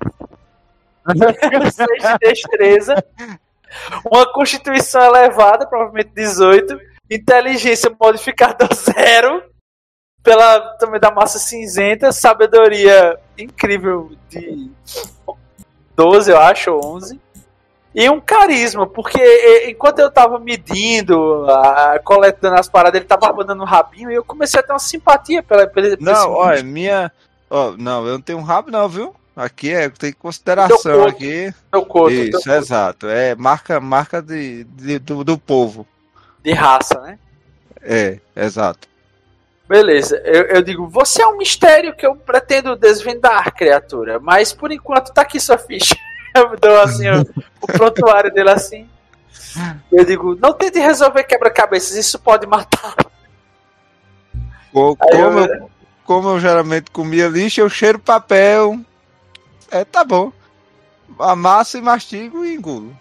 6 1.11 1.77
de 1.77 2.19
destreza, 2.21 3.05
uma 4.05 4.33
constituição 4.33 5.03
elevada, 5.03 5.67
provavelmente 5.67 6.11
18, 6.15 6.79
inteligência 7.11 7.95
modificada 8.01 8.69
zero, 8.75 9.43
pela 10.23 10.61
também 10.77 11.01
da 11.01 11.11
massa 11.11 11.39
cinzenta, 11.39 12.13
sabedoria 12.13 13.19
incrível 13.37 14.13
de 14.29 14.71
12, 15.97 16.31
eu 16.31 16.39
acho, 16.39 16.71
ou 16.71 16.97
11. 16.97 17.21
E 17.95 18.09
um 18.09 18.21
carisma, 18.21 18.87
porque 18.87 19.21
enquanto 19.69 19.99
eu 19.99 20.11
tava 20.11 20.39
medindo, 20.39 21.45
ah, 21.51 22.01
coletando 22.05 22.55
as 22.55 22.69
paradas, 22.69 23.01
ele 23.01 23.09
tava 23.09 23.29
abandonando 23.29 23.63
o 23.63 23.67
rabinho 23.67 24.11
e 24.11 24.15
eu 24.15 24.23
comecei 24.25 24.61
a 24.61 24.63
ter 24.63 24.73
uma 24.73 24.79
simpatia 24.79 25.43
pela, 25.43 25.67
pela 25.67 25.97
Não, 25.99 26.33
olha, 26.33 26.63
minha. 26.63 27.11
Não, 27.79 28.07
eu 28.07 28.13
não 28.13 28.21
tenho 28.21 28.41
rabo, 28.41 28.71
não, 28.71 28.89
viu? 28.89 29.15
Aqui 29.35 29.73
é, 29.73 29.89
tem 29.89 30.13
consideração 30.13 30.99
corpo, 30.99 31.09
aqui. 31.09 31.53
Corpo, 31.73 32.11
Isso, 32.11 32.51
exato. 32.53 33.09
É 33.09 33.35
marca, 33.35 33.81
marca 33.81 34.21
de, 34.21 34.65
de- 34.65 34.99
do, 34.99 35.25
do 35.25 35.39
povo. 35.39 35.87
de 36.45 36.53
raça, 36.53 37.01
né? 37.01 37.19
É, 37.83 38.19
exato. 38.37 38.89
Beleza, 39.69 40.21
eu, 40.25 40.43
eu 40.47 40.63
digo, 40.63 40.89
você 40.89 41.23
é 41.23 41.27
um 41.27 41.39
mistério 41.39 41.95
que 41.95 42.05
eu 42.05 42.15
pretendo 42.17 42.77
desvendar, 42.77 43.55
criatura, 43.55 44.19
mas 44.19 44.53
por 44.53 44.71
enquanto 44.73 45.13
tá 45.13 45.23
aqui 45.23 45.41
sua 45.41 45.57
ficha. 45.59 45.95
Eu 46.35 46.57
dou 46.61 46.81
assim 46.81 47.09
o, 47.09 47.21
o 47.61 47.67
prontuário 47.67 48.33
dele 48.33 48.51
assim. 48.51 48.89
Eu 49.91 50.05
digo, 50.05 50.37
não 50.41 50.53
tente 50.53 50.79
resolver 50.79 51.25
quebra-cabeças, 51.25 51.97
isso 51.97 52.19
pode 52.19 52.47
matar. 52.47 52.95
Como 54.73 54.97
eu- 55.13 55.45
eu, 55.47 55.71
como 56.05 56.29
eu 56.31 56.41
geralmente 56.41 56.91
comia 56.91 57.29
lixo, 57.29 57.61
eu 57.61 57.69
cheiro 57.69 57.99
papel. 57.99 58.79
É, 59.71 59.85
tá 59.85 60.05
bom. 60.05 60.33
Amasso 61.19 61.77
e 61.79 61.81
mastigo 61.83 62.45
e 62.45 62.55
engulo. 62.55 62.97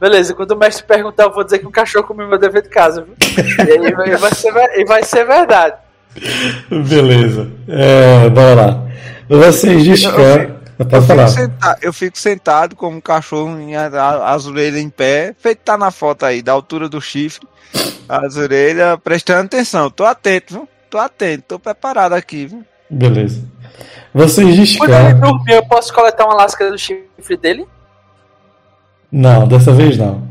Beleza, 0.00 0.34
quando 0.34 0.52
o 0.52 0.56
mestre 0.56 0.84
perguntar, 0.86 1.24
eu 1.24 1.32
vou 1.32 1.44
dizer 1.44 1.58
que 1.58 1.66
um 1.66 1.70
cachorro 1.70 2.06
comeu 2.06 2.26
meu 2.26 2.38
dever 2.38 2.62
de 2.62 2.68
casa, 2.70 3.02
viu? 3.02 3.14
E 3.66 3.70
aí 3.70 3.92
vai, 3.92 4.16
vai 4.16 4.34
ser, 4.34 4.54
e 4.78 4.84
vai 4.84 5.02
ser 5.04 5.24
verdade. 5.26 5.76
Beleza. 6.88 7.50
É, 7.68 8.28
bora 8.30 8.54
lá. 8.54 8.82
Vocês 9.28 9.84
descansam. 9.84 10.59
Eu 10.88 11.02
fico, 11.02 11.28
senta- 11.28 11.78
eu 11.82 11.92
fico 11.92 12.18
sentado 12.18 12.74
como 12.74 12.96
um 12.96 13.00
cachorro, 13.00 13.60
em 13.60 13.76
a- 13.76 13.86
a- 13.88 14.32
as 14.34 14.46
orelhas 14.46 14.80
em 14.80 14.88
pé, 14.88 15.34
feito 15.38 15.58
tá 15.58 15.76
na 15.76 15.90
foto 15.90 16.24
aí, 16.24 16.40
da 16.40 16.52
altura 16.52 16.88
do 16.88 17.00
chifre, 17.00 17.46
as 18.08 18.36
orelhas 18.36 18.98
prestando 19.04 19.44
atenção. 19.46 19.90
Tô 19.90 20.04
atento, 20.04 20.54
viu? 20.54 20.68
Tô 20.88 20.98
atento, 20.98 21.44
tô 21.48 21.58
preparado 21.58 22.14
aqui, 22.14 22.46
viu? 22.46 22.64
Beleza. 22.88 23.42
Vocês 24.14 24.76
Quando 24.76 24.90
ele 24.94 25.02
descansam. 25.04 25.20
dormir, 25.20 25.52
eu 25.52 25.66
posso 25.66 25.92
coletar 25.92 26.24
uma 26.24 26.34
lasca 26.34 26.70
do 26.70 26.78
chifre 26.78 27.36
dele? 27.40 27.66
Não, 29.12 29.46
dessa 29.46 29.72
vez 29.72 29.96
não. 29.98 30.28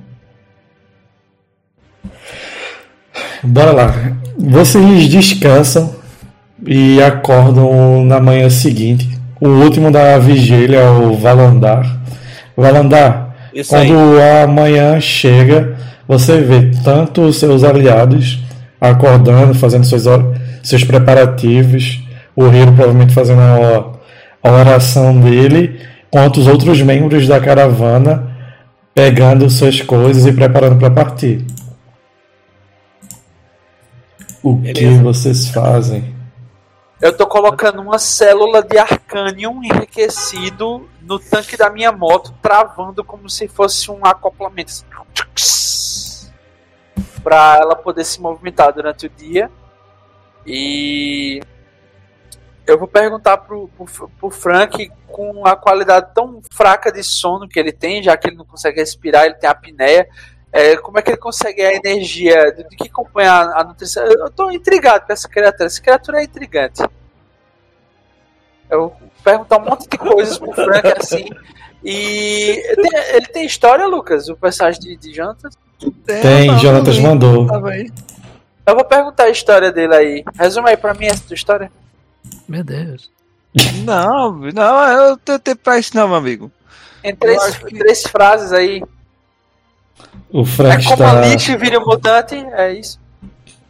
Bora 3.43 3.71
lá. 3.71 3.93
Vocês 4.37 5.07
descansam 5.07 5.95
e 6.65 7.01
acordam 7.01 8.03
na 8.03 8.19
manhã 8.19 8.49
seguinte. 8.49 9.18
O 9.39 9.47
último 9.47 9.91
da 9.91 10.17
vigília 10.17 10.79
é 10.79 10.89
o 10.89 11.13
Valandar. 11.15 11.99
Valandar, 12.55 13.35
Isso 13.53 13.73
aí. 13.75 13.87
quando 13.87 14.19
a 14.19 14.47
manhã 14.47 14.99
chega, 14.99 15.77
você 16.07 16.41
vê 16.41 16.71
tanto 16.83 17.21
os 17.21 17.37
seus 17.37 17.63
aliados 17.63 18.43
acordando, 18.81 19.53
fazendo 19.53 19.85
seus, 19.85 20.03
seus 20.61 20.83
preparativos, 20.83 22.03
o 22.35 22.47
Hiro 22.47 22.73
provavelmente 22.73 23.13
fazendo 23.13 23.41
a, 23.41 24.49
a 24.49 24.51
oração 24.51 25.19
dele, 25.19 25.79
quanto 26.11 26.39
os 26.39 26.47
outros 26.47 26.81
membros 26.81 27.27
da 27.27 27.39
caravana 27.39 28.29
pegando 28.93 29.49
suas 29.49 29.81
coisas 29.81 30.25
e 30.25 30.33
preparando 30.33 30.77
para 30.77 30.89
partir. 30.91 31.45
O 34.43 34.57
que 34.57 34.73
Beleza. 34.73 35.03
vocês 35.03 35.49
fazem? 35.49 36.18
Eu 37.01 37.15
tô 37.15 37.25
colocando 37.25 37.81
uma 37.81 37.97
célula 37.97 38.61
de 38.61 38.77
arcanium 38.77 39.63
enriquecido 39.63 40.89
no 41.01 41.17
tanque 41.17 41.55
da 41.55 41.69
minha 41.69 41.93
moto, 41.93 42.33
travando 42.41 43.05
como 43.05 43.29
se 43.29 43.47
fosse 43.47 43.89
um 43.89 44.05
acoplamento. 44.05 44.73
Pra 47.23 47.57
ela 47.61 47.75
poder 47.75 48.03
se 48.03 48.19
movimentar 48.19 48.73
durante 48.73 49.05
o 49.05 49.09
dia. 49.09 49.49
E 50.45 51.41
eu 52.67 52.77
vou 52.77 52.87
perguntar 52.87 53.37
pro, 53.37 53.69
pro, 53.69 54.09
pro 54.09 54.29
Frank, 54.29 54.91
com 55.07 55.47
a 55.47 55.55
qualidade 55.55 56.13
tão 56.13 56.41
fraca 56.51 56.91
de 56.91 57.01
sono 57.01 57.47
que 57.47 57.57
ele 57.57 57.71
tem, 57.71 58.03
já 58.03 58.17
que 58.17 58.27
ele 58.27 58.35
não 58.35 58.45
consegue 58.45 58.79
respirar, 58.79 59.23
ele 59.25 59.35
tem 59.35 59.49
apneia. 59.49 60.05
É, 60.51 60.77
como 60.77 60.97
é 60.99 61.01
que 61.01 61.11
ele 61.11 61.17
consegue 61.17 61.61
a 61.61 61.73
energia 61.75 62.51
do, 62.51 62.63
do 62.63 62.69
que 62.69 62.87
acompanha 62.89 63.31
a, 63.31 63.61
a 63.61 63.63
nutrição? 63.63 64.03
Eu, 64.03 64.19
eu 64.25 64.29
tô 64.31 64.49
intrigado 64.51 65.05
com 65.05 65.13
essa 65.13 65.27
criatura. 65.29 65.65
Essa 65.67 65.81
criatura 65.81 66.21
é 66.21 66.23
intrigante. 66.23 66.81
Eu 68.69 68.79
vou 68.81 68.97
perguntar 69.23 69.57
um 69.57 69.65
monte 69.65 69.87
de 69.89 69.97
coisas 69.97 70.37
pro 70.37 70.51
Frank 70.53 70.87
assim. 70.97 71.25
E 71.83 72.61
tem- 72.75 73.15
ele 73.15 73.25
tem 73.27 73.45
história, 73.45 73.85
Lucas? 73.87 74.27
O 74.29 74.35
personagem 74.35 74.79
de, 74.81 74.95
de 74.97 75.13
Jonathan? 75.13 75.49
Tem, 76.05 76.57
Jonatas 76.59 76.95
também. 76.97 77.01
mandou. 77.09 77.65
Aí. 77.67 77.91
Eu 78.67 78.75
vou 78.75 78.83
perguntar 78.85 79.23
a 79.23 79.29
história 79.29 79.71
dele 79.71 79.95
aí. 79.95 80.23
Resume 80.35 80.69
aí 80.69 80.77
pra 80.77 80.93
mim 80.93 81.05
essa 81.07 81.23
tua 81.25 81.33
história. 81.35 81.71
Meu 82.47 82.63
Deus. 82.63 83.09
Não, 83.83 84.31
não, 84.53 84.87
eu 85.09 85.17
tenho 85.17 85.39
tempo 85.39 85.61
pra 85.63 85.79
isso 85.79 85.95
não, 85.95 86.07
meu 86.07 86.17
amigo. 86.17 86.51
Em 87.03 87.15
três, 87.15 87.57
que- 87.57 87.77
três 87.79 88.03
frases 88.03 88.51
aí. 88.51 88.83
O 90.31 90.41
É 90.41 90.45
Frank 90.45 90.83
como 90.85 91.03
está. 91.03 91.19
a 91.19 91.25
lixo 91.25 91.57
vira 91.57 91.79
um 91.79 91.85
mutante, 91.85 92.35
é 92.35 92.73
isso. 92.73 92.99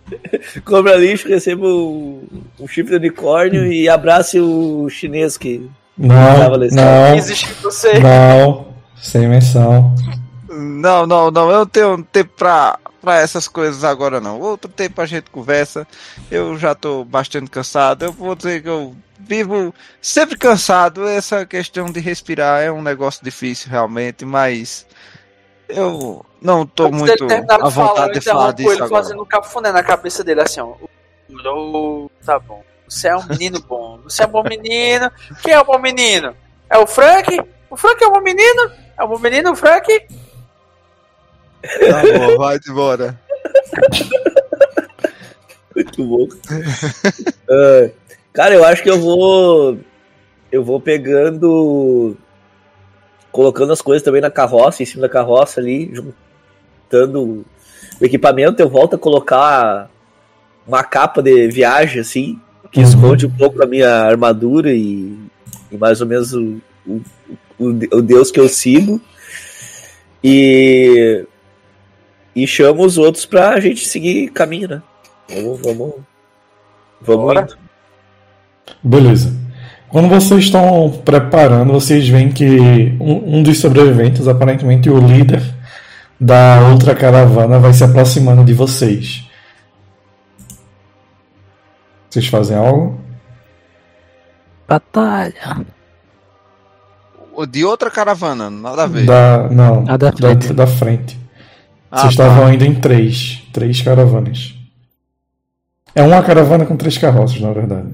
Cobra 0.65 0.95
lixo, 0.95 1.27
receba 1.27 1.65
um, 1.67 2.27
um 2.59 2.67
chifre 2.67 2.91
de 2.99 3.07
unicórnio 3.07 3.71
e 3.71 3.87
abrace 3.87 4.39
o 4.39 4.89
chinês 4.89 5.37
que. 5.37 5.69
Não, 5.97 6.57
nesse- 6.57 6.75
não, 6.75 7.15
Existe 7.15 7.53
você. 7.61 7.99
não. 7.99 8.67
Sem 9.01 9.27
menção. 9.27 9.93
Não, 10.49 11.05
não, 11.05 11.29
não, 11.31 11.49
eu 11.51 11.57
não 11.59 11.65
tenho 11.65 12.03
tempo 12.03 12.31
pra, 12.35 12.77
pra 13.01 13.19
essas 13.19 13.47
coisas 13.47 13.83
agora 13.83 14.19
não. 14.19 14.39
Outro 14.41 14.69
tempo 14.69 15.01
a 15.01 15.05
gente 15.05 15.29
conversa. 15.29 15.87
Eu 16.31 16.57
já 16.57 16.73
tô 16.75 17.05
bastante 17.05 17.49
cansado. 17.49 18.03
Eu 18.03 18.11
vou 18.11 18.35
dizer 18.35 18.61
que 18.63 18.67
eu 18.69 18.95
vivo 19.19 19.73
sempre 20.01 20.37
cansado. 20.37 21.07
Essa 21.07 21.45
questão 21.45 21.85
de 21.91 21.99
respirar 21.99 22.61
é 22.61 22.71
um 22.71 22.81
negócio 22.81 23.23
difícil 23.23 23.69
realmente, 23.69 24.25
mas 24.25 24.85
eu 25.69 26.25
não 26.41 26.65
tô 26.65 26.85
Antes 26.87 26.99
muito 26.99 27.23
à 27.23 27.27
de 27.27 27.45
falar, 27.45 27.69
vontade 27.69 28.13
de 28.13 28.21
falar 28.21 28.51
disso 28.53 28.69
ele 28.71 28.81
agora. 28.83 29.03
fazendo 29.03 29.21
um 29.21 29.25
cafuné 29.25 29.71
na 29.71 29.83
cabeça 29.83 30.23
dele 30.23 30.41
assim, 30.41 30.59
ó. 30.59 30.73
"Ô, 31.45 32.09
Tá 32.25 32.37
bom. 32.39 32.63
Você 32.87 33.07
é 33.07 33.15
um 33.15 33.25
menino 33.27 33.61
bom. 33.61 33.99
Você 34.03 34.23
é 34.23 34.25
um 34.25 34.31
bom 34.31 34.43
menino. 34.43 35.11
Quem 35.43 35.53
é 35.53 35.59
o 35.59 35.63
bom 35.65 35.77
menino? 35.79 36.35
É 36.69 36.77
o 36.77 36.87
Frank? 36.87 37.39
O 37.69 37.77
Frank 37.77 38.03
é 38.03 38.07
um 38.07 38.13
bom 38.13 38.21
menino? 38.21 38.71
É 38.97 39.03
um 39.03 39.07
bom 39.07 39.19
menino, 39.19 39.51
o 39.51 39.55
Frank? 39.55 39.87
Tá 41.61 42.01
bom, 42.17 42.37
vai 42.39 42.57
embora. 42.67 43.19
Muito 45.75 46.03
bom. 46.03 46.27
Ah, 47.49 47.89
cara, 48.33 48.55
eu 48.55 48.65
acho 48.65 48.81
que 48.81 48.89
eu 48.89 48.99
vou. 48.99 49.77
Eu 50.51 50.63
vou 50.63 50.81
pegando. 50.81 52.17
Colocando 53.31 53.71
as 53.73 53.81
coisas 53.81 54.03
também 54.03 54.21
na 54.21 54.31
carroça, 54.31 54.81
em 54.81 54.85
cima 54.85 55.01
da 55.03 55.09
carroça 55.09 55.59
ali, 55.59 55.91
juntando 55.93 57.45
o 57.99 58.05
equipamento. 58.05 58.61
Eu 58.61 58.69
volto 58.69 58.95
a 58.95 58.99
colocar 58.99 59.89
uma 60.67 60.83
capa 60.83 61.21
de 61.21 61.47
viagem, 61.47 62.01
assim, 62.01 62.39
que 62.71 62.79
Uhum. 62.79 62.85
esconde 62.87 63.25
um 63.25 63.31
pouco 63.31 63.61
a 63.63 63.65
minha 63.67 63.89
armadura 63.89 64.71
e, 64.73 65.17
e 65.71 65.77
mais 65.77 66.01
ou 66.01 66.07
menos 66.07 66.33
o, 66.33 66.59
o, 66.87 67.01
o, 67.59 67.65
o 67.97 68.01
Deus 68.01 68.31
que 68.31 68.39
eu 68.39 68.49
sigo. 68.49 68.99
E. 70.23 71.25
E 72.35 72.45
chamo 72.47 72.85
os 72.85 72.97
outros 72.97 73.25
pra 73.25 73.59
gente 73.59 73.87
seguir 73.87 74.29
caminho, 74.29 74.67
né? 74.69 74.81
Vamos, 75.27 75.61
vamos. 75.61 75.93
Vamos 77.01 77.23
Bora. 77.25 77.41
indo. 77.41 77.57
Beleza. 78.83 79.33
Quando 79.89 80.07
vocês 80.07 80.45
estão 80.45 80.91
preparando, 81.03 81.73
vocês 81.73 82.07
veem 82.07 82.31
que 82.31 82.95
um, 82.99 83.37
um 83.39 83.43
dos 83.43 83.59
sobreviventes, 83.59 84.27
aparentemente 84.27 84.89
o 84.89 84.99
líder 84.99 85.41
da 86.19 86.67
outra 86.71 86.93
caravana, 86.93 87.57
vai 87.59 87.73
se 87.73 87.83
aproximando 87.83 88.43
de 88.43 88.53
vocês. 88.53 89.27
Vocês 92.09 92.27
fazem 92.27 92.55
algo? 92.55 92.99
Batalha. 94.67 95.65
O 97.33 97.45
De 97.45 97.63
outra 97.65 97.89
caravana, 97.89 98.49
nada 98.49 98.83
a 98.83 98.87
ver. 98.87 99.05
Da, 99.05 99.49
não, 99.49 99.85
A 99.87 99.97
da 99.97 100.11
da, 100.11 100.17
frente. 100.17 100.53
da 100.53 100.67
frente. 100.67 101.19
Ah, 101.91 102.01
Vocês 102.01 102.15
tá. 102.15 102.27
estavam 102.27 102.53
indo 102.53 102.65
em 102.65 102.75
três. 102.75 103.41
Três 103.51 103.81
caravanas. 103.81 104.53
É 105.95 106.03
uma 106.03 106.21
caravana 106.21 106.65
com 106.65 106.77
três 106.77 106.97
carroças, 106.97 107.39
na 107.41 107.51
verdade. 107.51 107.87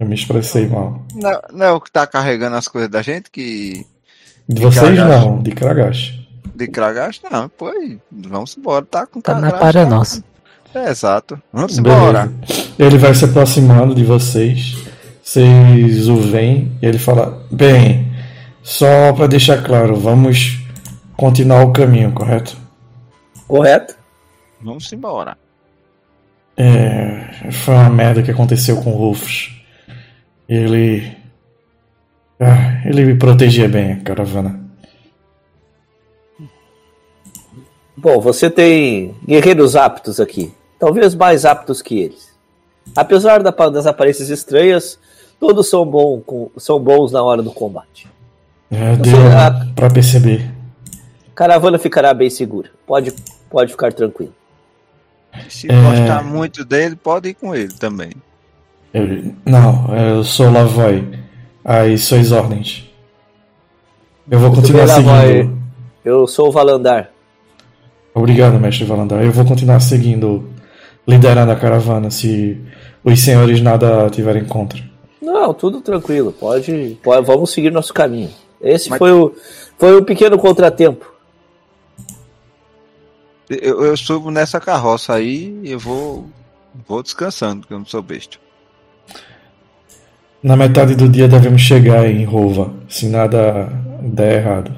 Eu 0.00 0.06
me 0.06 0.14
expressei 0.14 0.66
mal. 0.66 1.02
Não, 1.14 1.40
não 1.52 1.66
é 1.66 1.72
o 1.72 1.80
que 1.80 1.92
tá 1.92 2.06
carregando 2.06 2.56
as 2.56 2.66
coisas 2.66 2.90
da 2.90 3.02
gente 3.02 3.30
que. 3.30 3.86
De 4.48 4.62
vocês 4.62 4.94
Kragash. 4.94 5.24
não, 5.24 5.42
de 5.42 5.50
Kragash. 5.52 6.20
De 6.54 6.66
Kragash? 6.66 7.20
Não, 7.30 7.48
pô, 7.50 7.70
vamos 8.10 8.56
embora, 8.56 8.84
tá 8.84 9.06
com 9.06 9.20
Tá 9.20 9.34
na 9.34 9.50
Kragash, 9.50 9.60
para 9.60 9.84
tá? 9.84 9.90
nossa. 9.90 10.24
É, 10.74 10.90
exato. 10.90 11.40
Vamos 11.52 11.78
Beleza. 11.78 12.00
embora. 12.00 12.32
Ele 12.78 12.96
vai 12.96 13.14
se 13.14 13.26
aproximando 13.26 13.94
de 13.94 14.04
vocês. 14.04 14.76
Vocês 15.22 16.08
o 16.08 16.16
veem 16.16 16.72
e 16.80 16.86
ele 16.86 16.98
fala: 16.98 17.46
Bem, 17.50 18.10
só 18.62 19.12
para 19.12 19.26
deixar 19.26 19.62
claro, 19.62 19.96
vamos 19.96 20.58
continuar 21.14 21.62
o 21.64 21.72
caminho, 21.72 22.10
correto? 22.12 22.56
Correto? 23.46 23.94
Vamos 24.62 24.90
embora. 24.92 25.36
É, 26.56 27.50
foi 27.52 27.74
uma 27.74 27.90
merda 27.90 28.22
que 28.22 28.30
aconteceu 28.30 28.76
com 28.82 28.92
o 28.92 28.96
Rufus. 28.96 29.59
Ele. 30.50 31.16
Ah, 32.40 32.82
ele 32.84 33.04
me 33.04 33.14
protegia 33.14 33.68
bem, 33.68 33.92
a 33.92 34.00
caravana. 34.00 34.58
Bom, 37.96 38.18
você 38.20 38.50
tem 38.50 39.14
guerreiros 39.26 39.76
aptos 39.76 40.18
aqui. 40.18 40.52
Talvez 40.78 41.14
mais 41.14 41.44
aptos 41.44 41.80
que 41.82 41.98
eles. 42.00 42.30
Apesar 42.96 43.42
da- 43.42 43.50
das 43.68 43.86
aparências 43.86 44.30
estranhas, 44.30 44.98
todos 45.38 45.68
são, 45.68 45.84
bom, 45.86 46.20
com- 46.20 46.50
são 46.56 46.80
bons 46.80 47.12
na 47.12 47.22
hora 47.22 47.42
do 47.42 47.52
combate. 47.52 48.08
É, 48.70 48.96
deu 48.96 49.16
a 49.36 49.66
pra 49.74 49.88
perceber. 49.90 50.50
caravana 51.34 51.78
ficará 51.78 52.12
bem 52.12 52.28
segura. 52.28 52.70
Pode, 52.86 53.12
pode 53.48 53.70
ficar 53.72 53.92
tranquilo. 53.92 54.34
Se 55.48 55.70
É. 55.70 55.82
gostar 55.82 56.22
muito 56.24 56.64
dele, 56.64 56.96
pode 56.96 57.30
ir 57.30 57.34
com 57.34 57.54
ele 57.54 57.72
também. 57.74 58.10
Ele, 58.92 59.34
não, 59.44 59.94
eu 59.96 60.24
sou 60.24 60.50
Lavoy. 60.50 61.06
As 61.64 62.02
suas 62.02 62.32
ordens. 62.32 62.88
Eu 64.30 64.38
vou 64.38 64.50
continuar 64.52 64.86
bem, 64.86 64.96
Lavoy. 65.04 65.26
seguindo. 65.36 65.58
Eu 66.04 66.26
sou 66.26 66.48
o 66.48 66.52
Valandar. 66.52 67.10
Obrigado, 68.14 68.58
mestre 68.58 68.84
Valandar. 68.84 69.22
Eu 69.22 69.30
vou 69.30 69.44
continuar 69.44 69.80
seguindo, 69.80 70.48
liderando 71.06 71.52
a 71.52 71.56
caravana, 71.56 72.10
se 72.10 72.58
os 73.04 73.20
senhores 73.20 73.60
nada 73.60 74.08
tiverem 74.10 74.44
contra. 74.44 74.82
Não, 75.20 75.52
tudo 75.54 75.80
tranquilo. 75.80 76.32
Pode, 76.32 76.98
pode 77.02 77.26
vamos 77.26 77.50
seguir 77.50 77.70
nosso 77.70 77.92
caminho. 77.92 78.30
Esse 78.60 78.88
Mas- 78.90 78.98
foi, 78.98 79.12
o, 79.12 79.34
foi 79.78 80.00
um 80.00 80.04
pequeno 80.04 80.38
contratempo. 80.38 81.06
Eu, 83.48 83.84
eu 83.84 83.96
subo 83.96 84.30
nessa 84.30 84.60
carroça 84.60 85.14
aí 85.14 85.60
e 85.64 85.72
eu 85.72 85.78
vou, 85.78 86.26
vou 86.86 87.02
descansando, 87.02 87.60
porque 87.60 87.74
eu 87.74 87.78
não 87.78 87.86
sou 87.86 88.00
besta. 88.02 88.38
Na 90.42 90.56
metade 90.56 90.94
do 90.94 91.06
dia 91.06 91.28
devemos 91.28 91.60
chegar 91.60 92.08
em 92.08 92.24
Rova, 92.24 92.72
se 92.88 93.06
nada 93.06 93.68
der 94.02 94.38
errado. 94.38 94.72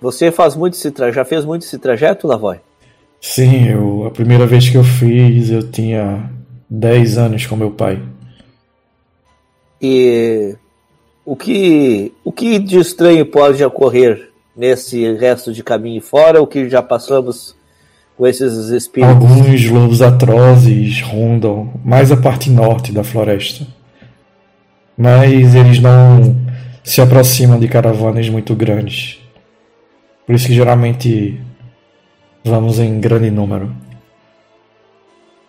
Você 0.00 0.30
faz 0.30 0.54
muito 0.54 0.74
esse 0.74 0.92
tra... 0.92 1.10
já 1.10 1.24
fez 1.24 1.44
muito 1.44 1.62
esse 1.64 1.76
trajeto, 1.78 2.28
Lavoy? 2.28 2.60
Sim, 3.20 3.68
eu, 3.68 4.06
a 4.06 4.10
primeira 4.10 4.46
vez 4.46 4.68
que 4.68 4.76
eu 4.76 4.84
fiz, 4.84 5.50
eu 5.50 5.68
tinha 5.68 6.30
10 6.70 7.18
anos 7.18 7.46
com 7.46 7.56
meu 7.56 7.72
pai. 7.72 8.00
E 9.82 10.54
o 11.24 11.34
que, 11.34 12.12
o 12.22 12.30
que 12.30 12.60
de 12.60 12.78
estranho 12.78 13.26
pode 13.26 13.64
ocorrer 13.64 14.30
nesse 14.56 15.12
resto 15.14 15.52
de 15.52 15.64
caminho 15.64 16.00
fora, 16.00 16.40
o 16.40 16.46
que 16.46 16.68
já 16.68 16.80
passamos 16.80 17.56
com 18.16 18.26
esses 18.26 18.68
espíritos? 18.70 19.14
Alguns 19.14 19.68
lobos 19.70 20.02
atrozes 20.02 21.00
rondam 21.02 21.72
mais 21.84 22.10
a 22.10 22.16
parte 22.16 22.50
norte 22.50 22.92
da 22.92 23.04
floresta. 23.04 23.66
Mas 24.96 25.54
eles 25.54 25.78
não 25.80 26.36
se 26.82 27.00
aproximam 27.00 27.58
de 27.58 27.68
caravanas 27.68 28.28
muito 28.28 28.54
grandes. 28.54 29.18
Por 30.26 30.34
isso 30.34 30.46
que 30.46 30.54
geralmente 30.54 31.40
vamos 32.44 32.78
em 32.78 32.98
grande 33.00 33.30
número. 33.30 33.72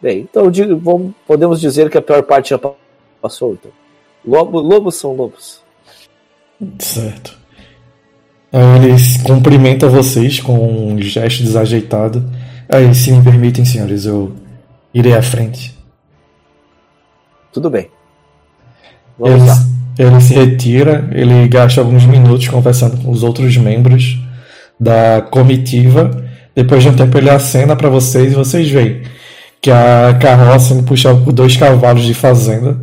Bem, 0.02 0.20
então 0.30 0.52
digo, 0.52 0.78
vamos, 0.78 1.14
podemos 1.26 1.60
dizer 1.60 1.90
que 1.90 1.98
a 1.98 2.02
pior 2.02 2.22
parte 2.24 2.50
já 2.52 2.60
pa- 2.60 2.74
passou. 3.22 3.54
Então. 3.54 3.72
Lobo, 4.26 4.60
lobos 4.60 4.96
são 4.96 5.16
lobos. 5.16 5.62
Certo. 6.80 7.38
Aí 8.52 8.86
ele 8.86 8.92
s- 8.92 9.24
cumprimenta 9.24 9.88
vocês 9.88 10.40
com 10.40 10.54
um 10.94 11.02
gesto 11.02 11.44
desajeitado. 11.44 12.24
Aí, 12.70 12.94
se 12.94 13.12
me 13.12 13.24
permitem, 13.24 13.64
senhores, 13.66 14.06
eu 14.06 14.34
irei 14.94 15.14
à 15.14 15.22
frente. 15.22 15.78
Tudo 17.52 17.70
bem. 17.70 17.88
Vamos 19.18 19.42
Ele, 19.42 19.50
lá. 19.50 19.58
ele 19.98 20.22
se 20.22 20.34
retira, 20.34 21.10
ele 21.12 21.48
gasta 21.48 21.82
alguns 21.82 22.06
minutos 22.06 22.48
conversando 22.48 22.98
com 23.02 23.10
os 23.10 23.24
outros 23.24 23.56
membros 23.58 24.20
da 24.80 25.22
comitiva. 25.32 26.12
Depois 26.56 26.84
de 26.84 26.90
um 26.90 26.96
tempo 26.96 27.18
ele 27.18 27.30
acena 27.30 27.76
para 27.76 27.90
vocês 27.90 28.32
e 28.32 28.36
vocês 28.36 28.70
veem 28.70 29.02
que 29.62 29.72
a 29.72 30.18
carroça 30.20 30.70
sendo 30.70 30.84
puxada 30.84 31.20
por 31.22 31.32
dois 31.34 31.56
cavalos 31.58 32.04
de 32.04 32.14
fazenda 32.14 32.78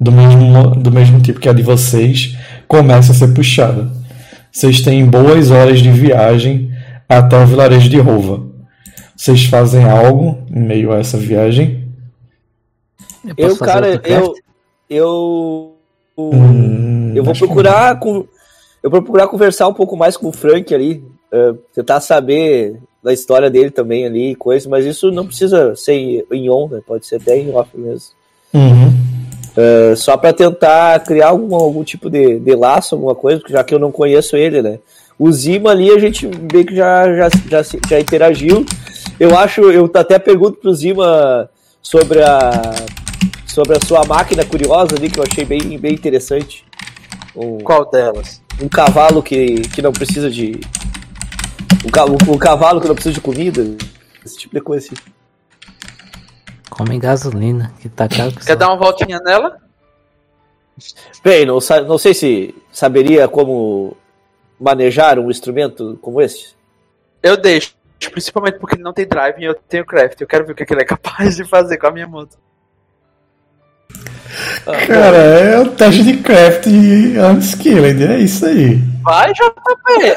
do 0.00 0.10
mesmo, 0.12 0.70
do 0.76 0.90
mesmo 0.90 1.20
tipo 1.20 1.40
que 1.40 1.48
a 1.48 1.52
de 1.52 1.62
vocês 1.62 2.36
começa 2.66 3.12
a 3.12 3.14
ser 3.14 3.28
puxada. 3.34 3.90
Vocês 4.50 4.80
têm 4.80 5.04
boas 5.04 5.50
horas 5.50 5.80
de 5.80 5.90
viagem 5.90 6.70
até 7.08 7.36
o 7.36 7.46
vilarejo 7.46 7.88
de 7.88 7.98
Rova. 7.98 8.53
Vocês 9.24 9.46
fazem 9.46 9.88
algo 9.88 10.36
em 10.54 10.60
meio 10.60 10.92
a 10.92 10.98
essa 10.98 11.16
viagem? 11.16 11.88
Eu, 13.38 13.56
fazer 13.56 13.72
cara, 13.72 14.02
eu. 14.04 14.34
Eu. 14.90 15.76
Hum, 16.18 17.14
eu 17.16 17.24
vou 17.24 17.32
procurar. 17.32 17.98
Com, 17.98 18.26
eu 18.82 18.90
vou 18.90 19.00
procurar 19.00 19.26
conversar 19.28 19.66
um 19.66 19.72
pouco 19.72 19.96
mais 19.96 20.14
com 20.14 20.28
o 20.28 20.32
Frank 20.32 20.74
ali. 20.74 21.02
eh, 21.32 21.54
tentar 21.74 22.02
saber 22.02 22.78
da 23.02 23.14
história 23.14 23.48
dele 23.48 23.70
também 23.70 24.04
ali 24.04 24.32
e 24.32 24.36
coisa, 24.36 24.68
mas 24.68 24.84
isso 24.84 25.10
não 25.10 25.26
precisa 25.26 25.74
ser 25.74 26.26
em 26.30 26.50
on, 26.50 26.68
né? 26.68 26.82
Pode 26.86 27.06
ser 27.06 27.16
até 27.16 27.38
em 27.38 27.50
off 27.54 27.70
mesmo. 27.74 28.10
Uhum. 28.52 28.92
Eh, 29.56 29.94
só 29.96 30.18
pra 30.18 30.34
tentar 30.34 31.00
criar 31.00 31.28
algum, 31.28 31.54
algum 31.54 31.82
tipo 31.82 32.10
de, 32.10 32.38
de 32.38 32.54
laço, 32.54 32.94
alguma 32.94 33.14
coisa, 33.14 33.40
já 33.48 33.64
que 33.64 33.74
eu 33.74 33.78
não 33.78 33.90
conheço 33.90 34.36
ele, 34.36 34.60
né? 34.60 34.80
O 35.18 35.32
Zima 35.32 35.70
ali 35.70 35.90
a 35.90 35.98
gente 35.98 36.26
meio 36.26 36.66
que 36.66 36.76
já, 36.76 37.06
já, 37.16 37.28
já, 37.48 37.62
já 37.88 37.98
interagiu. 37.98 38.66
Eu 39.18 39.36
acho, 39.36 39.60
eu 39.70 39.90
até 39.94 40.18
pergunto 40.18 40.58
pro 40.58 40.74
Zima 40.74 41.48
sobre 41.80 42.22
a 42.22 42.50
sobre 43.46 43.76
a 43.76 43.80
sua 43.86 44.04
máquina 44.04 44.44
curiosa 44.44 44.96
ali, 44.96 45.08
que 45.08 45.20
eu 45.20 45.24
achei 45.24 45.44
bem, 45.44 45.78
bem 45.78 45.92
interessante. 45.94 46.64
Um, 47.36 47.58
Qual 47.58 47.88
delas? 47.88 48.42
um 48.60 48.68
cavalo 48.68 49.22
que, 49.22 49.62
que 49.68 49.82
não 49.82 49.92
precisa 49.92 50.30
de. 50.30 50.60
Um, 51.84 52.32
um 52.32 52.38
cavalo 52.38 52.80
que 52.80 52.88
não 52.88 52.94
precisa 52.94 53.14
de 53.14 53.20
comida. 53.20 53.62
Esse 54.24 54.38
tipo 54.38 54.54
de 54.54 54.60
coisa 54.60 54.86
assim. 54.86 54.96
Come 56.70 56.98
gasolina, 56.98 57.72
que 57.80 57.88
tá 57.88 58.08
caro 58.08 58.32
que 58.32 58.38
Quer 58.38 58.52
só. 58.54 58.58
dar 58.58 58.68
uma 58.68 58.76
voltinha 58.76 59.20
nela? 59.20 59.58
Bem, 61.22 61.46
não, 61.46 61.58
não 61.86 61.98
sei 61.98 62.14
se 62.14 62.54
saberia 62.72 63.28
como 63.28 63.96
manejar 64.58 65.18
um 65.18 65.30
instrumento 65.30 65.98
como 66.02 66.20
esse. 66.20 66.54
Eu 67.22 67.36
deixo. 67.36 67.74
Principalmente 68.10 68.58
porque 68.58 68.76
ele 68.76 68.82
não 68.82 68.92
tem 68.92 69.06
drive 69.06 69.40
e 69.40 69.44
eu 69.44 69.54
tenho 69.54 69.84
craft. 69.84 70.20
Eu 70.20 70.26
quero 70.26 70.46
ver 70.46 70.52
o 70.52 70.54
que, 70.54 70.64
ele 70.72 70.82
é 70.82 70.84
capaz 70.84 71.36
de 71.36 71.44
fazer 71.44 71.76
com 71.78 71.86
a 71.86 71.90
minha 71.90 72.06
moto. 72.06 72.36
Cara, 74.64 75.16
é 75.16 75.60
o 75.60 75.70
teste 75.70 76.02
de 76.02 76.16
craft 76.16 76.66
unskilled, 76.66 78.04
é 78.04 78.18
isso 78.18 78.46
aí. 78.46 78.80
Vai, 79.02 79.32
JP! 79.32 79.44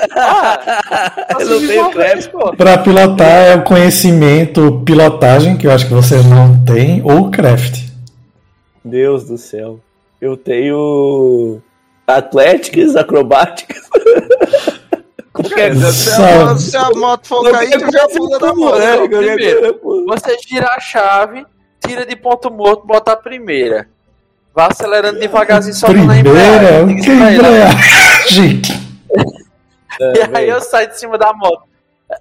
Ah, 0.20 1.38
Eu 1.40 1.50
não 1.50 1.68
tenho 1.68 1.92
craft. 1.92 2.32
pô. 2.32 2.56
Pra 2.56 2.78
pilotar 2.78 3.28
é 3.28 3.56
o 3.56 3.64
conhecimento 3.64 4.82
pilotagem, 4.86 5.58
que 5.58 5.68
eu 5.68 5.72
acho 5.72 5.88
que 5.88 5.94
você 5.94 6.16
não 6.24 6.64
tem, 6.64 7.02
ou 7.04 7.30
craft. 7.30 7.86
Deus 8.84 9.26
do 9.26 9.38
céu. 9.38 9.80
Eu 10.20 10.36
tenho 10.38 11.62
atléticas, 12.08 12.96
acrobáticas. 12.96 13.78
Sabe. 15.94 16.52
a, 16.52 16.58
se 16.58 16.78
a 16.78 16.90
moto 16.92 17.28
for 17.28 17.52
cair, 17.52 17.80
tu 17.80 17.92
já 17.92 18.08
pula 18.08 18.40
da 18.40 18.54
moto. 18.54 18.80
né? 18.80 19.08
Primeiro. 19.08 19.80
Você 20.08 20.38
gira 20.48 20.68
a 20.70 20.80
chave, 20.80 21.46
tira 21.86 22.06
de 22.06 22.16
ponto 22.16 22.50
morto, 22.52 22.86
bota 22.86 23.12
a 23.14 23.16
primeira. 23.18 23.88
Vai 24.54 24.68
acelerando 24.72 25.20
devagarzinho, 25.20 25.76
soltando 25.76 26.12
a 26.12 26.16
Primeira, 26.16 26.82
embreagem. 26.82 26.96
que 27.02 27.10
embreagem? 27.12 28.62
E 30.00 30.38
aí 30.38 30.48
eu 30.50 30.62
saio 30.62 30.90
de 30.90 31.00
cima 31.00 31.18
da 31.18 31.34
moto. 31.34 31.64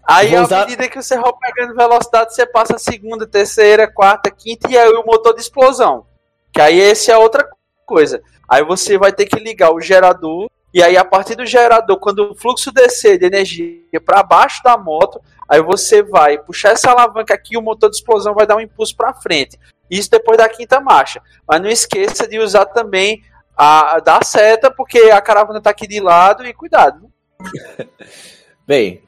Aí, 0.06 0.30
Vou 0.30 0.38
à 0.38 0.43
usar- 0.44 0.60
medida 0.60 0.88
que 0.88 1.01
você 1.01 1.16
vai 1.18 1.30
pegando 1.40 1.74
velocidade, 1.76 2.34
você 2.34 2.47
passa 2.47 2.76
a 2.76 2.78
segunda, 2.78 3.26
terceira, 3.26 3.86
quarta, 3.86 4.30
quinta 4.30 4.70
e 4.70 4.76
aí 4.78 4.88
o 4.90 5.05
motor 5.05 5.34
de 5.34 5.40
explosão. 5.43 6.06
Que 6.52 6.60
aí 6.60 6.78
esse 6.80 7.10
é 7.10 7.16
outra 7.18 7.47
coisa. 7.84 8.22
Aí 8.48 8.64
você 8.64 8.97
vai 8.97 9.12
ter 9.12 9.26
que 9.26 9.38
ligar 9.38 9.72
o 9.72 9.80
gerador. 9.80 10.48
E 10.77 10.82
aí, 10.82 10.94
a 10.94 11.05
partir 11.07 11.35
do 11.35 11.47
gerador, 11.47 11.98
quando 11.98 12.32
o 12.32 12.35
fluxo 12.35 12.70
descer 12.70 13.19
de 13.19 13.24
energia 13.24 13.98
para 14.05 14.23
baixo 14.23 14.62
da 14.62 14.77
moto, 14.77 15.19
aí 15.48 15.62
você 15.62 16.03
vai 16.03 16.36
puxar 16.36 16.73
essa 16.73 16.90
alavanca 16.90 17.32
aqui 17.32 17.55
e 17.55 17.57
o 17.57 17.62
motor 17.62 17.89
de 17.89 17.97
explosão 17.97 18.35
vai 18.35 18.47
dar 18.47 18.57
um 18.57 18.61
impulso 18.61 18.94
para 18.94 19.15
frente. 19.15 19.59
Isso 19.90 20.11
depois 20.11 20.36
da 20.36 20.47
quinta 20.51 20.78
marcha. 20.78 21.23
Mas 21.48 21.62
não 21.62 21.70
esqueça 21.70 22.28
de 22.28 22.39
usar 22.39 22.66
também 22.66 23.23
a 23.57 24.01
da 24.01 24.20
seta, 24.23 24.70
porque 24.70 24.98
a 24.98 25.19
caravana 25.23 25.62
tá 25.62 25.70
aqui 25.70 25.86
de 25.86 25.98
lado 25.98 26.47
e 26.47 26.53
cuidado. 26.53 27.09
Bem, 28.69 29.01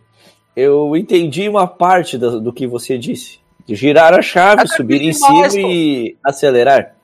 eu 0.57 0.97
entendi 0.97 1.51
uma 1.51 1.66
parte 1.66 2.16
do, 2.16 2.40
do 2.40 2.51
que 2.51 2.66
você 2.66 2.97
disse. 2.97 3.40
De 3.66 3.74
girar 3.74 4.15
a 4.15 4.23
chave, 4.23 4.62
Até 4.62 4.74
subir 4.74 5.03
em 5.03 5.11
demais, 5.11 5.53
cima 5.53 5.69
pô. 5.69 5.70
e 5.70 6.16
acelerar. 6.24 6.95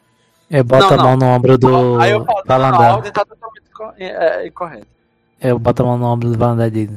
Eu 0.51 0.65
boto 0.65 0.97
Não, 0.97 1.01
a 1.01 1.03
mão 1.03 1.17
no 1.19 1.27
ombro 1.27 1.59
do 1.59 2.01
Aí 2.01 2.13
eu 2.13 2.25
falo, 2.47 2.63
não, 2.65 2.71
não, 2.71 2.83
a 2.83 2.97
ordem 2.97 3.13
tá 3.13 3.27
totalmente 3.27 3.54
é, 3.99 4.07
é, 4.43 4.47
incorreta. 4.47 4.87
Eu 5.41 5.59
boto 5.59 5.83
a 5.83 5.87
mão 5.87 5.99
no 5.99 6.07
ombro 6.07 6.31
do 6.31 6.39
Valandar 6.39 6.69
e 6.69 6.71
digo: 6.71 6.95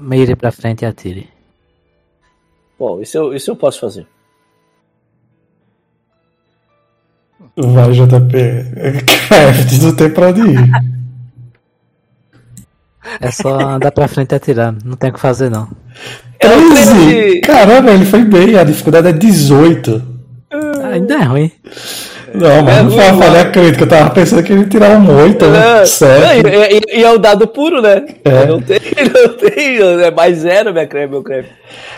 Mire 0.00 0.34
pra 0.36 0.50
frente 0.52 0.82
e 0.82 0.86
atire. 0.86 1.28
Bom, 2.78 3.00
isso 3.00 3.16
eu, 3.16 3.34
isso 3.34 3.50
eu 3.50 3.56
posso 3.56 3.80
fazer. 3.80 4.06
Vai, 7.56 7.92
JP. 7.92 8.36
É 8.76 8.92
Craft, 9.02 9.72
não 9.82 9.94
tem 9.94 10.10
pra 10.10 10.28
onde 10.28 10.40
ir. 10.40 10.70
É 13.20 13.30
só 13.30 13.58
andar 13.60 13.92
pra 13.92 14.08
frente 14.08 14.32
e 14.32 14.34
atirar. 14.34 14.74
Não 14.84 14.96
tem 14.96 15.10
o 15.10 15.12
que 15.12 15.20
fazer, 15.20 15.50
não. 15.50 15.68
É 16.40 16.48
um 16.48 16.68
13! 16.74 16.84
treino 16.94 17.34
de- 17.34 17.40
Caramba, 17.42 17.92
ele 17.92 18.04
foi 18.06 18.24
bem, 18.24 18.56
a 18.56 18.64
dificuldade 18.64 19.08
é 19.08 19.12
18. 19.12 20.02
Ainda 20.92 21.14
é 21.14 21.22
ruim. 21.22 21.52
Não, 22.34 22.62
mas 22.62 22.76
É 22.78 22.82
não 22.82 22.90
ruim, 22.90 22.98
foi 22.98 23.10
uma 23.12 23.22
falha 23.22 23.44
crítica, 23.44 23.84
eu 23.84 23.88
tava 23.88 24.10
pensando 24.10 24.42
que 24.42 24.52
ele 24.52 24.64
tirar 24.66 24.98
um 24.98 25.16
8, 25.22 25.46
né? 25.46 25.84
Certo. 25.86 26.48
e, 26.48 26.96
e- 26.96 27.00
e 27.00 27.04
é 27.04 27.10
o 27.12 27.18
dado 27.18 27.46
puro, 27.46 27.80
né? 27.80 28.02
É. 28.24 28.46
Não 28.46 28.60
tem, 28.60 28.80
não 29.14 29.28
tem, 29.36 29.78
é 30.04 30.10
mais 30.10 30.38
zero 30.38 30.72
minha 30.72 30.86
creme, 30.86 31.12
meu 31.12 31.22
creme. 31.22 31.46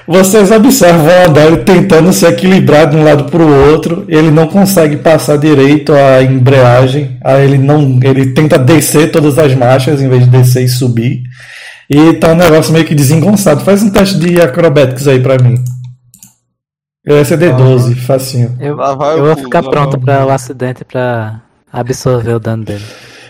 Vocês 0.06 0.50
observam 0.50 1.06
o 1.32 1.38
ele 1.40 1.56
tentando 1.64 2.12
se 2.12 2.26
equilibrar 2.26 2.88
de 2.88 2.96
um 2.96 3.02
lado 3.02 3.24
para 3.24 3.42
o 3.42 3.70
outro, 3.72 4.04
ele 4.08 4.30
não 4.30 4.46
consegue 4.46 4.96
passar 4.98 5.38
direito 5.38 5.92
a 5.94 6.22
embreagem, 6.22 7.16
aí 7.24 7.44
ele 7.44 7.58
não, 7.58 7.98
ele 8.02 8.26
tenta 8.34 8.58
descer 8.58 9.10
todas 9.10 9.38
as 9.38 9.54
marchas 9.54 10.00
em 10.02 10.08
vez 10.08 10.24
de 10.24 10.30
descer 10.30 10.62
e 10.64 10.68
subir, 10.68 11.22
e 11.88 12.12
tá 12.14 12.32
um 12.32 12.36
negócio 12.36 12.72
meio 12.72 12.84
que 12.84 12.94
desengonçado. 12.94 13.64
Faz 13.64 13.82
um 13.82 13.90
teste 13.90 14.18
de 14.18 14.40
acrobatics 14.40 15.08
aí 15.08 15.20
pra 15.20 15.38
mim. 15.38 15.54
Esse 17.06 17.34
é 17.34 17.36
D12, 17.36 17.94
facinho. 18.04 18.56
Eu, 18.60 18.74
Lá 18.74 18.94
vai 18.94 19.16
eu 19.16 19.24
vou 19.24 19.34
pulo, 19.34 19.44
ficar 19.44 19.62
lá 19.62 19.70
pronto 19.70 20.00
para 20.00 20.26
o 20.26 20.30
acidente 20.30 20.84
pra 20.84 21.40
absorver 21.72 22.34
o 22.34 22.40
dano 22.40 22.64
dele. 22.64 22.84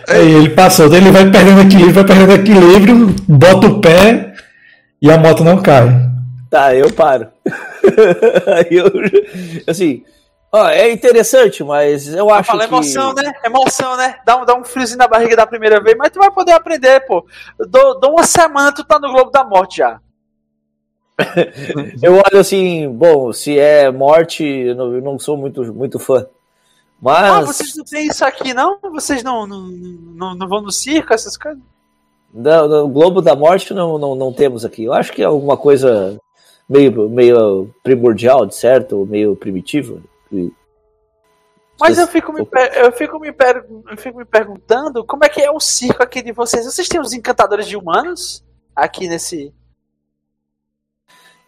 Aí 0.09 0.33
ele 0.33 0.49
passou, 0.49 0.91
ele 0.95 1.11
vai 1.11 1.29
perdendo 1.29 1.61
equilíbrio, 1.61 1.93
vai 1.93 2.03
perdendo 2.03 2.33
equilíbrio, 2.33 3.15
bota 3.27 3.67
o 3.67 3.79
pé 3.79 4.33
e 4.99 5.11
a 5.11 5.17
moto 5.17 5.43
não 5.43 5.61
cai. 5.61 6.09
Tá, 6.49 6.73
eu 6.73 6.91
paro. 6.91 7.27
Eu, 8.71 8.91
assim, 9.67 10.03
ó, 10.51 10.67
é 10.67 10.91
interessante, 10.91 11.63
mas 11.63 12.13
eu 12.13 12.29
acho 12.29 12.47
Fala 12.47 12.67
que... 12.67 12.73
emoção, 12.73 13.13
né? 13.13 13.31
Emoção, 13.45 13.95
né? 13.95 14.15
Dá 14.25 14.37
um, 14.37 14.45
dá 14.45 14.55
um 14.55 14.63
friozinho 14.63 14.97
na 14.97 15.07
barriga 15.07 15.37
da 15.37 15.47
primeira 15.47 15.81
vez, 15.81 15.95
mas 15.97 16.09
tu 16.09 16.19
vai 16.19 16.29
poder 16.29 16.51
aprender, 16.51 16.99
pô. 17.07 17.25
Dou, 17.69 17.97
dou 17.99 18.11
uma 18.11 18.23
semana, 18.23 18.73
tu 18.73 18.83
tá 18.83 18.99
no 18.99 19.11
Globo 19.11 19.31
da 19.31 19.45
Morte 19.45 19.77
já. 19.77 20.01
Eu 22.01 22.13
olho 22.13 22.39
assim, 22.39 22.87
bom, 22.89 23.33
se 23.33 23.57
é 23.57 23.91
morte, 23.91 24.43
eu 24.43 24.75
não, 24.75 24.93
eu 24.93 25.01
não 25.01 25.17
sou 25.17 25.35
muito, 25.35 25.73
muito 25.73 25.97
fã. 25.97 26.27
Ah, 27.05 27.41
Mas 27.41 27.47
vocês 27.47 27.75
não 27.75 27.83
têm 27.83 28.07
isso 28.07 28.23
aqui, 28.23 28.53
não? 28.53 28.79
Vocês 28.81 29.23
não, 29.23 29.47
não, 29.47 29.61
não, 29.67 30.35
não 30.35 30.47
vão 30.47 30.61
no 30.61 30.71
circo, 30.71 31.13
essas 31.13 31.37
coisas? 31.37 31.61
no, 32.33 32.67
no 32.67 32.87
Globo 32.87 33.21
da 33.21 33.35
Morte 33.35 33.73
não, 33.73 33.97
não, 33.97 34.15
não 34.15 34.31
temos 34.31 34.63
aqui. 34.63 34.83
Eu 34.83 34.93
acho 34.93 35.11
que 35.11 35.21
é 35.21 35.25
alguma 35.25 35.57
coisa 35.57 36.19
meio, 36.69 37.09
meio 37.09 37.73
primordial, 37.83 38.45
de 38.45 38.55
certo? 38.55 38.97
Ou 38.97 39.05
meio 39.05 39.35
primitiva. 39.35 39.99
E 40.31 40.51
Mas 41.79 41.97
eu 41.97 42.07
fico, 42.07 42.31
me, 42.31 42.41
eu, 42.41 42.91
fico 42.91 43.19
me 43.19 43.29
eu 43.29 43.97
fico 43.97 44.17
me 44.17 44.25
perguntando 44.25 45.03
como 45.03 45.25
é 45.25 45.29
que 45.29 45.41
é 45.41 45.51
o 45.51 45.59
circo 45.59 46.03
aqui 46.03 46.21
de 46.21 46.31
vocês. 46.31 46.65
Vocês 46.65 46.87
têm 46.87 47.01
os 47.01 47.13
encantadores 47.13 47.67
de 47.67 47.75
humanos 47.75 48.43
aqui 48.75 49.07
nesse. 49.07 49.53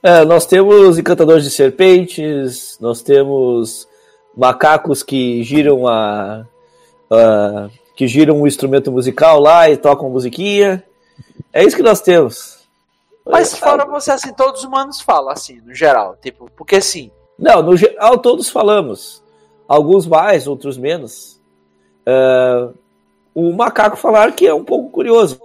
É, 0.02 0.24
nós 0.24 0.46
temos 0.46 0.98
encantadores 0.98 1.44
de 1.44 1.52
serpentes, 1.52 2.78
nós 2.80 3.02
temos 3.02 3.88
macacos 4.36 5.04
que 5.04 5.44
giram 5.44 5.88
a, 5.88 6.46
a- 7.12 7.70
que 7.96 8.08
giram 8.08 8.42
o 8.42 8.48
instrumento 8.48 8.92
musical 8.92 9.40
lá 9.42 9.70
e 9.70 9.76
tocam 9.76 10.10
musiquinha. 10.10 10.82
É 11.52 11.64
isso 11.64 11.76
que 11.76 11.84
nós 11.84 12.00
temos. 12.00 12.60
Mas 13.26 13.54
É, 13.54 13.58
fora 13.58 13.86
você, 13.86 14.12
assim, 14.12 14.34
todos 14.34 14.62
os 14.62 14.66
humanos 14.66 15.02
falam, 15.02 15.30
assim, 15.32 15.60
no 15.66 15.74
geral. 15.76 16.16
Tipo, 16.22 16.50
porque 16.56 16.78
assim. 16.78 17.12
Não, 17.38 17.62
no 17.62 17.76
geral 17.76 18.18
todos 18.20 18.50
falamos. 18.50 19.22
Alguns 19.68 20.08
mais, 20.08 20.48
outros 20.48 20.78
menos. 20.78 21.40
É, 22.06 22.70
o 23.36 23.52
macaco 23.52 23.98
falar 23.98 24.32
que 24.32 24.48
é 24.48 24.54
um 24.54 24.64
pouco 24.64 24.90
curioso. 24.90 25.40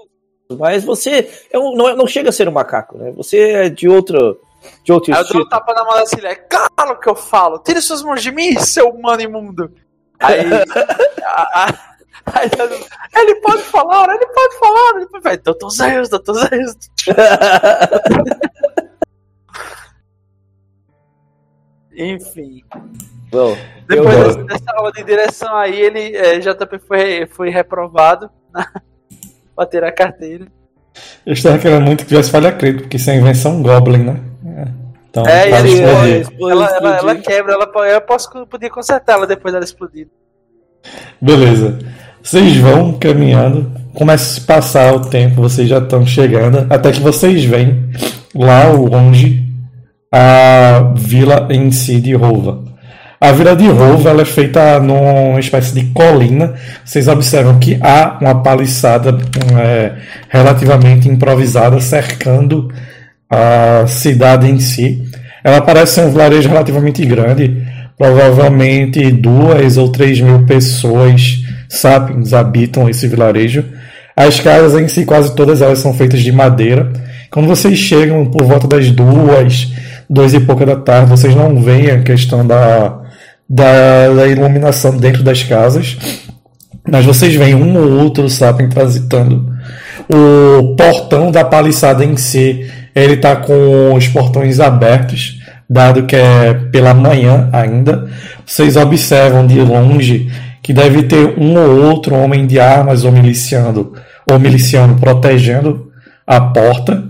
Mas 0.59 0.85
você 0.85 1.29
é 1.51 1.59
um- 1.59 1.75
não, 1.75 1.89
é- 1.89 1.97
não 1.97 2.07
chega 2.07 2.29
a 2.29 2.33
ser 2.33 2.49
um 2.49 2.53
macaco, 2.53 2.97
né? 2.97 3.11
Você 3.17 3.39
é 3.51 3.69
de 3.69 3.89
outro, 3.89 4.39
de 4.83 4.93
outro 4.93 5.15
Aí 5.15 5.21
eu 5.21 5.29
dou 5.29 5.43
um 5.43 5.49
tapa 5.49 5.73
na 5.75 5.85
mão 5.85 5.95
da 5.95 6.07
Cília. 6.07 6.35
Cala 6.37 6.93
o 6.93 6.99
que 7.01 7.09
eu 7.09 7.15
falo. 7.15 7.59
Tire 7.59 7.81
suas 7.81 8.03
mãos 8.03 8.23
de 8.23 8.31
mim, 8.31 8.59
seu 8.59 8.89
humano 8.89 9.23
imundo. 9.23 9.73
Aí. 10.21 10.41
a- 11.25 11.67
a- 11.67 11.95
aí 12.27 12.51
eu- 12.59 13.21
ele 13.23 13.35
pode 13.41 13.63
falar, 13.65 14.09
ele 14.15 14.27
pode 14.27 14.59
falar. 14.59 14.97
Ele 14.97 15.07
pode... 15.07 15.37
Doutor 15.39 15.71
Zeus, 15.71 16.09
doutor 16.09 16.35
Zeus. 16.35 16.75
Enfim. 21.97 22.63
Bom, 23.31 23.57
Depois 23.89 24.37
eu- 24.37 24.45
dessa 24.47 24.73
aula 24.77 24.93
de 24.93 25.03
direção 25.05 25.55
aí, 25.57 25.81
ele, 25.81 26.17
é, 26.17 26.39
JP 26.39 26.79
foi, 26.87 27.27
foi 27.27 27.51
reprovado 27.51 28.31
pra 29.55 29.67
ter 29.67 29.85
a 29.85 29.93
carteira. 29.93 30.47
Eu 31.27 31.33
estava 31.33 31.59
querendo 31.59 31.83
muito 31.85 32.03
que 32.03 32.09
tivesse 32.09 32.31
falha 32.31 32.53
crítica, 32.53 32.83
porque 32.83 32.97
isso 32.97 33.11
é 33.11 33.17
invenção 33.17 33.63
Goblin, 33.63 34.05
né? 34.05 34.21
É. 35.17 35.21
Então, 35.21 35.27
É, 35.27 35.49
explodir. 35.49 36.21
Explode, 36.21 36.53
Ela, 36.53 36.77
ela, 36.77 36.97
ela 36.97 37.15
quebra, 37.17 37.53
ela, 37.55 37.71
eu 37.87 38.01
posso, 38.01 38.29
podia 38.47 38.71
consertar 38.71 39.15
ela 39.15 39.27
depois 39.27 39.53
dela 39.53 39.65
explodir. 39.65 40.09
Beleza. 41.21 41.79
Vocês 42.23 42.57
vão 42.57 42.95
caminhando, 42.95 43.71
começa 43.95 44.25
a 44.25 44.35
se 44.35 44.41
passar 44.41 44.95
o 44.95 45.01
tempo, 45.01 45.43
vocês 45.43 45.69
já 45.69 45.79
estão 45.79 46.07
chegando, 46.07 46.67
até 46.71 46.91
que 46.91 47.01
vocês 47.01 47.45
veem 47.45 47.91
lá 48.35 48.65
longe 48.69 49.45
a 50.11 50.93
vila 50.97 51.49
em 51.51 51.71
si 51.71 52.01
de 52.01 52.15
Rova. 52.15 52.65
A 53.21 53.33
vila 53.33 53.55
de 53.55 53.67
Rova 53.67 54.11
ela 54.11 54.23
é 54.23 54.25
feita 54.25 54.79
numa 54.81 55.41
espécie 55.41 55.75
de 55.75 55.85
colina. 55.93 56.55
Vocês 56.85 57.09
observam 57.09 57.59
que 57.59 57.79
há 57.83 58.19
uma 58.21 58.43
paliçada 58.43 59.17
é, 59.59 59.93
relativamente 60.29 61.09
improvisada 61.09 61.81
cercando 61.81 62.69
a 63.35 63.87
cidade 63.87 64.51
em 64.51 64.59
si. 64.59 65.03
Ela 65.43 65.61
parece 65.61 65.95
ser 65.95 66.01
um 66.03 66.11
vilarejo 66.11 66.49
relativamente 66.49 67.05
grande, 67.05 67.63
provavelmente 67.99 69.11
duas 69.11 69.77
ou 69.77 69.91
três 69.91 70.21
mil 70.21 70.45
pessoas 70.47 71.43
sapiens 71.69 72.33
habitam 72.33 72.89
esse 72.89 73.07
vilarejo. 73.07 73.65
As 74.17 74.39
casas 74.39 74.81
em 74.81 74.87
si, 74.89 75.05
quase 75.05 75.35
todas 75.35 75.61
elas 75.61 75.81
são 75.81 75.93
feitas 75.93 76.21
de 76.21 76.31
madeira. 76.31 76.93
Quando 77.31 77.49
vocês 77.49 77.77
chegam 77.77 78.27
por 78.27 78.45
volta 78.45 78.69
das 78.69 78.91
duas, 78.91 79.73
duas 80.09 80.33
e 80.33 80.41
pouca 80.41 80.65
da 80.65 80.77
tarde, 80.77 81.11
vocês 81.11 81.35
não 81.35 81.61
veem 81.61 81.91
a 81.91 82.01
questão 82.01 82.47
da, 82.47 83.01
da, 83.49 84.09
da 84.15 84.27
iluminação 84.29 84.97
dentro 84.97 85.25
das 85.25 85.43
casas, 85.43 85.97
mas 86.89 87.05
vocês 87.05 87.35
veem 87.35 87.57
um 87.57 87.77
ou 87.77 88.05
outro 88.05 88.29
sapien 88.29 88.69
transitando. 88.69 89.53
O 90.09 90.77
portão 90.77 91.33
da 91.33 91.45
paliçada 91.45 92.05
em 92.05 92.17
si, 92.17 92.71
ele 92.95 93.15
está 93.15 93.37
com 93.37 93.95
os 93.95 94.07
portões 94.09 94.61
abertos, 94.61 95.41
dado 95.69 96.05
que 96.05 96.15
é 96.15 96.55
pela 96.71 96.95
manhã 96.95 97.49
ainda. 97.53 98.09
Vocês 98.47 98.77
observam 98.77 99.47
de 99.47 99.61
longe 99.61 100.31
que 100.63 100.73
deve 100.73 101.03
ter 101.03 101.39
um 101.39 101.59
ou 101.59 101.85
outro 101.85 102.15
homem 102.15 102.47
de 102.47 102.59
armas 102.59 103.05
ou 103.05 103.13
miliciano, 103.13 103.93
ou 104.31 104.39
miliciano 104.39 104.97
protegendo 104.97 105.91
a 106.27 106.41
porta. 106.41 107.05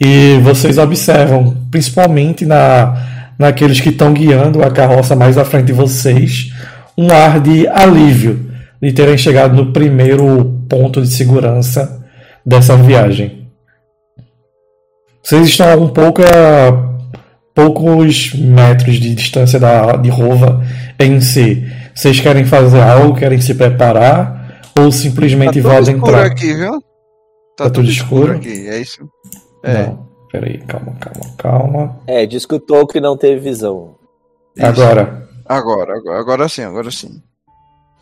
E 0.00 0.38
vocês 0.42 0.78
observam, 0.78 1.56
principalmente 1.70 2.44
na, 2.44 3.32
naqueles 3.38 3.80
que 3.80 3.88
estão 3.88 4.12
guiando 4.12 4.62
a 4.62 4.70
carroça 4.70 5.16
mais 5.16 5.36
à 5.36 5.44
frente 5.44 5.66
de 5.66 5.72
vocês, 5.72 6.52
um 6.96 7.10
ar 7.10 7.40
de 7.40 7.66
alívio 7.68 8.46
de 8.80 8.92
terem 8.92 9.16
chegado 9.16 9.54
no 9.54 9.72
primeiro 9.72 10.62
ponto 10.68 11.00
de 11.00 11.08
segurança 11.08 12.02
dessa 12.44 12.76
viagem. 12.76 13.45
Vocês 15.26 15.48
estão 15.48 15.82
um 15.82 15.88
pouco 15.88 16.22
a 16.22 16.94
poucos 17.52 18.32
metros 18.32 18.94
de 18.94 19.12
distância 19.12 19.58
da, 19.58 19.96
de 19.96 20.08
Rova 20.08 20.62
em 21.00 21.20
si. 21.20 21.66
Vocês 21.92 22.20
querem 22.20 22.44
fazer 22.44 22.80
algo, 22.80 23.18
querem 23.18 23.40
se 23.40 23.52
preparar 23.52 24.62
ou 24.78 24.84
Tá 24.84 24.92
simplesmente 24.92 25.54
tudo 25.54 25.62
vão 25.62 25.80
escuro 25.80 25.98
entrar? 25.98 26.26
aqui, 26.26 26.54
viu? 26.54 26.80
Tá, 27.56 27.64
Tá 27.64 27.70
tudo 27.70 27.90
escuro? 27.90 28.34
aqui, 28.36 28.68
é 28.68 28.78
isso. 28.78 29.00
É. 29.64 29.86
Não, 29.86 30.06
peraí, 30.30 30.58
calma, 30.58 30.92
calma, 31.00 31.34
calma. 31.36 32.00
É, 32.06 32.24
diz 32.24 32.46
que 32.46 32.54
o 32.54 32.60
Tolkien 32.60 33.02
não 33.02 33.16
teve 33.16 33.40
visão. 33.40 33.96
Isso. 34.56 34.64
Agora. 34.64 35.26
Agora, 35.44 35.92
agora, 35.98 36.20
agora 36.20 36.48
sim, 36.48 36.62
agora 36.62 36.92
sim. 36.92 37.20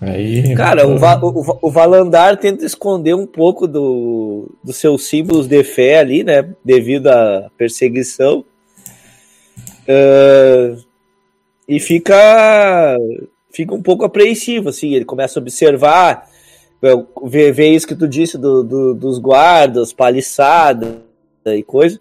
Aí. 0.01 0.55
Cara, 0.55 0.87
o, 0.87 0.99
Va- 0.99 1.19
o, 1.23 1.59
o 1.63 1.71
Valandar 1.71 2.37
tenta 2.37 2.65
esconder 2.65 3.15
um 3.15 3.27
pouco 3.27 3.67
do, 3.67 4.51
dos 4.63 4.77
seus 4.77 5.07
símbolos 5.07 5.47
de 5.47 5.63
fé 5.65 5.99
ali, 5.99 6.23
né? 6.23 6.47
Devido 6.65 7.07
à 7.09 7.51
perseguição. 7.57 8.45
Ah, 9.89 10.77
e 11.69 11.81
fica 11.81 12.97
fica 13.51 13.75
um 13.75 13.83
pouco 13.83 14.05
apreensivo, 14.05 14.69
assim. 14.69 14.95
Ele 14.95 15.05
começa 15.05 15.39
a 15.39 15.43
observar, 15.43 16.29
vê, 17.25 17.53
vê 17.53 17.69
isso 17.71 17.87
que 17.87 17.95
tu 17.95 18.07
disse 18.09 18.37
do, 18.37 18.63
do- 18.63 18.95
dos 18.95 19.19
guardas, 19.19 19.93
paliçada 19.93 21.01
e 21.47 21.63
coisa. 21.63 22.01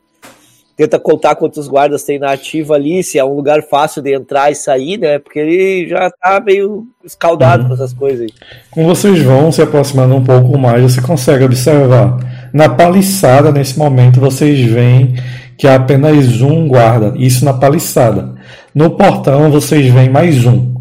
Tenta 0.83 0.99
contar 0.99 1.35
quantos 1.35 1.65
guardas 1.65 2.03
tem 2.03 2.19
na 2.19 2.33
ativa 2.33 2.73
ali, 2.73 3.01
se 3.01 3.17
é 3.17 3.23
um 3.23 3.33
lugar 3.33 3.63
fácil 3.63 4.01
de 4.01 4.13
entrar 4.13 4.51
e 4.51 4.55
sair, 4.55 4.97
né? 4.97 5.17
Porque 5.17 5.39
ele 5.39 5.87
já 5.87 6.11
tá 6.11 6.41
meio 6.45 6.85
escaldado 7.05 7.65
com 7.65 7.73
essas 7.73 7.93
coisas 7.93 8.19
aí. 8.19 8.33
Quando 8.69 8.87
vocês 8.87 9.21
vão 9.21 9.49
se 9.49 9.61
aproximando 9.61 10.13
um 10.13 10.21
pouco 10.21 10.57
mais, 10.57 10.83
você 10.83 11.01
consegue 11.01 11.45
observar. 11.45 12.17
Na 12.53 12.67
paliçada, 12.67 13.49
nesse 13.49 13.79
momento, 13.79 14.19
vocês 14.19 14.59
veem 14.69 15.15
que 15.57 15.65
há 15.69 15.75
apenas 15.75 16.41
um 16.41 16.67
guarda. 16.67 17.13
Isso 17.15 17.45
na 17.45 17.53
paliçada. 17.53 18.35
No 18.75 18.89
portão, 18.89 19.49
vocês 19.49 19.87
veem 19.87 20.09
mais 20.09 20.45
um. 20.45 20.75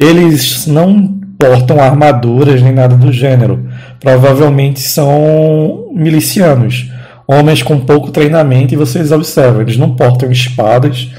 Eles 0.00 0.66
não 0.66 1.20
portam 1.38 1.78
armaduras 1.78 2.62
nem 2.62 2.72
nada 2.72 2.96
do 2.96 3.12
gênero. 3.12 3.68
Provavelmente 4.00 4.80
são 4.80 5.90
milicianos. 5.92 6.93
Homens 7.26 7.62
com 7.62 7.80
pouco 7.80 8.10
treinamento, 8.10 8.74
e 8.74 8.76
vocês 8.76 9.10
observam, 9.12 9.62
eles 9.62 9.76
não 9.76 9.96
portam 9.96 10.30
espadas, 10.30 11.10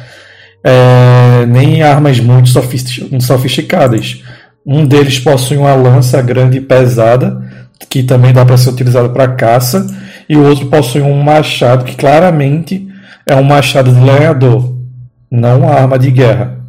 é, 0.64 1.46
nem 1.48 1.82
armas 1.82 2.20
muito 2.20 2.50
sofistic- 2.50 3.22
sofisticadas. 3.22 4.24
Um 4.66 4.86
deles 4.86 5.20
possui 5.20 5.58
uma 5.58 5.76
lança 5.76 6.22
grande 6.22 6.58
e 6.58 6.62
pesada, 6.62 7.42
que 7.90 8.04
também 8.04 8.34
dá 8.34 8.46
para 8.46 8.58
ser 8.58 8.70
utilizada 8.70 9.10
para 9.10 9.36
caça, 9.36 9.86
e 10.28 10.36
o 10.36 10.44
outro 10.48 10.68
possui 10.68 11.02
um 11.02 11.22
machado 11.22 11.86
que 11.86 11.96
claramente 11.96 12.88
é 13.26 13.36
um 13.36 13.44
machado 13.44 13.94
de 13.94 14.00
lenhador, 14.00 14.76
não 15.30 15.60
uma 15.60 15.72
arma 15.72 15.98
de 16.00 16.12
guerra. 16.12 16.64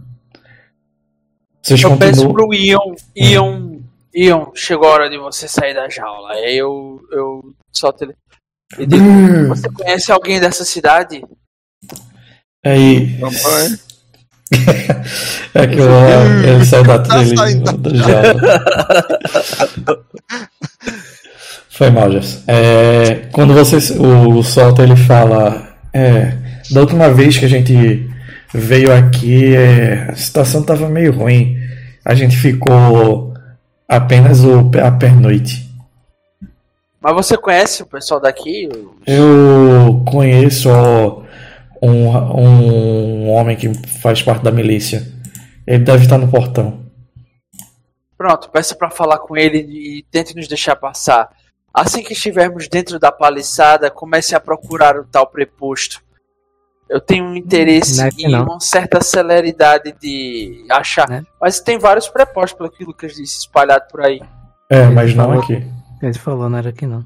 Vocês 1.63 1.83
Eu 1.83 1.97
peço 1.97 2.27
continuam. 2.27 2.35
pro 2.35 2.55
Ion, 2.55 2.95
Ion, 3.17 3.77
Ion, 4.15 4.47
chegou 4.55 4.89
a 4.89 4.93
hora 4.93 5.11
de 5.11 5.19
você 5.19 5.49
sair 5.49 5.75
da 5.75 5.89
jaula. 5.89 6.35
Eu, 6.39 7.01
eu 7.11 7.45
solto 7.73 8.05
ele. 8.05 8.15
Digo, 8.75 9.49
você 9.49 9.71
conhece 9.71 10.11
alguém 10.11 10.41
dessa 10.41 10.65
cidade? 10.65 11.23
Aí, 12.65 13.19
é 15.55 15.67
que 15.67 15.79
eu, 15.79 15.89
ele 16.45 16.65
sai 16.65 16.83
da 16.85 16.99
Tá 16.99 17.19
trilha 17.19 17.73
da 17.79 17.95
jaula. 17.95 18.41
Foi 21.71 21.91
mal, 21.91 22.11
Jess. 22.11 22.43
É, 22.47 23.27
quando 23.33 23.55
você 23.55 23.77
o 23.99 24.43
solta 24.43 24.83
ele 24.83 24.97
fala, 24.97 25.77
é, 25.93 26.33
da 26.71 26.81
última 26.81 27.11
vez 27.11 27.37
que 27.37 27.45
a 27.45 27.49
gente 27.49 28.09
veio 28.53 28.93
aqui, 28.93 29.55
é, 29.55 30.09
a 30.11 30.15
situação 30.17 30.63
estava 30.63 30.89
meio 30.89 31.13
ruim. 31.13 31.57
A 32.05 32.15
gente 32.15 32.37
ficou 32.37 33.35
apenas 33.89 34.43
o, 34.45 34.71
a 34.83 34.91
pernoite. 34.91 35.66
Mas 37.07 37.15
você 37.15 37.37
conhece 37.37 37.85
o 37.85 37.87
pessoal 37.87 38.19
daqui? 38.19 38.69
Eu 39.07 40.03
conheço 40.11 40.69
um, 41.81 42.09
um 42.17 43.31
homem 43.31 43.57
que 43.57 43.73
faz 44.01 44.21
parte 44.21 44.43
da 44.43 44.51
milícia. 44.51 45.07
Ele 45.65 45.85
deve 45.85 46.03
estar 46.03 46.19
no 46.19 46.27
portão. 46.27 46.85
Pronto, 48.19 48.51
peça 48.51 48.75
pra 48.75 48.91
falar 48.91 49.19
com 49.19 49.37
ele 49.37 49.59
e 49.59 50.05
tente 50.11 50.35
nos 50.35 50.49
deixar 50.49 50.75
passar. 50.75 51.31
Assim 51.73 52.03
que 52.03 52.13
estivermos 52.13 52.67
dentro 52.67 52.99
da 52.99 53.13
paliçada, 53.13 53.89
comece 53.89 54.35
a 54.35 54.41
procurar 54.41 54.97
o 54.97 55.05
tal 55.05 55.29
preposto. 55.29 56.03
Eu 56.91 57.01
tenho 57.01 57.25
um 57.25 57.37
interesse 57.37 58.03
é 58.03 58.09
em 58.19 58.33
não. 58.33 58.43
uma 58.43 58.59
certa 58.59 59.01
celeridade 59.01 59.95
de 60.01 60.67
achar. 60.69 61.09
Né? 61.09 61.23
Mas 61.41 61.61
tem 61.61 61.79
vários 61.79 62.09
prepostos, 62.09 62.59
pelo 62.59 62.71
que 62.71 62.83
o 62.83 62.89
Lucas 62.89 63.15
disse, 63.15 63.39
espalhado 63.39 63.85
por 63.93 64.01
aí. 64.01 64.21
É, 64.69 64.87
mas 64.87 65.15
não 65.15 65.27
falou- 65.27 65.43
aqui. 65.45 65.76
Ele 66.03 66.19
falou, 66.19 66.49
não 66.49 66.59
era 66.59 66.71
aqui 66.71 66.87
não. 66.87 67.05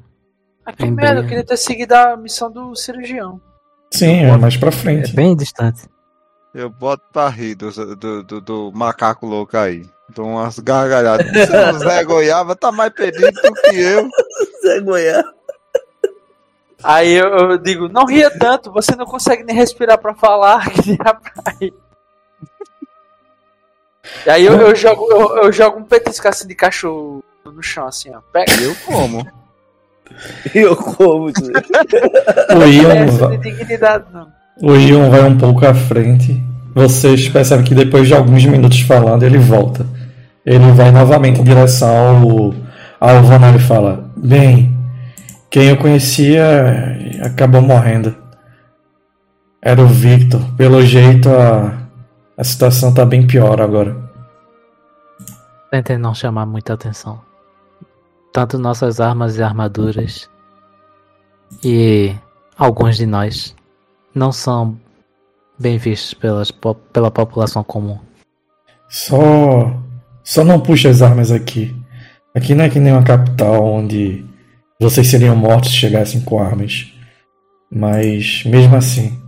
Ah, 0.66 0.72
que 0.72 0.84
merda, 0.90 1.14
bem- 1.14 1.22
eu 1.22 1.28
queria 1.28 1.44
ter 1.44 1.56
seguido 1.56 1.94
a 1.94 2.16
missão 2.16 2.50
do 2.50 2.74
cirurgião. 2.74 3.40
Sim, 3.92 4.24
é 4.24 4.36
mais 4.36 4.56
pra 4.56 4.68
É 4.68 4.72
frente. 4.72 5.12
bem 5.14 5.34
distante. 5.36 5.82
Eu 6.54 6.68
boto 6.70 7.04
pra 7.12 7.28
rir 7.28 7.54
do, 7.54 7.70
do, 7.96 8.22
do, 8.24 8.40
do 8.40 8.72
macaco 8.72 9.26
louco 9.26 9.56
aí. 9.56 9.84
Dou 10.14 10.26
umas 10.26 10.58
gargalhadas. 10.58 11.26
O 11.26 11.78
Zé 11.78 12.02
Goiaba 12.04 12.56
tá 12.56 12.72
mais 12.72 12.92
perdido 12.92 13.30
do 13.30 13.52
que 13.54 13.76
eu. 13.80 14.08
Zé 14.62 14.80
Goiás. 14.80 15.24
Aí 16.82 17.12
eu, 17.12 17.28
eu 17.28 17.58
digo, 17.58 17.88
não 17.88 18.04
ria 18.06 18.30
tanto, 18.36 18.72
você 18.72 18.96
não 18.96 19.04
consegue 19.06 19.44
nem 19.44 19.54
respirar 19.54 19.98
pra 19.98 20.14
falar. 20.14 20.66
Que 20.72 20.98
aí. 21.64 21.72
E 24.26 24.30
aí 24.30 24.46
eu, 24.46 24.54
eu 24.60 24.74
jogo, 24.74 25.06
eu, 25.12 25.44
eu 25.44 25.52
jogo 25.52 25.78
um 25.78 25.84
petisco 25.84 26.26
assim 26.26 26.48
de 26.48 26.54
cachorro 26.54 27.22
no 27.52 27.62
chão, 27.62 27.86
assim, 27.86 28.10
ó. 28.14 28.20
Pega. 28.32 28.52
Eu 28.60 28.74
como. 28.86 29.26
Eu 30.54 30.76
como. 30.76 31.30
Zé. 31.30 31.52
O 32.52 32.64
Ion, 32.66 33.06
o 34.60 34.76
Ion 34.76 35.08
vai 35.10 35.22
um 35.22 35.38
pouco 35.38 35.64
à 35.64 35.72
frente. 35.72 36.42
Vocês 36.74 37.28
percebem 37.28 37.64
que 37.64 37.74
depois 37.74 38.08
de 38.08 38.14
alguns 38.14 38.44
minutos 38.44 38.80
falando, 38.80 39.22
ele 39.22 39.38
volta. 39.38 39.86
Ele 40.44 40.70
vai 40.72 40.90
novamente 40.90 41.40
em 41.40 41.44
direção 41.44 41.88
ao, 41.88 42.54
ao 43.00 43.22
Vanal 43.22 43.54
e 43.54 43.58
fala: 43.58 44.10
Bem, 44.16 44.76
quem 45.50 45.68
eu 45.68 45.76
conhecia 45.76 46.98
acabou 47.22 47.62
morrendo. 47.62 48.14
Era 49.62 49.80
o 49.82 49.86
Victor. 49.86 50.40
Pelo 50.56 50.82
jeito, 50.82 51.28
a, 51.28 51.78
a 52.36 52.44
situação 52.44 52.92
tá 52.92 53.04
bem 53.04 53.26
pior 53.26 53.60
agora. 53.60 53.96
Tentem 55.70 55.98
não 55.98 56.14
chamar 56.14 56.46
muita 56.46 56.74
atenção. 56.74 57.20
Tanto 58.32 58.58
nossas 58.58 59.00
armas 59.00 59.36
e 59.36 59.42
armaduras 59.42 60.30
e 61.64 62.14
alguns 62.56 62.96
de 62.96 63.06
nós 63.06 63.54
não 64.14 64.30
são 64.30 64.78
bem 65.58 65.78
vistos 65.78 66.14
pelas, 66.14 66.50
pela 66.92 67.10
população 67.10 67.64
comum. 67.64 67.98
Só. 68.88 69.76
Só 70.22 70.44
não 70.44 70.60
puxe 70.60 70.86
as 70.86 71.02
armas 71.02 71.30
aqui. 71.30 71.74
Aqui 72.34 72.54
não 72.54 72.64
é 72.64 72.70
que 72.70 72.78
nem 72.78 72.92
uma 72.92 73.02
capital 73.02 73.64
onde 73.64 74.24
vocês 74.80 75.08
seriam 75.08 75.34
mortos 75.34 75.70
se 75.70 75.76
chegassem 75.76 76.20
com 76.20 76.40
armas. 76.40 76.92
Mas 77.70 78.44
mesmo 78.44 78.76
assim. 78.76 79.20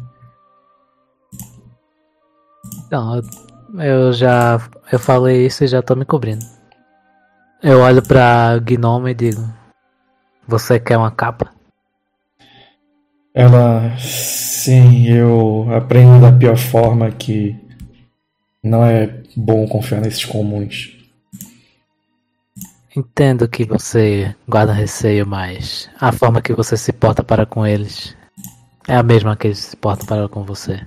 Não, 2.90 3.16
eu, 3.16 3.22
eu 3.80 4.12
já 4.12 4.60
eu 4.92 4.98
falei 4.98 5.46
isso 5.46 5.64
e 5.64 5.68
já 5.68 5.82
tô 5.82 5.96
me 5.96 6.04
cobrindo. 6.04 6.44
Eu 7.62 7.78
olho 7.78 8.02
pra 8.02 8.58
Gnome 8.58 9.12
e 9.12 9.14
digo: 9.14 9.48
Você 10.48 10.80
quer 10.80 10.98
uma 10.98 11.12
capa? 11.12 11.52
Ela. 13.32 13.96
Sim, 13.98 15.06
eu 15.06 15.68
aprendi 15.72 16.20
da 16.20 16.32
pior 16.32 16.56
forma 16.56 17.10
que 17.12 17.56
não 18.62 18.84
é 18.84 19.22
bom 19.36 19.66
confiar 19.68 20.00
nesses 20.00 20.24
comuns. 20.24 20.98
Entendo 22.96 23.48
que 23.48 23.64
você 23.64 24.34
guarda 24.46 24.72
receio, 24.72 25.24
mas 25.24 25.88
a 26.00 26.10
forma 26.10 26.42
que 26.42 26.52
você 26.52 26.76
se 26.76 26.92
porta 26.92 27.22
para 27.22 27.46
com 27.46 27.64
eles 27.64 28.16
é 28.88 28.96
a 28.96 29.02
mesma 29.04 29.36
que 29.36 29.46
eles 29.46 29.58
se 29.60 29.76
portam 29.76 30.04
para 30.04 30.28
com 30.28 30.42
você. 30.42 30.84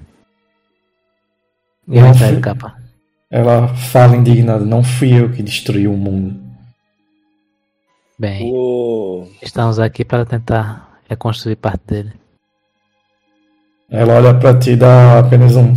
E 1.87 1.97
eu 1.97 2.05
entrego 2.05 2.41
capa. 2.41 2.75
Ela 3.31 3.69
fala 3.69 4.17
indignada: 4.17 4.65
Não 4.65 4.83
fui 4.83 5.13
eu 5.13 5.31
que 5.31 5.41
destruí 5.41 5.87
o 5.87 5.93
mundo. 5.93 6.44
Bem, 8.17 8.51
O... 8.53 9.27
estamos 9.41 9.77
aqui 9.77 10.05
para 10.05 10.25
tentar 10.25 10.99
reconstruir 11.09 11.57
parte 11.57 11.81
dele. 11.85 12.13
Ela 13.89 14.13
olha 14.15 14.33
pra 14.33 14.57
ti 14.57 14.71
e 14.71 14.75
dá 14.77 15.19
apenas 15.19 15.55
um. 15.55 15.73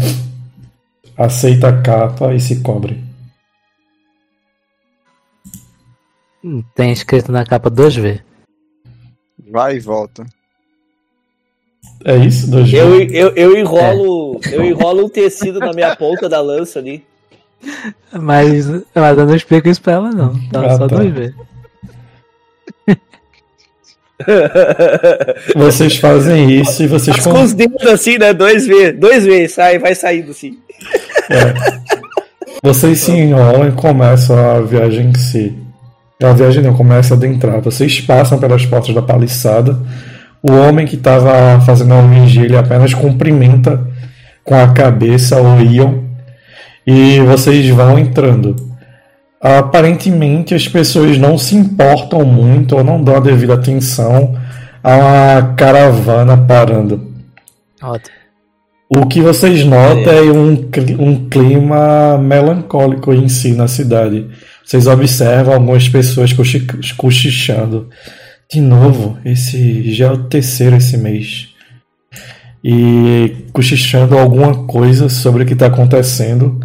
Aceita 1.16 1.68
a 1.68 1.82
capa 1.82 2.32
e 2.32 2.40
se 2.40 2.62
cobre. 2.62 3.02
Tem 6.74 6.92
escrito 6.92 7.32
na 7.32 7.44
capa 7.44 7.70
2V. 7.70 8.20
Vai 9.50 9.76
e 9.76 9.80
volta. 9.80 10.24
É 12.04 12.16
isso, 12.16 12.50
dois 12.50 12.72
Eu, 12.72 13.02
eu, 13.02 13.28
eu 13.34 13.58
enrolo. 13.58 14.40
Eu 14.50 14.64
enrolo 14.64 15.06
um 15.06 15.08
tecido 15.08 15.58
na 15.58 15.72
minha 15.72 15.96
ponta 15.96 16.28
da 16.28 16.40
lança 16.40 16.78
ali. 16.78 17.04
Mas, 18.12 18.66
mas 18.94 19.18
eu 19.18 19.26
não 19.26 19.34
explico 19.34 19.68
isso 19.68 19.82
pra 19.82 19.94
ela, 19.94 20.10
não. 20.10 20.32
Então 20.34 20.64
Ah, 20.64 20.76
só 20.76 20.86
tá. 20.86 20.96
2V. 20.96 21.34
Vocês 25.54 25.96
fazem 25.96 26.60
isso 26.60 26.82
e 26.82 26.86
vocês 26.86 27.20
com 27.20 27.40
os 27.40 27.52
dedos 27.52 27.86
assim, 27.86 28.18
né? 28.18 28.32
Dois 28.32 28.66
vezes. 28.66 28.98
Dois 28.98 29.24
vezes, 29.24 29.54
sai, 29.54 29.78
vai 29.78 29.94
saindo 29.94 30.32
assim. 30.32 30.58
Vocês 32.62 32.98
se 32.98 33.12
enrolam 33.12 33.68
e 33.68 33.72
começam 33.72 34.36
a 34.36 34.60
viagem 34.60 35.10
em 35.10 35.14
si. 35.18 35.56
A 36.22 36.32
viagem 36.32 36.62
não 36.62 36.74
começa 36.74 37.14
a 37.14 37.16
adentrar. 37.16 37.60
Vocês 37.60 38.00
passam 38.00 38.38
pelas 38.38 38.66
portas 38.66 38.94
da 38.94 39.02
paliçada. 39.02 39.78
O 40.42 40.52
homem 40.52 40.86
que 40.86 40.96
estava 40.96 41.60
fazendo 41.64 41.94
a 41.94 42.02
vigília 42.02 42.60
apenas 42.60 42.92
cumprimenta 42.94 43.86
com 44.42 44.54
a 44.54 44.68
cabeça 44.72 45.40
o 45.40 45.60
Ion. 45.60 46.00
E 46.84 47.20
vocês 47.20 47.68
vão 47.68 47.98
entrando. 47.98 48.67
Aparentemente 49.40 50.54
as 50.54 50.66
pessoas 50.66 51.16
não 51.16 51.38
se 51.38 51.54
importam 51.54 52.24
muito 52.24 52.76
ou 52.76 52.82
não 52.82 53.02
dão 53.02 53.16
a 53.16 53.20
devida 53.20 53.54
atenção 53.54 54.36
à 54.82 55.54
caravana 55.56 56.36
parando. 56.36 57.12
Ótimo. 57.82 58.16
O 58.90 59.06
que 59.06 59.20
vocês 59.20 59.64
notam 59.64 60.12
é 60.12 60.22
um, 60.22 60.56
cli- 60.56 60.96
um 60.98 61.28
clima 61.28 62.16
melancólico 62.18 63.12
em 63.12 63.28
si 63.28 63.52
na 63.52 63.68
cidade. 63.68 64.26
Vocês 64.64 64.86
observam 64.86 65.54
algumas 65.54 65.88
pessoas 65.88 66.32
cochi- 66.32 66.66
cochichando. 66.96 67.90
De 68.50 68.60
novo, 68.62 69.18
esse 69.26 69.92
já 69.92 70.06
é 70.06 70.10
o 70.10 70.24
terceiro 70.24 70.76
esse 70.76 70.96
mês. 70.96 71.48
E 72.64 73.44
cochichando 73.52 74.18
alguma 74.18 74.66
coisa 74.66 75.08
sobre 75.08 75.42
o 75.42 75.46
que 75.46 75.52
está 75.52 75.66
acontecendo. 75.66 76.58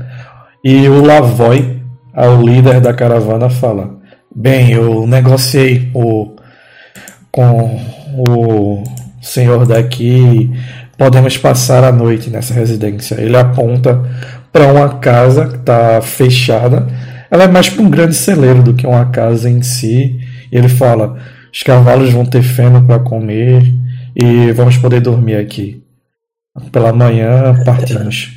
E 0.63 0.87
o 0.87 1.05
Lavoy, 1.05 1.81
o 2.15 2.41
líder 2.41 2.79
da 2.81 2.93
caravana, 2.93 3.49
fala: 3.49 3.97
Bem, 4.35 4.71
eu 4.71 5.05
negociei 5.07 5.91
o, 5.93 6.35
com 7.31 7.79
o 8.17 8.83
senhor 9.21 9.65
daqui 9.65 10.51
podemos 10.97 11.37
passar 11.37 11.83
a 11.83 11.91
noite 11.91 12.29
nessa 12.29 12.53
residência. 12.53 13.19
Ele 13.19 13.35
aponta 13.35 14.01
para 14.51 14.71
uma 14.71 14.99
casa 14.99 15.47
que 15.47 15.55
está 15.55 16.01
fechada. 16.01 16.87
Ela 17.29 17.43
é 17.43 17.47
mais 17.47 17.69
para 17.69 17.83
um 17.83 17.89
grande 17.89 18.15
celeiro 18.15 18.61
do 18.61 18.73
que 18.73 18.85
uma 18.85 19.05
casa 19.05 19.49
em 19.49 19.61
si. 19.61 20.19
E 20.51 20.57
ele 20.57 20.69
fala: 20.69 21.17
os 21.51 21.63
cavalos 21.63 22.11
vão 22.11 22.25
ter 22.25 22.43
feno 22.43 22.85
para 22.85 22.99
comer 22.99 23.63
e 24.15 24.51
vamos 24.51 24.77
poder 24.77 25.01
dormir 25.01 25.35
aqui. 25.35 25.83
Pela 26.71 26.93
manhã 26.93 27.55
partimos. 27.65 28.32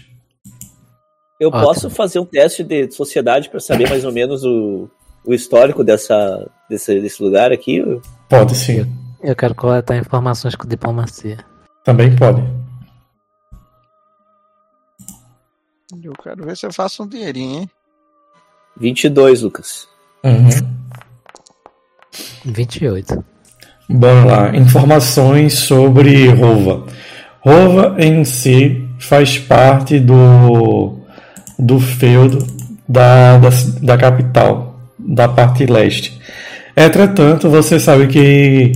Eu 1.38 1.48
Ótimo. 1.48 1.62
posso 1.64 1.90
fazer 1.90 2.18
um 2.18 2.24
teste 2.24 2.64
de 2.64 2.90
sociedade 2.90 3.50
pra 3.50 3.60
saber 3.60 3.88
mais 3.88 4.04
ou 4.04 4.12
menos 4.12 4.42
o, 4.44 4.88
o 5.24 5.34
histórico 5.34 5.84
dessa, 5.84 6.48
desse, 6.68 7.00
desse 7.00 7.22
lugar 7.22 7.52
aqui? 7.52 7.82
Pode 8.28 8.54
sim. 8.54 8.86
Eu 9.22 9.36
quero 9.36 9.54
coletar 9.54 9.96
informações 9.96 10.54
com 10.54 10.66
diplomacia. 10.66 11.38
Também 11.84 12.14
pode. 12.16 12.42
Eu 16.02 16.12
quero 16.22 16.44
ver 16.44 16.56
se 16.56 16.66
eu 16.66 16.72
faço 16.72 17.02
um 17.02 17.08
dinheirinho, 17.08 17.60
hein? 17.60 17.70
22, 18.76 19.42
Lucas. 19.42 19.88
Uhum. 20.24 20.48
28. 22.44 23.24
Bora 23.88 24.24
lá. 24.24 24.56
Informações 24.56 25.54
sobre 25.54 26.28
Rova. 26.28 26.86
Rova 27.40 27.96
em 27.98 28.24
si 28.24 28.88
faz 28.98 29.38
parte 29.38 30.00
do, 30.00 30.95
do 31.58 31.78
feudo 31.80 32.46
da, 32.88 33.38
da, 33.38 33.48
da 33.82 33.96
capital, 33.96 34.78
da 34.98 35.28
parte 35.28 35.66
leste. 35.66 36.20
Entretanto, 36.76 37.48
você 37.48 37.80
sabe 37.80 38.06
que 38.06 38.72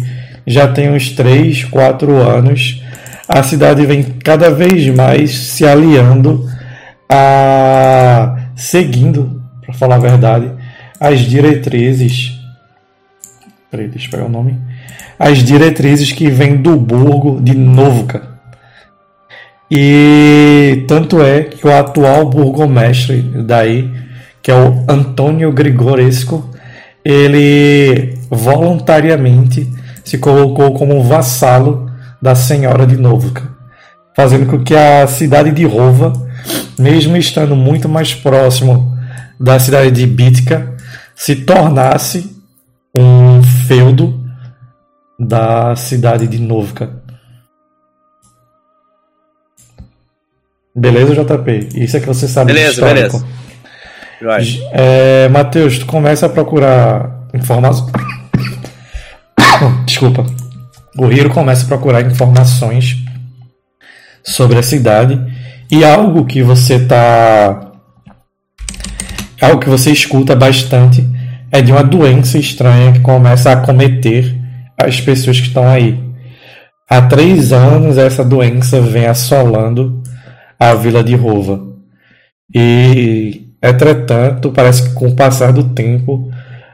já 0.47 0.69
tem 0.69 0.91
uns 0.91 1.11
3, 1.11 1.65
4 1.65 2.17
anos 2.17 2.81
a 3.33 3.45
cidade 3.45 3.87
vem 3.87 4.03
cada 4.03 4.51
vez 4.51 4.93
mais 4.93 5.31
se 5.31 5.65
aliando 5.65 6.51
a 7.09 8.37
seguindo, 8.57 9.41
para 9.65 9.73
falar 9.73 9.95
a 9.95 9.99
verdade, 10.01 10.51
as 10.99 11.21
diretrizes. 11.21 12.33
Peraí, 13.71 13.87
deixa 13.87 14.09
eu 14.09 14.11
pegar 14.11 14.25
o 14.25 14.29
nome. 14.29 14.59
As 15.17 15.39
diretrizes 15.39 16.11
que 16.11 16.29
vêm 16.29 16.57
do 16.57 16.77
burgo 16.77 17.41
de 17.41 17.55
Novka. 17.57 18.30
E 19.71 20.85
tanto 20.89 21.23
é 21.23 21.43
que 21.43 21.67
o 21.67 21.73
atual 21.73 22.29
burgomestre 22.29 23.23
daí, 23.23 23.89
que 24.43 24.51
é 24.51 24.55
o 24.55 24.85
Antônio 24.89 25.53
Grigoresco, 25.53 26.51
ele 27.05 28.19
voluntariamente 28.29 29.71
se 30.05 30.19
colocou 30.19 30.75
como 30.75 31.03
vassalo 31.05 31.89
da 32.21 32.35
senhora 32.35 32.87
de 32.87 32.97
Novka, 32.97 33.49
fazendo 34.17 34.47
com 34.47 34.63
que 34.63 34.75
a 34.75 35.07
cidade 35.07 35.53
de 35.53 35.65
Rova, 35.65 36.13
mesmo 36.79 37.17
estando 37.17 37.55
muito 37.55 37.89
mais 37.89 38.13
próximo 38.13 38.97
da 39.39 39.59
cidade 39.59 39.91
de 39.93 40.07
Bitka, 40.07 40.75
se 41.15 41.37
tornasse 41.37 42.37
um 42.97 43.43
feudo 43.43 44.21
da 45.19 45.77
cidade 45.77 46.27
de 46.27 46.41
Novka. 46.41 47.00
Beleza, 50.81 51.15
JP? 51.15 51.69
Isso 51.75 51.99
é 51.99 52.01
que 52.01 52.07
você 52.07 52.27
sabe 52.27 52.55
Beleza, 52.55 52.71
histórico. 52.71 53.19
beleza. 53.19 53.27
Vai. 54.23 54.45
É, 54.73 55.29
Matheus, 55.29 55.79
tu 55.79 55.85
começa 55.85 56.25
a 56.25 56.29
procurar 56.31 57.29
informações. 57.35 57.93
Desculpa. 59.85 60.25
O 60.99 61.13
Hiro 61.13 61.29
começa 61.29 61.65
a 61.65 61.69
procurar 61.69 62.01
informações 62.01 62.97
sobre 64.25 64.59
a 64.59 64.63
cidade 64.63 65.21
e 65.71 65.85
algo 65.85 66.25
que 66.25 66.43
você 66.43 66.81
tá. 66.81 67.73
Algo 69.39 69.61
que 69.61 69.69
você 69.69 69.91
escuta 69.91 70.35
bastante 70.35 71.07
é 71.53 71.61
de 71.61 71.73
uma 71.73 71.85
doença 71.85 72.39
estranha 72.39 72.93
que 72.93 73.01
começa 73.01 73.51
a 73.51 73.55
acometer 73.55 74.35
as 74.79 74.99
pessoas 74.99 75.39
que 75.41 75.49
estão 75.49 75.69
aí. 75.69 76.03
Há 76.89 77.03
três 77.03 77.53
anos 77.53 77.99
essa 77.99 78.25
doença 78.25 78.81
vem 78.81 79.07
assolando 79.07 80.00
a 80.61 80.75
vila 80.75 81.03
de 81.03 81.17
Rova. 81.17 81.59
E, 82.55 83.47
entretanto, 83.63 84.53
parece 84.53 84.89
que 84.89 84.95
com 84.95 85.09
o 85.09 85.17
passar 85.17 85.53
do 85.53 85.65
tempo 85.71 86.31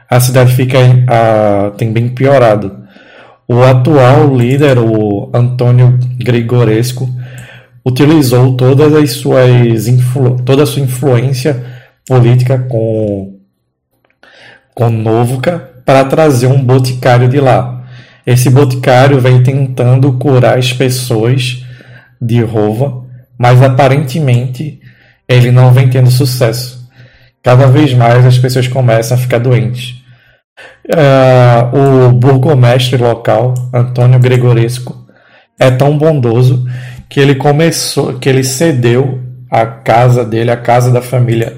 a 0.09 0.19
cidade 0.19 0.53
fica 0.53 0.77
a, 1.07 1.71
tem 1.71 1.91
bem 1.91 2.09
piorado. 2.09 2.85
O 3.47 3.63
atual 3.63 4.35
líder, 4.35 4.77
o 4.77 5.29
Antônio 5.33 5.97
Grigoresco, 6.17 7.09
utilizou 7.85 8.57
todas 8.57 8.93
as 8.93 9.11
suas 9.11 9.87
influ, 9.87 10.35
toda 10.43 10.63
a 10.63 10.65
sua 10.65 10.83
influência 10.83 11.63
política 12.05 12.59
com 12.59 13.37
com 14.75 14.89
Novka 14.89 15.71
para 15.83 16.05
trazer 16.05 16.47
um 16.47 16.63
boticário 16.63 17.27
de 17.27 17.39
lá. 17.39 17.83
Esse 18.25 18.49
boticário 18.49 19.19
vem 19.19 19.41
tentando 19.41 20.13
curar 20.13 20.57
as 20.57 20.71
pessoas 20.71 21.65
de 22.21 22.43
Rova, 22.43 23.06
mas 23.37 23.61
aparentemente 23.61 24.79
ele 25.27 25.51
não 25.51 25.71
vem 25.71 25.89
tendo 25.89 26.09
sucesso. 26.09 26.87
Cada 27.43 27.67
vez 27.67 27.93
mais 27.93 28.25
as 28.25 28.37
pessoas 28.37 28.67
começam 28.67 29.17
a 29.17 29.19
ficar 29.19 29.39
doentes. 29.39 30.03
Ah, 30.95 31.69
o 31.73 32.11
burgomestre 32.11 32.97
local, 32.97 33.53
Antônio 33.73 34.19
Gregoresco, 34.19 35.05
é 35.59 35.69
tão 35.69 35.97
bondoso 35.97 36.65
que 37.09 37.19
ele 37.19 37.35
começou, 37.35 38.19
que 38.19 38.27
ele 38.27 38.43
cedeu 38.43 39.21
a 39.49 39.65
casa 39.65 40.25
dele, 40.25 40.51
a 40.51 40.57
casa 40.57 40.91
da 40.91 41.01
família 41.01 41.57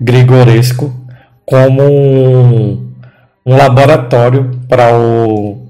Grigoresco, 0.00 0.92
como 1.46 1.82
um, 1.82 2.92
um 3.46 3.56
laboratório 3.56 4.60
para 4.68 4.96
o 4.96 5.62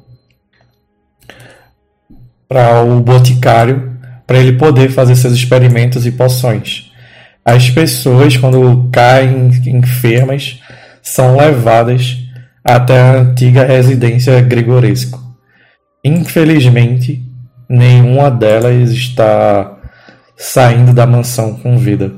para 2.49 2.83
o 2.83 3.01
boticário, 3.01 3.92
para 4.27 4.39
ele 4.39 4.53
poder 4.55 4.91
fazer 4.91 5.17
seus 5.17 5.35
experimentos 5.35 6.07
e 6.07 6.13
poções. 6.13 6.91
As 7.45 7.69
pessoas, 7.71 8.37
quando 8.37 8.89
caem 8.93 9.49
enfermas, 9.67 10.61
são 11.03 11.37
levadas 11.37 12.19
até 12.65 13.01
a 13.01 13.21
antiga 13.21 13.65
residência 13.65 14.41
Grigoresco. 14.41 15.21
Infelizmente, 16.05 17.25
nenhuma 17.69 18.31
delas 18.31 18.91
está 18.91 19.79
saindo 20.37 20.93
da 20.93 21.07
mansão 21.07 21.55
com 21.57 21.77
vida. 21.77 22.13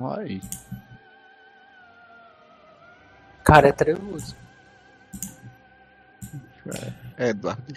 Ai, 0.00 0.40
Cara, 3.52 3.68
é 3.68 3.72
trevoso. 3.72 4.34
é, 7.18 7.28
Eduardo. 7.28 7.74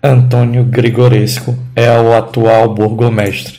Antônio 0.00 0.62
Grigoresco 0.62 1.58
é 1.74 1.90
o 1.98 2.14
atual 2.14 2.72
burgomestre. 2.72 3.58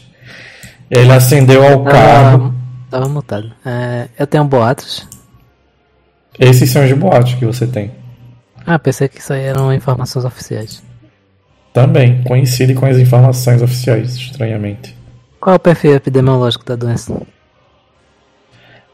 Ele 0.89 1.11
ascendeu 1.11 1.61
ao 1.68 1.84
cargo. 1.84 2.53
Tava, 2.89 3.02
tava 3.02 3.10
mutado. 3.10 3.52
É, 3.65 4.07
eu 4.18 4.26
tenho 4.26 4.45
boatos. 4.45 5.06
Esses 6.39 6.69
são 6.69 6.85
os 6.85 6.94
boatos 6.94 7.34
que 7.34 7.45
você 7.45 7.68
tem. 7.68 7.91
Ah, 8.65 8.80
pensei 8.80 9.10
que 9.10 9.19
isso 9.19 9.34
aí 9.34 9.44
eram 9.44 9.73
informações 9.73 10.23
oficiais. 10.23 10.81
Também 11.73 12.23
coincide 12.23 12.73
com 12.76 12.85
as 12.85 12.98
informações 12.98 13.61
oficiais, 13.61 14.15
estranhamente. 14.15 14.95
Qual 15.38 15.53
é 15.53 15.57
o 15.57 15.60
perfil 15.60 15.95
epidemiológico 15.95 16.64
da 16.64 16.77
doença? 16.77 17.22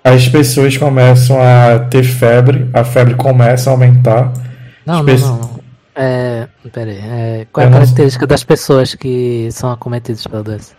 As 0.03 0.27
pessoas 0.27 0.75
começam 0.77 1.37
a 1.41 1.79
ter 1.79 2.03
febre, 2.03 2.69
a 2.73 2.83
febre 2.83 3.15
começa 3.15 3.69
a 3.69 3.73
aumentar. 3.73 4.33
Não, 4.85 5.01
não, 5.01 5.17
não, 5.17 5.37
não. 5.39 5.59
É. 5.95 6.47
Peraí. 6.73 6.97
É, 6.97 7.47
qual 7.51 7.63
é 7.63 7.67
a 7.67 7.69
não- 7.69 7.79
característica 7.79 8.27
das 8.27 8.43
pessoas 8.43 8.95
que 8.95 9.49
são 9.51 9.71
acometidas 9.71 10.25
pela 10.27 10.43
doença? 10.43 10.73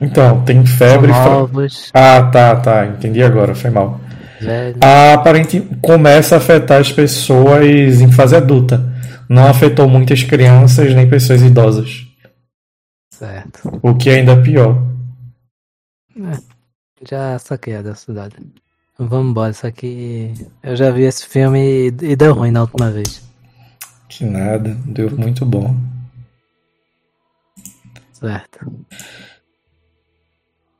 Então, 0.00 0.42
tem 0.42 0.64
febre. 0.64 1.12
São 1.12 1.40
novos, 1.40 1.90
Ah, 1.92 2.22
tá, 2.22 2.54
tá, 2.56 2.86
entendi 2.86 3.22
agora, 3.22 3.54
foi 3.54 3.68
mal. 3.70 4.00
velhos. 4.40 4.78
A 4.80 5.14
aparente 5.14 5.60
começa 5.82 6.36
a 6.36 6.38
afetar 6.38 6.80
as 6.80 6.92
pessoas 6.92 8.00
em 8.00 8.10
fase 8.12 8.36
adulta. 8.36 8.80
Não 9.28 9.44
afetou 9.46 9.88
muitas 9.88 10.22
crianças 10.22 10.94
nem 10.94 11.08
pessoas 11.08 11.42
idosas. 11.42 12.06
Certo. 13.12 13.78
O 13.82 13.94
que 13.96 14.08
é 14.08 14.14
ainda 14.20 14.36
pior. 14.40 14.80
Já 17.08 17.38
saquei 17.38 17.76
a 17.76 17.82
da 17.82 17.94
cidade. 17.94 18.36
Vamos 18.98 19.30
embora, 19.30 19.50
isso 19.52 19.66
aqui. 19.66 20.34
Eu 20.62 20.74
já 20.74 20.90
vi 20.90 21.02
esse 21.02 21.26
filme 21.26 21.58
e, 21.60 21.86
e 22.02 22.16
deu 22.16 22.34
ruim 22.34 22.50
na 22.50 22.62
última 22.62 22.90
vez. 22.90 23.22
Que 24.08 24.24
nada, 24.24 24.76
deu 24.86 25.10
muito 25.16 25.44
bom. 25.46 25.76
Certo. 28.12 28.72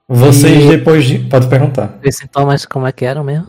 Vocês 0.09 0.65
E- 0.65 0.69
depois 0.69 1.05
de. 1.05 1.19
Pode 1.21 1.47
perguntar. 1.49 1.99
Os 2.05 2.17
sintomas 2.17 2.65
como 2.67 2.87
é 2.87 2.93
que 2.93 3.05
eram 3.05 3.23
mesmo? 3.23 3.47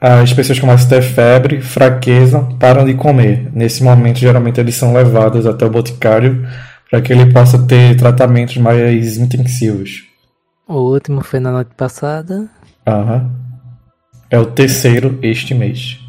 As 0.00 0.32
pessoas 0.32 0.60
começam 0.60 0.86
a 0.86 0.90
ter 0.90 1.02
febre, 1.02 1.60
fraqueza, 1.62 2.40
param 2.60 2.84
de 2.84 2.94
comer. 2.94 3.50
Nesse 3.54 3.82
momento, 3.82 4.18
geralmente, 4.18 4.60
eles 4.60 4.74
são 4.74 4.92
levados 4.92 5.46
até 5.46 5.64
o 5.64 5.70
boticário 5.70 6.46
para 6.90 7.00
que 7.00 7.12
ele 7.12 7.32
possa 7.32 7.66
ter 7.66 7.96
tratamentos 7.96 8.58
mais 8.58 9.16
intensivos. 9.16 10.05
O 10.68 10.74
último 10.92 11.22
foi 11.22 11.40
na 11.40 11.52
noite 11.52 11.70
passada. 11.76 12.48
Aham. 12.86 13.30
É 14.30 14.38
o 14.38 14.46
terceiro 14.46 15.18
este 15.22 15.54
mês. 15.54 16.00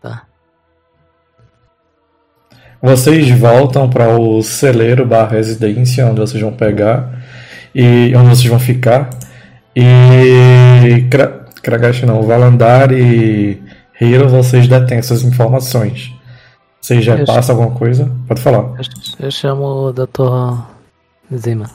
Tá. 0.00 0.22
Vocês 2.80 3.28
voltam 3.38 3.88
para 3.90 4.08
o 4.16 4.42
celeiro 4.42 5.04
barra 5.06 5.30
residência, 5.32 6.06
onde 6.06 6.20
vocês 6.20 6.40
vão 6.42 6.52
pegar 6.52 7.20
e 7.74 8.12
onde 8.16 8.28
vocês 8.28 8.46
vão 8.46 8.60
ficar. 8.60 9.10
E 9.74 11.08
Kra- 11.10 11.46
Kragash 11.62 12.02
não, 12.02 12.22
Valandar 12.22 12.92
e 12.92 13.60
Hiro, 14.00 14.28
vocês 14.28 14.68
detêm 14.68 14.98
essas 14.98 15.22
informações. 15.22 16.12
Vocês 16.80 17.04
já 17.04 17.24
passam 17.24 17.56
alguma 17.56 17.76
coisa? 17.78 18.10
Pode 18.26 18.40
falar. 18.40 18.74
Eu, 18.78 19.26
eu 19.26 19.30
chamo 19.30 19.64
o 19.64 19.92
Dr. 19.92 20.60
Zima. 21.36 21.70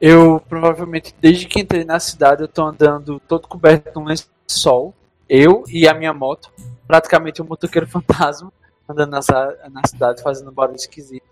Eu 0.00 0.40
provavelmente, 0.40 1.14
desde 1.20 1.46
que 1.46 1.60
entrei 1.60 1.84
na 1.84 1.98
cidade, 1.98 2.42
eu 2.42 2.48
tô 2.48 2.62
andando 2.62 3.20
todo 3.20 3.48
coberto 3.48 3.90
de 3.90 3.98
um 3.98 4.04
lençol. 4.04 4.94
Eu 5.28 5.64
e 5.68 5.88
a 5.88 5.94
minha 5.94 6.12
moto. 6.12 6.52
Praticamente 6.86 7.40
um 7.40 7.46
motoqueiro 7.46 7.86
fantasma. 7.88 8.52
Andando 8.88 9.12
nessa, 9.12 9.56
na 9.72 9.80
cidade 9.86 10.22
fazendo 10.22 10.52
barulho 10.52 10.76
esquisito. 10.76 11.24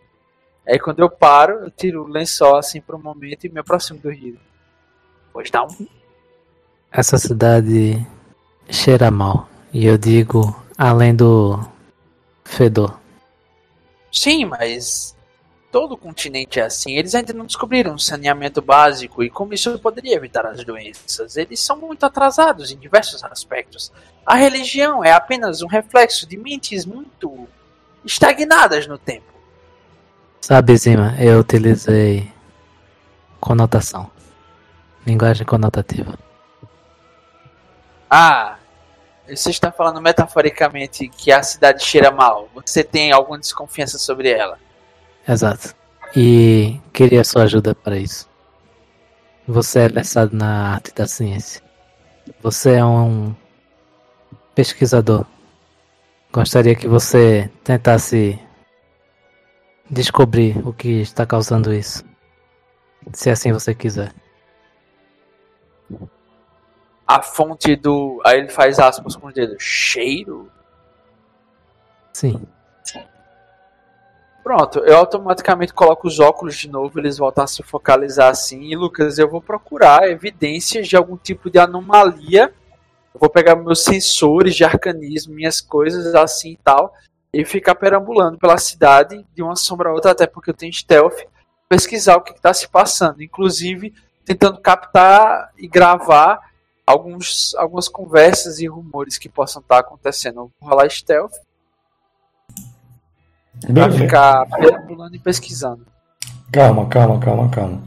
Aí 0.67 0.79
quando 0.79 1.01
eu 1.01 1.11
paro, 1.11 1.65
eu 1.65 1.71
tiro 1.71 2.05
o 2.05 2.09
lençol 2.09 2.57
assim 2.57 2.81
por 2.81 2.95
um 2.95 3.03
momento 3.03 3.45
e 3.45 3.51
me 3.51 3.61
aproximo 3.61 3.99
do 3.99 4.11
rio. 4.11 4.39
Pois 5.33 5.51
dá 5.51 5.65
um. 5.65 5.87
Essa 6.91 7.19
cidade 7.19 8.07
cheira 8.71 9.11
mal. 9.11 9.49
E 9.73 9.87
eu 9.87 9.99
digo, 9.99 10.55
além 10.79 11.15
do 11.15 11.59
fedor. 12.45 12.99
Sim, 14.11 14.45
mas 14.45 15.17
todo 15.73 15.93
o 15.93 15.97
continente 15.97 16.61
é 16.61 16.65
assim. 16.65 16.93
Eles 16.93 17.15
ainda 17.15 17.32
não 17.32 17.47
descobriram 17.47 17.97
saneamento 17.99 18.61
básico 18.61 19.24
e 19.24 19.31
como 19.31 19.55
isso 19.55 19.77
poderia 19.78 20.15
evitar 20.15 20.44
as 20.44 20.62
doenças. 20.62 21.36
Eles 21.39 21.59
são 21.59 21.78
muito 21.78 22.05
atrasados 22.05 22.70
em 22.70 22.77
diversos 22.77 23.24
aspectos. 23.24 23.90
A 24.24 24.36
religião 24.36 25.03
é 25.03 25.12
apenas 25.12 25.62
um 25.62 25.66
reflexo 25.66 26.28
de 26.28 26.36
mentes 26.36 26.85
muito 26.85 27.49
estagnadas 28.05 28.86
no 28.86 28.99
tempo. 28.99 29.32
Sabe, 30.43 30.77
Zima, 30.77 31.16
eu 31.19 31.40
utilizei 31.40 32.31
conotação. 33.40 34.11
Linguagem 35.07 35.47
conotativa. 35.47 36.19
Ah, 38.11 38.59
você 39.27 39.51
está 39.51 39.73
falando 39.73 40.03
metaforicamente 40.03 41.09
que 41.09 41.32
a 41.32 41.43
cidade 41.43 41.82
cheira 41.82 42.11
mal. 42.11 42.51
Você 42.55 42.85
tem 42.85 43.11
alguma 43.11 43.39
desconfiança 43.39 43.99
sobre 43.99 44.28
ela? 44.31 44.59
Exato. 45.27 45.74
E 46.16 46.81
queria 46.93 47.24
sua 47.24 47.44
ajuda 47.44 47.74
para 47.74 47.97
isso. 47.97 48.28
Você 49.47 49.81
é 49.81 49.89
versado 49.89 50.36
na 50.36 50.74
arte 50.74 50.94
da 50.94 51.07
ciência. 51.07 51.62
Você 52.43 52.74
é 52.74 52.85
um 52.85 53.35
pesquisador. 54.55 55.27
Gostaria 56.32 56.74
que 56.74 56.89
você 56.89 57.51
tentasse 57.65 58.39
descobrir 59.90 60.57
o 60.66 60.73
que 60.73 61.01
está 61.01 61.27
causando 61.27 61.73
isso. 61.73 62.05
Se 63.12 63.31
assim 63.31 63.53
você 63.53 63.74
quiser. 63.74 64.12
A 67.07 67.23
fonte 67.23 67.77
do. 67.77 68.20
Aí 68.24 68.39
ele 68.39 68.49
faz 68.49 68.78
aspas 68.78 69.16
com 69.16 69.27
os 69.27 69.35
dedos. 69.35 69.62
Cheiro? 69.62 70.51
Sim. 72.12 72.47
Pronto, 74.43 74.81
eu 74.81 74.97
automaticamente 74.97 75.73
coloco 75.73 76.09
os 76.09 76.19
óculos 76.19 76.56
de 76.56 76.69
novo, 76.69 76.98
eles 76.98 77.16
voltam 77.16 77.44
a 77.44 77.47
se 77.47 77.62
focalizar 77.62 78.28
assim. 78.28 78.62
E 78.62 78.77
Lucas, 78.77 79.16
eu 79.16 79.31
vou 79.31 79.40
procurar 79.40 80.09
evidências 80.10 80.89
de 80.89 80.97
algum 80.97 81.16
tipo 81.16 81.48
de 81.48 81.60
anomalia. 81.60 82.52
Eu 83.14 83.20
vou 83.20 83.31
pegar 83.31 83.55
meus 83.55 83.85
sensores 83.85 84.56
de 84.56 84.64
arcanismo, 84.64 85.32
minhas 85.32 85.60
coisas 85.60 86.12
assim 86.14 86.52
e 86.52 86.56
tal, 86.56 86.93
e 87.32 87.44
ficar 87.44 87.77
perambulando 87.77 88.36
pela 88.36 88.59
cidade 88.59 89.24
de 89.32 89.43
uma 89.43 89.55
sombra 89.55 89.90
a 89.90 89.93
outra, 89.93 90.10
até 90.10 90.27
porque 90.27 90.51
eu 90.51 90.55
tenho 90.55 90.73
stealth, 90.73 91.20
pesquisar 91.69 92.16
o 92.16 92.23
que 92.23 92.32
está 92.32 92.52
se 92.52 92.69
passando. 92.69 93.23
Inclusive, 93.23 93.94
tentando 94.24 94.60
captar 94.60 95.52
e 95.56 95.69
gravar 95.69 96.40
alguns, 96.85 97.55
algumas 97.55 97.89
conversas 97.89 98.59
e 98.59 98.66
rumores 98.66 99.19
que 99.19 99.28
possam 99.28 99.62
estar 99.62 99.78
acontecendo. 99.78 100.40
Eu 100.40 100.51
vou 100.60 100.70
rolar 100.70 100.90
stealth 100.90 101.35
Pra 103.67 103.87
Beleza. 103.87 103.99
ficar 103.99 104.47
perambulando 104.47 105.17
e 105.17 105.19
pesquisando. 105.19 105.83
Calma, 106.51 106.87
calma, 106.87 107.19
calma, 107.19 107.49
calma. 107.49 107.81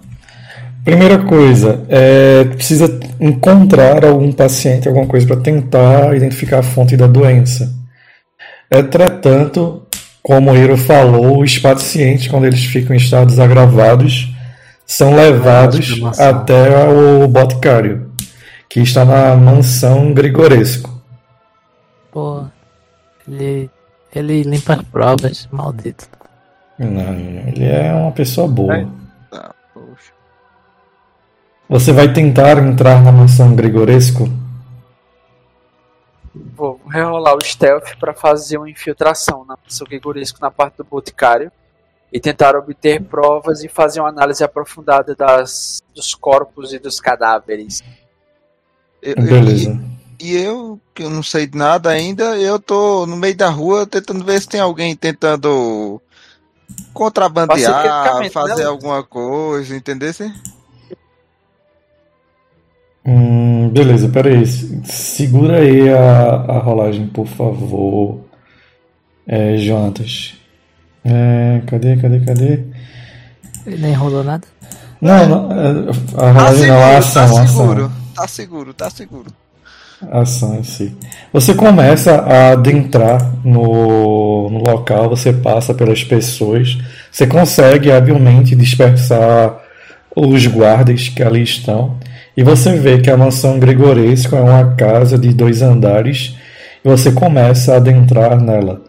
Primeira 0.84 1.18
coisa, 1.20 1.84
é, 1.90 2.44
precisa 2.44 3.00
encontrar 3.20 4.06
algum 4.06 4.32
paciente, 4.32 4.88
alguma 4.88 5.08
coisa 5.08 5.26
para 5.26 5.38
tentar 5.38 6.16
identificar 6.16 6.60
a 6.60 6.64
fonte 6.64 6.96
da 6.96 7.08
doença. 7.08 7.74
Entretanto, 8.72 9.86
como 10.22 10.52
o 10.52 10.56
Hiro 10.56 10.78
falou, 10.78 11.42
os 11.42 11.58
pacientes, 11.58 12.28
quando 12.28 12.46
eles 12.46 12.64
ficam 12.66 12.96
em 12.96 13.00
estados 13.00 13.40
agravados, 13.40 14.32
são 14.86 15.16
levados 15.16 15.94
pra 15.94 16.08
mansão. 16.08 16.30
até 16.30 16.88
o 16.88 17.28
boticário, 17.28 18.12
que 18.70 18.80
está 18.80 19.04
na 19.04 19.36
mansão 19.36 20.14
Grigoresco. 20.14 21.02
Pô, 22.12 22.44
ele, 23.28 23.70
ele 24.20 24.44
limpa 24.44 24.74
as 24.74 24.82
provas, 24.84 25.48
maldito. 25.52 26.08
Não, 26.78 27.14
ele 27.48 27.66
é 27.66 27.94
uma 27.94 28.12
pessoa 28.12 28.48
boa. 28.48 28.88
Tá, 29.32 29.54
poxa. 29.74 30.12
Você 31.70 31.92
vai 31.94 32.12
tentar 32.12 32.58
entrar 32.58 33.02
na 33.02 33.12
mansão 33.12 33.56
Grigoresco? 33.56 34.28
Vou 36.56 36.82
rerolar 36.90 37.36
o 37.36 37.44
stealth 37.44 37.96
para 38.00 38.14
fazer 38.14 38.58
uma 38.58 38.70
infiltração 38.70 39.46
na 39.46 39.58
mansão 39.64 39.88
Gregoresco 39.88 40.38
na 40.42 40.52
parte 40.52 40.78
do 40.78 40.84
boticário 40.84 41.50
e 42.12 42.20
tentar 42.20 42.56
obter 42.56 43.02
provas 43.04 43.64
e 43.64 43.70
fazer 43.70 44.02
uma 44.02 44.10
análise 44.10 44.44
aprofundada 44.44 45.16
das, 45.16 45.82
dos 45.94 46.14
corpos 46.14 46.74
e 46.74 46.80
dos 46.80 47.00
cadáveres. 47.00 47.84
Eu- 49.02 49.16
Beleza. 49.16 49.72
E, 49.72 49.95
e 50.20 50.36
eu, 50.36 50.80
que 50.94 51.04
eu 51.04 51.10
não 51.10 51.24
sei 51.24 51.48
de 51.48 51.58
nada 51.58 51.90
ainda, 51.90 52.38
eu 52.38 52.60
tô 52.60 53.06
no 53.06 53.16
meio 53.16 53.36
da 53.36 53.50
rua 53.50 53.86
tentando 53.86 54.24
ver 54.24 54.42
se 54.42 54.48
tem 54.48 54.60
alguém 54.60 54.96
tentando 54.96 56.02
contrabandear, 56.94 58.30
fazer 58.32 58.64
né? 58.64 58.66
alguma 58.66 59.04
coisa, 59.04 59.76
entendeu? 59.76 60.12
Hum, 63.06 63.70
beleza, 63.70 64.10
peraí. 64.10 64.46
Segura 64.86 65.58
aí 65.60 65.90
a, 65.90 66.32
a 66.36 66.58
rolagem, 66.60 67.08
por 67.08 67.28
favor. 67.28 68.22
É, 69.28 69.58
Jonatas. 69.58 70.34
É, 71.04 71.62
cadê, 71.68 71.98
cadê, 71.98 72.20
cadê? 72.22 72.64
Ele 73.66 73.78
nem 73.78 73.94
rolou 73.94 74.24
nada. 74.24 74.48
Não, 75.02 75.28
não, 75.28 75.52
é, 75.52 75.90
a 76.16 76.16
Tá 76.16 76.32
rolagem 76.32 76.68
não, 76.68 76.84
a 76.84 77.02
seguro, 77.02 77.28
ação, 77.28 77.36
tá 77.36 77.42
a 77.44 77.48
seguro, 77.48 77.86
ação. 77.86 77.92
tá 78.16 78.28
seguro, 78.28 78.74
tá 78.74 78.90
seguro. 78.90 79.45
Ação 80.12 80.56
em 80.56 80.64
si. 80.64 80.96
Você 81.32 81.54
começa 81.54 82.16
a 82.16 82.52
adentrar 82.52 83.34
no, 83.44 84.50
no 84.50 84.60
local, 84.60 85.10
você 85.10 85.32
passa 85.32 85.74
pelas 85.74 86.04
pessoas, 86.04 86.78
você 87.10 87.26
consegue 87.26 87.92
habilmente 87.92 88.56
dispersar 88.56 89.58
os 90.16 90.46
guardas 90.48 91.08
que 91.08 91.24
ali 91.24 91.44
estão, 91.44 91.98
e 92.36 92.44
você 92.44 92.76
vê 92.76 93.00
que 93.00 93.10
a 93.10 93.16
mansão 93.16 93.58
Gregoresco 93.58 94.36
é 94.36 94.42
uma 94.42 94.76
casa 94.76 95.18
de 95.18 95.34
dois 95.34 95.62
andares, 95.62 96.36
e 96.84 96.88
você 96.90 97.12
começa 97.12 97.74
a 97.74 97.78
adentrar 97.78 98.40
nela. 98.40 98.82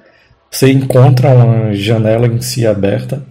Você 0.50 0.72
encontra 0.72 1.30
uma 1.30 1.72
janela 1.72 2.26
em 2.26 2.40
si 2.40 2.66
aberta, 2.66 3.22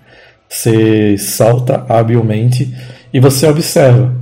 você 0.48 1.18
salta 1.18 1.86
habilmente 1.90 2.74
e 3.14 3.20
você 3.20 3.48
observa 3.48 4.14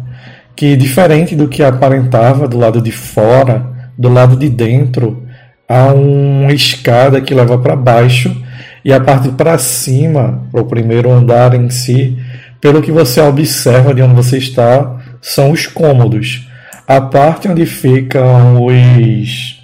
que, 0.55 0.75
diferente 0.75 1.35
do 1.35 1.47
que 1.47 1.63
aparentava 1.63 2.47
do 2.47 2.57
lado 2.57 2.81
de 2.81 2.91
fora, 2.91 3.65
do 3.97 4.09
lado 4.09 4.35
de 4.35 4.49
dentro, 4.49 5.23
há 5.67 5.93
uma 5.93 6.51
escada 6.51 7.21
que 7.21 7.33
leva 7.33 7.57
para 7.57 7.75
baixo 7.75 8.43
e 8.85 8.91
a 8.91 8.99
parte 8.99 9.29
para 9.29 9.57
cima, 9.57 10.43
o 10.51 10.63
primeiro 10.65 11.11
andar 11.11 11.53
em 11.53 11.69
si, 11.69 12.17
pelo 12.59 12.81
que 12.81 12.91
você 12.91 13.21
observa 13.21 13.93
de 13.93 14.01
onde 14.01 14.13
você 14.13 14.37
está, 14.37 14.97
são 15.21 15.51
os 15.51 15.65
cômodos. 15.65 16.49
A 16.87 16.99
parte 16.99 17.47
onde 17.47 17.65
ficam 17.65 18.65
os. 18.65 19.57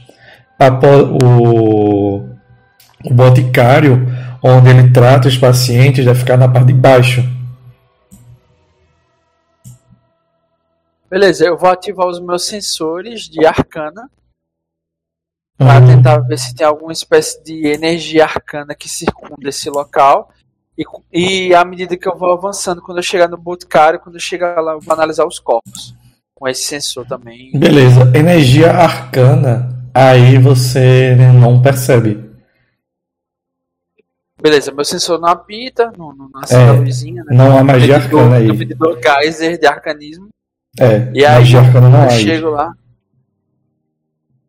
o, 1.22 2.26
o 3.06 3.14
boticário, 3.14 4.08
onde 4.42 4.70
ele 4.70 4.90
trata 4.90 5.28
os 5.28 5.38
pacientes, 5.38 6.06
vai 6.06 6.16
ficar 6.16 6.38
na 6.38 6.48
parte 6.48 6.68
de 6.68 6.74
baixo. 6.74 7.39
Beleza, 11.10 11.46
eu 11.46 11.58
vou 11.58 11.70
ativar 11.70 12.08
os 12.08 12.20
meus 12.20 12.46
sensores 12.46 13.22
de 13.24 13.46
arcana 13.46 14.10
Uhum. 15.60 15.88
tentar 15.88 16.20
ver 16.20 16.40
se 16.40 16.56
tem 16.56 16.66
alguma 16.66 16.94
espécie 16.94 17.44
de 17.44 17.68
energia 17.68 18.24
arcana 18.24 18.74
que 18.74 18.88
circunda 18.88 19.50
esse 19.50 19.70
local. 19.70 20.32
E, 20.78 20.86
e 21.12 21.54
à 21.54 21.66
medida 21.66 21.98
que 21.98 22.08
eu 22.08 22.18
vou 22.18 22.32
avançando, 22.32 22.82
quando 22.82 23.00
eu 23.00 23.04
chegar 23.04 23.28
no 23.28 23.38
boticário, 23.38 24.00
quando 24.00 24.16
eu 24.16 24.22
chegar 24.22 24.62
lá, 24.62 24.72
eu 24.74 24.80
vou 24.80 24.94
analisar 24.94 25.26
os 25.26 25.38
corpos. 25.38 25.94
Com 26.34 26.48
esse 26.48 26.62
sensor 26.62 27.06
também. 27.06 27.52
Beleza, 27.54 28.10
energia 28.16 28.72
arcana, 28.72 29.68
aí 29.94 30.38
você 30.38 31.14
não 31.34 31.62
percebe. 31.62 32.30
Beleza, 34.42 34.72
meu 34.72 34.86
sensor 34.86 35.20
não 35.20 35.28
apita, 35.28 35.92
não, 35.98 36.16
não 36.16 36.30
nasce 36.30 36.56
a 36.56 36.72
luzinha, 36.72 37.26
né? 37.26 37.36
Não 37.36 37.58
há 37.58 37.62
magia 37.62 37.98
arcana 37.98 38.38
aí. 38.38 38.48
medidor 38.48 38.98
Geyser 39.04 39.60
de 39.60 39.68
arcanismo. 39.68 40.30
É, 40.80 41.10
E 41.14 41.26
aí, 41.26 41.52
eu 41.54 41.60
aí. 41.60 42.24
chego 42.24 42.50
lá. 42.50 42.74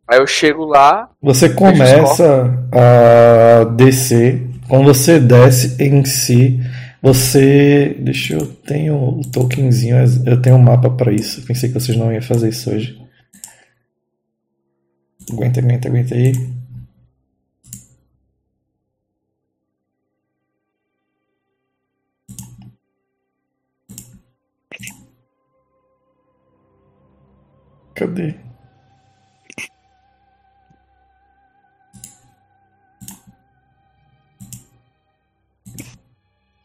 Aí 0.07 0.19
eu 0.19 0.27
chego 0.27 0.65
lá, 0.65 1.09
Você 1.21 1.49
começa 1.49 2.67
a 2.71 3.63
descer. 3.75 4.45
Quando 4.67 4.85
você 4.85 5.19
desce 5.19 5.81
em 5.81 6.03
si, 6.03 6.59
você. 7.01 7.95
Deixa 7.99 8.33
eu. 8.33 8.45
Tenho 8.45 8.95
o 8.95 9.21
tokenzinho, 9.31 9.95
eu 10.25 10.41
tenho 10.41 10.57
um 10.57 10.61
mapa 10.61 10.89
para 10.89 11.13
isso. 11.13 11.41
Pensei 11.45 11.69
que 11.69 11.79
vocês 11.79 11.97
não 11.97 12.11
iam 12.11 12.21
fazer 12.21 12.49
isso 12.49 12.69
hoje. 12.71 12.99
Aguenta, 15.31 15.59
aguenta, 15.61 15.87
aguenta 15.87 16.15
aí. 16.15 16.33
Cadê? 28.01 28.35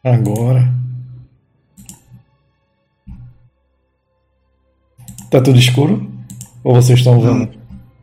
Agora. 0.03 0.67
Tá 5.29 5.39
tudo 5.43 5.59
escuro? 5.59 6.09
Ou 6.63 6.73
vocês 6.73 6.97
estão 6.97 7.21
vendo? 7.21 7.55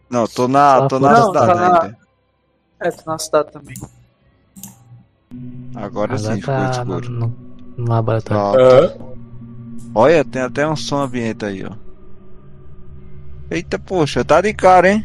Não, 0.09 0.29
tô 0.29 0.47
na, 0.47 0.83
Tá 0.83 0.89
tô 0.89 1.01
na 1.01 1.13
Não, 1.13 1.27
cidade 1.27 1.47
tá 1.47 1.85
ainda. 1.85 1.99
É, 2.79 2.91
tô 2.93 3.11
na 3.11 3.19
cidade 3.19 3.51
também. 3.51 3.75
Agora 5.75 6.17
sim 6.19 6.37
ficou 6.37 6.55
tá 6.55 6.71
escuro. 6.71 7.11
no, 7.11 7.37
no 7.79 7.89
laboratório. 7.89 8.95
Pronto. 8.97 9.19
Olha, 9.93 10.25
tem 10.25 10.43
até 10.43 10.69
um 10.69 10.77
som 10.77 10.99
ambiente 11.03 11.45
aí, 11.45 11.65
ó. 11.65 11.84
Eita, 13.51 13.79
poxa, 13.79 14.25
tá 14.25 14.41
de 14.41 14.53
cara, 14.53 14.91
hein? 14.91 15.05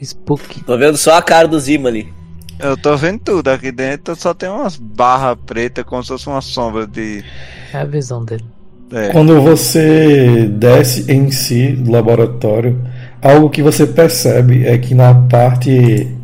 Spook. 0.00 0.64
Tô 0.64 0.76
vendo 0.76 0.96
só 0.96 1.16
a 1.16 1.22
cara 1.22 1.48
do 1.48 1.58
Zima 1.58 1.88
ali. 1.88 2.12
Eu 2.58 2.76
tô 2.76 2.96
vendo 2.96 3.18
tudo 3.18 3.48
aqui 3.48 3.72
dentro, 3.72 4.14
só 4.14 4.32
tem 4.32 4.48
umas 4.48 4.76
barras 4.76 5.36
pretas, 5.44 5.84
como 5.84 6.02
se 6.02 6.08
fosse 6.08 6.28
uma 6.28 6.40
sombra 6.40 6.86
de. 6.86 7.24
É 7.72 7.78
a 7.78 7.84
visão 7.84 8.24
dele. 8.24 8.44
É, 8.92 9.08
Quando 9.08 9.40
você 9.40 10.46
desce 10.46 11.10
em 11.10 11.30
si 11.30 11.72
do 11.72 11.90
laboratório, 11.90 12.80
algo 13.20 13.50
que 13.50 13.62
você 13.62 13.86
percebe 13.86 14.64
é 14.64 14.78
que 14.78 14.94
na 14.94 15.12
parte 15.14 16.14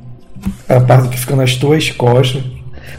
a 0.69 0.81
parte 0.81 1.09
que 1.09 1.19
fica 1.19 1.37
nas 1.37 1.57
tuas 1.57 1.91
costas, 1.91 2.43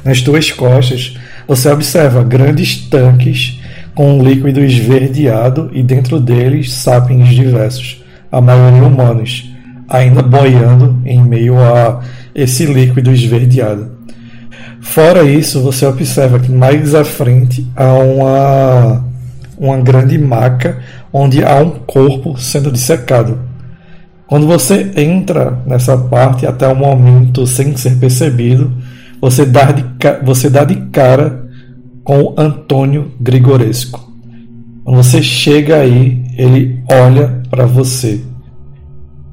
nas 0.03 0.21
tuas 0.21 0.51
costas, 0.51 1.17
você 1.47 1.69
observa 1.69 2.23
grandes 2.23 2.77
tanques 2.89 3.59
com 3.95 4.17
um 4.19 4.23
líquido 4.23 4.59
esverdeado 4.61 5.69
e 5.73 5.83
dentro 5.83 6.19
deles 6.19 6.73
sapiens 6.73 7.29
diversos, 7.29 8.00
a 8.31 8.39
maioria 8.39 8.83
humanos, 8.83 9.51
ainda 9.89 10.21
boiando 10.21 11.01
em 11.05 11.21
meio 11.21 11.59
a 11.59 12.01
esse 12.33 12.65
líquido 12.65 13.11
esverdeado. 13.11 13.91
Fora 14.81 15.23
isso, 15.23 15.61
você 15.61 15.85
observa 15.85 16.39
que 16.39 16.51
mais 16.51 16.95
à 16.95 17.03
frente 17.03 17.67
há 17.75 17.93
uma 17.93 19.11
uma 19.57 19.77
grande 19.77 20.17
maca 20.17 20.79
onde 21.13 21.43
há 21.43 21.57
um 21.57 21.69
corpo 21.69 22.35
sendo 22.35 22.71
dissecado. 22.71 23.39
Quando 24.25 24.47
você 24.47 24.91
entra 24.95 25.61
nessa 25.67 25.95
parte 25.95 26.47
até 26.47 26.67
o 26.67 26.75
momento 26.75 27.45
sem 27.45 27.77
ser 27.77 27.97
percebido, 27.97 28.73
você 29.21 29.45
dá 29.45 29.71
de, 29.71 29.85
você 30.23 30.49
dá 30.49 30.63
de 30.63 30.75
cara 30.87 31.45
com 32.03 32.33
Antônio 32.35 33.11
Grigoresco. 33.19 34.10
Você 34.83 35.21
chega 35.21 35.77
aí, 35.77 36.23
ele 36.37 36.83
olha 36.89 37.41
para 37.49 37.65
você. 37.65 38.21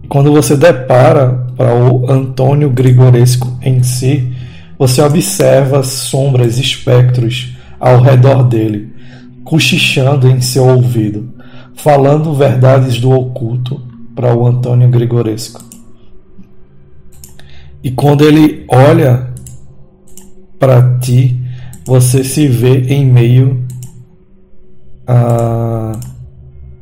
Quando 0.09 0.33
você 0.33 0.57
depara 0.57 1.47
para 1.57 1.75
o 1.75 2.11
Antônio 2.11 2.71
Grigoresco 2.71 3.59
em 3.63 3.83
si, 3.83 4.33
você 4.79 5.03
observa 5.03 5.83
sombras, 5.83 6.59
espectros 6.59 7.57
ao 7.81 8.01
redor 8.01 8.45
dele, 8.45 8.93
cochichando 9.45 10.29
em 10.29 10.41
seu 10.41 10.67
ouvido, 10.67 11.33
falando 11.75 12.35
verdades 12.35 13.01
do 13.01 13.11
oculto 13.11 13.81
para 14.15 14.35
o 14.35 14.47
Antônio 14.47 14.89
Grigoresco. 14.89 15.63
E 17.83 17.91
quando 17.91 18.25
ele 18.25 18.65
olha 18.69 19.29
para 20.59 20.99
ti, 20.99 21.41
você 21.87 22.25
se 22.25 22.47
vê 22.47 22.81
em 22.93 23.07
meio 23.07 23.68
a 25.09 25.93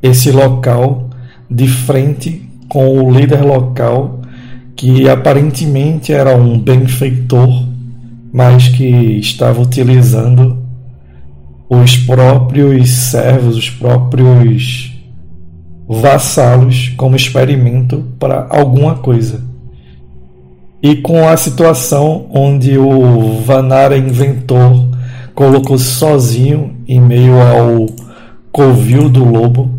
esse 0.03 0.33
local 0.33 1.09
de 1.49 1.69
frente 1.69 2.51
com 2.69 3.01
o 3.01 3.11
líder 3.11 3.43
local 3.43 4.21
que 4.75 5.09
aparentemente 5.09 6.13
era 6.13 6.37
um 6.37 6.59
benfeitor, 6.59 7.67
mas 8.33 8.69
que 8.69 8.85
estava 8.85 9.63
utilizando 9.63 10.59
os 11.71 11.97
próprios 11.97 12.91
servos, 12.91 13.57
os 13.57 13.71
próprios 13.71 14.93
vassalos 15.89 16.93
como 16.97 17.17
experimento 17.17 18.05
para 18.19 18.47
alguma 18.51 18.97
coisa. 18.97 19.41
E 20.83 20.97
com 20.97 21.27
a 21.27 21.37
situação 21.37 22.27
onde 22.31 22.77
o 22.77 23.41
Vanara 23.41 23.97
inventor 23.97 24.91
colocou 25.35 25.79
sozinho 25.79 26.77
em 26.87 27.01
meio 27.01 27.41
ao 27.41 27.87
covil 28.57 29.11
do 29.11 29.23
lobo, 29.23 29.79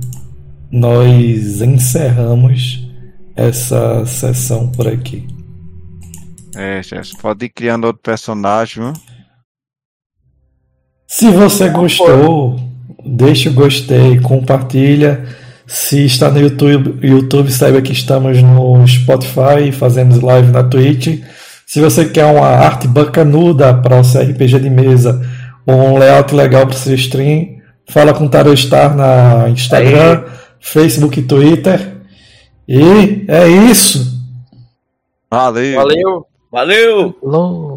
nós 0.71 1.61
encerramos 1.61 2.87
essa 3.35 4.05
sessão 4.05 4.71
por 4.71 4.87
aqui. 4.87 5.27
é, 6.55 6.83
chefe, 6.83 7.17
pode 7.19 7.45
ir 7.45 7.49
criando 7.49 7.85
outro 7.85 8.03
personagem, 8.03 8.83
viu? 8.83 8.93
Se 11.07 11.27
você 11.31 11.69
gostou, 11.69 12.59
deixa 13.03 13.49
o 13.49 13.53
gostei, 13.53 14.19
compartilha. 14.19 15.25
Se 15.65 16.05
está 16.05 16.29
no 16.29 16.39
YouTube, 16.39 16.99
YouTube 17.01 17.51
saiba 17.51 17.81
que 17.81 17.93
estamos 17.93 18.43
no 18.43 18.87
Spotify, 18.87 19.71
fazemos 19.71 20.21
live 20.21 20.51
na 20.51 20.63
Twitch. 20.63 21.23
Se 21.65 21.81
você 21.81 22.05
quer 22.05 22.25
uma 22.25 22.45
arte 22.45 22.87
bacanuda 22.87 23.73
para 23.73 23.99
o 23.99 24.03
seu 24.03 24.21
RPG 24.21 24.59
de 24.59 24.69
mesa 24.69 25.19
ou 25.65 25.95
um 25.95 25.97
layout 25.97 26.35
legal 26.35 26.67
para 26.67 26.75
o 26.75 26.77
seu 26.77 26.93
stream, 26.93 27.56
fala 27.89 28.13
com 28.13 28.25
o 28.25 28.29
Tarostar 28.29 28.95
na 28.95 29.49
Instagram, 29.49 30.25
Facebook 30.59 31.19
e 31.19 31.23
Twitter. 31.23 31.97
E 32.67 33.25
é 33.27 33.47
isso. 33.47 34.17
Valeu! 35.29 35.75
Valeu! 35.75 36.27
Valeu! 36.51 37.15
Alô! 37.23 37.76